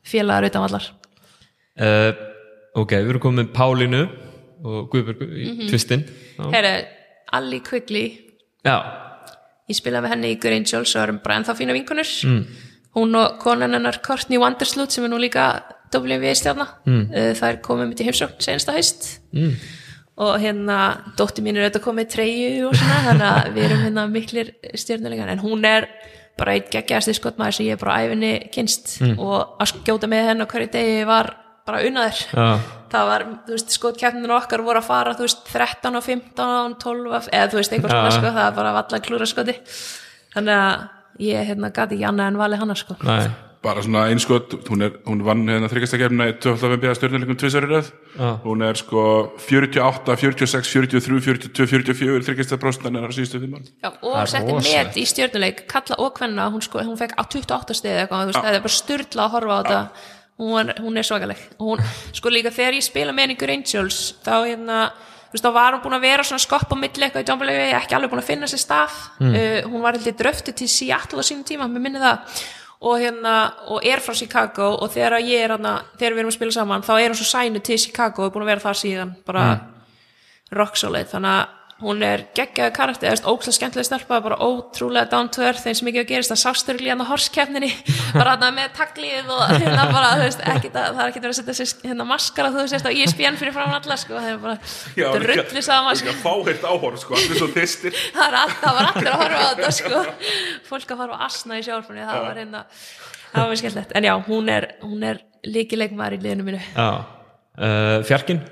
félagar 0.08 0.48
utan 0.48 0.64
vallar. 0.68 0.90
Uh, 1.78 2.12
Ok, 2.78 2.92
við 2.94 3.08
erum 3.10 3.22
komið 3.24 3.46
Pálinu 3.56 4.00
og 4.62 4.90
Guðbjörgu 4.92 5.26
í 5.34 5.44
Mhm. 5.48 5.68
tvistinn. 5.70 6.02
Já, 6.38 6.44
Herru, 6.52 6.72
Alli 7.32 7.58
Quigley 7.60 8.08
Já. 8.64 8.76
Ég 9.68 9.78
spilaði 9.78 10.04
með 10.04 10.14
henni 10.14 10.32
í 10.34 10.38
Good 10.40 10.56
Angels 10.56 10.94
og 10.96 11.04
erum 11.04 11.22
bara 11.24 11.40
ennþá 11.40 11.56
fína 11.58 11.76
vinkunur 11.76 12.12
mm. 12.28 12.44
hún 12.98 13.18
og 13.20 13.40
konan 13.42 13.76
hennar 13.76 14.00
Courtney 14.04 14.40
Wanderslut 14.40 14.94
sem 14.94 15.06
er 15.06 15.12
nú 15.12 15.20
líka 15.22 15.48
WV 15.94 16.34
stjárna 16.36 16.68
mm. 16.84 17.02
það 17.38 17.48
er 17.50 17.60
komið 17.64 17.90
mitt 17.90 18.02
í 18.04 18.08
heimsókn 18.08 18.40
senasta 18.44 18.76
haust 18.76 19.08
mm. 19.32 19.52
og 20.24 20.38
hérna 20.42 20.78
dótti 21.18 21.44
mín 21.44 21.58
er 21.58 21.68
auðvitað 21.68 21.86
komið 21.88 22.12
treyju 22.16 22.68
og 22.68 22.78
svona 22.78 23.02
þannig 23.08 23.28
að 23.32 23.50
við 23.56 23.68
erum 23.68 23.84
hérna 23.86 24.06
miklir 24.12 24.54
stjórnulegan 24.72 25.34
en 25.34 25.44
hún 25.44 25.68
er 25.68 25.88
bara 26.38 26.54
eitt 26.54 26.70
geggjast 26.72 27.10
skotmaður 27.18 27.58
sem 27.58 27.68
ég 27.68 27.76
er 27.76 27.82
bara 27.82 28.00
æfinni 28.04 28.32
kynst 28.54 28.98
og 29.16 29.58
að 29.58 29.72
skjóta 29.72 30.10
með 30.10 30.30
henn 30.30 30.44
á 30.44 30.50
hverju 30.50 30.70
degi 30.74 31.06
var 31.08 31.32
bara 31.68 31.82
unnaður. 31.84 32.20
Það 32.92 33.08
var, 33.12 33.24
þú 33.46 33.56
veist, 33.56 33.74
skotkeppninu 33.78 34.36
okkar 34.38 34.62
voru 34.66 34.82
að 34.82 34.88
fara, 34.90 35.14
þú 35.18 35.26
veist, 35.26 35.42
13 35.52 35.96
og 35.98 36.04
15 36.04 36.78
12, 36.84 37.10
og- 37.18 37.28
eða 37.32 37.50
þú 37.52 37.60
veist, 37.60 37.72
eitthvað 37.72 37.90
svona 37.96 38.12
Já. 38.12 38.16
sko, 38.18 38.26
það 38.28 38.44
var 38.44 38.56
bara 38.62 38.72
valla 38.78 39.02
klúra 39.08 39.26
skoti 39.28 39.58
þannig 40.34 40.54
að 40.54 40.88
ég, 41.20 41.44
hérna, 41.50 41.72
gati 41.74 41.94
ekki 41.98 42.08
annað 42.08 42.26
en 42.32 42.36
valið 42.38 42.58
hana, 42.62 42.74
sko. 42.78 42.96
Nei, 43.02 43.28
bara 43.60 43.82
svona 43.82 44.04
einskot, 44.12 44.52
hún, 44.70 44.82
er, 44.86 44.92
hún 45.08 45.22
vann 45.26 45.40
hérna 45.50 45.66
þryggastakefna 45.68 46.28
í 46.30 46.34
12. 46.38 46.60
fembíða 46.62 46.94
stjórnuleikum 46.94 47.38
tvisarrið 47.40 47.88
Já. 48.14 48.28
hún 48.44 48.62
er 48.62 48.78
sko 48.78 49.02
48, 49.42 50.14
46, 50.16 50.70
43, 50.70 51.20
42, 51.26 51.66
44 51.66 52.22
þryggastakprósent 52.28 52.86
hann 52.86 53.00
er 53.00 53.08
á 53.10 53.10
síðustu 53.10 53.40
fimm 53.42 53.56
árum 53.58 53.66
Já, 53.82 53.90
Það 53.98 54.22
og 54.22 54.30
setti 54.30 54.76
met 54.78 54.94
í 55.02 55.04
stjörnuleik 55.10 55.64
kalla 55.66 55.98
og 55.98 56.14
kvenna, 56.14 56.46
hún, 56.54 56.62
sko, 56.62 56.78
hún 56.86 56.96
fekk 57.00 57.18
á 57.18 57.22
28 57.26 57.74
stið 57.80 57.98
eitthvað, 58.04 58.22
þú 58.22 58.30
veist, 58.30 58.44
það 58.46 58.54
er 58.54 58.64
bara 58.68 58.76
styrla 58.78 59.26
að 59.26 59.34
horfa 59.34 59.58
á 59.58 59.60
þetta 59.66 59.82
hún, 60.38 60.72
hún 60.78 60.98
er 60.98 61.06
svakaleg. 61.06 61.40
Hún, 61.58 61.82
sko 62.16 62.32
líka 62.32 62.52
þegar 62.54 62.78
ég 62.78 62.86
spila 62.86 63.14
með 63.14 63.32
henni 63.32 63.52
Angels, 63.58 64.00
þá 64.24 64.34
hérna 64.46 64.78
veist, 65.32 65.44
þá 65.44 65.50
var 65.52 65.76
hún 65.76 65.82
búin 65.84 65.98
að 65.98 66.06
vera 66.06 66.26
svona 66.26 66.42
skopp 66.42 66.72
á 66.72 66.76
milli 66.78 67.04
eitthvað 67.04 67.24
í 67.24 67.28
djámbalegi, 67.28 67.66
ekki 67.78 67.98
alveg 67.98 68.12
búin 68.12 68.22
að 68.22 68.30
finna 68.30 68.48
sér 68.50 68.62
stað. 68.62 69.00
Uh, 69.20 69.58
hún 69.68 69.84
var 69.84 69.98
heldur 69.98 70.16
dröftu 70.16 70.54
til 70.56 70.70
Seattle 70.72 71.20
á 71.20 71.24
sínum 71.26 71.44
tíma, 71.48 71.68
mér 71.68 71.84
minni 71.84 72.02
það. 72.02 72.40
Og 72.88 73.00
hérna, 73.02 73.34
og 73.74 73.82
er 73.82 73.98
frá 73.98 74.14
Chicago 74.14 74.70
og 74.78 74.92
þegar 74.94 75.18
ég 75.18 75.42
er 75.42 75.56
hérna, 75.56 75.80
þegar 75.98 76.14
við 76.14 76.22
erum 76.22 76.30
að 76.30 76.36
spila 76.36 76.54
saman 76.54 76.84
þá 76.86 76.92
er 76.94 77.08
hún 77.10 77.18
svo 77.18 77.26
sænu 77.26 77.62
til 77.66 77.78
Chicago 77.82 78.22
og 78.22 78.28
er 78.28 78.34
búin 78.36 78.44
að 78.46 78.52
vera 78.52 78.62
þar 78.68 78.78
síðan 78.78 79.14
bara 79.26 79.46
rock 80.54 80.78
solid. 80.78 81.10
Þannig 81.10 81.32
að 81.40 81.57
hún 81.78 82.02
er 82.02 82.24
geggjaði 82.34 82.72
karakter, 82.74 83.12
eða 83.12 83.30
ókslega 83.30 83.54
skemmtilega 83.54 83.86
stelpa 83.86 84.18
bara 84.24 84.38
ótrúlega 84.42 85.06
down 85.12 85.28
to 85.30 85.44
earth 85.46 85.68
eins 85.68 85.78
og 85.78 85.86
mikið 85.86 86.02
að 86.02 86.08
gerist 86.10 86.32
það 86.32 86.40
sástur 86.42 86.80
líðan 86.80 87.04
á 87.06 87.10
horskeppninni 87.12 87.70
bara 88.18 88.34
þarna 88.34 88.48
með 88.56 88.72
taglið 88.78 89.30
og 89.30 89.44
hérna 89.52 89.84
bara 89.92 90.08
þú 90.16 90.24
veist, 90.24 90.42
ekki, 90.54 90.72
það, 90.74 90.88
það 90.88 91.02
er 91.04 91.12
ekki 91.12 91.22
verið 91.22 91.34
að 91.34 91.38
setja 91.38 91.56
sér 91.60 91.86
hérna 91.92 92.08
maskara 92.08 92.50
þú 92.56 92.64
veist, 92.64 92.88
á 92.88 92.90
E 92.90 93.04
ESPN 93.04 93.38
fyrir 93.38 93.54
framan 93.54 93.78
alla 93.78 93.98
sko, 94.02 94.18
það 94.18 94.32
er 94.32 94.42
bara 94.42 95.22
drullu 95.22 95.64
saman 95.68 96.00
sko. 96.00 96.10
líka 96.10 96.24
fáheirt 96.24 96.66
áhorf 96.66 97.04
sko, 97.04 97.16
allir 97.20 97.42
svo 97.44 97.50
þistir 97.54 97.94
það, 98.18 98.40
er 98.42 98.58
það 98.58 98.78
var 98.80 98.90
allir 98.90 99.12
að 99.12 99.22
horfa 99.22 99.38
á 99.38 99.48
þetta 99.54 99.72
sko. 99.78 100.04
fólk 100.72 100.94
að 100.96 101.02
horfa 101.04 101.22
á 101.22 101.24
asna 101.30 101.62
í 101.62 101.64
sjálfunni 101.68 102.10
það 102.10 102.22
var 102.26 102.42
hérna, 102.42 102.66
það 103.30 103.40
var 103.40 103.50
mjög 103.52 103.62
skemmtilegt. 103.62 103.96
En 103.98 104.10
já, 104.10 104.14
hún 104.26 104.50
er, 104.52 104.70
hún 104.82 105.06
er 105.06 105.24
líkileikmaður 105.46 106.18
í 106.18 106.22
liðinu 106.26 106.50
mínu. 106.50 106.62
Já. 106.74 106.88
Uh, 107.58 107.98
Fjarkin 108.06 108.42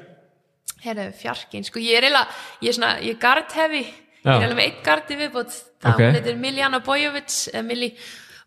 Herðu, 0.84 1.06
fjarkin, 1.16 1.64
sko, 1.64 1.80
ég 1.80 1.96
er 1.98 2.04
eiginlega, 2.06 2.28
ég 2.62 2.68
er 2.68 2.76
svona, 2.76 2.92
ég 3.00 3.14
er 3.16 3.20
gard 3.22 3.52
hefi, 3.56 3.82
ég 3.86 4.26
er 4.26 4.32
eiginlega 4.36 4.58
með 4.58 4.66
einn 4.68 4.82
gardi 4.84 5.16
viðbútt, 5.22 5.54
það 5.82 5.92
Ok. 5.94 6.00
hún 6.04 6.16
heitir 6.18 6.36
Miljana 6.36 6.80
Bojovic, 6.84 7.36
eða 7.54 7.64
Milli, 7.64 7.92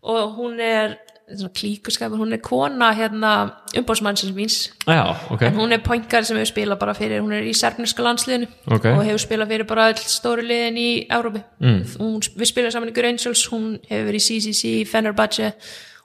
og 0.02 0.36
hún 0.38 0.60
er, 0.62 0.94
svona 1.30 1.52
klíkuskapur, 1.54 2.18
hún 2.18 2.32
er 2.34 2.40
kona, 2.42 2.92
hérna, 2.94 3.32
umbóðsmannsins 3.78 4.32
míns, 4.34 4.56
Já, 4.86 5.14
ok 5.30 5.42
en 5.46 5.54
hún 5.58 5.72
er 5.72 5.82
poingar 5.82 6.24
sem 6.26 6.36
hefur 6.38 6.50
spilað 6.54 6.78
bara 6.80 6.94
fyrir, 6.94 7.20
hún 7.22 7.34
er 7.36 7.42
í 7.46 7.52
serbneska 7.54 8.02
landsliðinu 8.02 8.48
Ok. 8.70 8.86
og 8.94 9.04
hefur 9.04 9.22
spilað 9.26 9.48
fyrir 9.52 9.66
bara 9.66 9.88
öll 9.92 10.00
stóru 10.00 10.42
liðin 10.42 10.78
í 10.78 11.06
Európi. 11.10 11.42
Mm. 11.60 11.84
Við 12.34 12.50
spilað 12.50 12.72
saman 12.74 12.90
í 12.90 12.96
Grangels, 12.96 13.44
hún 13.52 13.78
hefur 13.90 14.06
verið 14.10 14.22
í 14.22 14.26
CCC, 14.40 14.84
Fenerbahce 14.90 15.52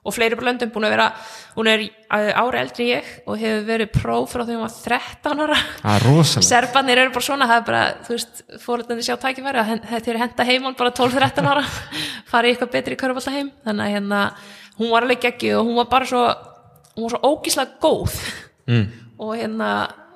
og 0.06 0.14
fleiri 0.14 0.38
bara 0.38 0.52
löndum, 0.52 0.70
búin 0.74 0.86
að 0.86 0.94
vera, 0.94 1.08
hún 1.56 1.70
er 1.70 1.82
uh, 1.82 2.44
ára 2.44 2.62
eldri 2.62 2.90
ég 2.92 3.08
og 3.26 3.40
hefur 3.42 3.64
verið 3.66 3.92
próf 3.96 4.36
frá 4.36 4.44
því 4.46 4.58
hún 4.58 4.66
var 4.66 4.76
13 4.76 5.44
ára. 5.46 5.58
Rosalega 6.06 6.46
Serbanir 6.46 7.02
eru 7.02 7.14
bara 7.16 7.26
svona, 7.26 7.50
það 7.50 7.62
er 7.62 7.66
bara, 7.70 7.84
þú 8.06 8.14
veist, 8.14 8.44
fórhaldandi 8.62 9.08
sjá 9.08 9.16
tækifæri 9.22 9.66
þetta 9.90 10.14
er 10.14 10.22
henda 10.22 10.48
heimann 10.52 10.78
bara 10.78 10.94
12-13 11.02 11.52
ára, 11.52 11.66
fara 12.32 12.46
í 12.46 12.54
eitthvað 12.54 12.74
betri 12.78 13.00
körfbalta 13.02 13.34
heim, 13.34 13.52
þannig 13.66 13.88
að 13.88 13.94
hérna, 13.98 14.24
hún 14.78 14.94
var 14.94 15.08
alveg 15.08 15.26
geggju 15.26 15.60
og 15.60 15.70
hún 15.72 15.80
var 15.82 15.92
bara 15.92 16.10
svo, 16.14 16.24
hún 16.96 17.08
var 17.08 17.16
svo 17.18 17.34
ógíslega 17.34 17.80
góð 17.82 18.18
mm. 18.70 18.90
og 19.26 19.38
hérna, 19.40 19.72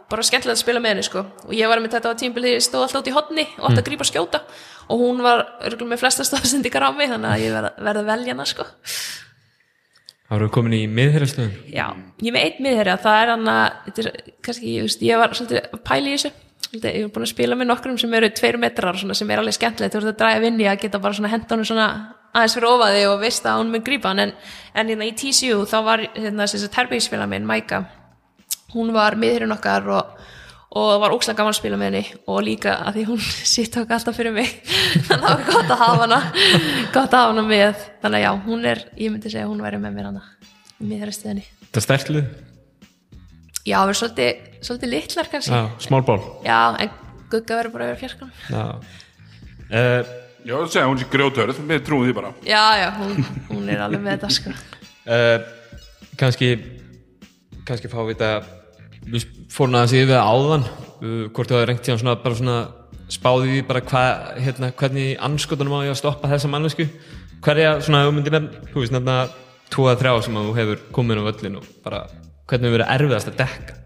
bara 0.10 0.26
skemmtilegt 0.26 0.58
að 0.58 0.64
spila 0.64 0.82
með 0.84 0.96
henni 0.96 1.08
sko, 1.10 1.26
og 1.48 1.56
ég 1.58 1.70
var 1.70 1.82
með 1.82 1.98
þetta 1.98 2.14
á 2.14 2.20
tímbili, 2.22 2.58
stóð 2.62 2.86
alltaf 2.86 3.02
út 3.02 3.10
í 3.10 3.16
hotni 3.16 3.46
og 3.58 3.72
átti 3.72 3.82
að 3.82 3.90
grípa 3.90 4.08
skjóta 4.10 4.44
og 4.90 5.02
hún 5.02 5.22
var 5.22 5.46
örgulega 5.62 5.94
með 5.94 6.02
flesta 6.02 6.26
stóðsendingar 6.26 6.88
á 6.90 6.92
mig, 6.98 7.12
þannig 7.12 7.30
að 7.30 7.44
ég 7.44 7.54
verð, 7.54 7.82
verð 7.86 8.02
að 8.02 8.08
velja 8.10 8.34
hana 8.34 8.48
sko. 8.50 8.66
Það 10.30 10.36
voru 10.38 10.50
komin 10.54 10.76
í 10.78 10.84
miðherjastöðum 10.94 11.74
Já, 11.74 11.88
ég 12.22 12.30
er 12.30 12.36
með 12.36 12.44
einn 12.46 12.62
miðherja, 12.68 13.00
það 13.02 13.24
er 13.24 13.32
hann 13.34 13.50
að, 13.50 14.04
kannski, 14.46 14.76
ég, 14.76 14.86
veist, 14.86 15.02
ég 15.02 15.18
var 15.18 15.34
svolítið 15.34 15.64
að 15.64 15.82
pæla 15.90 16.12
í 16.12 16.14
þessu, 16.14 16.32
svolítið, 16.68 16.90
ég 17.00 17.08
er 17.08 17.12
búin 17.16 17.26
að 17.26 17.32
spila 17.32 17.58
með 17.58 17.70
nokkrum 17.72 17.98
sem 17.98 18.14
eru 18.20 18.30
tveir 18.38 18.60
metrar, 18.62 19.00
svona, 19.02 19.18
sem 19.18 19.34
er 19.34 19.42
alveg 19.42 19.58
skemmtilegt, 19.58 19.96
þú 19.96 20.04
ert 20.04 20.12
að 20.12 20.20
draga 20.22 20.44
vinni 20.44 20.70
að 20.70 20.84
geta 20.84 21.02
bara 21.02 21.32
henda 21.34 21.60
svona 21.66 21.88
aðeins 22.30 22.56
fyrir 22.60 22.70
ofaði 22.70 23.06
og 23.10 23.24
veist 23.24 23.50
að 23.50 23.64
hún 23.64 23.74
mun 23.74 23.86
grípa 23.90 24.12
hann, 24.14 24.22
en, 24.28 24.36
en 24.78 24.92
hérna 24.94 25.10
í 25.10 25.16
TCU 25.18 25.64
þá 25.66 25.78
var 25.88 26.06
hérna 26.14 26.46
þessi 26.46 26.70
terbyggisfélag 26.76 27.32
minn, 27.32 27.50
Mæka, 27.50 27.82
hún 28.76 28.94
var 28.94 29.18
miðherjun 29.18 29.58
okkar 29.58 29.90
og 29.98 30.14
og 30.70 30.86
það 30.92 31.00
var 31.02 31.14
ókslega 31.16 31.38
gaman 31.40 31.54
að 31.56 31.58
spila 31.60 31.78
með 31.82 31.88
henni 31.90 32.20
og 32.30 32.42
líka 32.46 32.76
að 32.86 33.00
því 33.00 33.06
hún 33.10 33.22
sitt 33.54 33.78
okkur 33.80 33.96
alltaf 33.98 34.18
fyrir 34.20 34.36
mig. 34.36 34.52
Þannig 35.08 35.16
að 35.16 35.24
það 35.24 35.34
var 35.34 35.48
gott 35.50 35.74
að 35.74 35.82
hafa 35.84 36.04
hana 36.04 36.20
gott 36.94 37.16
að 37.16 37.18
hafa 37.24 37.32
hana 37.34 37.46
með. 37.50 37.88
Þannig 38.04 38.20
að 38.20 38.26
já, 38.26 38.32
hún 38.46 38.70
er, 38.70 38.84
ég 39.02 39.14
myndi 39.16 39.32
segja 39.34 39.48
að 39.48 39.52
hún 39.54 39.66
væri 39.66 39.82
með 39.82 39.98
mér 39.98 40.10
hana 40.12 40.24
með 40.80 41.02
þeirra 41.02 41.16
stöðinni 41.18 41.46
Það 41.70 41.80
er 41.82 41.86
sterklið 41.86 42.30
Já, 43.68 43.76
við 43.76 43.90
erum 43.90 43.98
svolítið, 44.00 44.46
svolítið 44.66 44.92
litlar 44.94 45.28
kannski. 45.30 45.52
Já, 45.54 45.66
smálból 45.84 46.20
Já, 46.46 46.60
en 46.80 46.94
gugga 47.30 47.58
verður 47.60 47.74
bara 47.76 47.90
yfir 47.92 48.00
fjarskan. 48.06 48.32
Já. 48.50 48.64
Uh, 49.70 50.14
já, 50.48 50.54
það 50.56 50.72
segja 50.74 50.86
hún 50.90 51.02
sé 51.02 51.08
grjótörð, 51.12 51.60
við 51.70 51.84
trúum 51.86 52.08
því 52.08 52.16
bara. 52.18 52.32
Já, 52.48 52.64
já, 52.80 52.88
hún, 52.98 53.20
hún 53.52 53.68
er 53.70 53.84
alveg 53.86 54.02
með 54.06 54.16
þetta, 54.16 54.32
sko. 54.40 54.56
uh, 55.12 55.44
Kannski 56.20 56.54
kannski 57.68 57.92
fá 57.92 58.00
við 58.08 58.16
þetta 58.16 58.59
við 59.14 59.26
fórum 59.54 59.78
aðeins 59.80 59.96
yfir 59.98 60.14
það 60.14 60.30
áðan 60.34 60.68
uh, 60.70 61.24
hvort 61.34 61.52
það 61.54 61.64
er 61.64 61.72
rengt 61.72 61.84
tíðan 61.88 62.02
svona 62.04 62.18
bara 62.24 62.40
svona 62.40 62.60
spáði 63.10 63.56
því 63.56 63.66
bara 63.70 63.82
hva, 63.90 64.04
hérna, 64.38 64.72
hvernig 64.78 65.16
anskotunum 65.30 65.80
á 65.82 65.86
ég 65.88 65.96
að 65.96 66.02
stoppa 66.04 66.30
þessa 66.30 66.52
mannesku 66.52 66.86
hverja 67.46 67.80
svona 67.82 68.06
hugmyndir 68.06 68.36
nefn 68.36 68.72
þú 68.74 68.84
veist 68.84 68.94
nefna 68.94 69.18
tvo 69.74 69.90
að 69.90 70.04
þrjá 70.04 70.14
sem 70.26 70.40
að 70.40 70.48
þú 70.50 70.56
hefur 70.60 70.88
komin 70.94 71.22
á 71.22 71.28
völlin 71.30 71.60
og 71.60 71.70
bara 71.86 72.06
hvernig 72.50 72.70
hefur 72.70 72.78
verið 72.78 72.94
erfiðast 72.96 73.32
að 73.32 73.40
dekka 73.42 73.78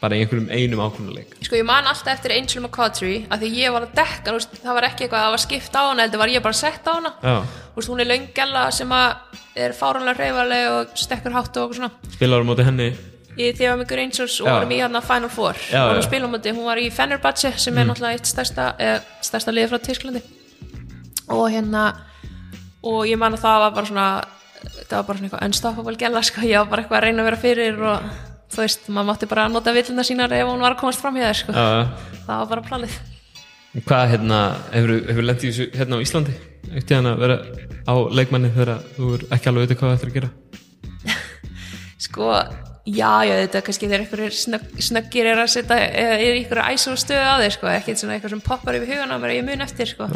bara 0.00 0.16
í 0.16 0.22
einhverjum 0.22 0.48
einum 0.48 0.80
ákvörnuleik 0.86 1.34
Sko, 1.44 1.58
ég 1.60 1.66
man 1.68 1.88
alltaf 1.90 2.14
eftir 2.14 2.32
Angel 2.32 2.62
McCautry 2.62 3.12
að 3.28 3.44
því 3.44 3.50
ég 3.58 3.74
var 3.74 3.84
að 3.84 3.94
dekka, 3.98 4.30
þú 4.30 4.36
veist, 4.38 4.56
það 4.62 4.78
var 4.78 4.86
ekki 4.88 5.04
eitthvað 5.04 5.18
að 5.20 5.26
það 5.26 5.34
var 5.34 5.42
skipt 5.44 5.76
á 5.76 5.82
hana, 5.82 6.06
heldur 6.06 6.22
var 6.22 6.32
ég 6.32 6.44
bara 6.46 6.56
sett 6.56 6.88
á 6.88 6.92
hana. 6.94 7.12
Þú 7.20 7.76
veist, 7.76 7.90
hún 7.92 8.00
er 8.00 8.08
löngjalla 8.08 8.62
sem 8.72 8.94
að 8.96 9.36
er 9.60 9.76
fáránlega 9.76 10.16
hreyfaleg 10.22 10.68
og 10.72 10.94
stekkur 11.04 11.36
hátt 11.36 11.60
og 11.60 11.74
svona. 11.76 11.90
spilaður 12.16 12.48
móti 12.48 12.64
henni 12.64 12.88
Ég 13.38 13.56
þegar 13.56 13.78
með 13.78 13.92
Angels 14.02 14.40
og 14.42 14.48
Já. 14.48 14.52
varum 14.52 14.72
í 14.74 14.80
hérna 14.80 15.00
Final 15.04 15.30
Four 15.30 15.58
Já, 15.70 15.84
og 15.84 15.94
hún 15.94 16.02
spilum 16.02 16.34
múti, 16.34 16.50
hún 16.50 16.66
var 16.66 16.80
í 16.82 16.88
Fenerbahce 16.92 17.52
sem 17.62 17.78
er 17.78 17.86
náttúrulega 17.86 18.18
eitt 18.18 18.26
stærsta, 18.26 18.74
eh, 18.78 18.98
stærsta 19.22 19.54
liði 19.54 19.70
frá 19.70 19.78
Tísklandi 19.78 20.22
og 21.30 21.46
hérna 21.52 21.84
og 22.82 23.06
ég 23.06 23.18
man 23.20 23.36
að 23.36 23.44
það 23.44 23.62
var 23.64 23.76
bara 23.76 23.86
svona 23.86 24.08
það 24.88 24.96
var 24.96 25.06
bara 25.06 25.18
svona 25.18 25.28
eitthvað 25.28 25.46
unstoppable 25.46 25.96
gæla 26.00 26.24
sko, 26.26 26.42
ég 26.48 26.58
var 26.58 26.68
bara 26.72 26.82
eitthvað 26.82 26.98
að 26.98 27.06
reyna 27.06 27.22
að 27.22 27.30
vera 27.30 27.40
fyrir 27.44 27.80
og 27.80 28.10
þú 28.50 28.62
veist, 28.64 28.90
maður 28.90 29.08
mátti 29.12 29.30
bara 29.30 29.48
nota 29.48 29.74
villina 29.76 30.04
sínar 30.06 30.34
ef 30.34 30.48
hún 30.48 30.64
var 30.64 30.74
að 30.74 30.82
komast 30.82 31.00
fram 31.02 31.14
hjá 31.14 31.28
þér 31.28 31.38
sko. 31.38 31.54
Já, 31.54 32.20
það 32.26 32.36
var 32.42 32.50
bara 32.54 32.66
planið 32.66 32.98
Hvað 33.70 34.08
hérna, 34.10 34.38
hefur, 34.74 34.96
hefur 35.06 35.26
lendið 35.28 35.44
í 35.46 35.50
þessu 35.52 35.78
hérna 35.78 35.98
á 36.00 36.02
Íslandi? 36.02 36.32
Ekkert 36.72 36.90
hérna 36.96 37.12
að 37.14 37.20
vera 37.22 37.36
á 37.86 37.94
leikmanni 38.18 38.50
þegar 38.56 38.80
þú 38.96 39.10
er 39.14 39.22
ekki 39.36 39.50
alveg 39.50 39.62
veitir 39.62 39.78
hvað 39.78 39.92
það 39.92 40.00
ættir 40.00 40.10
að 40.10 40.16
gera? 40.16 40.30
sko, 42.06 42.32
já, 42.86 43.24
já, 43.26 43.34
þetta 43.44 43.60
kannski 43.66 43.88
þegar 43.88 44.04
einhverjir 44.04 44.36
snögg, 44.36 44.70
snöggir 44.82 45.28
er 45.30 45.40
að 45.42 45.50
setja 45.52 45.76
er 45.76 46.22
einhverju 46.38 46.64
æsum 46.72 46.96
stöðu 47.00 47.26
á 47.28 47.36
þeir 47.42 47.54
sko, 47.56 47.68
ekkert 47.74 48.00
svona 48.00 48.16
eitthvað 48.16 48.34
sem 48.34 48.42
poppar 48.44 48.78
yfir 48.78 48.94
hugan 48.94 49.12
á 49.12 49.16
mér 49.20 49.34
að 49.34 49.38
ég 49.38 49.46
mun 49.46 49.64
eftir 49.66 49.90
sko. 49.90 50.08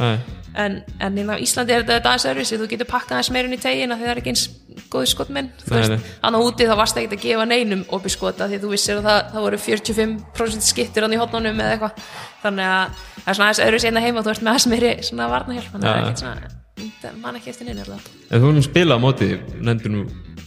En, 0.55 0.78
en 1.03 1.19
í 1.19 1.24
Íslandi 1.45 1.74
er 1.74 1.85
þetta 1.85 2.12
aðeins 2.12 2.27
öðruvísi. 2.31 2.59
Þú 2.61 2.69
getur 2.70 2.89
pakkað 2.89 3.19
aðeins 3.19 3.31
meirinn 3.35 3.57
í 3.57 3.61
tegina 3.61 3.99
því 3.99 4.07
það 4.07 4.15
er 4.15 4.23
ekki 4.23 4.35
eins 4.35 4.45
góði 4.91 5.11
skotminn 5.11 5.51
nei. 5.70 5.99
annað 6.24 6.47
úti 6.49 6.69
þá 6.69 6.74
varst 6.78 6.99
ekki 7.01 7.19
að 7.19 7.24
gefa 7.24 7.47
neinum 7.51 7.85
opið 7.95 8.15
skota 8.15 8.49
því 8.51 8.61
þú 8.62 8.73
vissir 8.73 9.01
að 9.01 9.09
það, 9.11 9.20
það 9.35 9.47
voru 9.49 9.62
45% 9.66 10.69
skittir 10.70 11.07
hann 11.07 11.15
í 11.15 11.20
hotnunum 11.20 11.62
eða 11.62 11.77
eitthvað. 11.77 12.11
Þannig 12.45 12.74
að 12.74 12.99
það 12.99 13.31
er 13.31 13.39
svona 13.39 13.49
aðeins 13.49 13.65
öðruvísi 13.69 13.91
einna 13.91 14.05
heima 14.07 14.20
og 14.23 14.28
þú 14.28 14.36
ert 14.36 14.45
með 14.45 14.53
aðeins 14.55 14.69
meiri 14.74 14.93
svona 15.11 15.32
varnahjálp 15.35 15.73
þannig 15.74 16.31
að 16.35 16.62
það 17.01 17.11
það 17.11 17.20
man 17.23 17.39
ekki 17.39 17.52
eftir 17.52 17.69
neina 17.69 17.85
alltaf 17.85 18.11
en 18.31 18.43
þú 18.43 18.51
erum 18.51 18.66
spilað 18.66 19.01
á 19.01 19.05
móti, 19.05 19.31
nefndur 19.61 19.94
nú 19.94 20.05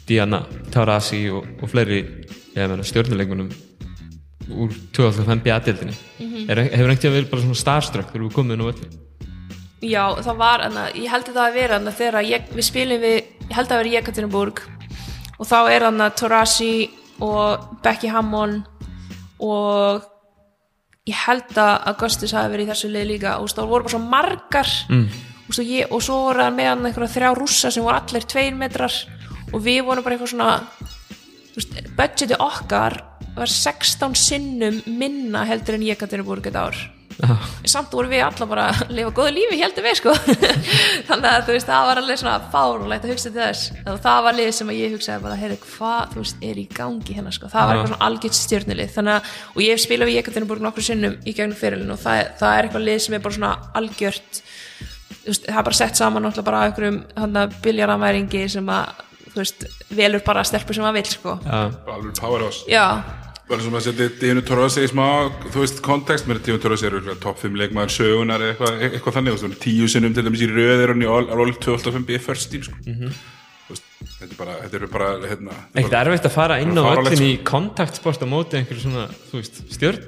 Diana, 0.07 0.41
Taurasi 0.71 1.25
og, 1.29 1.47
og 1.61 1.71
fleiri 1.71 2.03
stjórnuleikmunum 2.57 3.49
úr 4.47 4.71
2005 4.95 5.43
B-adeildinni 5.43 5.93
mm 5.93 6.27
-hmm. 6.27 6.71
hefur 6.77 6.91
ekkert 6.91 7.13
verið 7.13 7.29
bara 7.29 7.41
svona 7.41 7.55
starstruck 7.55 8.11
þegar 8.11 8.25
þú 8.27 8.33
komið 8.33 8.61
á 8.61 8.69
völlin 8.69 9.07
Já, 9.81 10.15
það 10.25 10.37
var, 10.37 10.61
anna, 10.61 10.89
ég 10.89 11.11
held 11.11 11.27
að 11.29 11.35
það 11.35 11.47
að 11.47 11.53
vera 11.53 11.75
anna, 11.75 11.91
þegar 11.91 12.23
ég, 12.25 12.41
við 12.49 12.65
spilum 12.65 13.01
við, 13.01 13.17
ég 13.49 13.55
held 13.55 13.71
að 13.71 13.77
vera 13.77 13.89
í 13.89 13.93
Jekaterinburg 13.93 14.61
og 15.37 15.45
þá 15.45 15.59
er 15.69 15.83
hann 15.85 16.01
að 16.01 16.15
Torasi 16.17 16.89
og 17.21 17.59
Becky 17.83 18.07
Hammond 18.07 18.63
og 19.39 20.01
ég 21.07 21.15
held 21.27 21.57
að 21.57 21.73
Augustus 21.91 22.33
hafi 22.35 22.51
verið 22.51 22.65
í 22.65 22.69
þessu 22.71 22.89
leið 22.91 23.07
líka 23.11 23.37
og 23.37 23.49
það 23.49 23.69
voru 23.69 23.83
bara 23.85 23.93
svo 23.93 23.99
margar 23.99 24.71
mm. 24.89 25.07
Og, 25.47 25.61
ég, 25.63 25.87
og 25.91 26.03
svo 26.03 26.19
voru 26.27 26.43
hann 26.43 26.57
með 26.57 26.71
hann 26.71 26.89
einhverja 26.89 27.13
þrjá 27.15 27.31
rússa 27.37 27.71
sem 27.73 27.85
voru 27.85 27.97
allir 27.99 28.27
tveir 28.27 28.57
metrar 28.57 28.93
og 29.53 29.63
við 29.63 29.83
vorum 29.87 30.05
bara 30.05 30.17
eitthvað 30.17 30.33
svona 30.33 30.51
budgeti 31.97 32.37
okkar 32.37 32.99
var 33.37 33.49
16 33.49 34.17
sinnum 34.17 34.83
minna 34.97 35.45
heldur 35.47 35.77
en 35.77 35.85
Jekaterinburg 35.85 36.47
þetta 36.47 36.69
ár. 36.69 36.85
Já, 37.17 37.31
samt 37.65 37.93
voru 37.97 38.11
við 38.11 38.21
alla 38.21 38.45
bara 38.45 38.65
að 38.69 38.91
lifa 38.93 39.11
góðu 39.17 39.31
lífi 39.33 39.57
heldur 39.57 39.85
við 39.85 39.95
sko. 39.97 40.11
Þannig 41.07 41.27
að 41.31 41.49
veist 41.49 41.69
það 41.69 41.87
var 41.89 42.01
alveg 42.01 42.19
svona 42.21 42.35
fárulegt 42.53 43.07
að 43.07 43.13
hugsa 43.13 43.31
til 43.31 43.41
þess. 43.41 43.71
Og 43.89 43.97
það 44.03 44.19
var 44.27 44.37
lið 44.37 44.51
sem 44.57 44.69
að 44.73 44.81
ég 44.83 44.93
hugsaði 44.93 45.23
bara 45.23 45.39
heyrðu 45.39 45.57
hvað 45.63 46.13
þú 46.13 46.21
veist 46.21 46.45
er 46.49 46.61
í 46.61 46.67
gangi 46.77 47.17
hérna 47.17 47.33
sko? 47.33 47.49
Það 47.53 47.63
var 47.63 47.73
Já. 47.73 47.79
eitthvað 47.79 47.93
svona 47.93 48.09
algjört 48.09 48.39
stjórnilið 48.41 48.93
þannig 48.97 49.15
að 49.15 49.33
og 49.55 49.63
ég 49.65 49.73
hef 49.73 49.83
spilað 49.85 50.11
við 50.11 50.19
Jekaterinburg 50.19 50.67
nokkur 50.67 50.87
sinnum 50.89 51.17
í 51.17 51.33
gegnum 51.33 51.57
fyrirlin 51.57 51.95
og 51.95 52.01
það, 52.03 52.21
það 52.41 52.53
er 52.53 52.69
eitthvað 52.69 52.87
lið 52.91 53.01
sem 53.05 53.17
er 53.17 53.25
bara 53.25 53.39
svona 53.39 53.53
algjört 53.81 54.41
það 55.27 55.59
er 55.59 55.67
bara 55.69 55.79
sett 55.81 55.99
saman 55.99 56.25
náttúrulega 56.25 56.47
bara 56.47 56.63
einhverjum 56.67 57.61
biljaramæringi 57.63 58.47
sem 58.51 58.73
að 58.73 59.05
þú 59.37 59.43
veist, 59.43 59.69
velur 59.93 60.25
bara 60.25 60.43
stelpur 60.47 60.77
sem 60.77 60.87
að 60.87 60.99
vil 60.99 61.07
sko. 61.11 61.37
Já, 61.45 61.61
alveg 61.93 62.19
powerhouse. 62.19 62.65
Já, 62.71 62.85
bara 63.47 63.63
sem 63.63 63.77
að 63.77 63.85
setja 63.85 64.09
Dínu 64.21 64.43
Torrasi 64.47 64.83
í 64.83 64.91
smá 64.91 65.05
þú 65.45 65.63
veist, 65.63 65.81
kontekst, 65.85 66.27
mér 66.27 66.39
er 66.39 66.45
Dínu 66.47 66.61
Torrasi 66.63 66.89
er 66.89 66.99
topp 67.23 67.41
5 67.43 67.57
leikmaður 67.61 67.95
sögunar 67.95 68.43
eða 68.43 68.53
eitthvað, 68.55 68.85
eitthvað 68.89 69.17
þannig. 69.19 69.39
Þú 69.39 69.49
veist, 69.49 69.61
tíu 69.63 69.89
sinnum 69.93 70.15
til 70.17 70.25
dæmis 70.27 70.43
í 70.43 70.51
röðir 70.51 70.93
og 70.93 71.03
í 71.03 71.09
Roll 71.09 71.55
12.5 71.55 72.07
B 72.07 72.21
first 72.23 72.51
team 72.51 72.65
sko. 72.67 72.79
Þú 72.87 73.75
veist, 73.75 73.87
þetta 74.17 74.29
er 74.31 74.39
bara, 74.39 74.59
þetta 74.63 74.79
eru 74.81 74.91
bara 74.91 75.09
hérna, 75.25 75.57
er 75.73 75.81
ekkert 75.83 75.99
erfitt 76.01 76.29
að 76.29 76.37
fara 76.37 76.61
inn 76.63 76.73
á 76.79 76.83
öllin 76.93 77.25
í 77.27 77.33
kontaktsport 77.47 78.23
á 78.23 78.27
móti 78.29 78.59
einhverju 78.59 78.85
svona, 78.85 79.07
þú 79.29 79.41
veist, 79.41 79.59
við, 79.83 79.99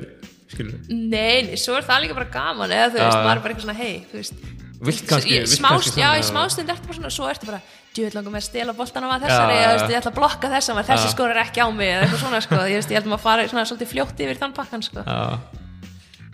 nei, 0.89 1.43
nei, 1.45 1.57
svo 1.59 1.75
er 1.77 1.85
það 1.85 2.05
líka 2.05 2.15
bara 2.17 2.31
gaman 2.33 2.71
eða 2.73 2.93
þú 2.93 3.01
veist, 3.03 3.19
maður 3.19 3.35
er 3.35 3.43
bara 3.43 3.53
eitthvað 3.53 3.65
svona 3.67 3.77
hei, 3.77 3.97
þú 4.09 4.21
veist 4.21 4.39
vilt 4.79 5.03
kannski, 5.09 5.33
Ég- 5.35 5.43
vilt 5.45 5.57
smást, 5.57 5.73
kannski 5.89 6.01
já, 6.01 6.09
í 6.15 6.23
svona- 6.23 6.29
smástund 6.31 6.69
ertu 6.69 6.87
bara 6.87 6.97
svona, 6.99 7.11
svo 7.11 7.27
ertu 7.29 7.45
bara 7.49 7.61
djúvill 7.93 8.15
langar 8.15 8.31
með 8.31 8.41
að 8.41 8.47
stela 8.49 8.73
boltanum 8.73 9.11
að 9.11 9.23
þessari 9.25 9.55
Já, 9.55 9.61
já, 9.61 9.69
veist, 9.73 9.89
ég 9.91 9.97
ætla 9.99 10.11
að 10.11 10.19
blokka 10.19 10.47
þessa, 10.53 10.73
maður, 10.77 10.89
þessi 10.91 11.07
Já. 11.09 11.13
skor 11.15 11.29
er 11.33 11.39
ekki 11.43 11.59
á 11.59 11.67
mig 11.75 11.89
eða 11.89 12.01
eitthvað 12.05 12.21
svona, 12.23 12.41
sko, 12.45 12.55
ég, 12.69 12.89
ég 12.95 13.05
maður 13.05 13.19
að 13.19 13.25
fara 13.27 13.47
svona 13.49 13.65
svolítið 13.67 13.91
fljótt 13.93 14.19
yfir 14.23 14.37
þann 14.39 14.53
pakkan, 14.55 14.83
sko. 14.85 15.03
Já. 15.03 15.39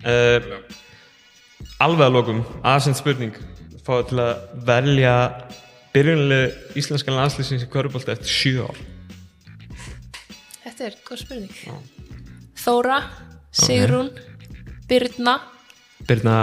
Uh, 0.06 0.40
Alveg 1.80 2.06
að 2.06 2.12
lokum 2.12 2.44
aðsend 2.64 2.96
spurning. 2.96 3.34
Fá 3.84 4.00
til 4.08 4.18
að 4.22 4.36
velja 4.64 5.14
byrjunlega 5.92 6.76
íslenska 6.76 7.10
landslýsins 7.12 7.64
í 7.66 7.68
körubólta 7.72 8.12
eftir 8.14 8.28
sjö 8.30 8.68
ár? 8.68 8.78
Þetta 10.64 10.86
er 10.88 10.96
góð 11.06 11.20
spurning. 11.24 11.82
Þóra, 12.56 13.00
Sigrún 13.52 14.10
Birna, 14.88 15.36
Birna, 16.06 16.36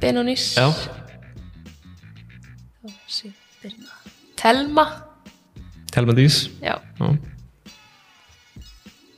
Benónis 0.00 0.54
já, 0.56 0.66
Telma, 4.36 4.86
Telma 5.92 6.14
Dís. 6.16 6.48
Já, 6.62 6.80
Já, 6.98 7.10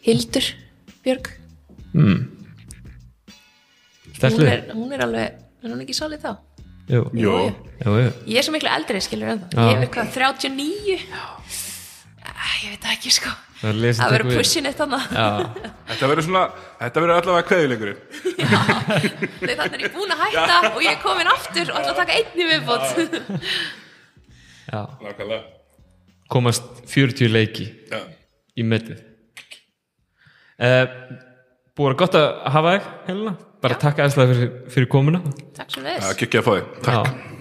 Hildur 0.05 0.47
Björg. 1.05 1.31
Sterkt 4.15 4.37
hún 4.39 4.49
er, 4.49 4.67
hún 4.75 4.93
er 4.93 5.05
alveg, 5.07 5.39
er 5.65 5.73
hún 5.73 5.81
ekki 5.85 5.97
sálið 5.97 6.27
þá? 6.27 6.33
Jú, 6.93 7.01
jú, 7.17 7.33
jú. 7.81 8.11
Ég 8.29 8.37
er 8.37 8.45
svo 8.45 8.53
miklu 8.53 8.69
eldri, 8.69 9.01
skilur 9.05 9.33
en 9.33 9.41
það. 9.47 9.55
Já. 9.57 9.65
Ég 9.73 9.87
er 9.87 9.93
hvað, 9.95 10.11
39? 10.13 10.99
Æ, 11.09 11.64
Ég 12.63 12.75
veit 12.75 12.87
ekki, 12.95 13.11
sko. 13.13 13.33
Það 13.65 13.87
er 13.87 14.13
verður 14.13 14.37
pushin 14.37 14.69
eitt 14.69 14.81
annað 14.85 15.05
Já, 15.15 15.27
þetta 15.89 16.09
verður 16.11 16.27
svona 16.27 16.43
þetta 16.83 17.03
verður 17.05 17.21
allavega 17.21 17.47
kveðileikurinn 17.49 18.01
Nei, 19.45 19.55
þannig 19.57 19.77
er 19.79 19.85
ég 19.87 19.95
búin 19.95 20.13
að 20.13 20.23
hætta 20.25 20.59
og 20.71 20.81
ég 20.85 20.91
er 20.93 21.01
komin 21.01 21.31
aftur 21.33 21.73
og 21.73 21.79
ætla 21.81 21.95
að 21.95 22.01
taka 22.03 22.19
einn 22.19 22.43
í 22.45 22.49
viðbót. 22.51 22.85
Já. 24.69 24.81
Nákvæmlega. 25.01 25.41
Komast 26.35 26.69
40 26.93 27.33
leiki 27.33 27.69
Já. 27.93 28.01
í 28.59 28.67
metið. 28.69 29.01
Uh, 30.61 30.85
Búið 31.75 31.91
að 31.91 32.01
gott 32.05 32.17
að 32.21 32.27
hafa 32.55 32.73
þig 32.77 32.91
Helena, 33.09 33.33
bara 33.65 33.77
takk 33.83 34.01
aðeinslega 34.03 34.35
fyrir, 34.35 34.51
fyrir 34.77 34.91
komuna. 34.93 35.21
Takk 35.57 35.73
svo 35.75 35.83
Það 35.83 36.11
er 36.13 36.13
ekki 36.13 36.39
að 36.39 36.47
fá 36.47 36.53
þig, 36.55 36.69
takk. 36.87 37.09
Já. 37.09 37.34